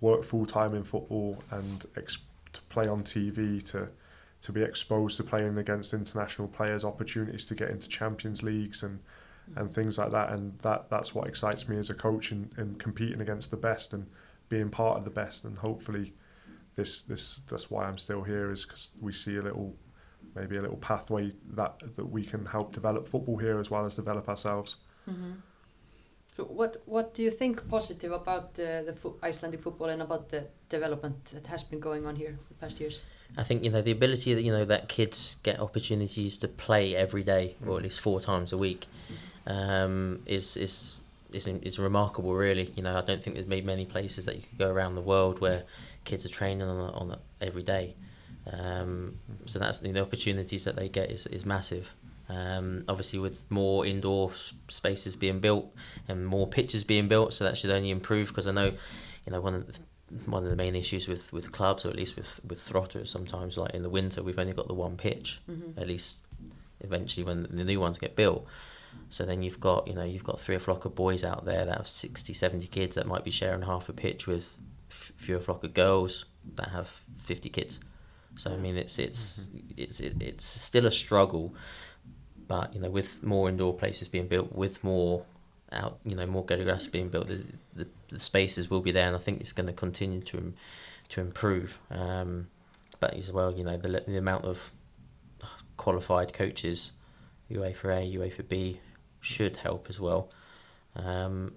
work 0.00 0.24
full 0.24 0.46
time 0.46 0.74
in 0.74 0.82
football 0.82 1.42
and 1.50 1.86
ex- 1.96 2.18
to 2.52 2.60
play 2.62 2.88
on 2.88 3.02
TV 3.02 3.62
to 3.70 3.88
to 4.42 4.52
be 4.52 4.62
exposed 4.62 5.18
to 5.18 5.22
playing 5.22 5.58
against 5.58 5.92
international 5.92 6.48
players, 6.48 6.82
opportunities 6.84 7.44
to 7.44 7.54
get 7.54 7.68
into 7.68 7.88
Champions 7.88 8.42
Leagues 8.42 8.82
and 8.82 9.00
and 9.56 9.72
things 9.72 9.98
like 9.98 10.12
that. 10.12 10.30
And 10.30 10.58
that 10.60 10.90
that's 10.90 11.14
what 11.14 11.26
excites 11.26 11.68
me 11.68 11.76
as 11.76 11.90
a 11.90 11.94
coach 11.94 12.30
and, 12.30 12.50
and 12.56 12.78
competing 12.78 13.20
against 13.20 13.50
the 13.50 13.56
best 13.56 13.92
and 13.92 14.06
being 14.48 14.70
part 14.70 14.98
of 14.98 15.04
the 15.04 15.10
best. 15.10 15.44
And 15.44 15.58
hopefully, 15.58 16.12
this 16.76 17.02
this 17.02 17.40
that's 17.48 17.70
why 17.70 17.84
I'm 17.84 17.98
still 17.98 18.22
here 18.22 18.50
is 18.52 18.64
because 18.64 18.90
we 19.00 19.12
see 19.12 19.36
a 19.36 19.42
little 19.42 19.76
maybe 20.34 20.56
a 20.56 20.62
little 20.62 20.76
pathway 20.76 21.32
that 21.54 21.94
that 21.96 22.06
we 22.06 22.24
can 22.24 22.46
help 22.46 22.72
develop 22.72 23.06
football 23.06 23.36
here 23.36 23.58
as 23.58 23.70
well 23.70 23.86
as 23.86 23.94
develop 23.94 24.28
ourselves. 24.28 24.76
hmm 25.06 25.34
So 26.36 26.44
what 26.44 26.76
what 26.86 27.14
do 27.14 27.22
you 27.22 27.30
think 27.30 27.68
positive 27.68 28.12
about 28.12 28.58
uh, 28.58 28.82
the 28.86 28.92
fo- 28.92 29.16
Icelandic 29.22 29.60
football 29.60 29.88
and 29.88 30.02
about 30.02 30.28
the 30.28 30.42
development 30.68 31.16
that 31.32 31.46
has 31.46 31.64
been 31.64 31.80
going 31.80 32.06
on 32.06 32.16
here 32.16 32.38
the 32.48 32.54
past 32.54 32.80
years? 32.80 33.02
I 33.36 33.42
think 33.42 33.64
you 33.64 33.70
know 33.70 33.82
the 33.82 33.92
ability 33.92 34.34
that 34.34 34.42
you 34.42 34.52
know 34.52 34.64
that 34.64 34.88
kids 34.88 35.36
get 35.42 35.60
opportunities 35.60 36.38
to 36.38 36.48
play 36.48 36.96
every 36.96 37.22
day 37.22 37.56
or 37.66 37.76
at 37.78 37.82
least 37.82 38.00
four 38.00 38.20
times 38.20 38.52
a 38.52 38.58
week 38.58 38.86
um, 39.46 40.22
is 40.26 40.56
is 40.56 41.00
is 41.32 41.46
is 41.46 41.78
remarkable. 41.78 42.34
Really, 42.34 42.72
you 42.76 42.82
know 42.82 42.96
I 42.96 43.02
don't 43.02 43.22
think 43.22 43.36
there's 43.36 43.46
many 43.46 43.84
places 43.84 44.24
that 44.26 44.36
you 44.36 44.42
could 44.42 44.58
go 44.58 44.70
around 44.70 44.94
the 44.94 45.00
world 45.00 45.40
where 45.40 45.64
kids 46.04 46.24
are 46.24 46.30
training 46.30 46.62
on 46.62 46.78
on 47.10 47.18
every 47.40 47.62
day. 47.62 47.94
Um, 48.50 49.18
so 49.46 49.58
that's 49.58 49.80
the 49.80 50.00
opportunities 50.00 50.64
that 50.64 50.76
they 50.76 50.88
get 50.88 51.10
is 51.10 51.26
is 51.26 51.44
massive. 51.46 51.92
Um, 52.28 52.84
obviously, 52.88 53.18
with 53.18 53.42
more 53.50 53.84
indoor 53.84 54.30
spaces 54.68 55.16
being 55.16 55.40
built 55.40 55.66
and 56.06 56.24
more 56.24 56.46
pitches 56.46 56.84
being 56.84 57.08
built, 57.08 57.32
so 57.32 57.44
that 57.44 57.56
should 57.56 57.70
only 57.70 57.90
improve. 57.90 58.28
Because 58.28 58.46
I 58.46 58.52
know, 58.52 58.66
you 59.26 59.32
know, 59.32 59.40
one 59.40 59.54
of 59.54 59.66
the, 59.66 60.30
one 60.30 60.44
of 60.44 60.50
the 60.50 60.56
main 60.56 60.76
issues 60.76 61.08
with, 61.08 61.32
with 61.32 61.50
clubs, 61.50 61.84
or 61.84 61.88
at 61.88 61.96
least 61.96 62.16
with 62.16 62.40
with 62.48 62.60
Throtters, 62.60 63.10
sometimes 63.10 63.58
like 63.58 63.74
in 63.74 63.82
the 63.82 63.90
winter, 63.90 64.22
we've 64.22 64.38
only 64.38 64.52
got 64.52 64.68
the 64.68 64.74
one 64.74 64.96
pitch. 64.96 65.40
Mhm. 65.50 65.76
At 65.76 65.88
least, 65.88 66.20
eventually, 66.80 67.24
when 67.24 67.48
the 67.50 67.64
new 67.64 67.80
ones 67.80 67.98
get 67.98 68.14
built. 68.14 68.46
So 69.10 69.24
then 69.24 69.42
you've 69.42 69.60
got 69.60 69.88
you 69.88 69.94
know 69.94 70.04
you've 70.04 70.24
got 70.24 70.40
three 70.40 70.54
or 70.54 70.60
flock 70.60 70.84
of 70.84 70.94
boys 70.94 71.24
out 71.24 71.44
there 71.44 71.64
that 71.64 71.76
have 71.76 71.88
60, 71.88 72.32
70 72.32 72.66
kids 72.68 72.94
that 72.94 73.06
might 73.06 73.24
be 73.24 73.30
sharing 73.30 73.62
half 73.62 73.88
a 73.88 73.92
pitch 73.92 74.26
with 74.26 74.58
f- 74.90 75.12
fewer 75.16 75.40
flock 75.40 75.64
of 75.64 75.74
girls 75.74 76.26
that 76.56 76.68
have 76.68 76.86
fifty 77.16 77.48
kids. 77.48 77.80
So 78.36 78.52
I 78.52 78.56
mean 78.56 78.76
it's 78.76 78.98
it's 78.98 79.48
it's 79.76 80.00
it, 80.00 80.22
it's 80.22 80.44
still 80.44 80.86
a 80.86 80.90
struggle, 80.90 81.54
but 82.46 82.74
you 82.74 82.80
know 82.80 82.90
with 82.90 83.22
more 83.22 83.48
indoor 83.48 83.74
places 83.74 84.08
being 84.08 84.28
built, 84.28 84.54
with 84.54 84.82
more 84.84 85.24
out 85.72 85.98
you 86.04 86.16
know 86.16 86.26
more 86.26 86.44
ghetto 86.44 86.64
grass 86.64 86.86
being 86.86 87.08
built, 87.08 87.28
the, 87.28 87.44
the 87.74 87.86
the 88.08 88.20
spaces 88.20 88.70
will 88.70 88.80
be 88.80 88.92
there, 88.92 89.06
and 89.06 89.16
I 89.16 89.18
think 89.18 89.40
it's 89.40 89.52
going 89.52 89.66
to 89.66 89.72
continue 89.72 90.20
to 90.22 90.52
to 91.10 91.20
improve. 91.20 91.78
Um, 91.90 92.48
but 93.00 93.14
as 93.14 93.32
well, 93.32 93.52
you 93.52 93.64
know 93.64 93.76
the 93.76 94.04
the 94.06 94.16
amount 94.16 94.44
of 94.44 94.72
qualified 95.76 96.32
coaches, 96.32 96.92
UEFA 97.50 97.98
A, 97.98 98.16
UEFA 98.16 98.48
B, 98.48 98.80
should 99.20 99.56
help 99.56 99.86
as 99.88 100.00
well. 100.00 100.30
Um, 100.96 101.54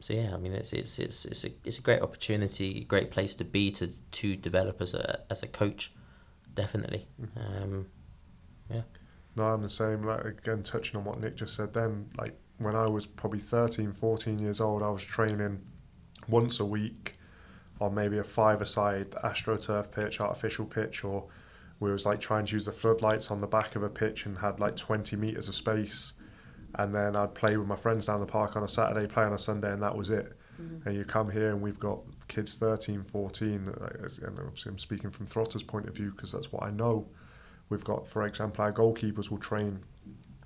so 0.00 0.14
yeah, 0.14 0.32
I 0.34 0.38
mean 0.38 0.52
it's 0.52 0.72
it's 0.72 0.98
it's 0.98 1.24
it's 1.26 1.44
a 1.44 1.50
it's 1.64 1.78
a 1.78 1.82
great 1.82 2.02
opportunity, 2.02 2.84
great 2.84 3.10
place 3.10 3.34
to 3.36 3.44
be 3.44 3.70
to 3.72 3.88
to 3.88 4.36
develop 4.36 4.80
as 4.80 4.94
a 4.94 5.20
as 5.30 5.42
a 5.42 5.46
coach, 5.46 5.92
definitely. 6.54 7.06
Um, 7.36 7.86
No, 9.36 9.44
I'm 9.44 9.62
the 9.62 9.68
same. 9.68 10.04
Like 10.04 10.24
again, 10.24 10.62
touching 10.62 10.96
on 10.96 11.04
what 11.04 11.20
Nik 11.20 11.36
just 11.36 11.54
said. 11.54 11.74
Then, 11.74 12.08
like 12.18 12.34
when 12.58 12.74
I 12.74 12.86
was 12.86 13.06
probably 13.06 13.38
13, 13.38 13.92
14 13.92 14.38
years 14.38 14.60
old, 14.60 14.82
I 14.82 14.90
was 14.90 15.04
training 15.04 15.62
once 16.28 16.60
a 16.60 16.64
week 16.64 17.16
on 17.80 17.94
maybe 17.94 18.18
a 18.18 18.24
five-a-side 18.24 19.12
astroturf 19.24 19.90
pitch, 19.90 20.20
artificial 20.20 20.66
pitch, 20.66 21.02
or 21.02 21.24
we 21.80 21.90
was 21.90 22.04
like 22.06 22.20
trying 22.20 22.46
to 22.46 22.52
use 22.52 22.66
the 22.66 22.72
floodlights 22.72 23.30
on 23.30 23.40
the 23.40 23.46
back 23.46 23.74
of 23.74 23.82
a 23.82 23.88
pitch 23.88 24.26
and 24.26 24.38
had 24.38 24.60
like 24.60 24.76
20 24.76 25.16
meters 25.16 25.48
of 25.48 25.54
space. 25.54 26.12
and 26.76 26.94
then 26.94 27.16
I'd 27.16 27.34
play 27.34 27.56
with 27.56 27.66
my 27.66 27.74
friends 27.74 28.06
down 28.06 28.20
the 28.20 28.26
park 28.26 28.54
on 28.56 28.62
a 28.62 28.68
Saturday, 28.68 29.08
play 29.08 29.24
on 29.24 29.32
a 29.32 29.38
Sunday, 29.38 29.72
and 29.72 29.82
that 29.82 29.96
was 29.96 30.08
it. 30.08 30.36
Mhm. 30.62 30.86
And 30.86 30.94
you 30.94 31.04
come 31.04 31.28
here, 31.32 31.50
and 31.50 31.60
we've 31.60 31.80
got 31.80 31.98
kids 32.28 32.54
13, 32.54 33.02
14, 33.02 33.68
uh, 33.70 34.08
and 34.24 34.38
obviously 34.38 34.70
I'm 34.70 34.78
speaking 34.78 35.10
from 35.10 35.26
Þróttur's 35.26 35.64
point 35.64 35.88
of 35.88 35.96
view 35.96 36.12
because 36.12 36.30
that's 36.30 36.52
what 36.52 36.62
I 36.62 36.70
know. 36.70 37.08
We've 37.70 37.82
got, 37.82 38.06
for 38.06 38.24
example, 38.24 38.62
our 38.64 38.72
goalkeepers 38.72 39.30
will 39.30 39.38
train 39.38 39.80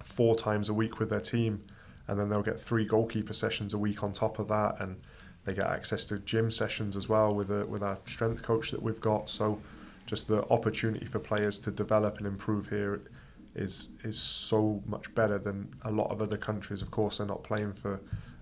four 0.02 0.34
times 0.34 0.70
a 0.70 0.74
week 0.74 0.98
with 0.98 1.10
their 1.10 1.20
team, 1.20 1.62
and 2.08 2.18
then 2.18 2.30
they'll 2.30 2.42
get 2.42 2.58
three 2.58 2.86
goalkeeper 2.86 3.34
sessions 3.34 3.74
a 3.74 3.78
week 3.78 4.02
on 4.02 4.12
top 4.14 4.38
of 4.38 4.48
that, 4.48 4.80
and 4.80 4.96
they 5.44 5.52
get 5.52 5.66
access 5.66 6.06
to 6.06 6.18
gym 6.20 6.50
sessions 6.50 6.96
as 6.96 7.06
well 7.06 7.34
with 7.34 7.50
a, 7.50 7.66
with 7.66 7.82
our 7.82 7.98
strength 8.06 8.42
coach 8.42 8.70
that 8.70 8.82
we've 8.82 9.00
got. 9.02 9.28
So, 9.28 9.60
just 10.06 10.28
the 10.28 10.46
opportunity 10.50 11.06
for 11.06 11.18
players 11.18 11.58
to 11.60 11.70
develop 11.70 12.18
and 12.18 12.26
improve 12.26 12.68
here 12.68 13.00
is 13.54 13.90
is 14.02 14.18
so 14.18 14.82
much 14.86 15.14
better 15.14 15.38
than 15.38 15.72
a 15.82 15.90
lot 15.90 16.10
of 16.10 16.20
other 16.20 16.36
countries. 16.36 16.82
Of 16.82 16.90
course, 16.90 17.18
they're 17.18 17.26
not 17.26 17.44
playing 17.44 17.72
for 17.72 18.00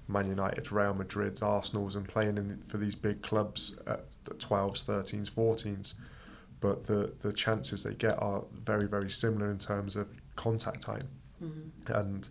Man 0.09 0.29
United's, 0.29 0.73
Real 0.73 0.95
Madrid's, 0.95 1.43
Arsenal's, 1.43 1.95
and 1.97 2.07
playing 2.09 2.37
in 2.39 2.63
for 2.67 2.79
these 2.79 2.95
big 2.95 3.23
clubs 3.23 3.79
at 3.87 4.05
12s, 4.39 4.85
13s, 4.85 5.31
14s. 5.31 5.95
But 6.61 6.85
the 6.85 7.13
the 7.21 7.33
chances 7.33 7.83
they 7.83 7.95
get 7.95 8.21
are 8.23 8.43
very 8.55 8.87
very 8.89 9.11
similar 9.11 9.51
in 9.51 9.59
terms 9.59 9.97
of 9.97 10.09
contact 10.37 10.81
time, 10.83 11.09
Mhm. 11.43 11.71
and 11.89 12.29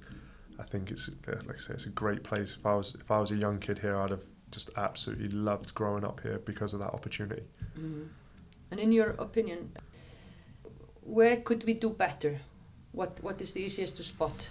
I 0.58 0.64
think 0.64 0.90
it's 0.92 1.10
like 1.26 1.56
I 1.56 1.60
say, 1.60 1.74
it's 1.76 1.86
a 1.86 1.90
great 1.90 2.24
place. 2.24 2.56
If 2.58 2.66
I 2.66 2.76
was 2.76 2.96
if 2.96 3.12
I 3.12 3.20
was 3.20 3.32
a 3.32 3.36
young 3.36 3.60
kid 3.60 3.80
here, 3.80 3.96
I'd 3.96 4.12
have 4.12 4.26
just 4.50 4.70
absolutely 4.76 5.30
loved 5.30 5.74
growing 5.76 6.04
up 6.04 6.20
here 6.22 6.40
because 6.40 6.74
of 6.74 6.80
that 6.80 6.94
opportunity. 6.94 7.44
Mhm. 7.78 8.08
And 8.72 8.80
in 8.80 8.92
your 8.92 9.10
opinion, 9.20 9.74
where 11.02 11.38
could 11.38 11.66
we 11.66 11.74
do 11.74 11.90
better? 11.90 12.38
What 12.94 13.20
What 13.22 13.42
is 13.42 13.54
the 13.54 13.62
easiest 13.62 13.98
to 13.98 14.04
spot? 14.04 14.48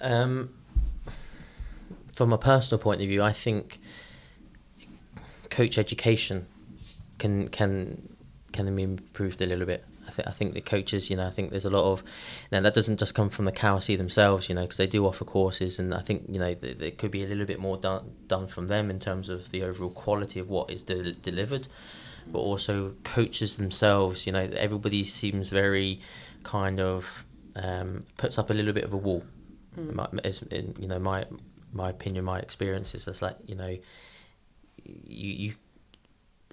Um, 0.00 0.50
from 2.14 2.32
a 2.32 2.38
personal 2.38 2.80
point 2.80 3.00
of 3.00 3.08
view, 3.08 3.22
I 3.22 3.32
think 3.32 3.80
coach 5.50 5.78
education 5.78 6.46
can 7.18 7.48
can 7.48 8.16
can 8.52 8.74
be 8.74 8.82
improved 8.82 9.42
a 9.42 9.46
little 9.46 9.66
bit. 9.66 9.84
I 10.06 10.10
think 10.10 10.28
I 10.28 10.30
think 10.32 10.54
the 10.54 10.60
coaches, 10.60 11.10
you 11.10 11.16
know, 11.16 11.26
I 11.26 11.30
think 11.30 11.50
there's 11.50 11.64
a 11.64 11.70
lot 11.70 11.84
of 11.92 12.02
now 12.50 12.60
that 12.60 12.74
doesn't 12.74 12.98
just 12.98 13.14
come 13.14 13.30
from 13.30 13.44
the 13.44 13.52
KSÍ 13.52 13.96
themselves, 13.96 14.48
you 14.48 14.54
know, 14.54 14.62
because 14.62 14.76
they 14.76 14.86
do 14.86 15.06
offer 15.06 15.24
courses, 15.24 15.78
and 15.78 15.94
I 15.94 16.00
think 16.00 16.24
you 16.28 16.38
know 16.38 16.54
th- 16.54 16.78
there 16.78 16.90
could 16.90 17.10
be 17.10 17.24
a 17.24 17.26
little 17.26 17.46
bit 17.46 17.60
more 17.60 17.76
done 17.76 18.12
done 18.26 18.46
from 18.48 18.66
them 18.66 18.90
in 18.90 18.98
terms 18.98 19.28
of 19.28 19.50
the 19.50 19.62
overall 19.62 19.90
quality 19.90 20.40
of 20.40 20.48
what 20.48 20.70
is 20.70 20.82
de- 20.82 21.12
delivered, 21.12 21.68
but 22.32 22.38
also 22.38 22.94
coaches 23.04 23.56
themselves. 23.56 24.26
You 24.26 24.32
know, 24.32 24.48
everybody 24.56 25.04
seems 25.04 25.50
very 25.50 26.00
kind 26.42 26.80
of 26.80 27.24
um, 27.56 28.04
puts 28.16 28.38
up 28.38 28.50
a 28.50 28.54
little 28.54 28.72
bit 28.72 28.84
of 28.84 28.92
a 28.92 28.96
wall. 28.96 29.24
Mm. 29.78 29.94
My, 29.94 30.08
in, 30.50 30.74
you 30.78 30.88
know, 30.88 30.98
my 30.98 31.24
my 31.72 31.90
opinion, 31.90 32.24
my 32.24 32.38
experience 32.40 32.94
is 32.94 33.04
that's 33.04 33.22
like 33.22 33.36
you 33.46 33.54
know, 33.54 33.76
you 34.84 35.32
you, 35.44 35.52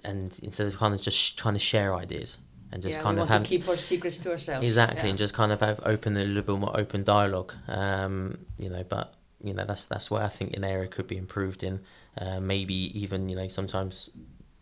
and 0.04 0.38
instead 0.42 0.66
of 0.66 0.76
kind 0.76 0.94
of 0.94 1.00
just 1.00 1.38
trying 1.38 1.54
to 1.54 1.60
share 1.60 1.94
ideas 1.94 2.38
and 2.72 2.82
just 2.82 2.98
yeah, 2.98 3.02
kind 3.02 3.18
of 3.18 3.28
have 3.28 3.42
to 3.42 3.48
keep 3.48 3.68
our 3.68 3.76
secrets 3.76 4.18
to 4.18 4.30
ourselves. 4.30 4.64
exactly 4.64 5.04
Yeah. 5.04 5.10
and 5.10 5.18
just 5.18 5.34
kind 5.34 5.52
of 5.52 5.60
have 5.60 5.80
open 5.84 6.16
a 6.16 6.24
little 6.24 6.42
bit 6.42 6.58
more 6.60 6.78
open 6.78 7.02
dialogue. 7.04 7.54
Um, 7.66 8.38
you 8.58 8.68
know, 8.68 8.84
but 8.84 9.14
you 9.42 9.54
know 9.54 9.64
that's 9.64 9.86
that's 9.86 10.10
where 10.10 10.22
I 10.22 10.28
think 10.28 10.56
an 10.56 10.64
area 10.64 10.88
could 10.88 11.06
be 11.06 11.16
improved 11.16 11.62
in. 11.62 11.80
Uh, 12.16 12.40
maybe 12.40 12.74
even 12.98 13.28
you 13.28 13.36
know 13.36 13.48
sometimes 13.48 14.10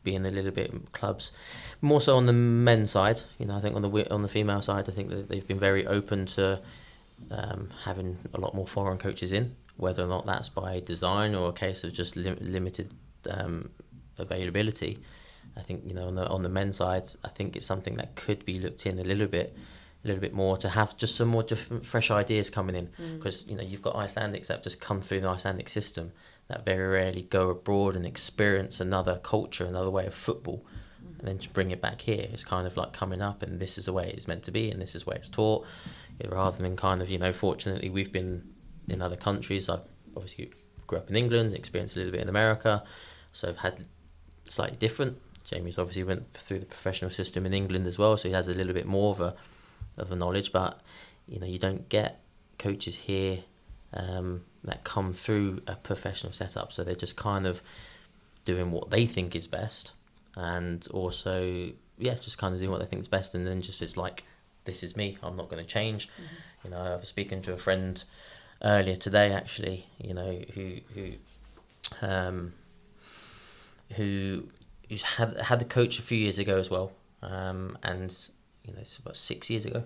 being 0.07 0.25
a 0.25 0.31
little 0.31 0.53
bit 0.61 0.71
clubs 0.93 1.33
more 1.83 2.01
so 2.01 2.17
on 2.17 2.25
the 2.27 2.33
men's 2.33 2.91
side. 2.99 3.19
You 3.39 3.47
know, 3.47 3.57
I 3.59 3.61
think 3.61 3.75
on 3.77 3.83
the 3.83 3.91
on 4.17 4.23
the 4.27 4.29
female 4.37 4.63
side, 4.63 4.85
I 4.89 4.93
think 4.97 5.11
that 5.11 5.29
they've 5.29 5.47
been 5.53 5.59
very 5.71 5.85
open 5.99 6.19
to 6.37 6.45
um, 7.31 7.69
having 7.85 8.17
a 8.33 8.41
lot 8.41 8.55
more 8.55 8.67
foreign 8.67 8.99
coaches 8.99 9.31
in, 9.33 9.45
whether 9.77 10.03
or 10.07 10.11
not 10.17 10.25
that's 10.27 10.49
by 10.49 10.81
design 10.81 11.35
or 11.35 11.49
a 11.51 11.53
case 11.53 11.85
of 11.85 11.93
just 11.93 12.17
lim- 12.17 12.39
limited 12.41 12.89
um, 13.31 13.71
availability. 14.19 14.99
I 15.57 15.63
think 15.63 15.83
you 15.87 15.95
know 15.95 16.07
on 16.09 16.15
the 16.15 16.27
on 16.29 16.43
the 16.43 16.49
men's 16.49 16.77
side, 16.77 17.05
I 17.25 17.29
think 17.29 17.57
it's 17.57 17.67
something 17.67 17.95
that 17.97 18.15
could 18.15 18.45
be 18.45 18.59
looked 18.59 18.87
in 18.87 18.99
a 18.99 19.05
little 19.05 19.27
bit, 19.39 19.57
a 20.05 20.07
little 20.09 20.21
bit 20.21 20.35
more 20.35 20.57
to 20.59 20.69
have 20.69 20.97
just 20.97 21.17
some 21.17 21.29
more 21.29 21.43
different, 21.43 21.85
fresh 21.87 22.11
ideas 22.11 22.51
coming 22.51 22.77
in 22.77 22.87
Mm. 22.89 23.17
because 23.17 23.47
you 23.49 23.57
know 23.57 23.63
you've 23.71 23.83
got 23.83 23.95
Icelandics 23.95 24.47
that 24.49 24.63
just 24.63 24.81
come 24.81 25.01
through 25.01 25.21
the 25.23 25.29
Icelandic 25.29 25.69
system 25.69 26.13
that 26.49 26.65
very 26.65 26.87
rarely 26.87 27.23
go 27.23 27.51
abroad 27.51 27.97
and 27.97 28.07
experience 28.07 28.81
another 28.81 29.19
culture, 29.23 29.65
another 29.65 29.91
way 29.91 30.07
of 30.07 30.15
football, 30.15 30.65
and 31.19 31.27
then 31.27 31.39
to 31.39 31.49
bring 31.51 31.71
it 31.71 31.81
back 31.81 32.01
here. 32.01 32.27
It's 32.33 32.45
kind 32.45 32.67
of 32.67 32.77
like 32.77 32.93
coming 32.93 33.21
up 33.21 33.43
and 33.43 33.59
this 33.59 33.79
is 33.79 33.87
the 33.87 33.93
way 33.93 34.11
it's 34.11 34.29
meant 34.29 34.45
to 34.45 34.53
be 34.53 34.71
and 34.71 34.81
this 34.81 34.95
is 34.95 35.07
where 35.07 35.17
it's 35.17 35.29
taught, 35.29 35.67
Yeah, 36.21 36.29
rather 36.29 36.63
than 36.63 36.77
kind 36.77 37.03
of 37.03 37.11
you 37.11 37.19
know 37.19 37.33
fortunately 37.33 37.91
we've 37.91 38.13
been 38.13 38.49
in 38.89 39.03
other 39.03 39.17
countries. 39.17 39.69
I 39.69 39.81
obviously 40.15 40.51
grew 40.87 40.99
up 40.99 41.11
in 41.11 41.17
England, 41.17 41.53
experienced 41.53 41.97
a 41.97 41.99
little 41.99 42.13
bit 42.13 42.23
in 42.23 42.29
America, 42.29 42.85
so 43.33 43.49
I've 43.49 43.59
had 43.59 43.85
slightly 44.45 44.77
different. 44.77 45.19
Jamie's 45.45 45.79
obviously 45.79 46.05
went 46.05 46.33
through 46.35 46.61
the 46.61 46.67
professional 46.67 47.11
system 47.11 47.47
in 47.47 47.55
England 47.55 47.87
as 47.87 47.99
well, 47.99 48.17
so 48.17 48.29
he 48.29 48.35
has 48.35 48.49
a 48.49 48.55
little 48.55 48.75
bit 48.75 48.87
more 48.87 49.11
of 49.11 49.21
a 49.21 49.35
of 49.97 50.13
a 50.13 50.17
knowledge. 50.17 50.53
But 50.53 50.81
you 51.27 51.41
know, 51.41 51.47
you 51.47 51.59
don't 51.59 51.89
get 51.89 52.21
coaches 52.59 52.97
here 52.97 53.41
um, 53.93 54.45
that 54.67 54.85
come 54.85 55.13
through 55.13 55.63
a 55.67 55.77
professional 55.77 56.33
setup, 56.33 56.73
so 56.73 56.85
they're 56.85 56.95
just 56.95 57.17
kind 57.17 57.47
of 57.47 57.63
doing 58.45 58.71
what 58.71 58.91
they 58.91 59.07
think 59.07 59.35
is 59.35 59.47
best, 59.47 59.93
and 60.37 60.87
also 60.93 61.71
yeah, 61.99 62.15
just 62.15 62.39
kind 62.39 62.53
of 62.55 62.61
doing 62.61 62.71
what 62.71 62.81
they 62.81 62.87
think 62.87 63.01
is 63.01 63.09
best, 63.09 63.35
and 63.35 63.47
then 63.47 63.63
just 63.63 63.83
it's 63.83 63.97
like 63.97 64.25
this 64.65 64.83
is 64.83 64.97
me. 64.97 65.17
I'm 65.23 65.37
not 65.37 65.49
going 65.49 65.63
to 65.63 65.69
change. 65.69 66.09
You 66.65 66.71
know, 66.71 66.79
I 66.79 66.97
was 66.97 67.09
speaking 67.09 67.41
to 67.43 67.53
a 67.53 67.57
friend 67.57 68.03
earlier 68.63 68.97
today, 68.97 69.33
actually. 69.33 69.87
You 69.99 70.15
know, 70.15 70.43
who 70.55 70.77
who 70.95 71.13
um, 72.03 72.53
who 73.95 74.45
who's 74.89 75.03
had 75.03 75.37
had 75.41 75.59
the 75.59 75.65
coach 75.65 75.99
a 75.99 76.03
few 76.03 76.19
years 76.19 76.39
ago 76.39 76.59
as 76.59 76.71
well, 76.71 76.93
um, 77.23 77.79
and 77.83 78.15
you 78.65 78.73
know 78.73 78.81
it's 78.81 78.99
about 78.99 79.17
six 79.17 79.49
years 79.49 79.65
ago. 79.65 79.85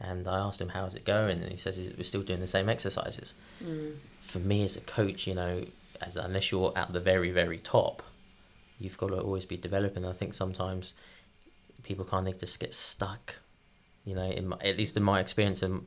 And 0.00 0.26
I 0.26 0.38
asked 0.38 0.60
him 0.60 0.70
how's 0.70 0.94
it 0.94 1.04
going, 1.04 1.42
and 1.42 1.50
he 1.50 1.58
says 1.58 1.78
we're 1.96 2.04
still 2.04 2.22
doing 2.22 2.40
the 2.40 2.46
same 2.46 2.68
exercises. 2.68 3.34
Mm. 3.62 3.96
For 4.20 4.38
me 4.38 4.64
as 4.64 4.76
a 4.76 4.80
coach, 4.80 5.26
you 5.26 5.34
know, 5.34 5.64
as 6.00 6.16
unless 6.16 6.50
you're 6.50 6.72
at 6.74 6.92
the 6.92 7.00
very 7.00 7.30
very 7.30 7.58
top, 7.58 8.02
you've 8.78 8.96
got 8.96 9.08
to 9.08 9.20
always 9.20 9.44
be 9.44 9.56
developing. 9.56 10.06
I 10.06 10.12
think 10.12 10.32
sometimes 10.32 10.94
people 11.82 12.04
kind 12.04 12.28
of 12.28 12.38
just 12.38 12.58
get 12.58 12.74
stuck. 12.74 13.36
You 14.06 14.14
know, 14.14 14.24
in 14.24 14.48
my, 14.48 14.56
at 14.62 14.78
least 14.78 14.96
in 14.96 15.02
my 15.02 15.20
experience 15.20 15.62
and 15.62 15.86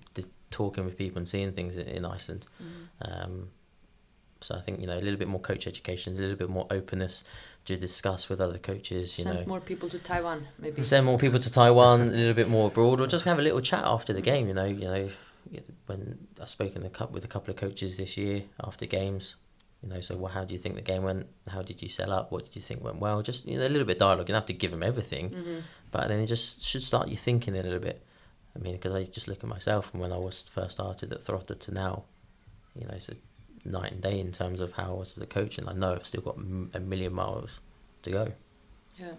talking 0.51 0.85
with 0.85 0.95
people 0.95 1.17
and 1.17 1.27
seeing 1.27 1.51
things 1.51 1.77
in, 1.77 1.87
in 1.87 2.05
Iceland. 2.05 2.45
Mm. 2.61 3.23
Um, 3.23 3.49
so 4.39 4.55
I 4.55 4.61
think 4.61 4.79
you 4.79 4.87
know 4.87 4.97
a 4.97 5.01
little 5.01 5.17
bit 5.17 5.27
more 5.27 5.39
coach 5.39 5.65
education, 5.65 6.15
a 6.15 6.19
little 6.19 6.35
bit 6.35 6.49
more 6.49 6.67
openness 6.69 7.23
to 7.65 7.77
discuss 7.77 8.27
with 8.29 8.41
other 8.41 8.57
coaches. 8.57 9.17
You 9.17 9.23
Send 9.23 9.39
know, 9.39 9.45
more 9.45 9.59
people 9.61 9.89
to 9.89 9.99
Taiwan, 9.99 10.47
maybe. 10.59 10.83
send 10.83 11.05
more 11.05 11.17
people 11.17 11.39
to 11.39 11.51
Taiwan, 11.51 12.01
a 12.01 12.05
little 12.05 12.33
bit 12.33 12.49
more 12.49 12.67
abroad, 12.67 12.99
or 13.01 13.07
just 13.07 13.25
have 13.25 13.39
a 13.39 13.41
little 13.41 13.61
chat 13.61 13.83
after 13.85 14.11
the 14.13 14.21
game. 14.21 14.47
You 14.47 14.53
know, 14.53 14.65
you 14.65 14.85
know, 14.85 15.09
when 15.87 16.27
I've 16.41 16.49
spoken 16.49 16.85
a 16.85 16.89
cup 16.89 17.11
with 17.11 17.23
a 17.23 17.27
couple 17.27 17.51
of 17.51 17.57
coaches 17.57 17.97
this 17.97 18.17
year 18.17 18.43
after 18.63 18.85
games. 18.85 19.35
You 19.81 19.89
know, 19.89 19.99
so 19.99 20.15
well, 20.15 20.31
how 20.31 20.45
do 20.45 20.53
you 20.53 20.59
think 20.59 20.75
the 20.75 20.81
game 20.81 21.03
went? 21.03 21.27
How 21.49 21.61
did 21.61 21.81
you 21.81 21.89
sell 21.89 22.13
up? 22.13 22.31
What 22.31 22.45
did 22.45 22.55
you 22.55 22.61
think 22.61 22.81
went 22.81 22.99
well? 22.99 23.21
Just 23.21 23.45
you 23.47 23.57
know, 23.57 23.67
a 23.67 23.69
little 23.69 23.85
bit 23.85 23.97
of 23.97 23.99
dialogue. 23.99 24.29
You 24.29 24.33
don't 24.33 24.41
have 24.41 24.45
to 24.45 24.53
give 24.53 24.71
them 24.71 24.81
everything, 24.81 25.29
Mhm. 25.31 25.61
but 25.91 26.07
then 26.07 26.19
it 26.19 26.27
just 26.27 26.63
should 26.63 26.83
start 26.83 27.09
you 27.09 27.17
thinking 27.17 27.53
a 27.57 27.61
little 27.61 27.79
bit. 27.79 28.01
I 28.55 28.59
mean, 28.59 28.73
because 28.75 28.93
I 28.93 29.03
just 29.03 29.27
look 29.27 29.43
at 29.43 29.49
myself 29.49 29.89
from 29.91 29.99
when 29.99 30.13
I 30.13 30.17
was 30.17 30.43
first 30.53 30.71
started 30.75 31.11
at 31.11 31.19
Þróttur 31.21 31.59
to 31.59 31.71
now, 31.73 32.03
you 32.79 32.85
know, 32.87 32.93
it's 32.93 33.09
a 33.09 33.15
night 33.65 33.91
and 33.91 34.01
day 34.01 34.19
in 34.19 34.31
terms 34.31 34.59
of 34.59 34.73
how 34.73 34.91
I 34.95 34.97
was 34.99 35.17
as 35.17 35.23
a 35.23 35.27
coach, 35.27 35.57
and 35.57 35.69
I 35.69 35.73
know 35.73 35.93
I've 35.93 36.05
still 36.05 36.21
got 36.21 36.37
m- 36.37 36.71
a 36.73 36.79
million 36.79 37.13
miles 37.13 37.59
to 38.03 38.11
go. 38.11 38.31
Yeah. 38.97 39.13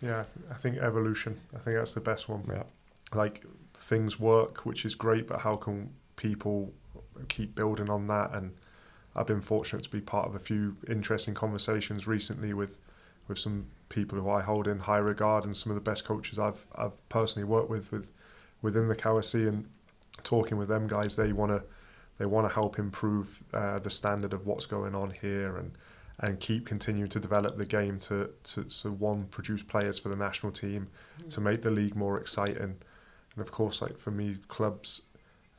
Yeah, 0.00 0.24
I 0.50 0.54
think 0.54 0.78
evolution. 0.78 1.40
I 1.54 1.58
think 1.58 1.76
that's 1.76 1.94
the 1.94 2.00
best 2.00 2.28
one. 2.28 2.44
Yeah. 2.48 2.62
Like 3.14 3.44
things 3.74 4.20
work, 4.20 4.64
which 4.64 4.84
is 4.84 4.94
great, 4.94 5.26
but 5.26 5.40
how 5.40 5.56
can 5.56 5.90
people 6.16 6.72
keep 7.28 7.54
building 7.54 7.90
on 7.90 8.06
that? 8.06 8.32
And 8.32 8.54
I've 9.16 9.26
been 9.26 9.40
fortunate 9.40 9.82
to 9.84 9.90
be 9.90 10.00
part 10.00 10.28
of 10.28 10.34
a 10.36 10.38
few 10.38 10.76
interesting 10.88 11.34
conversations 11.34 12.06
recently 12.06 12.52
with 12.52 12.78
with 13.26 13.38
some 13.38 13.66
people 13.90 14.18
who 14.18 14.30
I 14.30 14.40
hold 14.40 14.66
in 14.66 14.80
high 14.80 14.96
regard 14.98 15.44
and 15.44 15.54
some 15.56 15.70
of 15.70 15.74
the 15.74 15.82
best 15.82 16.04
coaches 16.04 16.38
I've 16.38 16.66
I've 16.74 17.06
personally 17.08 17.48
worked 17.48 17.70
with 17.70 17.90
with 17.90 18.12
within 18.62 18.88
the 18.88 18.96
KWC 18.96 19.48
and 19.48 19.68
talking 20.22 20.58
with 20.58 20.68
them 20.68 20.86
guys. 20.86 21.16
They 21.16 21.32
want 21.32 21.52
to 21.52 21.62
they 22.18 22.26
want 22.26 22.46
to 22.46 22.52
help 22.52 22.78
improve 22.78 23.42
uh, 23.54 23.78
the 23.78 23.90
standard 23.90 24.32
of 24.32 24.46
what's 24.46 24.66
going 24.66 24.94
on 24.94 25.10
here 25.10 25.56
and 25.56 25.72
and 26.20 26.40
keep 26.40 26.66
continuing 26.66 27.08
to 27.08 27.20
develop 27.20 27.56
the 27.56 27.64
game 27.64 27.96
to, 27.96 28.28
to 28.42 28.68
so 28.68 28.90
one 28.90 29.24
produce 29.26 29.62
players 29.62 30.00
for 30.00 30.08
the 30.08 30.16
national 30.16 30.50
team 30.50 30.88
to 31.30 31.40
make 31.40 31.62
the 31.62 31.70
league 31.70 31.94
more 31.94 32.18
exciting. 32.18 32.76
And 33.36 33.40
of 33.40 33.52
course 33.52 33.80
like 33.80 33.96
for 33.96 34.10
me 34.10 34.36
clubs 34.48 35.02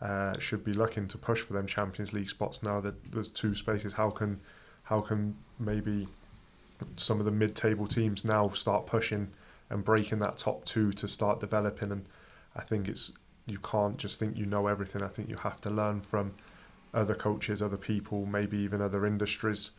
uh, 0.01 0.37
should 0.37 0.63
be 0.63 0.73
looking 0.73 1.07
to 1.07 1.17
push 1.17 1.39
for 1.41 1.53
them 1.53 1.65
Champions 1.65 2.13
League 2.13 2.29
spots 2.29 2.61
now 2.61 2.81
that 2.81 3.11
there's 3.11 3.29
two 3.29 3.55
spaces. 3.55 3.93
How 3.93 4.09
can 4.09 4.41
how 4.83 5.01
can 5.01 5.35
maybe 5.59 6.07
some 6.95 7.19
of 7.19 7.25
the 7.25 7.31
mid-table 7.31 7.85
teams 7.85 8.25
now 8.25 8.49
start 8.49 8.85
pushing 8.85 9.29
and 9.69 9.83
breaking 9.83 10.19
that 10.19 10.37
top 10.37 10.65
two 10.65 10.91
to 10.93 11.07
start 11.07 11.39
developing? 11.39 11.91
And 11.91 12.05
I 12.55 12.61
think 12.61 12.87
it's 12.87 13.13
you 13.45 13.59
can't 13.59 13.97
just 13.97 14.19
think 14.19 14.37
you 14.37 14.45
know 14.45 14.67
everything. 14.67 15.03
I 15.03 15.07
think 15.07 15.29
you 15.29 15.37
have 15.37 15.59
to 15.61 15.69
learn 15.69 16.01
from 16.01 16.33
other 16.93 17.15
coaches, 17.15 17.61
other 17.61 17.77
people, 17.77 18.25
maybe 18.25 18.57
even 18.57 18.81
other 18.81 19.05
industries. 19.05 19.71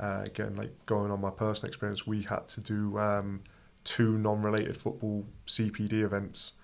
Uh, 0.00 0.22
again, 0.24 0.56
like 0.56 0.70
going 0.86 1.10
on 1.10 1.20
my 1.20 1.30
personal 1.30 1.68
experience, 1.68 2.06
we 2.06 2.22
had 2.22 2.46
to 2.48 2.60
do 2.60 2.98
um, 2.98 3.40
two 3.84 4.18
non-related 4.18 4.76
football 4.76 5.24
CPD 5.46 6.02
events 6.04 6.54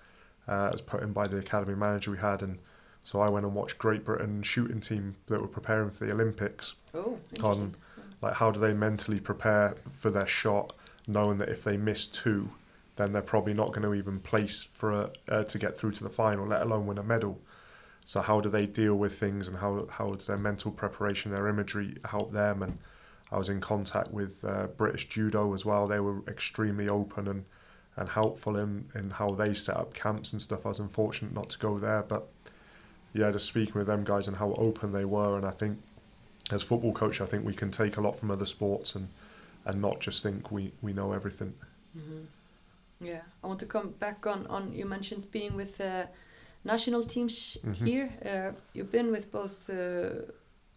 uh, 0.47 0.71
as 0.73 0.81
put 0.81 1.01
in 1.01 1.11
by 1.11 1.27
the 1.27 1.37
academy 1.37 1.75
manager 1.75 2.11
we 2.11 2.17
had, 2.17 2.41
and 2.41 2.59
so 3.03 3.19
I 3.19 3.29
went 3.29 3.45
and 3.45 3.53
watched 3.53 3.77
Great 3.77 4.05
Britain 4.05 4.41
shooting 4.43 4.79
team 4.79 5.15
that 5.27 5.41
were 5.41 5.47
preparing 5.47 5.89
for 5.89 6.05
the 6.05 6.11
Olympics. 6.11 6.75
Oh, 6.93 7.19
on 7.43 7.75
like 8.21 8.35
how 8.35 8.51
do 8.51 8.59
they 8.59 8.73
mentally 8.73 9.19
prepare 9.19 9.75
for 9.91 10.09
their 10.09 10.27
shot, 10.27 10.73
knowing 11.07 11.37
that 11.37 11.49
if 11.49 11.63
they 11.63 11.77
miss 11.77 12.07
two, 12.07 12.49
then 12.95 13.11
they're 13.11 13.21
probably 13.21 13.53
not 13.53 13.69
going 13.69 13.81
to 13.81 13.93
even 13.93 14.19
place 14.19 14.63
for 14.63 14.91
a, 14.91 15.11
uh, 15.27 15.43
to 15.43 15.57
get 15.57 15.75
through 15.77 15.91
to 15.91 16.03
the 16.03 16.09
final, 16.09 16.47
let 16.47 16.61
alone 16.61 16.87
win 16.87 16.97
a 16.97 17.03
medal. 17.03 17.39
So 18.05 18.21
how 18.21 18.39
do 18.39 18.49
they 18.49 18.67
deal 18.67 18.95
with 18.95 19.19
things, 19.19 19.47
and 19.47 19.57
how 19.57 19.87
how 19.89 20.13
does 20.13 20.27
their 20.27 20.37
mental 20.37 20.71
preparation, 20.71 21.31
their 21.31 21.47
imagery 21.47 21.97
help 22.05 22.31
them? 22.31 22.61
And 22.61 22.77
I 23.31 23.37
was 23.37 23.49
in 23.49 23.59
contact 23.59 24.11
with 24.11 24.45
uh, 24.45 24.67
British 24.67 25.09
Judo 25.09 25.53
as 25.53 25.65
well. 25.65 25.87
They 25.87 25.99
were 25.99 26.21
extremely 26.27 26.87
open 26.87 27.27
and 27.27 27.45
and 27.97 28.09
helpful 28.09 28.57
in 28.57 28.89
in 28.93 29.09
how 29.09 29.29
they 29.29 29.53
set 29.53 29.77
up 29.77 29.93
camps 29.93 30.33
and 30.33 30.41
stuff. 30.41 30.65
I 30.65 30.69
was 30.69 30.79
unfortunate 30.79 31.33
not 31.33 31.49
to 31.51 31.59
go 31.59 31.79
there, 31.79 32.03
but 32.03 32.27
yeah, 33.13 33.31
just 33.31 33.47
speaking 33.47 33.75
with 33.75 33.87
them 33.87 34.03
guys 34.03 34.27
and 34.27 34.37
how 34.37 34.53
open 34.53 34.91
they 34.91 35.05
were, 35.05 35.37
and 35.37 35.45
I 35.45 35.51
think 35.51 35.79
as 36.51 36.61
football 36.61 36.93
coach, 36.93 37.21
I 37.21 37.25
think 37.25 37.45
we 37.45 37.53
can 37.53 37.71
take 37.71 37.97
a 37.97 38.01
lot 38.01 38.15
from 38.17 38.29
other 38.29 38.45
sports 38.45 38.95
and 38.95 39.09
and 39.65 39.81
not 39.81 39.99
just 39.99 40.21
think 40.21 40.51
we 40.51 40.71
we 40.81 40.93
know 40.93 41.11
everything. 41.11 41.53
Mm-hmm. 41.97 42.25
Yeah, 42.99 43.21
I 43.43 43.47
want 43.47 43.59
to 43.61 43.65
come 43.65 43.91
back 43.99 44.27
on 44.27 44.45
on 44.47 44.73
you 44.73 44.85
mentioned 44.85 45.31
being 45.31 45.55
with 45.55 45.81
uh, 45.81 46.05
national 46.65 47.03
teams 47.03 47.57
mm-hmm. 47.63 47.85
here. 47.85 48.09
Uh, 48.25 48.51
you've 48.73 48.91
been 48.91 49.11
with 49.11 49.31
both 49.31 49.69
uh, 49.69 50.31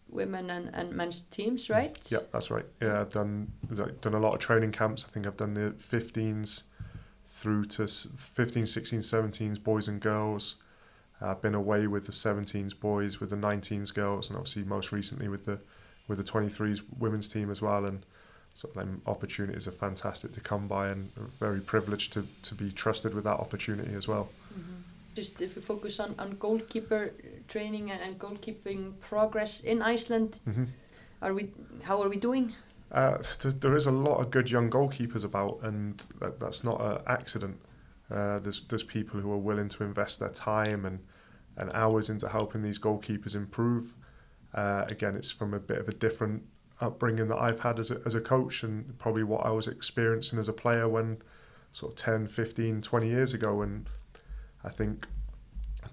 women 0.09 0.49
and, 0.49 0.69
and 0.73 0.93
men's 0.93 1.21
teams, 1.21 1.69
right? 1.69 1.97
Yeah, 2.09 2.19
that's 2.31 2.49
right. 2.51 2.65
Yeah, 2.81 3.01
I've 3.01 3.11
done 3.11 3.51
like, 3.69 3.99
done 4.01 4.13
a 4.13 4.19
lot 4.19 4.33
of 4.33 4.39
training 4.39 4.71
camps. 4.71 5.05
I 5.07 5.11
think 5.11 5.27
I've 5.27 5.37
done 5.37 5.53
the 5.53 5.71
15s 5.71 6.63
through 7.25 7.65
to 7.65 7.87
15, 7.87 8.67
16, 8.67 8.99
17s, 8.99 9.63
boys 9.63 9.87
and 9.87 9.99
girls. 9.99 10.55
I've 11.21 11.41
been 11.41 11.55
away 11.55 11.87
with 11.87 12.05
the 12.05 12.11
17s 12.11 12.79
boys, 12.79 13.19
with 13.19 13.29
the 13.29 13.35
19s 13.35 13.93
girls, 13.93 14.29
and 14.29 14.37
obviously 14.37 14.63
most 14.63 14.91
recently 14.91 15.27
with 15.27 15.45
the 15.45 15.59
with 16.07 16.17
the 16.17 16.23
23s 16.23 16.81
women's 16.97 17.29
team 17.29 17.51
as 17.51 17.61
well. 17.61 17.85
And 17.85 18.05
sort 18.55 18.75
of 18.75 18.81
them 18.81 19.01
opportunities 19.05 19.67
are 19.67 19.71
fantastic 19.71 20.31
to 20.33 20.41
come 20.41 20.67
by, 20.67 20.89
and 20.89 21.11
very 21.39 21.59
privileged 21.59 22.13
to, 22.13 22.25
to 22.43 22.55
be 22.55 22.71
trusted 22.71 23.13
with 23.13 23.25
that 23.25 23.39
opportunity 23.39 23.93
as 23.93 24.07
well. 24.07 24.29
Mm-hmm. 24.53 24.88
Just 25.15 25.41
if 25.41 25.55
we 25.55 25.61
focus 25.61 25.99
on, 25.99 26.15
on 26.19 26.37
goalkeeper 26.37 27.13
training 27.47 27.91
and, 27.91 28.01
and 28.01 28.19
goalkeeping 28.19 28.99
progress 28.99 29.61
in 29.61 29.81
Iceland, 29.81 30.39
mm-hmm. 30.47 30.65
are 31.21 31.33
we 31.33 31.51
how 31.83 32.01
are 32.01 32.09
we 32.09 32.17
doing? 32.17 32.53
Uh, 32.91 33.17
there 33.43 33.75
is 33.75 33.85
a 33.85 33.91
lot 33.91 34.19
of 34.19 34.31
good 34.31 34.49
young 34.49 34.69
goalkeepers 34.69 35.23
about, 35.23 35.59
and 35.61 36.05
that, 36.19 36.39
that's 36.39 36.63
not 36.63 36.81
an 36.81 37.01
accident. 37.07 37.59
Uh, 38.09 38.39
there's 38.39 38.61
there's 38.67 38.83
people 38.83 39.19
who 39.19 39.31
are 39.31 39.37
willing 39.37 39.69
to 39.69 39.83
invest 39.83 40.19
their 40.19 40.29
time 40.29 40.85
and 40.85 40.99
and 41.57 41.71
hours 41.73 42.09
into 42.09 42.29
helping 42.29 42.63
these 42.63 42.79
goalkeepers 42.79 43.35
improve. 43.35 43.93
Uh, 44.53 44.85
again, 44.87 45.15
it's 45.15 45.29
from 45.29 45.53
a 45.53 45.59
bit 45.59 45.77
of 45.77 45.87
a 45.87 45.91
different 45.91 46.43
upbringing 46.81 47.27
that 47.27 47.37
I've 47.37 47.59
had 47.59 47.79
as 47.79 47.91
a, 47.91 48.01
as 48.05 48.15
a 48.15 48.21
coach 48.21 48.63
and 48.63 48.97
probably 48.97 49.23
what 49.23 49.45
I 49.45 49.51
was 49.51 49.67
experiencing 49.67 50.39
as 50.39 50.47
a 50.47 50.53
player 50.53 50.87
when 50.87 51.17
sort 51.71 51.91
of 51.91 51.97
10, 51.97 52.27
15, 52.27 52.81
20 52.81 53.07
years 53.07 53.33
ago. 53.33 53.61
And 53.61 53.87
I 54.63 54.69
think 54.69 55.07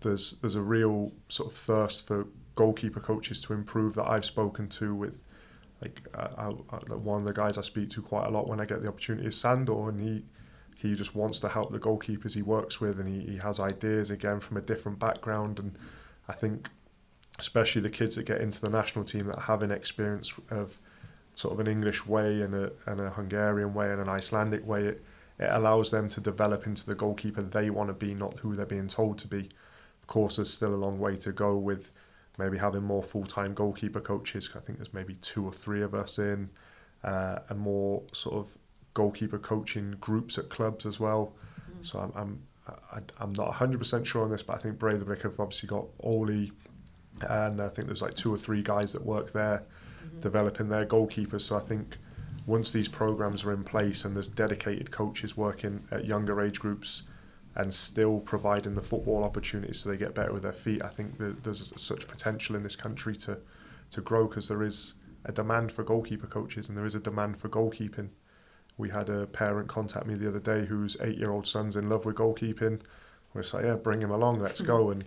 there's 0.00 0.36
there's 0.40 0.54
a 0.54 0.62
real 0.62 1.12
sort 1.28 1.50
of 1.50 1.56
thirst 1.56 2.06
for 2.06 2.26
goalkeeper 2.54 3.00
coaches 3.00 3.40
to 3.42 3.52
improve 3.52 3.94
that 3.94 4.08
I've 4.08 4.24
spoken 4.24 4.68
to 4.70 4.94
with 4.94 5.22
like 5.82 6.00
uh, 6.14 6.28
I, 6.38 6.74
I, 6.74 6.94
one 6.94 7.20
of 7.20 7.26
the 7.26 7.32
guys 7.32 7.58
I 7.58 7.62
speak 7.62 7.90
to 7.90 8.02
quite 8.02 8.26
a 8.26 8.30
lot 8.30 8.48
when 8.48 8.60
I 8.60 8.64
get 8.64 8.82
the 8.82 8.88
opportunity 8.88 9.26
is 9.26 9.38
Sandor 9.38 9.88
and 9.88 10.00
he 10.00 10.24
he 10.76 10.94
just 10.94 11.14
wants 11.14 11.40
to 11.40 11.48
help 11.48 11.72
the 11.72 11.78
goalkeepers 11.78 12.34
he 12.34 12.42
works 12.42 12.80
with 12.80 13.00
and 13.00 13.08
he, 13.08 13.32
he 13.32 13.38
has 13.38 13.58
ideas 13.58 14.10
again 14.10 14.40
from 14.40 14.56
a 14.56 14.60
different 14.60 14.98
background 14.98 15.58
and 15.58 15.76
I 16.28 16.32
think 16.32 16.68
especially 17.38 17.82
the 17.82 17.90
kids 17.90 18.16
that 18.16 18.24
get 18.24 18.40
into 18.40 18.60
the 18.60 18.70
national 18.70 19.04
team 19.04 19.26
that 19.26 19.40
have 19.40 19.62
an 19.62 19.70
experience 19.70 20.32
of 20.50 20.78
sort 21.34 21.52
of 21.52 21.60
an 21.60 21.66
English 21.66 22.06
way 22.06 22.40
and 22.40 22.54
a, 22.54 22.72
and 22.86 23.00
a 23.00 23.10
Hungarian 23.10 23.74
way 23.74 23.90
and 23.90 24.00
an 24.00 24.08
Icelandic 24.08 24.66
way 24.66 24.84
it, 24.84 25.04
it 25.38 25.48
allows 25.50 25.90
them 25.90 26.08
to 26.08 26.20
develop 26.20 26.66
into 26.66 26.86
the 26.86 26.94
goalkeeper 26.94 27.42
they 27.42 27.70
want 27.70 27.88
to 27.88 27.94
be 27.94 28.14
not 28.14 28.38
who 28.38 28.54
they're 28.54 28.66
being 28.66 28.88
told 28.88 29.18
to 29.18 29.28
be 29.28 29.48
of 30.00 30.06
course 30.06 30.36
there's 30.36 30.52
still 30.52 30.74
a 30.74 30.76
long 30.76 30.98
way 30.98 31.16
to 31.16 31.32
go 31.32 31.56
with 31.56 31.92
maybe 32.38 32.58
having 32.58 32.82
more 32.82 33.02
full-time 33.02 33.54
goalkeeper 33.54 34.00
coaches 34.00 34.50
I 34.54 34.60
think 34.60 34.78
there's 34.78 34.94
maybe 34.94 35.14
two 35.16 35.44
or 35.44 35.52
three 35.52 35.82
of 35.82 35.94
us 35.94 36.18
in 36.18 36.50
uh, 37.04 37.38
and 37.48 37.58
more 37.58 38.02
sort 38.12 38.34
of 38.34 38.58
goalkeeper 38.94 39.38
coaching 39.38 39.94
groups 40.00 40.38
at 40.38 40.48
clubs 40.48 40.86
as 40.86 40.98
well. 40.98 41.34
Mm. 41.70 41.86
So 41.86 41.98
I'm, 42.00 42.12
I'm 42.16 42.42
I, 42.92 42.98
I'm 43.20 43.32
not 43.34 43.52
100% 43.52 44.04
sure 44.04 44.24
on 44.24 44.30
this, 44.30 44.42
but 44.42 44.56
I 44.56 44.58
think 44.58 44.78
Breiðablik 44.78 45.22
have 45.22 45.38
obviously 45.38 45.68
got 45.68 45.84
Oli, 46.00 46.50
and 47.20 47.60
I 47.60 47.68
think 47.68 47.86
there's 47.86 48.02
like 48.02 48.14
two 48.14 48.34
or 48.34 48.36
three 48.36 48.60
guys 48.60 48.92
that 48.92 49.04
work 49.04 49.32
there 49.32 49.62
mm-hmm. 50.04 50.20
developing 50.20 50.68
their 50.68 50.84
goalkeepers. 50.84 51.42
So 51.42 51.56
I 51.56 51.60
think 51.60 51.96
once 52.46 52.70
these 52.70 52.88
programs 52.88 53.44
are 53.44 53.52
in 53.52 53.64
place 53.64 54.04
and 54.04 54.14
there's 54.14 54.28
dedicated 54.28 54.90
coaches 54.90 55.36
working 55.36 55.84
at 55.90 56.04
younger 56.04 56.40
age 56.40 56.60
groups 56.60 57.02
and 57.54 57.74
still 57.74 58.20
providing 58.20 58.74
the 58.74 58.82
football 58.82 59.24
opportunities 59.24 59.80
so 59.80 59.88
they 59.88 59.96
get 59.96 60.14
better 60.14 60.32
with 60.32 60.42
their 60.42 60.52
feet, 60.52 60.82
I 60.82 60.88
think 60.88 61.18
that 61.18 61.42
there's 61.42 61.72
such 61.76 62.06
potential 62.06 62.54
in 62.54 62.62
this 62.62 62.76
country 62.76 63.16
to, 63.16 63.38
to 63.90 64.00
grow 64.00 64.26
because 64.26 64.48
there 64.48 64.62
is 64.62 64.94
a 65.24 65.32
demand 65.32 65.72
for 65.72 65.82
goalkeeper 65.82 66.26
coaches 66.26 66.68
and 66.68 66.78
there 66.78 66.84
is 66.84 66.94
a 66.94 67.00
demand 67.00 67.38
for 67.38 67.48
goalkeeping 67.48 68.10
we 68.78 68.90
had 68.90 69.08
a 69.08 69.26
parent 69.26 69.68
contact 69.68 70.06
me 70.06 70.14
the 70.14 70.28
other 70.28 70.38
day 70.38 70.66
whose 70.66 70.96
eight-year-old 71.00 71.46
son's 71.46 71.76
in 71.76 71.88
love 71.88 72.04
with 72.04 72.16
goalkeeping. 72.16 72.80
We're 73.32 73.42
just 73.42 73.54
like, 73.54 73.64
yeah, 73.64 73.74
bring 73.74 74.02
him 74.02 74.10
along, 74.10 74.40
let's 74.40 74.60
go. 74.60 74.90
And 74.96 75.04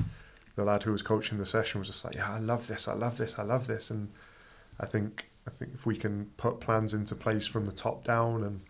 the 0.55 0.65
lad 0.65 0.83
who 0.83 0.91
was 0.91 1.01
coaching 1.01 1.37
the 1.37 1.45
session 1.45 1.79
was 1.79 1.87
just 1.87 2.03
like, 2.03 2.15
yeah, 2.15 2.33
I 2.33 2.39
love 2.39 2.67
this, 2.67 2.87
I 2.87 2.93
love 2.93 3.17
this, 3.17 3.39
I 3.39 3.43
love 3.43 3.67
this. 3.67 3.89
And 3.89 4.09
I 4.79 4.85
think 4.85 5.28
I 5.49 5.57
think 5.57 5.71
if 5.73 5.85
we 5.85 5.95
can 5.95 6.27
put 6.37 6.59
plans 6.59 6.93
into 6.93 7.15
place 7.15 7.47
from 7.47 7.65
the 7.65 7.71
top 7.71 8.03
down 8.03 8.43
and 8.43 8.61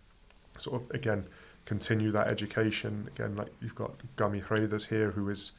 sort 0.60 0.82
of 0.82 0.92
again 0.92 1.28
continue 1.66 2.12
that 2.12 2.28
education 2.28 3.10
again, 3.14 3.36
like 3.36 3.54
you've 3.62 3.76
got 3.76 3.94
Gummi 4.18 4.44
Hreiðars 4.44 4.88
here 4.88 5.12
who 5.12 5.30
is 5.30 5.54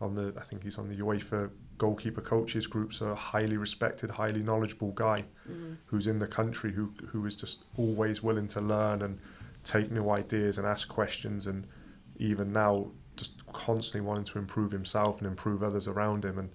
on 0.00 0.14
the 0.14 0.32
I 0.36 0.42
think 0.42 0.62
he's 0.62 0.78
on 0.78 0.88
the 0.88 0.96
UEFA 0.96 1.50
goalkeeper 1.76 2.20
coaches 2.20 2.66
group, 2.66 2.92
so 2.92 3.08
a 3.08 3.14
highly 3.14 3.56
respected, 3.56 4.10
highly 4.10 4.42
knowledgeable 4.42 4.92
guy 4.92 5.24
mm-hmm. 5.48 5.74
who's 5.86 6.06
in 6.06 6.18
the 6.18 6.26
country 6.26 6.72
who 6.72 6.92
who 7.08 7.24
is 7.26 7.36
just 7.36 7.64
always 7.76 8.22
willing 8.22 8.48
to 8.48 8.60
learn 8.60 9.02
and 9.02 9.20
take 9.64 9.90
new 9.90 10.10
ideas 10.10 10.58
and 10.58 10.66
ask 10.66 10.88
questions 10.88 11.46
and 11.46 11.66
even 12.18 12.52
now 12.52 12.86
just 13.16 13.46
constantly 13.52 14.06
wanting 14.06 14.24
to 14.24 14.38
improve 14.38 14.72
himself 14.72 15.18
and 15.18 15.26
improve 15.26 15.62
others 15.62 15.86
around 15.88 16.24
him 16.24 16.38
and 16.38 16.50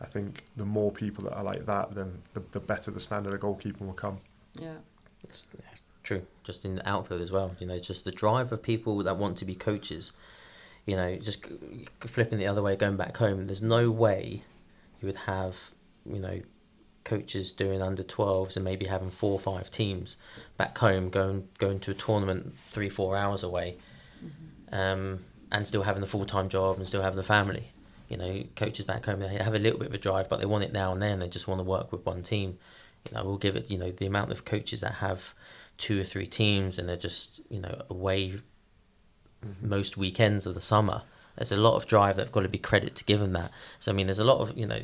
I 0.00 0.06
think 0.06 0.44
the 0.56 0.64
more 0.64 0.90
people 0.90 1.24
that 1.24 1.34
are 1.34 1.44
like 1.44 1.66
that 1.66 1.94
then 1.94 2.22
the, 2.34 2.42
the 2.52 2.60
better 2.60 2.90
the 2.90 3.00
standard 3.00 3.34
of 3.34 3.40
goalkeeping 3.40 3.82
will 3.82 3.92
come. 3.92 4.18
Yeah. 4.54 4.76
It's, 5.22 5.42
true. 6.02 6.22
Just 6.42 6.64
in 6.64 6.76
the 6.76 6.88
outfield 6.88 7.20
as 7.20 7.30
well. 7.30 7.54
You 7.58 7.66
know, 7.66 7.78
just 7.78 8.04
the 8.04 8.10
drive 8.10 8.52
of 8.52 8.62
people 8.62 9.02
that 9.04 9.16
want 9.16 9.36
to 9.38 9.44
be 9.44 9.54
coaches. 9.54 10.12
You 10.86 10.96
know, 10.96 11.16
just 11.16 11.46
flipping 12.00 12.38
the 12.38 12.46
other 12.46 12.62
way, 12.62 12.74
going 12.74 12.96
back 12.96 13.16
home. 13.18 13.46
There's 13.46 13.62
no 13.62 13.90
way 13.90 14.42
you 15.00 15.06
would 15.06 15.16
have, 15.16 15.72
you 16.04 16.18
know, 16.18 16.40
coaches 17.04 17.52
doing 17.52 17.80
under 17.82 18.02
12s 18.02 18.56
and 18.56 18.64
maybe 18.64 18.86
having 18.86 19.10
four 19.10 19.32
or 19.32 19.38
five 19.38 19.70
teams 19.70 20.16
back 20.56 20.76
home 20.78 21.08
going 21.08 21.48
going 21.58 21.80
to 21.80 21.90
a 21.90 21.94
tournament 21.94 22.54
three 22.68 22.90
four 22.90 23.16
hours 23.16 23.42
away 23.42 23.76
mm-hmm. 24.22 24.74
um, 24.74 25.20
and 25.50 25.66
still 25.66 25.82
having 25.82 26.02
the 26.02 26.06
full-time 26.06 26.48
job 26.48 26.76
and 26.76 26.86
still 26.86 27.00
having 27.00 27.16
the 27.16 27.22
family 27.22 27.72
you 28.10 28.16
know 28.16 28.44
coaches 28.56 28.84
back 28.84 29.06
home 29.06 29.20
they 29.20 29.28
have 29.36 29.54
a 29.54 29.58
little 29.58 29.78
bit 29.78 29.88
of 29.88 29.94
a 29.94 29.98
drive 29.98 30.28
but 30.28 30.40
they 30.40 30.46
want 30.46 30.64
it 30.64 30.72
now 30.72 30.92
and 30.92 31.00
then 31.00 31.18
they 31.18 31.28
just 31.28 31.48
want 31.48 31.58
to 31.58 31.64
work 31.64 31.90
with 31.92 32.04
one 32.04 32.22
team 32.22 32.58
you 33.08 33.16
know 33.16 33.24
we'll 33.24 33.38
give 33.38 33.56
it 33.56 33.70
you 33.70 33.78
know 33.78 33.90
the 33.92 34.06
amount 34.06 34.30
of 34.30 34.44
coaches 34.44 34.82
that 34.82 34.94
have 34.94 35.32
two 35.78 35.98
or 36.00 36.04
three 36.04 36.26
teams 36.26 36.78
and 36.78 36.88
they're 36.88 36.96
just 36.96 37.40
you 37.48 37.60
know 37.60 37.82
away 37.88 38.40
mm-hmm. 39.44 39.68
most 39.68 39.96
weekends 39.96 40.44
of 40.44 40.54
the 40.54 40.60
summer 40.60 41.02
there's 41.36 41.52
a 41.52 41.56
lot 41.56 41.76
of 41.76 41.86
drive 41.86 42.16
that've 42.16 42.32
got 42.32 42.42
to 42.42 42.48
be 42.48 42.58
credit 42.58 42.94
to 42.96 43.04
give 43.04 43.18
them 43.18 43.32
that. 43.32 43.50
So 43.78 43.90
I 43.90 43.94
mean, 43.94 44.08
there's 44.08 44.18
a 44.18 44.24
lot 44.24 44.40
of 44.40 44.58
you 44.58 44.66
know, 44.66 44.80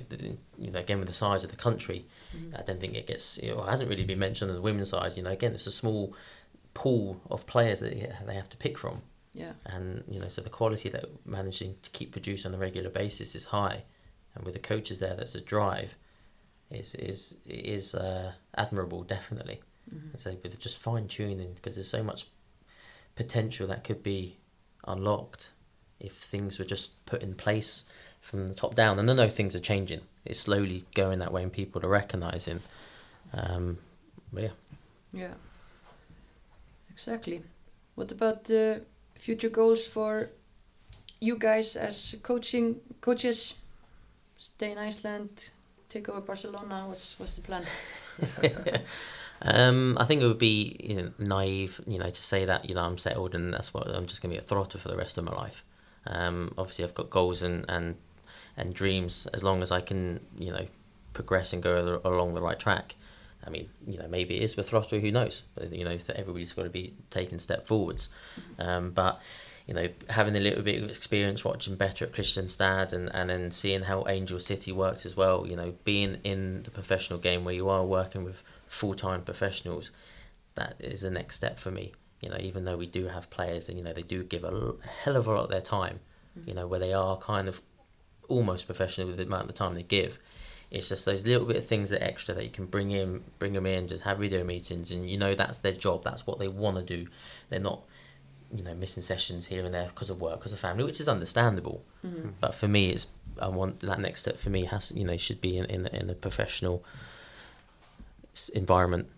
you 0.57 0.71
know, 0.71 0.79
again 0.79 0.99
with 0.99 1.09
the 1.09 1.15
size 1.15 1.45
of 1.45 1.51
the 1.51 1.57
country, 1.57 2.07
mm-hmm. 2.35 2.57
I 2.57 2.63
don't 2.63 2.81
think 2.81 2.95
it 2.95 3.07
gets 3.07 3.37
you 3.43 3.51
know, 3.51 3.63
it 3.63 3.69
hasn't 3.69 3.91
really 3.91 4.05
been 4.05 4.19
mentioned 4.19 4.51
on 4.51 4.57
the 4.57 4.63
women's 4.63 4.89
side. 4.89 5.19
You 5.19 5.23
know, 5.23 5.31
again, 5.31 5.53
it's 5.53 5.67
a 5.67 5.73
small 5.73 6.15
pool 6.73 7.21
of 7.31 7.47
players 7.47 7.81
that 7.81 7.95
they 8.27 8.35
have 8.35 8.49
to 8.49 8.57
pick 8.57 8.79
from. 8.79 9.03
Yeah. 9.37 9.53
And 9.67 10.03
you 10.09 10.19
know, 10.19 10.29
so 10.29 10.41
the 10.41 10.49
quality 10.49 10.89
that 10.89 11.05
managing 11.27 11.75
to 11.83 11.91
keep 11.91 12.11
producing 12.11 12.53
on 12.53 12.55
a 12.55 12.59
regular 12.59 12.89
basis 12.89 13.35
is 13.35 13.45
high, 13.45 13.83
and 14.35 14.45
with 14.45 14.55
the 14.55 14.61
coaches 14.61 14.99
there, 14.99 15.15
that's 15.15 15.35
a 15.35 15.41
drive, 15.43 15.95
is 16.71 16.95
is 16.95 17.37
is 17.47 17.95
uh, 17.95 18.33
admirable, 18.57 19.03
definitely. 19.03 19.61
Mm-hmm. 19.95 20.17
So 20.17 20.37
with 20.43 20.59
just 20.59 20.79
fine 20.79 21.07
tuning, 21.07 21.53
because 21.55 21.75
there's 21.75 21.91
so 21.91 22.03
much 22.03 22.27
potential 23.15 23.67
that 23.67 23.85
could 23.85 24.03
be 24.03 24.39
unlocked 24.87 25.53
if 26.01 26.13
things 26.13 26.59
were 26.59 26.65
just 26.65 27.05
put 27.05 27.23
in 27.23 27.35
place 27.35 27.85
from 28.23 28.49
the 28.49 28.55
top 28.55 28.75
down. 28.75 28.99
And 28.99 29.11
I 29.11 29.15
know 29.15 29.29
things 29.29 29.55
are 29.55 29.61
changing. 29.61 30.01
It's 30.25 30.41
slowly 30.41 30.85
going 30.95 31.19
that 31.19 31.33
way, 31.33 31.43
and 31.43 31.53
people 31.53 31.85
are 31.85 31.89
recognizing. 31.89 32.61
Um, 33.35 33.79
but 34.33 34.45
yeah. 34.45 34.49
Yeah. 35.13 35.35
Exactly. 36.91 37.43
What 37.95 38.13
about 38.13 38.45
the 38.45 38.83
future 39.27 39.49
goals 39.49 39.85
for 39.85 40.31
you 41.19 41.37
guys 41.37 41.75
as 41.75 42.15
coaching 42.23 42.77
coaches? 43.01 43.59
Stay 44.39 44.71
in 44.71 44.79
Iceland, 44.79 45.51
take 45.89 46.09
over 46.09 46.21
Barcelona. 46.21 46.85
What's 46.87 47.19
what's 47.19 47.35
the 47.35 47.43
plan? 47.43 47.65
um, 49.43 49.97
I 49.99 50.05
think 50.05 50.23
it 50.23 50.27
would 50.27 50.39
be 50.39 50.77
you 50.79 50.97
know, 50.97 51.11
naive, 51.19 51.81
you 51.89 51.99
know, 51.99 52.09
to 52.09 52.23
say 52.23 52.45
that 52.45 52.69
you 52.69 52.75
know 52.77 52.83
I'm 52.83 52.99
settled 52.99 53.35
and 53.35 53.53
that's 53.53 53.75
what 53.75 53.89
I'm 53.89 54.07
just 54.07 54.23
going 54.23 54.31
to 54.33 54.39
be 54.39 54.45
a 54.45 54.49
throtter 54.49 54.79
for 54.79 54.89
the 54.89 54.97
rest 54.97 55.19
of 55.19 55.25
my 55.25 55.35
life. 55.35 55.65
Um, 56.07 56.55
obviously, 56.57 56.85
I've 56.85 56.95
got 56.95 57.11
goals 57.11 57.43
and, 57.43 57.65
and 57.69 57.97
and 58.57 58.73
dreams 58.73 59.27
as 59.35 59.43
long 59.43 59.61
as 59.61 59.73
I 59.73 59.81
can, 59.81 60.21
you 60.39 60.53
know, 60.53 60.67
progress 61.15 61.53
and 61.53 61.61
go 61.63 62.01
along 62.05 62.35
the 62.35 62.43
right 62.43 62.59
track. 62.59 62.95
I 63.47 63.51
mean, 63.51 63.69
you 63.87 63.99
know, 63.99 64.09
maybe 64.09 64.37
it 64.37 64.43
is 64.43 64.57
with 64.57 64.71
Þróttur, 64.71 65.01
who 65.01 65.13
knows? 65.13 65.43
But, 65.55 65.73
you 65.73 65.85
know, 65.85 65.97
everybody's 66.15 66.53
got 66.53 66.65
to 66.65 66.71
be 66.71 66.95
taking 67.11 67.39
step 67.39 67.67
forwards. 67.67 68.09
Um, 68.59 68.91
but, 68.91 69.21
you 69.67 69.75
know, 69.75 69.89
having 70.11 70.35
a 70.35 70.41
little 70.41 70.63
bit 70.63 70.83
of 70.83 70.89
experience 70.89 71.45
watching 71.45 71.77
Beta 71.77 72.05
at 72.07 72.13
Kristianstad 72.13 72.93
and, 72.93 73.15
and 73.15 73.31
then 73.31 73.51
seeing 73.51 73.83
how 73.83 74.05
Angel 74.09 74.41
City 74.41 74.73
works 74.73 75.07
as 75.07 75.17
well, 75.17 75.47
you 75.47 75.55
know, 75.55 75.75
being 75.85 76.19
in 76.25 76.65
the 76.65 76.71
professional 76.71 77.19
game 77.19 77.45
where 77.45 77.55
you 77.55 77.69
are 77.69 77.85
working 77.85 78.25
with 78.25 78.43
full 78.67 78.95
time 78.95 79.23
professionals, 79.23 79.93
that 80.57 80.75
is 80.81 81.03
the 81.03 81.11
next 81.11 81.37
step 81.37 81.59
for 81.59 81.71
me. 81.71 81.93
You 82.21 82.31
know, 82.31 82.39
even 82.41 82.65
though 82.65 82.77
we 82.77 82.87
do 82.87 83.07
have 83.07 83.31
players 83.31 83.69
and, 83.69 83.79
you 83.79 83.85
know, 83.85 83.93
they 83.93 84.03
do 84.03 84.25
give 84.25 84.43
a 84.43 84.75
hell 85.03 85.17
of 85.17 85.29
a 85.29 85.33
lot 85.33 85.45
of 85.45 85.51
their 85.51 85.61
time, 85.61 86.01
you 86.45 86.55
know, 86.55 86.67
where 86.67 86.81
they 86.81 86.93
are 86.93 87.17
kind 87.19 87.47
of 87.47 87.61
almost 88.29 88.67
professional 88.67 89.07
with 89.07 89.19
the 89.19 89.23
amount 89.23 89.49
of 89.49 89.55
time 89.55 89.75
they 89.75 89.83
give 89.83 90.19
it's 90.71 90.89
just 90.89 91.05
those 91.05 91.25
little 91.25 91.47
bit 91.47 91.57
of 91.57 91.65
things 91.65 91.91
that 91.91 92.03
extra 92.03 92.35
that 92.35 92.45
you 92.45 92.51
can 92.51 92.67
bring 92.67 92.91
in, 92.91 93.23
bring 93.39 93.53
them 93.53 93.67
in, 93.67 93.89
just 93.89 94.03
have 94.05 94.19
video 94.19 94.43
meetings, 94.45 94.91
and 94.91 95.09
you 95.09 95.17
know 95.17 95.35
that's 95.35 95.61
their 95.61 95.73
job. 95.73 96.03
That's 96.05 96.27
what 96.27 96.39
they 96.39 96.49
want 96.49 96.77
to 96.77 96.83
do. 96.83 97.09
They're 97.49 97.61
not, 97.61 97.83
you 98.53 98.65
know, 98.65 98.75
missing 98.75 99.03
sessions 99.03 99.47
here 99.47 99.65
and 99.65 99.73
there 99.73 99.87
because 99.87 100.11
of 100.11 100.21
work, 100.21 100.41
because 100.41 100.53
of 100.53 100.59
family, 100.59 100.85
which 100.85 101.01
is 101.01 101.09
understandable. 101.09 101.85
Mm-hmm. 102.05 102.31
But 102.41 102.55
for 102.55 102.69
me, 102.69 102.91
it's 102.91 103.07
I 103.41 103.49
want 103.49 103.81
that 103.81 104.01
next 104.01 104.21
step 104.21 104.39
for 104.39 104.51
me 104.51 104.65
has 104.65 104.93
you 104.93 105.05
know 105.05 105.17
should 105.17 105.41
be 105.41 105.57
in 105.57 105.67
in, 105.67 105.87
in 105.87 106.11
a 106.11 106.15
professional 106.15 106.85
environment. 108.55 109.09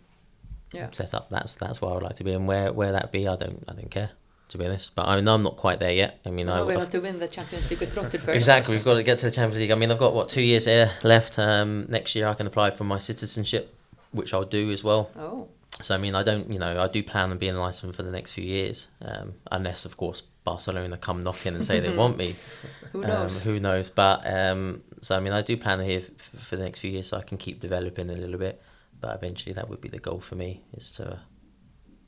Yeah. 0.72 0.90
Set 0.90 1.14
up. 1.14 1.30
That's 1.30 1.54
that's 1.54 1.80
where 1.80 1.90
I 1.90 1.94
would 1.94 2.02
like 2.02 2.16
to 2.16 2.24
be, 2.24 2.32
and 2.32 2.46
where 2.46 2.72
where 2.72 2.92
that 2.92 3.10
be, 3.10 3.26
I 3.26 3.36
don't 3.36 3.64
I 3.68 3.72
don't 3.72 3.90
care 3.90 4.10
to 4.48 4.58
be 4.58 4.64
honest. 4.64 4.94
But 4.94 5.06
I 5.06 5.16
mean, 5.16 5.28
I'm 5.28 5.42
not 5.42 5.56
quite 5.56 5.78
there 5.78 5.92
yet. 5.92 6.20
I 6.24 6.30
mean, 6.30 6.46
no, 6.46 6.54
I, 6.54 6.62
we 6.62 6.74
have 6.74 6.90
to 6.90 7.00
win 7.00 7.18
the 7.18 7.28
Champions 7.28 7.70
League 7.70 7.80
with 7.80 7.94
Þróttur 7.94 8.18
first. 8.18 8.28
Exactly, 8.28 8.74
we've 8.74 8.84
got 8.84 8.94
to 8.94 9.02
get 9.02 9.18
to 9.18 9.26
the 9.26 9.32
Champions 9.32 9.60
League. 9.60 9.70
I 9.70 9.74
mean, 9.74 9.90
I've 9.90 9.98
got 9.98 10.14
what 10.14 10.28
two 10.28 10.42
years 10.42 10.64
here 10.64 10.90
left. 11.02 11.38
Um, 11.38 11.86
next 11.88 12.14
year, 12.14 12.26
I 12.26 12.34
can 12.34 12.46
apply 12.46 12.70
for 12.70 12.84
my 12.84 12.98
citizenship, 12.98 13.74
which 14.12 14.32
I'll 14.34 14.44
do 14.44 14.70
as 14.70 14.82
well. 14.82 15.10
Oh. 15.16 15.48
So 15.80 15.94
I 15.94 15.98
mean, 15.98 16.14
I 16.14 16.22
don't, 16.22 16.50
you 16.50 16.58
know, 16.58 16.80
I 16.80 16.88
do 16.88 17.02
plan 17.02 17.30
on 17.30 17.38
being 17.38 17.54
licensed 17.54 17.96
for 17.96 18.02
the 18.02 18.10
next 18.10 18.32
few 18.32 18.44
years, 18.44 18.88
um, 19.02 19.34
unless 19.52 19.84
of 19.84 19.96
course 19.96 20.22
Barcelona 20.44 20.96
come 20.96 21.20
knocking 21.20 21.54
and 21.54 21.64
say 21.64 21.78
they 21.78 21.96
want 21.96 22.16
me. 22.16 22.34
who 22.92 23.02
knows? 23.02 23.46
Um, 23.46 23.52
who 23.52 23.60
knows? 23.60 23.90
But 23.90 24.26
um, 24.26 24.82
so 25.00 25.16
I 25.16 25.20
mean, 25.20 25.32
I 25.32 25.42
do 25.42 25.56
plan 25.56 25.80
here 25.80 26.00
f- 26.00 26.30
for 26.40 26.56
the 26.56 26.64
next 26.64 26.80
few 26.80 26.90
years, 26.90 27.08
so 27.08 27.16
I 27.16 27.22
can 27.22 27.38
keep 27.38 27.60
developing 27.60 28.10
a 28.10 28.14
little 28.14 28.38
bit. 28.38 28.60
But 29.00 29.14
eventually, 29.14 29.52
that 29.52 29.68
would 29.68 29.80
be 29.80 29.88
the 29.88 30.00
goal 30.00 30.20
for 30.20 30.34
me, 30.34 30.62
is 30.76 30.90
to, 30.92 31.20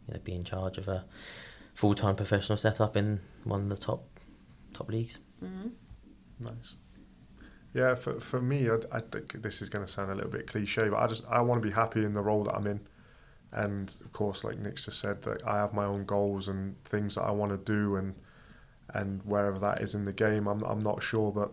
you 0.09 0.15
know, 0.15 0.21
be 0.25 0.35
in 0.35 0.43
charge 0.43 0.77
of 0.79 0.89
a 0.89 1.05
full 1.81 1.95
time 1.95 2.15
professional 2.15 2.59
setup 2.59 2.95
in 2.95 3.19
one 3.45 3.63
of 3.63 3.69
the 3.71 3.77
top 3.77 4.05
top 4.75 4.91
leagues. 4.91 5.19
Mm-hmm. 5.43 5.69
Nice. 6.39 6.75
Yeah, 7.73 7.95
for 7.95 8.21
for 8.21 8.43
me, 8.43 8.69
I, 8.69 8.77
I 8.93 9.01
think 9.01 9.41
this 9.41 9.63
is 9.63 9.71
going 9.71 9.87
to 9.87 9.91
sound 9.91 10.11
a 10.11 10.15
little 10.15 10.31
bit 10.31 10.47
cliche, 10.47 10.91
but 10.91 10.99
I 10.99 11.07
just 11.07 11.25
I 11.27 11.41
want 11.41 11.63
to 11.63 11.67
be 11.67 11.75
happy 11.75 12.05
in 12.05 12.13
the 12.13 12.21
role 12.21 12.45
that 12.45 12.55
I'm 12.55 12.67
in, 12.67 12.81
and 13.53 13.97
of 14.05 14.13
course, 14.13 14.45
like 14.45 14.59
Nik's 14.59 14.85
just 14.85 15.01
said, 15.01 15.23
that 15.23 15.43
I 15.47 15.57
have 15.57 15.73
my 15.73 15.87
own 15.87 16.05
goals 16.05 16.49
and 16.49 16.77
things 16.85 17.15
that 17.15 17.23
I 17.23 17.31
want 17.31 17.51
to 17.53 17.73
do, 17.73 17.97
and 17.97 18.15
and 18.93 19.23
wherever 19.25 19.59
that 19.61 19.81
is 19.81 19.95
in 19.95 20.05
the 20.05 20.13
game, 20.13 20.49
I'm 20.49 20.63
I'm 20.65 20.81
not 20.81 21.03
sure, 21.03 21.33
but 21.33 21.51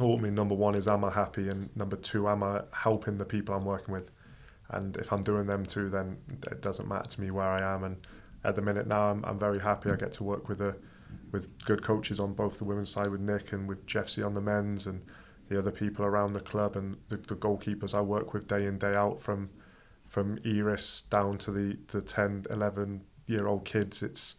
ultimately, 0.00 0.30
number 0.30 0.54
one 0.54 0.76
is 0.76 0.88
am 0.88 1.04
I 1.04 1.10
happy, 1.10 1.46
and 1.50 1.76
number 1.76 1.96
two, 1.96 2.26
am 2.26 2.42
I 2.42 2.62
helping 2.72 3.18
the 3.18 3.26
people 3.26 3.54
I'm 3.54 3.66
working 3.66 3.92
with, 3.92 4.10
and 4.70 4.96
if 4.96 5.12
I'm 5.12 5.22
doing 5.22 5.46
them 5.46 5.66
too, 5.66 5.90
then 5.90 6.16
it 6.50 6.62
doesn't 6.62 6.88
matter 6.88 7.10
to 7.10 7.20
me 7.20 7.30
where 7.30 7.50
I 7.50 7.74
am, 7.74 7.84
and 7.84 7.98
at 8.44 8.54
the 8.54 8.62
minute 8.62 8.86
now, 8.86 9.10
I'm, 9.10 9.24
I'm 9.24 9.38
very 9.38 9.58
happy. 9.58 9.90
I 9.90 9.96
get 9.96 10.12
to 10.12 10.24
work 10.24 10.48
with 10.48 10.60
a 10.60 10.76
with 11.32 11.62
good 11.64 11.82
coaches 11.82 12.20
on 12.20 12.32
both 12.32 12.58
the 12.58 12.64
women's 12.64 12.90
side 12.90 13.10
with 13.10 13.20
Nik 13.20 13.52
and 13.52 13.68
with 13.68 13.86
Jeffsy 13.86 14.24
on 14.24 14.34
the 14.34 14.40
men's 14.40 14.86
and 14.86 15.02
the 15.48 15.58
other 15.58 15.70
people 15.70 16.04
around 16.04 16.32
the 16.32 16.40
club 16.40 16.76
and 16.76 16.96
the, 17.08 17.16
the 17.16 17.34
goalkeepers 17.34 17.94
I 17.94 18.00
work 18.00 18.34
with 18.34 18.46
day 18.46 18.66
in 18.66 18.78
day 18.78 18.94
out 18.94 19.20
from 19.20 19.50
from 20.06 20.38
Iris 20.44 21.02
down 21.02 21.38
to 21.38 21.50
the 21.50 21.78
the 21.88 22.00
10 22.00 22.46
11 22.50 23.02
year 23.26 23.46
old 23.46 23.64
kids 23.64 24.02
it's 24.02 24.36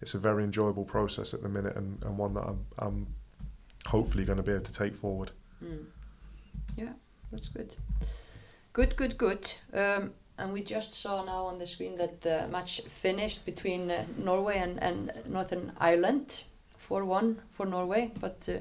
it's 0.00 0.14
a 0.14 0.18
very 0.18 0.44
enjoyable 0.44 0.84
process 0.84 1.34
at 1.34 1.42
the 1.42 1.48
minute 1.48 1.76
and, 1.76 2.02
and 2.04 2.16
one 2.16 2.34
that 2.34 2.44
I'm, 2.44 2.66
I'm 2.78 3.06
hopefully 3.86 4.24
going 4.24 4.38
to 4.38 4.42
be 4.42 4.52
able 4.52 4.64
to 4.64 4.72
take 4.72 4.94
forward 4.94 5.32
mm. 5.62 5.84
yeah 6.76 6.92
that's 7.30 7.48
good 7.48 7.74
good 8.72 8.96
good 8.96 9.18
good 9.18 9.52
um, 9.74 10.12
and 10.40 10.52
we 10.52 10.62
just 10.62 10.94
saw 10.94 11.22
now 11.24 11.44
on 11.44 11.58
the 11.58 11.66
screen 11.66 11.96
that 11.96 12.20
the 12.22 12.48
match 12.48 12.80
finished 12.88 13.44
between 13.44 13.90
uh, 13.90 14.04
Norway 14.16 14.58
and, 14.58 14.82
and 14.82 15.12
Northern 15.26 15.72
Ireland 15.78 16.42
4-1 16.88 17.36
for 17.50 17.66
Norway 17.66 18.10
but 18.18 18.48
uh, 18.48 18.58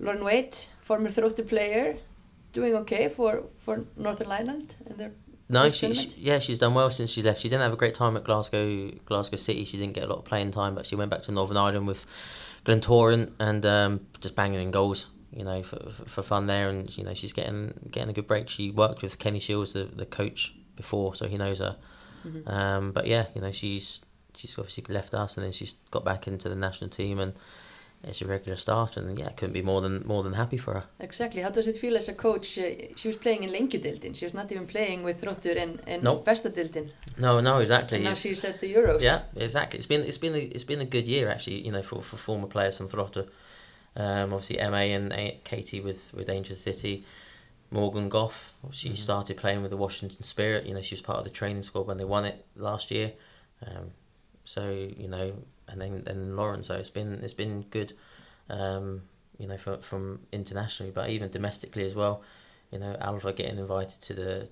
Lauren 0.00 0.24
Wade 0.24 0.56
former 0.80 1.10
Þróttur 1.10 1.46
player 1.46 1.96
doing 2.52 2.74
okay 2.74 3.08
for, 3.08 3.44
for 3.58 3.84
Northern 3.96 4.32
Ireland 4.32 4.76
in 4.88 4.96
their 4.96 5.12
no, 5.48 5.68
she, 5.68 5.94
she, 5.94 6.10
yeah, 6.18 6.40
she's 6.40 6.58
done 6.58 6.74
well 6.74 6.90
since 6.90 7.08
she 7.08 7.22
left. 7.22 7.40
She 7.40 7.48
didn't 7.48 7.62
have 7.62 7.72
a 7.72 7.76
great 7.76 7.94
time 7.94 8.16
at 8.16 8.24
Glasgow, 8.24 8.90
Glasgow 9.04 9.36
City. 9.36 9.64
She 9.64 9.76
didn't 9.76 9.92
get 9.92 10.02
a 10.02 10.08
lot 10.08 10.18
of 10.18 10.24
playing 10.24 10.50
time, 10.50 10.74
but 10.74 10.86
she 10.86 10.96
went 10.96 11.08
back 11.08 11.22
to 11.22 11.30
Northern 11.30 11.56
Ireland 11.56 11.86
with 11.86 12.04
Glentoran 12.64 13.32
and 13.38 13.64
um, 13.64 14.00
just 14.20 14.34
banging 14.34 14.60
in 14.60 14.72
goals, 14.72 15.06
you 15.32 15.44
know, 15.44 15.62
for, 15.62 15.78
for, 15.92 16.04
for, 16.04 16.22
fun 16.24 16.46
there. 16.46 16.68
And 16.68 16.96
you 16.98 17.04
know, 17.04 17.14
she's 17.14 17.32
getting 17.32 17.74
getting 17.92 18.10
a 18.10 18.12
good 18.12 18.26
break. 18.26 18.48
She 18.48 18.72
worked 18.72 19.02
with 19.02 19.20
Kenny 19.20 19.38
Shiels, 19.38 19.74
the, 19.74 19.84
the 19.84 20.04
coach 20.04 20.52
before, 20.76 21.14
so 21.14 21.26
he 21.26 21.36
knows 21.36 21.58
her. 21.58 21.76
Mm-hmm. 22.26 22.48
Um, 22.48 22.92
but 22.92 23.06
yeah, 23.06 23.26
you 23.34 23.40
know, 23.40 23.50
she's 23.50 24.00
she's 24.34 24.58
obviously 24.58 24.84
left 24.88 25.14
us, 25.14 25.36
and 25.36 25.44
then 25.44 25.52
she's 25.52 25.74
got 25.90 26.04
back 26.04 26.26
into 26.26 26.48
the 26.48 26.56
national 26.56 26.90
team, 26.90 27.18
and 27.18 27.32
it's 28.04 28.20
a 28.20 28.26
regular 28.26 28.56
starter, 28.56 29.00
and 29.00 29.18
yeah, 29.18 29.30
couldn't 29.30 29.52
be 29.52 29.62
more 29.62 29.80
than 29.80 30.06
more 30.06 30.22
than 30.22 30.34
happy 30.34 30.56
for 30.56 30.74
her. 30.74 30.84
Exactly. 31.00 31.42
How 31.42 31.50
does 31.50 31.66
it 31.66 31.76
feel 31.76 31.96
as 31.96 32.08
a 32.08 32.14
coach? 32.14 32.58
Uh, 32.58 32.94
she 32.94 33.08
was 33.08 33.16
playing 33.16 33.42
in 33.44 33.50
Lengjudeildin. 33.50 34.14
She 34.14 34.24
was 34.24 34.34
not 34.34 34.50
even 34.52 34.66
playing 34.66 35.02
with 35.02 35.24
Rotur 35.24 35.52
in 35.52 35.80
in 35.86 36.02
nope. 36.02 36.24
Besta 36.24 36.50
deildin. 36.50 36.90
No, 37.18 37.40
no, 37.40 37.58
exactly. 37.58 37.96
And 37.96 38.04
now 38.04 38.10
it's, 38.10 38.20
she's 38.20 38.44
at 38.44 38.60
the 38.60 38.74
Euros. 38.74 39.02
Yeah, 39.02 39.22
exactly. 39.34 39.78
It's 39.78 39.86
been 39.86 40.02
it's 40.02 40.18
been 40.18 40.34
a, 40.34 40.38
it's 40.38 40.64
been 40.64 40.80
a 40.80 40.86
good 40.86 41.08
year 41.08 41.28
actually. 41.28 41.64
You 41.66 41.72
know, 41.72 41.82
for, 41.82 42.02
for 42.02 42.16
former 42.16 42.46
players 42.46 42.76
from 42.76 42.88
Þróttur. 42.88 43.28
Um, 43.96 44.34
obviously, 44.34 44.58
Ma 44.58 44.76
and 44.76 45.12
a- 45.12 45.40
Katie 45.44 45.80
with 45.80 46.12
with 46.14 46.28
Angel 46.28 46.56
City. 46.56 47.04
Morgan 47.76 48.08
Goff. 48.08 48.54
She 48.70 48.88
mm-hmm. 48.88 48.96
started 48.96 49.36
playing 49.36 49.60
with 49.60 49.70
the 49.70 49.76
Washington 49.76 50.22
Spirit. 50.22 50.64
You 50.64 50.74
know, 50.74 50.80
she 50.80 50.94
was 50.94 51.02
part 51.02 51.18
of 51.18 51.24
the 51.24 51.30
training 51.30 51.62
squad 51.62 51.86
when 51.86 51.98
they 51.98 52.04
won 52.04 52.24
it 52.24 52.44
last 52.56 52.90
year. 52.90 53.12
Um, 53.66 53.90
so 54.44 54.70
you 54.70 55.08
know, 55.08 55.34
and 55.68 55.80
then 55.80 56.02
then 56.04 56.36
Lauren. 56.36 56.62
So 56.62 56.74
it's 56.74 56.90
been 56.90 57.20
it's 57.22 57.34
been 57.34 57.66
good. 57.70 57.92
Um, 58.48 59.02
you 59.38 59.46
know, 59.46 59.58
for, 59.58 59.76
from 59.78 60.20
internationally, 60.32 60.90
but 60.90 61.10
even 61.10 61.28
domestically 61.30 61.84
as 61.84 61.94
well. 61.94 62.22
You 62.72 62.78
know, 62.78 62.96
Alva 63.00 63.34
getting 63.34 63.58
invited 63.58 64.00
to 64.00 64.14
the 64.14 64.48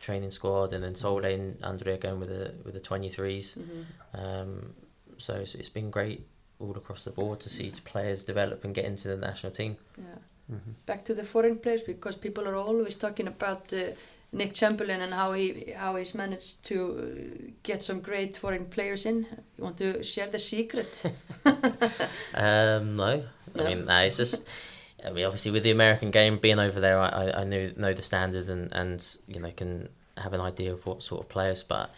training 0.00 0.32
squad, 0.32 0.72
and 0.72 0.82
then 0.82 0.94
Solde 0.96 1.26
and 1.26 1.62
Andrea 1.62 1.98
going 1.98 2.18
with 2.18 2.30
the 2.30 2.52
with 2.64 2.74
the 2.74 2.80
twenty 2.80 3.08
threes. 3.08 3.56
Mm-hmm. 3.56 4.20
Um, 4.20 4.74
so 5.18 5.34
it's, 5.34 5.54
it's 5.54 5.68
been 5.68 5.90
great 5.90 6.26
all 6.58 6.76
across 6.76 7.04
the 7.04 7.10
board 7.10 7.38
to 7.40 7.48
see 7.48 7.72
players 7.84 8.24
develop 8.24 8.64
and 8.64 8.74
get 8.74 8.84
into 8.84 9.08
the 9.08 9.16
national 9.16 9.52
team. 9.52 9.76
Yeah. 9.96 10.04
Mm-hmm. 10.50 10.70
Back 10.86 11.04
to 11.04 11.14
the 11.14 11.24
foreign 11.24 11.58
players 11.58 11.82
because 11.82 12.16
people 12.16 12.48
are 12.48 12.56
always 12.56 12.96
talking 12.96 13.28
about 13.28 13.72
uh, 13.72 13.92
Nik 14.32 14.52
Chamberlain 14.52 15.00
and 15.00 15.12
how 15.12 15.32
he 15.32 15.72
how 15.76 15.96
he's 15.96 16.14
managed 16.14 16.64
to 16.66 16.76
uh, 16.76 17.50
get 17.62 17.82
some 17.82 18.00
great 18.00 18.36
foreign 18.36 18.66
players 18.66 19.06
in. 19.06 19.26
You 19.56 19.64
want 19.64 19.76
to 19.78 20.02
share 20.02 20.28
the 20.28 20.38
secret? 20.38 21.04
um, 22.34 22.96
no. 22.96 23.24
no, 23.54 23.64
I 23.64 23.74
mean, 23.74 23.84
no, 23.84 24.00
it's 24.02 24.16
just. 24.16 24.48
I 25.04 25.10
mean, 25.10 25.24
obviously, 25.24 25.50
with 25.50 25.62
the 25.62 25.70
American 25.70 26.10
game 26.10 26.38
being 26.38 26.58
over 26.58 26.78
there, 26.78 26.98
I, 26.98 27.30
I 27.30 27.44
knew 27.44 27.72
know 27.76 27.94
the 27.94 28.02
standard 28.02 28.48
and, 28.48 28.72
and 28.72 29.16
you 29.26 29.40
know 29.40 29.50
can 29.50 29.88
have 30.16 30.34
an 30.34 30.40
idea 30.40 30.72
of 30.72 30.84
what 30.86 31.02
sort 31.02 31.22
of 31.22 31.28
players. 31.28 31.64
But 31.64 31.90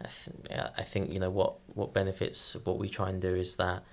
I, 0.00 0.08
th- 0.08 0.70
I 0.78 0.82
think 0.82 1.12
you 1.12 1.20
know 1.20 1.30
what 1.30 1.54
what 1.74 1.92
benefits 1.92 2.56
what 2.64 2.78
we 2.78 2.88
try 2.88 3.10
and 3.10 3.20
do 3.20 3.34
is 3.34 3.56
that 3.56 3.84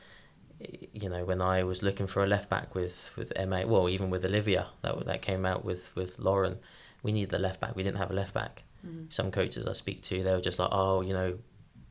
you 0.60 1.10
know, 1.10 1.26
when 1.26 1.42
I 1.42 1.64
was 1.64 1.84
looking 1.84 2.08
for 2.08 2.24
a 2.24 2.28
left 2.28 2.50
back 2.50 2.76
with 2.76 3.12
with 3.16 3.34
Ma, 3.48 3.66
well, 3.66 3.90
even 3.90 4.10
with 4.10 4.26
Olivia, 4.26 4.68
that 4.82 5.06
that 5.06 5.22
came 5.22 5.46
out 5.46 5.66
with 5.66 5.96
with 5.96 6.20
Lauren, 6.20 6.58
we 7.02 7.12
needed 7.12 7.32
the 7.32 7.40
left 7.40 7.60
back. 7.60 7.76
We 7.76 7.84
didn't 7.84 7.98
have 7.98 8.12
a 8.12 8.14
left 8.14 8.34
back. 8.34 8.64
Mm. 8.86 9.12
Some 9.12 9.32
coaches 9.32 9.68
I 9.68 9.74
speak 9.74 10.02
to, 10.04 10.24
they 10.24 10.32
were 10.32 10.42
just 10.42 10.60
like, 10.60 10.70
oh, 10.72 11.02
you 11.02 11.14
know, 11.14 11.38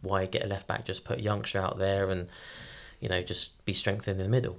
why 0.03 0.27
get 0.27 0.45
a 0.45 0.49
left 0.49 0.67
back? 0.67 0.85
Just 0.85 1.05
put 1.05 1.19
a 1.19 1.23
youngster 1.23 1.59
out 1.59 1.79
there, 1.79 2.11
and 2.11 2.29
you 3.01 3.09
know, 3.09 3.23
just 3.23 3.65
be 3.65 3.73
strengthened 3.73 4.21
in 4.21 4.25
the 4.25 4.31
middle. 4.31 4.59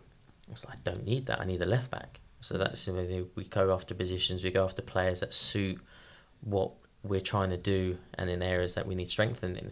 It's 0.51 0.65
like 0.65 0.75
I 0.75 0.79
don't 0.83 1.05
need 1.05 1.25
that. 1.27 1.39
I 1.39 1.45
need 1.45 1.61
a 1.61 1.65
left 1.65 1.91
back. 1.91 2.19
So 2.41 2.57
that's 2.57 2.87
you 2.87 2.93
know, 2.93 3.27
we 3.35 3.45
go 3.45 3.73
after 3.73 3.93
positions, 3.93 4.43
we 4.43 4.51
go 4.51 4.65
after 4.65 4.81
players 4.81 5.21
that 5.21 5.33
suit 5.33 5.79
what 6.41 6.71
we're 7.03 7.21
trying 7.21 7.49
to 7.49 7.57
do, 7.57 7.97
and 8.15 8.29
in 8.29 8.41
areas 8.41 8.75
that 8.75 8.85
we 8.87 8.95
need 8.95 9.09
strengthening, 9.09 9.71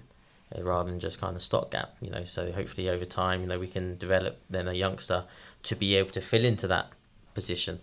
rather 0.60 0.90
than 0.90 1.00
just 1.00 1.20
kind 1.20 1.36
of 1.36 1.42
stopgap. 1.42 1.96
You 2.02 2.10
know, 2.10 2.24
so 2.24 2.52
hopefully 2.52 2.90
over 2.90 3.06
time, 3.06 3.42
you 3.42 3.48
know, 3.48 3.60
we 3.60 3.68
can 3.68 3.98
develop 3.98 4.40
then 4.50 4.68
a 4.68 4.74
youngster 4.74 5.26
to 5.64 5.76
be 5.76 5.96
able 5.96 6.12
to 6.12 6.22
fill 6.22 6.44
into 6.44 6.68
that 6.68 6.92
position. 7.34 7.80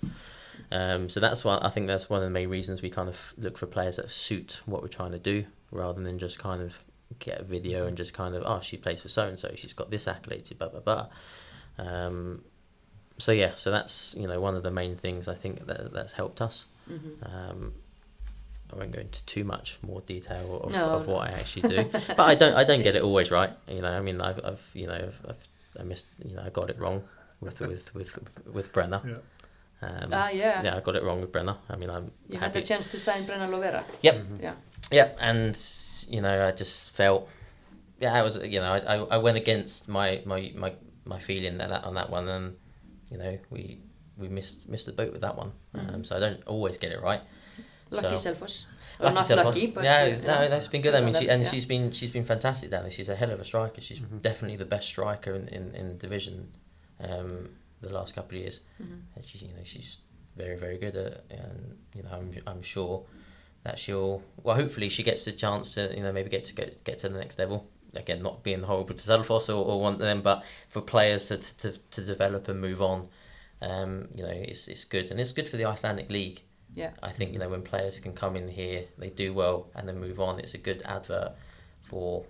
Um, 0.71 1.09
so 1.09 1.21
that's 1.21 1.45
why 1.45 1.59
I 1.63 1.69
think 1.69 1.87
that's 1.87 2.11
one 2.11 2.21
of 2.21 2.25
the 2.25 2.31
main 2.31 2.49
reasons 2.49 2.83
we 2.83 2.91
kind 2.91 3.09
of 3.09 3.33
look 3.39 3.57
for 3.57 3.67
players 3.67 3.97
that 3.97 4.11
suit 4.11 4.61
what 4.67 4.83
we're 4.83 4.89
trying 4.89 5.13
to 5.13 5.19
do, 5.19 5.45
rather 5.71 6.03
than 6.03 6.19
just 6.19 6.39
kind 6.39 6.63
of 6.63 6.79
get 7.19 7.41
a 7.41 7.45
video 7.45 7.87
and 7.87 7.97
just 7.97 8.13
kind 8.13 8.35
of 8.35 8.43
oh 8.45 8.61
she 8.61 8.77
plays 8.77 9.01
for 9.01 9.09
so 9.09 9.27
and 9.27 9.39
so 9.39 9.51
she's 9.57 9.73
got 9.73 9.91
this 9.91 10.07
accolade 10.07 10.49
blah 10.59 10.69
blah 10.69 10.81
blah. 10.81 11.07
Um, 11.79 12.43
so 13.19 13.33
yeah, 13.33 13.53
so 13.55 13.71
that's 13.71 14.15
you 14.19 14.27
know 14.27 14.41
one 14.41 14.55
of 14.55 14.63
the 14.63 14.71
main 14.71 14.97
things 14.97 15.29
I 15.29 15.35
think 15.35 15.67
that 15.67 15.93
that's 15.93 16.13
helped 16.13 16.41
us. 16.41 16.67
Mm-hmm. 16.91 17.25
Um, 17.25 17.75
I 18.73 18.77
won't 18.77 18.93
go 18.93 19.01
into 19.01 19.25
too 19.25 19.45
much 19.45 19.79
more 19.83 20.01
detail 20.03 20.61
of, 20.65 20.73
No, 20.73 20.91
of 20.91 21.07
no. 21.07 21.15
what 21.15 21.29
I 21.29 21.33
actually 21.33 21.69
do, 21.69 21.85
but 22.09 22.21
I 22.21 22.35
don't 22.35 22.55
I 22.55 22.65
don't 22.65 22.83
get 22.83 22.97
it 22.97 23.03
always 23.03 23.31
right. 23.31 23.51
You 23.69 23.83
know, 23.83 23.91
I 23.91 24.01
mean, 24.01 24.21
I've, 24.21 24.41
I've 24.45 24.65
you 24.75 24.87
know 24.87 24.95
I've, 24.95 25.21
I've 25.29 25.49
I 25.81 25.83
missed 25.85 26.07
you 26.25 26.35
know 26.37 26.43
I 26.45 26.51
got 26.51 26.69
it 26.71 26.79
wrong 26.79 27.03
with 27.41 27.61
with 27.71 27.95
with 27.95 28.19
with 28.53 28.73
Brenna. 28.73 29.05
Yeah. 29.07 29.17
Um, 29.81 30.09
Ah, 30.13 30.29
yeah. 30.31 30.61
yeah, 30.65 30.77
I 30.77 30.81
got 30.81 30.97
it 30.97 31.05
wrong 31.05 31.21
with 31.21 31.31
Brenna. 31.33 31.57
I 31.71 31.77
mean, 31.77 31.89
I'm 31.89 32.11
You 32.29 32.39
had 32.39 32.53
the 32.53 32.63
chance 32.63 32.89
to 32.89 32.99
sign 32.99 33.25
Brenna 33.27 33.49
Lovera. 33.49 33.85
Yep. 34.03 34.25
Yeah. 34.43 34.55
Yeah, 34.91 35.11
and 35.21 35.57
you 36.09 36.21
know, 36.21 36.49
I 36.49 36.51
just 36.51 36.97
felt, 36.97 37.29
yeah, 38.01 38.13
I 38.15 38.23
was, 38.23 38.39
you 38.43 38.59
know, 38.59 38.73
I, 38.73 38.79
I, 38.79 38.97
I 38.97 39.17
went 39.19 39.37
against 39.37 39.89
my, 39.89 40.23
my, 40.25 40.51
my, 40.57 40.73
my 41.05 41.19
feeling 41.21 41.59
that, 41.59 41.69
that 41.69 41.85
on 41.85 41.95
that 41.95 42.09
one, 42.11 42.27
and 42.27 42.57
you 43.13 43.19
know, 43.19 43.39
we 43.51 43.79
we 44.17 44.29
missed 44.29 44.69
missed 44.69 44.87
the 44.87 44.93
boat 44.93 45.13
with 45.13 45.21
that 45.21 45.37
one. 45.37 45.53
Um, 45.75 46.03
so 46.05 46.17
I 46.17 46.21
don't 46.21 46.43
always 46.47 46.77
get 46.79 46.91
it 46.91 47.01
right. 47.01 47.21
Lucky 47.91 48.17
So- 48.17 48.33
Selfoss. 48.35 48.65
Well, 49.01 49.15
not 49.15 49.25
Selfoss. 49.25 49.45
lucky, 49.45 49.67
but 49.69 49.85
yeah, 49.85 50.03
it's- 50.05 50.23
no, 50.23 50.43
yeah. 50.43 50.49
that's 50.49 50.67
been 50.67 50.83
good. 50.83 50.95
I 50.95 51.01
mean, 51.03 51.15
she, 51.15 51.29
and 51.29 51.43
yeah. 51.45 51.49
she's 51.51 51.65
been 51.67 51.93
she's 51.93 52.11
been 52.11 52.25
fantastic 52.25 52.71
down 52.71 52.83
there. 52.83 52.91
She's 52.91 53.09
a 53.09 53.15
hell 53.15 53.31
of 53.31 53.39
a 53.41 53.45
striker. 53.45 53.81
She's 53.81 54.01
Mhm. 54.01 54.21
definitely 54.23 54.57
the 54.57 54.65
best 54.65 54.89
striker 54.89 55.35
in 55.35 55.47
in, 55.49 55.75
in 55.75 55.89
the 55.89 55.95
division. 55.95 56.49
Um, 57.01 57.51
the 57.81 57.91
last 57.91 58.13
couple 58.15 58.37
of 58.37 58.43
years, 58.43 58.61
Mhm. 58.83 59.03
and 59.15 59.25
she's 59.27 59.43
you 59.43 59.49
know 59.49 59.63
she's 59.65 59.99
very 60.37 60.57
very 60.57 60.79
good 60.79 60.97
at, 60.97 61.25
and 61.31 61.79
you 61.95 62.03
know 62.03 62.11
I'm 62.11 62.35
I'm 62.47 62.63
sure 62.63 63.05
that 63.63 63.79
she'll 63.79 64.23
well 64.43 64.57
hopefully 64.57 64.89
she 64.89 65.05
gets 65.05 65.27
a 65.29 65.33
chance 65.33 65.75
to 65.75 65.95
you 65.97 66.03
know 66.03 66.11
maybe 66.13 66.29
get 66.29 66.45
to 66.47 66.55
get 66.55 66.83
get 66.83 66.99
to 67.01 67.09
the 67.09 67.19
next 67.19 67.39
level 67.39 67.69
again 67.95 68.21
not 68.23 68.43
being 68.43 68.63
horrible 68.65 68.95
to 68.95 69.03
Selfoss 69.03 69.49
or, 69.49 69.65
or 69.65 69.81
one 69.81 69.95
of 69.95 69.99
them 70.01 70.23
but 70.23 70.45
for 70.69 70.81
players 70.81 71.29
to, 71.29 71.37
to, 71.39 71.73
to 71.91 72.01
develop 72.05 72.47
and 72.49 72.61
move 72.61 72.83
on 72.83 73.09
um, 73.63 74.09
you 74.15 74.23
know 74.23 74.29
it's, 74.31 74.69
it's 74.69 74.85
good 74.85 75.11
and 75.11 75.19
it's 75.21 75.33
good 75.33 75.49
for 75.49 75.57
the 75.57 75.65
Icelandic 75.65 76.11
league 76.11 76.43
Yeah. 76.79 76.91
I 77.03 77.11
think 77.17 77.33
you 77.33 77.39
know 77.41 77.49
when 77.55 77.63
players 77.63 77.99
can 78.05 78.13
come 78.23 78.35
in 78.37 78.47
here 78.61 78.85
they 79.03 79.11
do 79.11 79.29
well 79.35 79.59
and 79.75 79.83
then 79.89 79.97
move 80.07 80.19
on 80.21 80.39
it's 80.43 80.55
a 80.55 80.59
good 80.69 80.81
advert 80.97 81.33
for 81.83 82.25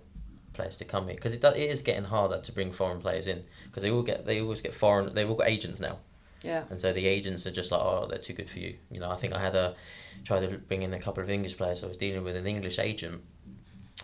players 0.53 0.77
to 0.77 0.85
come 0.85 1.05
here 1.07 1.15
because 1.15 1.33
it, 1.33 1.41
do- 1.41 1.47
it 1.63 1.69
is 1.75 1.81
getting 1.81 2.03
harder 2.15 2.39
to 2.41 2.51
bring 2.51 2.71
foreign 2.71 2.99
players 2.99 3.27
in 3.27 3.43
because 3.65 3.83
they 3.83 3.91
all 3.91 4.01
get 4.11 4.25
they 4.25 4.41
always 4.41 4.61
get 4.61 4.73
foreign 4.73 5.13
they've 5.13 5.29
all 5.29 5.35
got 5.43 5.47
agents 5.57 5.79
now 5.79 5.95
Yeah. 6.43 6.63
and 6.71 6.79
so 6.81 6.91
the 6.93 7.05
agents 7.05 7.45
are 7.47 7.51
just 7.51 7.71
like, 7.71 7.81
oh, 7.81 8.07
they're 8.09 8.17
too 8.27 8.33
good 8.39 8.49
for 8.49 8.59
you. 8.59 8.71
You 8.93 8.99
know, 9.01 9.09
I 9.11 9.17
think 9.21 9.31
I 9.33 9.39
had 9.47 9.55
a 9.55 9.75
try 10.27 10.37
to 10.45 10.57
bring 10.69 10.81
in 10.83 10.93
a 10.93 10.99
couple 10.99 11.21
of 11.23 11.29
English 11.29 11.55
players. 11.57 11.83
I 11.83 11.87
was 11.87 11.97
dealing 12.05 12.23
with 12.23 12.35
an 12.35 12.47
English 12.47 12.79
agent, 12.79 13.21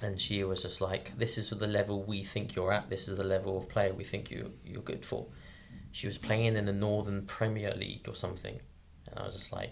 and 0.04 0.20
she 0.26 0.44
was 0.44 0.62
just 0.62 0.80
like, 0.90 1.06
"This 1.18 1.38
is 1.38 1.50
the 1.50 1.68
level 1.80 2.04
we 2.04 2.24
think 2.24 2.56
you're 2.56 2.74
at. 2.78 2.90
This 2.90 3.08
is 3.08 3.16
the 3.22 3.24
level 3.36 3.58
of 3.58 3.64
player 3.70 3.94
we 3.94 4.04
think 4.04 4.30
you 4.32 4.42
you're 4.72 4.88
good 4.92 5.04
for." 5.06 5.22
She 5.92 6.08
was 6.08 6.18
playing 6.18 6.56
in 6.60 6.66
the 6.66 6.74
Northern 6.88 7.22
Premier 7.38 7.74
League 7.74 8.06
or 8.12 8.16
something, 8.16 8.58
and 9.08 9.16
I 9.20 9.24
was 9.26 9.36
just 9.36 9.52
like, 9.60 9.72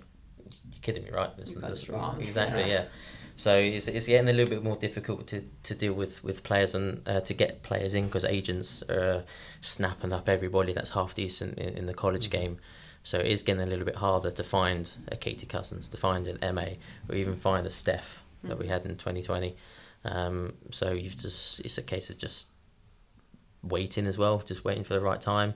"You're 0.72 0.82
kidding 0.82 1.03
me, 1.03 1.11
right? 1.11 1.36
This, 1.38 1.53
this- 1.53 1.90
wrong." 1.90 2.22
Exactly, 2.22 2.61
Yeah. 2.61 2.68
yeah. 2.68 2.86
So 3.36 3.57
it's, 3.57 3.88
it's 3.88 4.06
getting 4.06 4.30
a 4.30 4.34
little 4.34 4.53
bit 4.53 4.64
more 4.64 4.76
difficult 4.76 5.26
to, 5.28 5.44
to 5.64 5.74
deal 5.74 5.94
with, 5.94 6.24
with 6.24 6.44
players 6.44 6.76
and 6.76 7.02
uh, 7.10 7.22
to 7.22 7.34
get 7.34 7.64
players 7.64 7.95
in 7.95 8.06
because 8.06 8.24
agents 8.26 8.84
are 8.90 9.24
snapping 9.61 10.14
up 10.14 10.30
everybody 10.30 10.72
that's 10.72 10.91
half 10.91 11.15
decent 11.15 11.57
in, 11.60 11.70
in 11.76 11.86
the 11.88 11.95
college 11.95 12.30
game. 12.30 12.60
So 13.03 13.18
it 13.18 13.26
is 13.26 13.41
getting 13.41 13.64
a 13.64 13.65
little 13.65 13.86
bit 13.86 13.95
harder 13.95 14.30
to 14.30 14.44
find 14.44 14.88
a 15.11 15.15
Katie 15.18 15.48
Cousins, 15.48 15.88
to 15.90 15.98
find 15.98 16.28
an 16.28 16.38
MA, 16.53 16.74
or 17.10 17.15
even 17.15 17.36
find 17.36 17.65
a 17.65 17.72
Steph 17.72 18.24
that 18.44 18.60
we 18.60 18.68
had 18.68 18.86
in 18.86 18.91
2020. 18.98 19.56
Um, 20.06 20.53
so 20.70 20.91
you've 20.91 21.18
just 21.18 21.60
it's 21.61 21.80
a 21.80 21.82
case 21.82 22.11
of 22.11 22.20
just 22.20 22.49
waiting 23.64 24.06
as 24.07 24.18
well, 24.18 24.40
just 24.40 24.64
waiting 24.64 24.84
for 24.84 24.94
the 24.94 25.02
right 25.02 25.20
time 25.22 25.53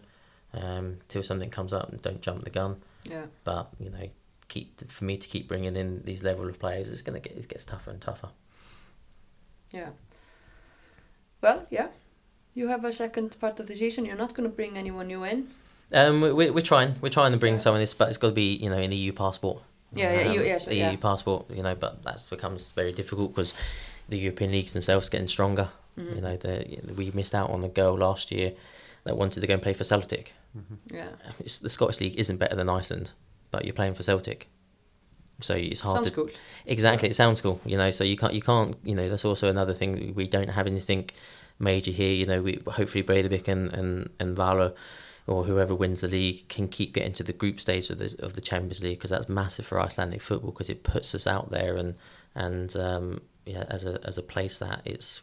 um, 0.53 0.97
till 1.09 1.23
something 1.23 1.49
comes 1.49 1.73
up 1.73 1.89
and 1.89 2.01
don't 2.01 2.21
jump 2.21 2.43
the 2.43 2.49
gun. 2.49 2.77
Yeah. 3.03 3.25
But 3.43 3.69
you 3.79 3.89
know, 3.89 4.09
keep 4.47 4.89
for 4.91 5.03
me 5.05 5.17
to 5.17 5.27
keep 5.27 5.47
bringing 5.47 5.75
in 5.75 6.01
these 6.03 6.23
level 6.23 6.47
of 6.47 6.57
players, 6.59 6.89
it's 6.91 7.01
gonna 7.01 7.19
get 7.19 7.33
it 7.37 7.47
gets 7.47 7.65
tougher 7.65 7.91
and 7.91 8.01
tougher. 8.01 8.29
Yeah. 9.71 9.89
Well, 11.41 11.65
yeah. 11.69 11.87
You 12.53 12.67
have 12.69 12.83
a 12.85 12.91
second 12.91 13.35
part 13.39 13.59
of 13.59 13.67
the 13.67 13.75
season. 13.75 14.05
You're 14.05 14.15
not 14.15 14.33
going 14.33 14.49
to 14.49 14.55
bring 14.55 14.77
anyone 14.77 15.07
new 15.07 15.23
in. 15.23 15.47
Um, 15.93 16.21
we, 16.21 16.33
we- 16.33 16.49
we're 16.49 16.61
trying 16.61 16.95
we're 17.01 17.09
trying 17.09 17.31
to 17.31 17.37
bring 17.37 17.53
Yeah. 17.53 17.59
some 17.59 17.75
of 17.75 17.79
this, 17.79 17.93
but 17.93 18.09
it's 18.09 18.17
got 18.17 18.29
to 18.29 18.33
be 18.33 18.55
you 18.55 18.69
know 18.69 18.77
an 18.77 18.91
EU 18.91 19.13
passport. 19.13 19.61
Yeah, 19.93 20.11
yeah, 20.13 20.31
EU, 20.31 20.39
Um, 20.39 20.45
yeah, 20.45 20.57
so- 20.57 20.69
the 20.69 20.75
yeah. 20.75 20.91
EU 20.91 20.97
passport, 20.97 21.45
you 21.51 21.63
know, 21.63 21.75
but 21.75 22.01
that's 22.03 22.29
becomes 22.29 22.71
very 22.73 22.91
difficult 22.91 23.31
because 23.35 23.53
the 24.09 24.17
European 24.17 24.51
leagues 24.51 24.73
themselves 24.73 25.07
getting 25.09 25.27
stronger. 25.27 25.69
Mm-hmm. 25.97 26.15
You 26.15 26.21
know, 26.21 26.37
the, 26.37 26.93
we 26.95 27.11
missed 27.11 27.33
out 27.35 27.49
on 27.51 27.61
the 27.61 27.67
girl 27.69 27.97
last 27.97 28.31
year 28.31 28.53
that 29.05 29.17
wanted 29.17 29.41
to 29.41 29.47
go 29.47 29.53
and 29.53 29.61
play 29.63 29.73
for 29.73 29.83
Celtic. 29.83 30.33
Yeah. 30.91 31.09
It's, 31.39 31.59
the 31.59 31.69
Scottish 31.69 31.99
league 32.01 32.15
isn't 32.17 32.37
better 32.37 32.55
than 32.55 32.69
Iceland, 32.69 33.11
but 33.51 33.65
you're 33.65 33.73
playing 33.73 33.93
for 33.93 34.03
Celtic, 34.03 34.49
so 35.39 35.53
it's 35.53 35.81
hard 35.81 35.95
Sounds 35.95 36.09
to 36.09 36.15
cool. 36.15 36.29
Exactly, 36.65 37.09
it 37.09 37.15
sounds 37.15 37.41
cool. 37.41 37.61
You 37.65 37.77
know, 37.77 37.91
so 37.91 38.03
you 38.03 38.17
can't, 38.17 38.33
you 38.33 38.41
can't, 38.41 38.75
you 38.83 38.95
know, 38.95 39.07
that's 39.07 39.25
also 39.25 39.49
another 39.49 39.73
thing. 39.73 40.13
We 40.15 40.27
don't 40.27 40.49
have 40.49 40.67
anything 40.67 41.09
major 41.59 41.91
here. 41.91 42.13
You 42.13 42.25
know, 42.25 42.41
we 42.41 42.59
hopefully 42.67 43.03
Breiðablik 43.03 43.47
and 43.47 43.71
and 43.73 44.09
and 44.19 44.35
Valur, 44.35 44.73
or 45.27 45.43
whoever 45.43 45.75
wins 45.75 46.01
the 46.01 46.07
league, 46.07 46.47
can 46.49 46.67
keep 46.67 46.93
getting 46.93 47.13
to 47.13 47.23
the 47.23 47.33
group 47.33 47.59
stage 47.59 47.89
of 47.89 47.99
the 47.99 48.15
of 48.19 48.33
the 48.33 48.41
Champions 48.41 48.81
League 48.81 48.97
because 48.97 49.11
that's 49.11 49.29
massive 49.29 49.65
for 49.67 49.79
Icelandic 49.79 50.21
football 50.21 50.51
because 50.51 50.69
it 50.69 50.83
puts 50.83 51.13
us 51.13 51.27
out 51.27 51.51
there 51.51 51.75
and 51.75 51.95
and 52.33 52.75
um, 52.75 53.21
yeah, 53.45 53.65
as 53.69 53.85
a 53.85 53.99
as 54.05 54.17
a 54.17 54.23
place 54.23 54.59
that 54.59 54.81
it's 54.85 55.21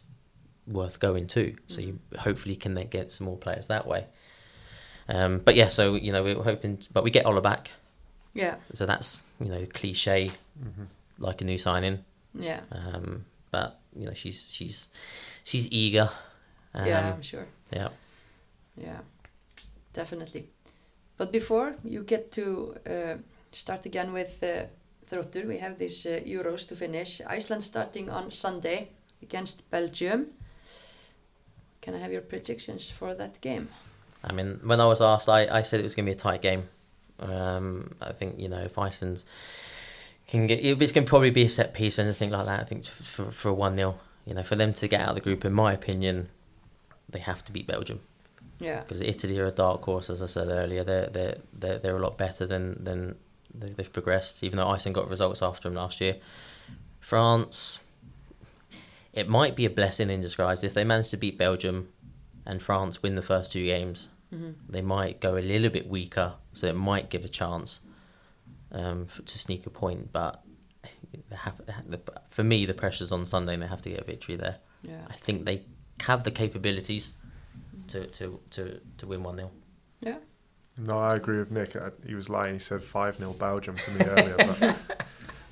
worth 0.65 0.99
going 0.99 1.27
to. 1.27 1.55
So 1.67 1.81
you 1.81 1.99
hopefully 2.17 2.55
can 2.55 2.73
then 2.73 2.87
get 2.87 3.11
some 3.11 3.25
more 3.25 3.37
players 3.37 3.67
that 3.67 3.85
way. 3.85 4.05
Um, 5.07 5.39
but 5.39 5.55
yeah, 5.55 5.67
so 5.67 5.95
you 5.95 6.11
know 6.11 6.23
we're 6.23 6.41
hoping, 6.41 6.79
but 6.91 7.03
we 7.03 7.11
get 7.11 7.25
Ola 7.25 7.41
back, 7.41 7.71
Yeah. 8.35 8.55
so 8.73 8.85
that's 8.85 9.19
you 9.39 9.47
know 9.47 9.65
cliche, 9.73 10.31
like 11.19 11.41
a 11.41 11.45
new 11.45 11.57
signing. 11.57 12.03
Yeah. 12.37 12.59
Um, 12.71 13.25
but 13.51 13.79
you 13.95 14.05
know 14.05 14.13
she's 14.13 14.49
she's 14.51 14.89
she's 15.43 15.71
eager. 15.71 16.09
Um, 16.73 16.85
yeah, 16.85 17.13
I'm 17.13 17.21
sure. 17.21 17.47
yeah. 17.71 17.89
Yeah. 18.77 18.99
Definitely. 19.93 20.49
But 21.17 21.31
before 21.31 21.75
you 21.85 22.03
get 22.03 22.31
to 22.33 22.75
uh, 22.85 23.17
start 23.51 23.85
again 23.85 24.11
with 24.11 24.43
uh, 24.43 24.65
Þróttur, 25.09 25.47
we 25.47 25.59
have 25.59 25.77
these 25.79 26.05
uh, 26.05 26.19
Euros 26.25 26.67
to 26.67 26.75
finish. 26.75 27.21
Iceland 27.25 27.63
starting 27.63 28.09
on 28.09 28.31
Sunday 28.31 28.89
against 29.21 29.69
Belgium. 29.71 30.31
Can 31.81 31.95
I 31.95 31.99
have 31.99 32.11
your 32.11 32.21
predictions 32.21 32.89
for 32.89 33.13
that 33.13 33.39
game? 33.41 33.69
I 34.23 34.33
mean, 34.33 34.59
when 34.63 34.81
I 34.81 34.85
was 34.87 35.01
asked, 35.01 35.29
I, 35.29 35.47
I 35.59 35.61
said 35.61 35.79
it 35.79 35.83
was 35.83 35.95
going 35.95 36.05
to 36.05 36.11
be 36.11 36.17
a 36.17 36.19
tight 36.19 36.41
game. 36.41 36.67
Um, 37.19 37.91
I 38.01 38.11
think 38.11 38.39
you 38.39 38.49
know 38.49 38.59
if 38.59 38.77
Iceland 38.77 39.23
can 40.27 40.47
get, 40.47 40.55
it's 40.63 40.91
going 40.91 41.05
to 41.05 41.09
probably 41.09 41.29
be 41.29 41.43
a 41.43 41.49
set 41.49 41.73
piece 41.73 41.97
or 41.99 42.01
anything 42.03 42.31
like 42.31 42.45
that. 42.45 42.59
I 42.59 42.63
think 42.63 42.85
for 42.85 43.31
for 43.31 43.53
one 43.53 43.75
0 43.75 43.97
you 44.25 44.33
know, 44.33 44.43
for 44.43 44.55
them 44.55 44.73
to 44.73 44.87
get 44.87 45.01
out 45.01 45.09
of 45.09 45.15
the 45.15 45.21
group, 45.21 45.45
in 45.45 45.53
my 45.53 45.71
opinion, 45.71 46.29
they 47.07 47.19
have 47.19 47.45
to 47.45 47.51
beat 47.51 47.67
Belgium 47.67 47.99
Yeah. 48.59 48.79
because 48.81 48.99
Italy 49.01 49.37
are 49.39 49.45
a 49.45 49.51
dark 49.51 49.83
horse, 49.83 50.09
as 50.09 50.21
I 50.21 50.25
said 50.25 50.47
earlier. 50.47 50.83
They're 50.83 51.07
they're 51.07 51.37
they're, 51.53 51.77
they're 51.77 51.97
a 51.97 52.01
lot 52.01 52.17
better 52.17 52.45
than 52.45 52.83
than 52.83 53.15
they've 53.53 53.93
progressed. 53.93 54.43
Even 54.43 54.57
though 54.57 54.67
Iceland 54.67 54.95
got 54.95 55.09
results 55.09 55.41
after 55.41 55.69
them 55.69 55.75
last 55.75 56.01
year, 56.01 56.17
France. 56.99 57.79
It 59.13 59.29
might 59.29 59.55
be 59.55 59.63
a 59.65 59.69
blessing 59.69 60.09
in 60.09 60.19
disguise 60.19 60.61
if 60.61 60.73
they 60.73 60.83
manage 60.83 61.09
to 61.11 61.17
beat 61.17 61.37
Belgium, 61.37 61.87
and 62.45 62.61
France 62.61 63.01
win 63.01 63.15
the 63.15 63.21
first 63.21 63.53
two 63.53 63.63
games. 63.63 64.09
They 64.69 64.81
might 64.81 65.19
go 65.21 65.37
a 65.37 65.39
little 65.41 65.69
bit 65.69 65.87
weaker, 65.87 66.33
so 66.53 66.67
it 66.67 66.75
might 66.75 67.09
give 67.09 67.23
a 67.25 67.29
chance 67.29 67.79
um, 68.71 69.07
f 69.09 69.21
to 69.25 69.37
sneak 69.39 69.65
a 69.65 69.69
point. 69.69 70.11
But 70.11 70.41
they 71.29 71.35
have, 71.35 71.61
the, 71.87 71.99
for 72.29 72.43
me, 72.43 72.65
the 72.65 72.73
pressure's 72.73 73.11
on 73.11 73.25
Sunday, 73.25 73.53
and 73.53 73.61
they 73.63 73.67
have 73.67 73.81
to 73.83 73.89
get 73.89 74.01
a 74.01 74.03
victory 74.03 74.35
there. 74.35 74.57
Yeah. 74.83 75.01
I 75.09 75.13
think 75.13 75.45
they 75.45 75.63
have 76.01 76.23
the 76.23 76.31
capabilities 76.31 77.17
to 77.87 78.07
to 78.07 78.39
to, 78.51 78.79
to 78.97 79.07
win 79.07 79.23
one 79.23 79.37
0 79.37 79.51
Yeah. 80.01 80.17
No, 80.77 80.99
I 80.99 81.15
agree 81.15 81.37
with 81.39 81.51
Nik. 81.51 81.75
Uh, 81.75 81.91
He 82.05 82.15
was 82.15 82.27
lying. 82.29 82.53
He 82.55 82.59
said 82.59 82.83
5 82.83 83.17
0 83.17 83.33
Belgium 83.33 83.77
to 83.77 83.91
me 83.91 84.05
earlier. 84.05 84.35
But 84.37 84.77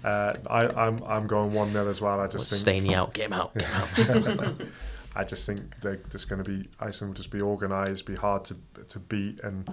uh, 0.04 0.34
I, 0.50 0.68
I'm 0.86 1.02
I'm 1.04 1.28
going 1.28 1.54
1 1.54 1.72
0 1.72 1.90
as 1.90 2.02
well. 2.02 2.20
I 2.20 2.28
just 2.28 2.50
think 2.50 2.62
Staney 2.62 2.96
out, 3.00 3.14
get 3.14 3.28
him 3.28 3.34
out, 3.34 3.54
get 3.56 3.66
him 4.08 4.40
out. 4.40 4.62
I 5.16 5.24
just 5.24 5.46
think 5.46 5.80
they're 5.82 6.00
just 6.10 6.30
going 6.30 6.44
to 6.44 6.50
be 6.50 6.70
Iceland 6.80 7.12
will 7.12 7.18
just 7.18 7.32
be 7.32 7.42
organised, 7.42 8.06
be 8.06 8.16
hard 8.16 8.46
to 8.46 8.56
to 8.90 9.00
beat, 9.00 9.40
and 9.42 9.70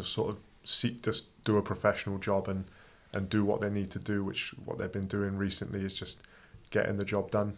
sort 0.00 0.30
of 0.30 0.40
see, 0.62 0.98
just 1.02 1.44
do 1.44 1.56
a 1.56 1.62
professional 1.62 2.18
job 2.18 2.48
and 2.48 2.64
and 3.12 3.28
do 3.28 3.44
what 3.44 3.60
they 3.60 3.70
need 3.70 3.90
to 3.92 3.98
do, 3.98 4.24
which 4.24 4.54
what 4.64 4.78
they've 4.78 4.92
been 4.92 5.06
doing 5.06 5.36
recently 5.36 5.84
is 5.84 5.94
just 5.94 6.22
getting 6.70 6.96
the 6.96 7.04
job 7.04 7.30
done, 7.30 7.56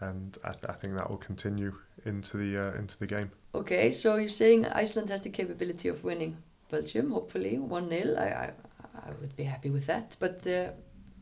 and 0.00 0.38
I, 0.44 0.54
I 0.68 0.72
think 0.72 0.96
that 0.96 1.10
will 1.10 1.18
continue 1.18 1.74
into 2.04 2.36
the 2.36 2.56
uh, 2.56 2.78
into 2.78 2.98
the 2.98 3.06
game. 3.06 3.30
Okay, 3.54 3.90
so 3.90 4.16
you're 4.16 4.28
saying 4.28 4.66
Iceland 4.66 5.10
has 5.10 5.22
the 5.22 5.30
capability 5.30 5.88
of 5.88 6.04
winning 6.04 6.36
Belgium, 6.70 7.10
hopefully 7.10 7.58
1 7.58 7.88
0. 7.88 8.16
I, 8.16 8.22
I, 8.22 8.52
I 8.94 9.10
would 9.20 9.36
be 9.36 9.44
happy 9.44 9.70
with 9.70 9.86
that. 9.86 10.16
But 10.20 10.46
uh, 10.46 10.68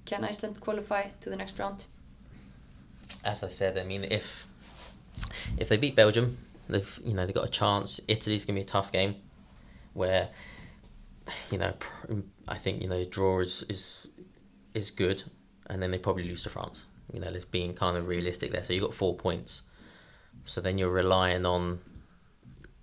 can 0.05 0.25
Iceland 0.25 0.61
qualify 0.61 1.07
to 1.21 1.31
the 1.31 1.37
next 1.37 1.59
round? 1.59 1.85
As 3.25 3.43
I 3.43 3.49
said, 3.49 3.79
I 3.79 3.85
mean, 3.85 4.05
if 4.05 4.47
if 5.57 5.69
they 5.69 5.77
beat 5.77 5.97
Belgium, 5.97 6.39
they've 6.69 7.01
you 7.05 7.15
know 7.15 7.27
they've 7.27 7.35
got 7.35 7.45
a 7.45 7.51
chance. 7.51 8.01
Italy's 8.09 8.45
gonna 8.45 8.59
be 8.59 8.63
a 8.63 8.65
tough 8.65 8.93
game, 8.93 9.17
where 9.95 10.29
you 11.51 11.59
know 11.59 11.75
I 12.47 12.57
think 12.57 12.83
you 12.83 12.89
know 12.89 13.05
draw 13.05 13.41
is 13.41 13.65
is 13.69 14.09
is 14.75 14.91
good, 14.91 15.25
and 15.67 15.83
then 15.83 15.91
they 15.91 15.99
probably 15.99 16.25
lose 16.25 16.43
to 16.45 16.51
France. 16.51 16.87
You 17.13 17.21
know, 17.21 17.33
just 17.33 17.51
being 17.51 17.73
kind 17.75 17.97
of 17.97 18.07
realistic 18.07 18.53
there. 18.53 18.63
So 18.63 18.73
you 18.73 18.81
got 18.81 18.93
four 18.93 19.17
points. 19.17 19.63
So 20.45 20.61
then 20.61 20.77
you're 20.79 20.91
relying 20.91 21.47
on 21.47 21.81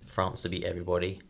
France 0.04 0.42
to 0.42 0.48
beat 0.48 0.64
everybody, 0.64 1.20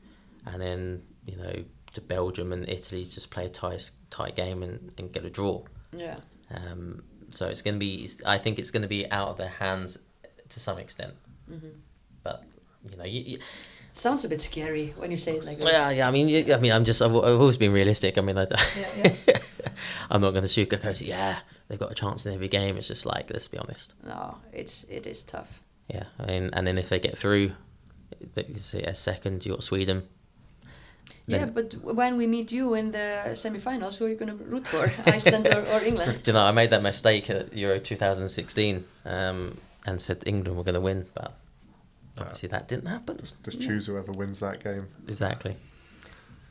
and 0.46 0.60
then 0.60 1.02
you 1.24 1.36
know 1.36 1.64
to 1.92 2.00
Belgium 2.00 2.52
and 2.52 2.68
Italy 2.68 3.04
just 3.04 3.30
play 3.30 3.46
a 3.46 3.48
tight 3.48 3.90
tight 4.10 4.36
game 4.36 4.62
and, 4.62 4.92
and 4.98 5.12
get 5.12 5.24
a 5.24 5.30
draw. 5.30 5.62
Yeah. 5.92 6.18
Um, 6.50 7.02
so 7.30 7.48
it's 7.48 7.62
going 7.62 7.74
to 7.74 7.80
be. 7.80 8.08
I 8.24 8.38
think 8.38 8.58
it's 8.58 8.70
going 8.70 8.82
to 8.82 8.88
be 8.88 9.10
out 9.10 9.28
of 9.28 9.36
their 9.36 9.48
hands 9.48 9.98
to 10.48 10.60
some 10.60 10.78
extent. 10.78 11.14
Mm-hmm. 11.50 11.68
But 12.22 12.44
you 12.90 12.96
know, 12.96 13.04
you, 13.04 13.20
you, 13.20 13.38
Sounds 13.92 14.24
a 14.26 14.28
bit 14.28 14.42
scary 14.42 14.92
when 14.98 15.10
you 15.10 15.16
say 15.16 15.36
it 15.36 15.44
like 15.44 15.58
this. 15.58 15.72
yeah, 15.72 15.90
yeah. 15.90 16.08
I 16.08 16.10
mean, 16.10 16.28
you, 16.28 16.52
I 16.52 16.58
mean, 16.58 16.72
I'm 16.72 16.84
just. 16.84 17.00
I've, 17.00 17.14
I've 17.16 17.40
always 17.40 17.56
been 17.56 17.72
realistic. 17.72 18.18
I 18.18 18.20
mean, 18.20 18.36
I, 18.36 18.46
Yeah, 18.76 19.14
yeah. 19.26 19.38
I'm 20.10 20.20
not 20.20 20.32
going 20.32 20.44
to 20.44 20.50
sugarcoat. 20.50 21.06
Yeah, 21.06 21.38
they've 21.68 21.78
got 21.78 21.92
a 21.92 21.94
chance 21.94 22.26
in 22.26 22.34
every 22.34 22.48
game. 22.48 22.76
It's 22.76 22.88
just 22.88 23.06
like 23.06 23.30
let's 23.30 23.48
be 23.48 23.56
honest. 23.56 23.94
No, 24.04 24.36
it's 24.52 24.84
it 24.84 25.06
is 25.06 25.24
tough. 25.24 25.62
Yeah, 25.88 26.04
I 26.18 26.26
mean, 26.26 26.50
and 26.52 26.66
then 26.66 26.76
if 26.78 26.88
they 26.90 27.00
get 27.00 27.16
through, 27.16 27.52
you 28.36 28.54
say 28.56 28.82
a 28.82 28.94
second, 28.94 29.46
you 29.46 29.52
got 29.52 29.62
Sweden. 29.62 30.02
Yeah, 31.26 31.46
but 31.46 31.74
when 31.82 32.16
we 32.16 32.26
meet 32.26 32.52
you 32.52 32.74
in 32.74 32.92
the 32.92 33.34
semi-finals, 33.34 33.96
who 33.96 34.06
are 34.06 34.08
you 34.08 34.16
going 34.16 34.36
to 34.36 34.44
root 34.44 34.66
for, 34.68 34.92
Iceland 35.06 35.48
or, 35.48 35.62
or 35.72 35.82
England? 35.82 36.22
Do 36.24 36.30
you 36.30 36.34
know, 36.34 36.44
I 36.44 36.52
made 36.52 36.70
that 36.70 36.82
mistake 36.82 37.28
at 37.30 37.56
Euro 37.56 37.80
2016 37.80 38.84
um, 39.04 39.58
and 39.86 40.00
said 40.00 40.22
England 40.26 40.56
were 40.56 40.64
going 40.64 40.74
to 40.74 40.80
win, 40.80 41.06
but 41.14 41.38
obviously 42.18 42.48
that 42.48 42.68
didn't 42.68 42.86
happen. 42.86 43.20
Just 43.44 43.60
choose 43.60 43.86
whoever 43.86 44.12
wins 44.12 44.40
that 44.40 44.62
game. 44.62 44.88
Exactly. 45.08 45.56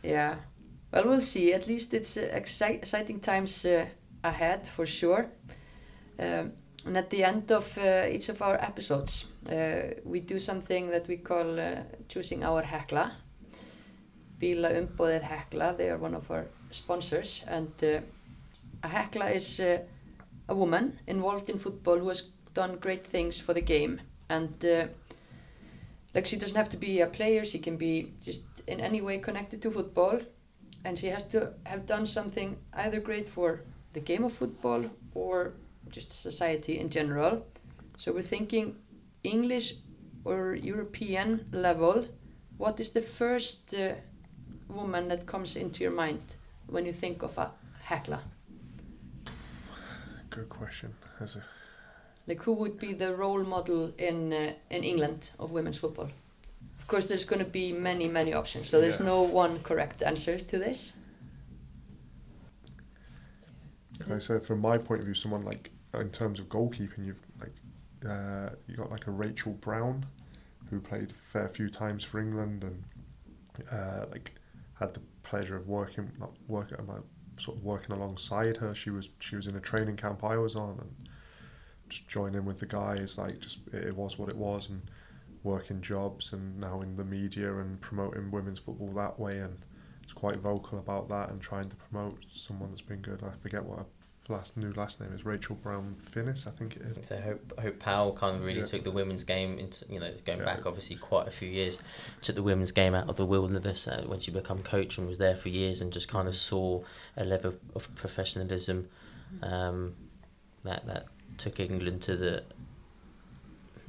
Yeah. 0.03 0.35
Well, 0.91 1.05
we'll 1.05 1.21
see. 1.21 1.53
At 1.53 1.67
least 1.67 1.93
it's 1.93 2.17
uh, 2.17 2.29
exci- 2.33 2.75
exciting 2.75 3.19
times 3.19 3.65
uh, 3.65 3.85
ahead 4.23 4.67
for 4.67 4.85
sure. 4.85 5.27
Um, 6.19 6.53
and 6.85 6.97
at 6.97 7.09
the 7.09 7.23
end 7.23 7.51
of 7.51 7.77
uh, 7.77 8.07
each 8.09 8.29
of 8.29 8.41
our 8.41 8.55
episodes, 8.55 9.25
uh, 9.49 9.95
we 10.03 10.19
do 10.19 10.39
something 10.39 10.89
that 10.91 11.07
we 11.07 11.17
call 11.17 11.59
uh, 11.59 11.81
choosing 12.07 12.43
our 12.43 12.61
hekla. 12.61 13.11
Bíla 14.39 14.71
umbóðið 14.77 15.23
hekla, 15.23 15.77
they 15.77 15.89
are 15.89 15.97
one 15.97 16.13
of 16.13 16.29
our 16.29 16.45
sponsors. 16.71 17.43
And 17.47 17.73
uh, 17.83 18.01
a 18.83 18.87
hekla 18.87 19.33
is 19.33 19.59
uh, 19.59 19.79
a 20.47 20.55
woman 20.55 20.99
involved 21.07 21.49
in 21.49 21.57
football 21.57 21.97
who 21.97 22.09
has 22.09 22.21
done 22.55 22.77
great 22.77 23.05
things 23.05 23.39
for 23.39 23.53
the 23.53 23.61
game. 23.61 24.01
And 24.29 24.65
uh, 24.65 24.87
like 26.15 26.25
she 26.25 26.37
doesn't 26.37 26.57
have 26.57 26.69
to 26.69 26.77
be 26.77 27.01
a 27.01 27.07
player, 27.07 27.45
she 27.45 27.59
can 27.59 27.77
be 27.77 28.13
just 28.23 28.45
in 28.65 28.79
any 28.79 29.01
way 29.01 29.19
connected 29.19 29.61
to 29.61 29.69
football. 29.69 30.19
And 30.83 30.97
she 30.97 31.07
has 31.07 31.23
to 31.25 31.53
have 31.65 31.85
done 31.85 32.05
something 32.07 32.57
either 32.73 32.99
great 32.99 33.29
for 33.29 33.61
the 33.93 33.99
game 33.99 34.23
of 34.23 34.33
football 34.33 34.85
or 35.13 35.53
just 35.91 36.11
society 36.11 36.79
in 36.79 36.89
general. 36.89 37.45
So 37.97 38.11
we're 38.11 38.21
thinking 38.21 38.75
English 39.23 39.75
or 40.23 40.55
European 40.55 41.45
level. 41.51 42.07
What 42.57 42.79
is 42.79 42.91
the 42.91 43.01
first 43.01 43.73
uh, 43.73 43.93
woman 44.67 45.07
that 45.09 45.25
comes 45.25 45.55
into 45.55 45.83
your 45.83 45.91
mind 45.91 46.21
when 46.67 46.85
you 46.85 46.93
think 46.93 47.23
of 47.23 47.37
a 47.37 47.51
Hekla? 47.87 48.19
Good 50.29 50.49
question. 50.49 50.93
As 51.19 51.35
a, 51.35 51.43
Like 52.27 52.41
who 52.43 52.53
would 52.53 52.79
be 52.79 52.93
the 52.93 53.15
role 53.15 53.43
model 53.43 53.93
in 53.97 54.33
uh, 54.33 54.53
in 54.69 54.83
England 54.83 55.31
of 55.39 55.51
women's 55.51 55.77
football? 55.77 56.09
Of 56.79 56.87
course, 56.87 57.05
there's 57.07 57.25
going 57.25 57.39
to 57.43 57.51
be 57.51 57.71
many 57.71 58.07
many 58.07 58.33
options, 58.33 58.69
so 58.69 58.79
there's 58.81 58.99
Yeah. 58.99 59.07
no 59.07 59.21
one 59.21 59.59
correct 59.63 60.03
answer 60.03 60.39
to 60.39 60.57
this. 60.59 60.95
Like 63.99 64.11
I 64.11 64.19
said, 64.19 64.45
from 64.45 64.59
my 64.59 64.77
point 64.77 64.99
of 65.01 65.05
view, 65.05 65.13
someone 65.13 65.43
like 65.43 65.71
in 65.93 66.09
terms 66.09 66.39
of 66.39 66.49
goalkeeping, 66.49 67.05
you've 67.05 67.21
like 67.39 67.53
uh, 68.07 68.49
you 68.67 68.75
got 68.75 68.91
like 68.91 69.07
a 69.07 69.11
Rachel 69.11 69.53
Brown, 69.53 70.05
who 70.69 70.79
played 70.79 71.11
a 71.11 71.13
fair 71.13 71.47
few 71.49 71.69
times 71.69 72.03
for 72.03 72.19
England 72.19 72.63
and 72.63 72.83
uh, 73.71 74.05
like 74.11 74.31
had 74.73 74.93
the 74.93 75.01
pleasure 75.23 75.55
of 75.55 75.67
working 75.67 76.11
not 76.19 76.31
working 76.47 76.77
uh, 76.77 77.01
sort 77.37 77.57
of 77.57 77.63
working 77.63 77.95
alongside 77.95 78.57
her. 78.57 78.75
She 78.75 78.89
was 78.89 79.09
she 79.19 79.35
was 79.35 79.47
in 79.47 79.55
a 79.55 79.61
training 79.61 79.95
camp 79.95 80.23
I 80.23 80.37
was 80.37 80.55
on 80.55 80.71
and 80.79 81.09
just 81.89 82.07
joining 82.07 82.45
with 82.45 82.59
the 82.59 82.65
guys. 82.65 83.17
Like 83.17 83.39
just 83.39 83.59
it, 83.73 83.83
it 83.85 83.95
was 83.95 84.17
what 84.17 84.29
it 84.29 84.35
was 84.37 84.69
and 84.69 84.81
working 85.43 85.81
jobs 85.81 86.33
and 86.33 86.59
now 86.59 86.81
in 86.81 86.95
the 86.97 87.03
media 87.03 87.55
and 87.57 87.79
promoting 87.79 88.31
women's 88.31 88.57
football 88.57 88.89
that 88.95 89.19
way 89.19 89.37
and 89.39 89.55
it's 90.01 90.13
quite 90.13 90.37
vocal 90.37 90.79
about 90.79 91.07
that 91.09 91.29
and 91.29 91.39
trying 91.41 91.69
to 91.69 91.75
promote 91.75 92.17
someone 92.31 92.69
that's 92.69 92.81
been 92.81 93.01
good. 93.01 93.21
I 93.23 93.31
forget 93.41 93.63
what 93.63 93.79
her 93.79 93.85
last 94.29 94.55
new 94.57 94.71
last 94.73 94.99
name 95.01 95.11
is. 95.13 95.23
Rachel 95.25 95.55
Brown 95.55 95.95
Finnis, 95.99 96.47
I 96.47 96.51
think 96.51 96.75
it 96.75 96.81
is. 96.83 97.07
So 97.07 97.17
Hope, 97.21 97.59
Hope 97.59 97.79
Powell 97.79 98.13
kind 98.13 98.35
of 98.37 98.43
really 98.43 98.59
Yeah. 98.59 98.65
took 98.65 98.83
the 98.83 98.91
women's 98.91 99.23
game 99.23 99.57
into, 99.59 99.85
you 99.87 99.99
know, 99.99 100.05
it's 100.07 100.21
going 100.21 100.39
Yeah. 100.39 100.45
back 100.45 100.65
obviously 100.65 100.95
quite 100.95 101.27
a 101.27 101.31
few 101.31 101.49
years, 101.49 101.79
took 102.21 102.35
the 102.35 102.43
women's 102.43 102.71
game 102.71 102.93
out 102.95 103.07
of 103.09 103.17
the 103.17 103.25
wilderness 103.25 103.87
uh, 103.87 104.03
when 104.07 104.19
she 104.19 104.29
became 104.31 104.61
coach 104.63 104.97
and 104.97 105.07
was 105.07 105.17
there 105.19 105.35
for 105.35 105.49
years 105.49 105.81
and 105.81 105.91
just 105.93 106.07
kind 106.07 106.27
of 106.27 106.35
saw 106.35 106.83
a 107.17 107.23
level 107.25 107.53
of 107.75 107.93
professionalism 107.95 108.89
um, 109.43 109.95
that 110.63 110.85
that 110.87 111.05
took 111.37 111.59
England 111.59 112.01
to 112.03 112.15
the 112.15 112.43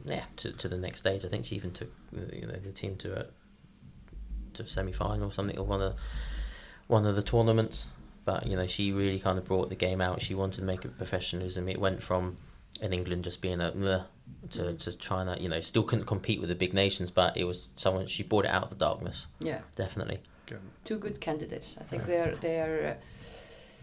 yeah 0.04 0.24
to, 0.36 0.52
to 0.52 0.68
the 0.68 0.76
next 0.76 1.00
stage. 1.00 1.24
I 1.24 1.28
think 1.28 1.46
she 1.46 1.56
even 1.56 1.72
took 1.72 1.90
you 2.12 2.46
know 2.46 2.56
the 2.56 2.72
team 2.72 2.96
to 2.96 3.20
a 3.20 3.26
to 4.54 4.62
a 4.62 4.68
semi 4.68 4.92
final 4.92 5.28
or 5.28 5.32
something 5.32 5.58
or 5.58 5.64
one 5.64 5.82
of 5.82 5.96
one 6.86 7.06
of 7.06 7.16
the 7.16 7.22
tournaments. 7.22 7.88
But 8.24 8.46
you 8.46 8.56
know 8.56 8.66
she 8.66 8.92
really 8.92 9.20
kind 9.20 9.38
of 9.38 9.44
brought 9.44 9.68
the 9.68 9.76
game 9.76 10.00
out. 10.00 10.20
She 10.20 10.34
wanted 10.34 10.60
to 10.60 10.64
make 10.64 10.84
it 10.84 10.96
professionalism. 10.96 11.68
It 11.68 11.80
went 11.80 12.02
from 12.02 12.36
in 12.82 12.92
England 12.92 13.24
just 13.24 13.40
being 13.40 13.60
a 13.60 13.72
meh 13.72 14.02
to, 14.50 14.74
to 14.74 14.92
China, 14.96 15.36
you 15.40 15.48
know, 15.48 15.60
still 15.60 15.82
couldn't 15.82 16.06
compete 16.06 16.40
with 16.40 16.48
the 16.48 16.54
big 16.54 16.74
nations, 16.74 17.10
but 17.10 17.36
it 17.36 17.44
was 17.44 17.70
someone 17.76 18.06
she 18.06 18.22
brought 18.22 18.44
it 18.44 18.50
out 18.50 18.64
of 18.64 18.70
the 18.70 18.76
darkness, 18.76 19.26
Yeah, 19.40 19.60
definitely. 19.74 20.20
Again, 20.46 20.60
two 20.84 20.98
good 20.98 21.20
candidates. 21.20 21.78
I 21.80 21.84
think 21.84 22.04
they're 22.04 22.36
they're. 22.36 22.98
Uh, 22.98 23.04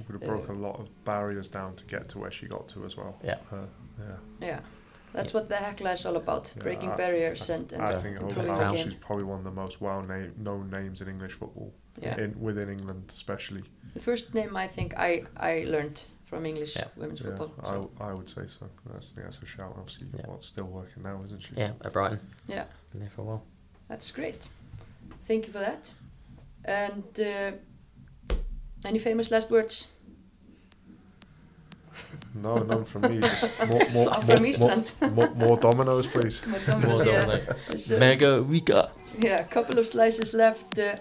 would 0.07 0.19
have 0.21 0.29
broke 0.29 0.49
a 0.49 0.53
lot 0.53 0.79
of 0.79 0.87
barriers 1.05 1.49
down 1.49 1.75
to 1.75 1.83
get 1.85 2.07
to 2.09 2.19
where 2.19 2.31
she 2.31 2.45
got 2.47 2.67
to 2.69 2.85
as 2.85 2.97
well. 2.97 3.17
Yeah. 3.23 3.37
Uh, 3.51 3.57
yeah. 3.99 4.15
Yeah, 4.47 4.59
that's 5.13 5.33
what 5.33 5.49
the 5.49 5.55
Hekla 5.55 5.93
is 5.93 6.05
all 6.05 6.15
about: 6.17 6.51
Yeah, 6.55 6.63
breaking 6.63 6.91
I- 6.91 6.95
barriers 6.95 7.49
and, 7.49 7.71
and 7.73 7.81
I 7.81 7.95
think 7.95 8.17
Hope 8.17 8.29
improving 8.29 8.51
Improving 8.51 8.67
the 8.69 8.73
game. 8.75 8.85
she's 8.89 8.99
probably 8.99 9.25
one 9.25 9.37
of 9.39 9.43
the 9.43 9.51
most 9.51 9.79
well 9.81 10.01
name, 10.01 10.33
known 10.37 10.69
names 10.69 11.01
in 11.01 11.07
English 11.07 11.33
football. 11.33 11.73
Yeah, 12.01 12.17
In 12.19 12.39
within 12.41 12.69
England 12.69 13.11
especially. 13.13 13.63
the 13.93 13.99
first 13.99 14.33
name 14.33 14.55
I 14.57 14.67
think 14.67 14.95
I 14.97 15.23
I 15.37 15.65
learned 15.67 16.03
from 16.25 16.45
English 16.47 16.75
Yeah. 16.75 16.87
women's 16.95 17.21
Yeah, 17.21 17.27
football. 17.37 17.53
so- 17.63 17.91
I, 17.99 18.09
I 18.09 18.13
would 18.13 18.27
say 18.27 18.47
so. 18.47 18.67
That's 18.91 19.11
I 19.11 19.15
think 19.15 19.27
that's 19.27 19.43
a 19.43 19.45
shout. 19.45 19.75
Obviously, 19.77 20.07
Yeah. 20.17 20.25
what's 20.27 20.47
still 20.47 20.65
working 20.65 21.03
now, 21.03 21.21
isn't 21.25 21.41
she? 21.43 21.53
Yeah, 21.55 21.73
at 21.85 21.93
Brighton. 21.93 22.19
Yeah. 22.47 22.65
Been 22.91 23.01
there 23.01 23.09
for 23.11 23.21
a 23.21 23.25
while. 23.25 23.43
That's 23.87 24.09
great. 24.11 24.49
Thank 25.27 25.45
you 25.45 25.53
for 25.53 25.59
that. 25.59 25.93
And 26.65 27.03
uh, 27.19 27.51
any 28.85 28.99
famous 28.99 29.31
last 29.31 29.51
words? 29.51 29.87
No, 32.35 32.57
none 32.57 32.83
from 32.85 33.01
me. 33.03 33.19
Just 33.21 33.59
more, 33.59 33.77
more, 33.77 33.89
So 33.89 34.09
more, 34.11 34.21
from 34.21 34.37
more, 34.39 34.47
Iceland. 34.47 35.15
more, 35.15 35.29
more 35.35 35.57
dominoes, 35.57 36.07
please. 36.07 36.41
More 36.47 36.59
More 36.79 37.03
dominoes, 37.03 37.05
yeah. 37.05 37.75
So- 37.75 37.99
Mega 37.99 38.41
Riga. 38.41 38.89
Yeah, 39.19 39.41
a 39.41 39.43
couple 39.45 39.77
of 39.79 39.85
slices 39.87 40.33
left 40.33 40.79
uh, 40.79 40.95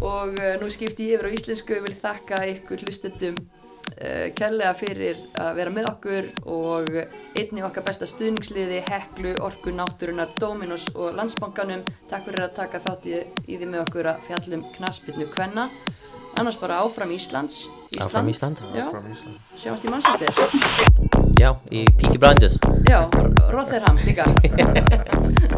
og 0.00 0.38
uh, 0.40 0.56
nú 0.62 0.70
skipti 0.72 1.10
ég 1.10 1.18
yfir 1.20 1.28
á 1.28 1.30
íslensku 1.36 1.76
og 1.76 1.84
vil 1.88 1.96
þakka 2.00 2.38
ykkur 2.54 2.84
hlustendum 2.86 3.36
uh, 3.36 4.28
kærlega 4.38 4.72
fyrir 4.78 5.20
að 5.36 5.50
vera 5.58 5.72
með 5.74 5.90
okkur 5.90 6.30
og 6.54 6.88
einni 7.36 7.64
okkar 7.66 7.84
besta 7.90 8.08
stuðningsliði 8.08 8.80
Heklu, 8.88 9.34
Orku, 9.44 9.74
Náttúrunar, 9.76 10.32
Dominos 10.40 10.86
og 10.94 11.12
Landsbankanum 11.18 11.84
Takk 12.08 12.30
fyrir 12.30 12.46
að 12.46 12.54
taka 12.62 12.80
þátt 12.86 13.10
í, 13.12 13.20
í 13.44 13.58
því 13.60 13.68
með 13.74 13.84
okkur 13.84 14.08
að 14.14 14.24
fjallum 14.30 14.64
knaspirnu 14.78 15.28
kvenna 15.34 15.68
annars 16.38 16.56
bara 16.60 16.78
áfram 16.84 17.10
Íslands 17.10 17.66
Áfram 17.98 18.28
Ísland. 18.28 18.58
Já, 18.76 18.84
Frá 18.90 19.00
Ísland. 19.12 19.36
sjáumst 19.56 19.84
í 19.84 19.88
Manchester 19.90 20.28
Já, 21.38 21.54
í 21.70 21.84
Peaky 21.96 22.18
Blinders. 22.18 22.58
Já, 22.84 23.08
Rotherham 23.48 23.96
líka 24.04 24.24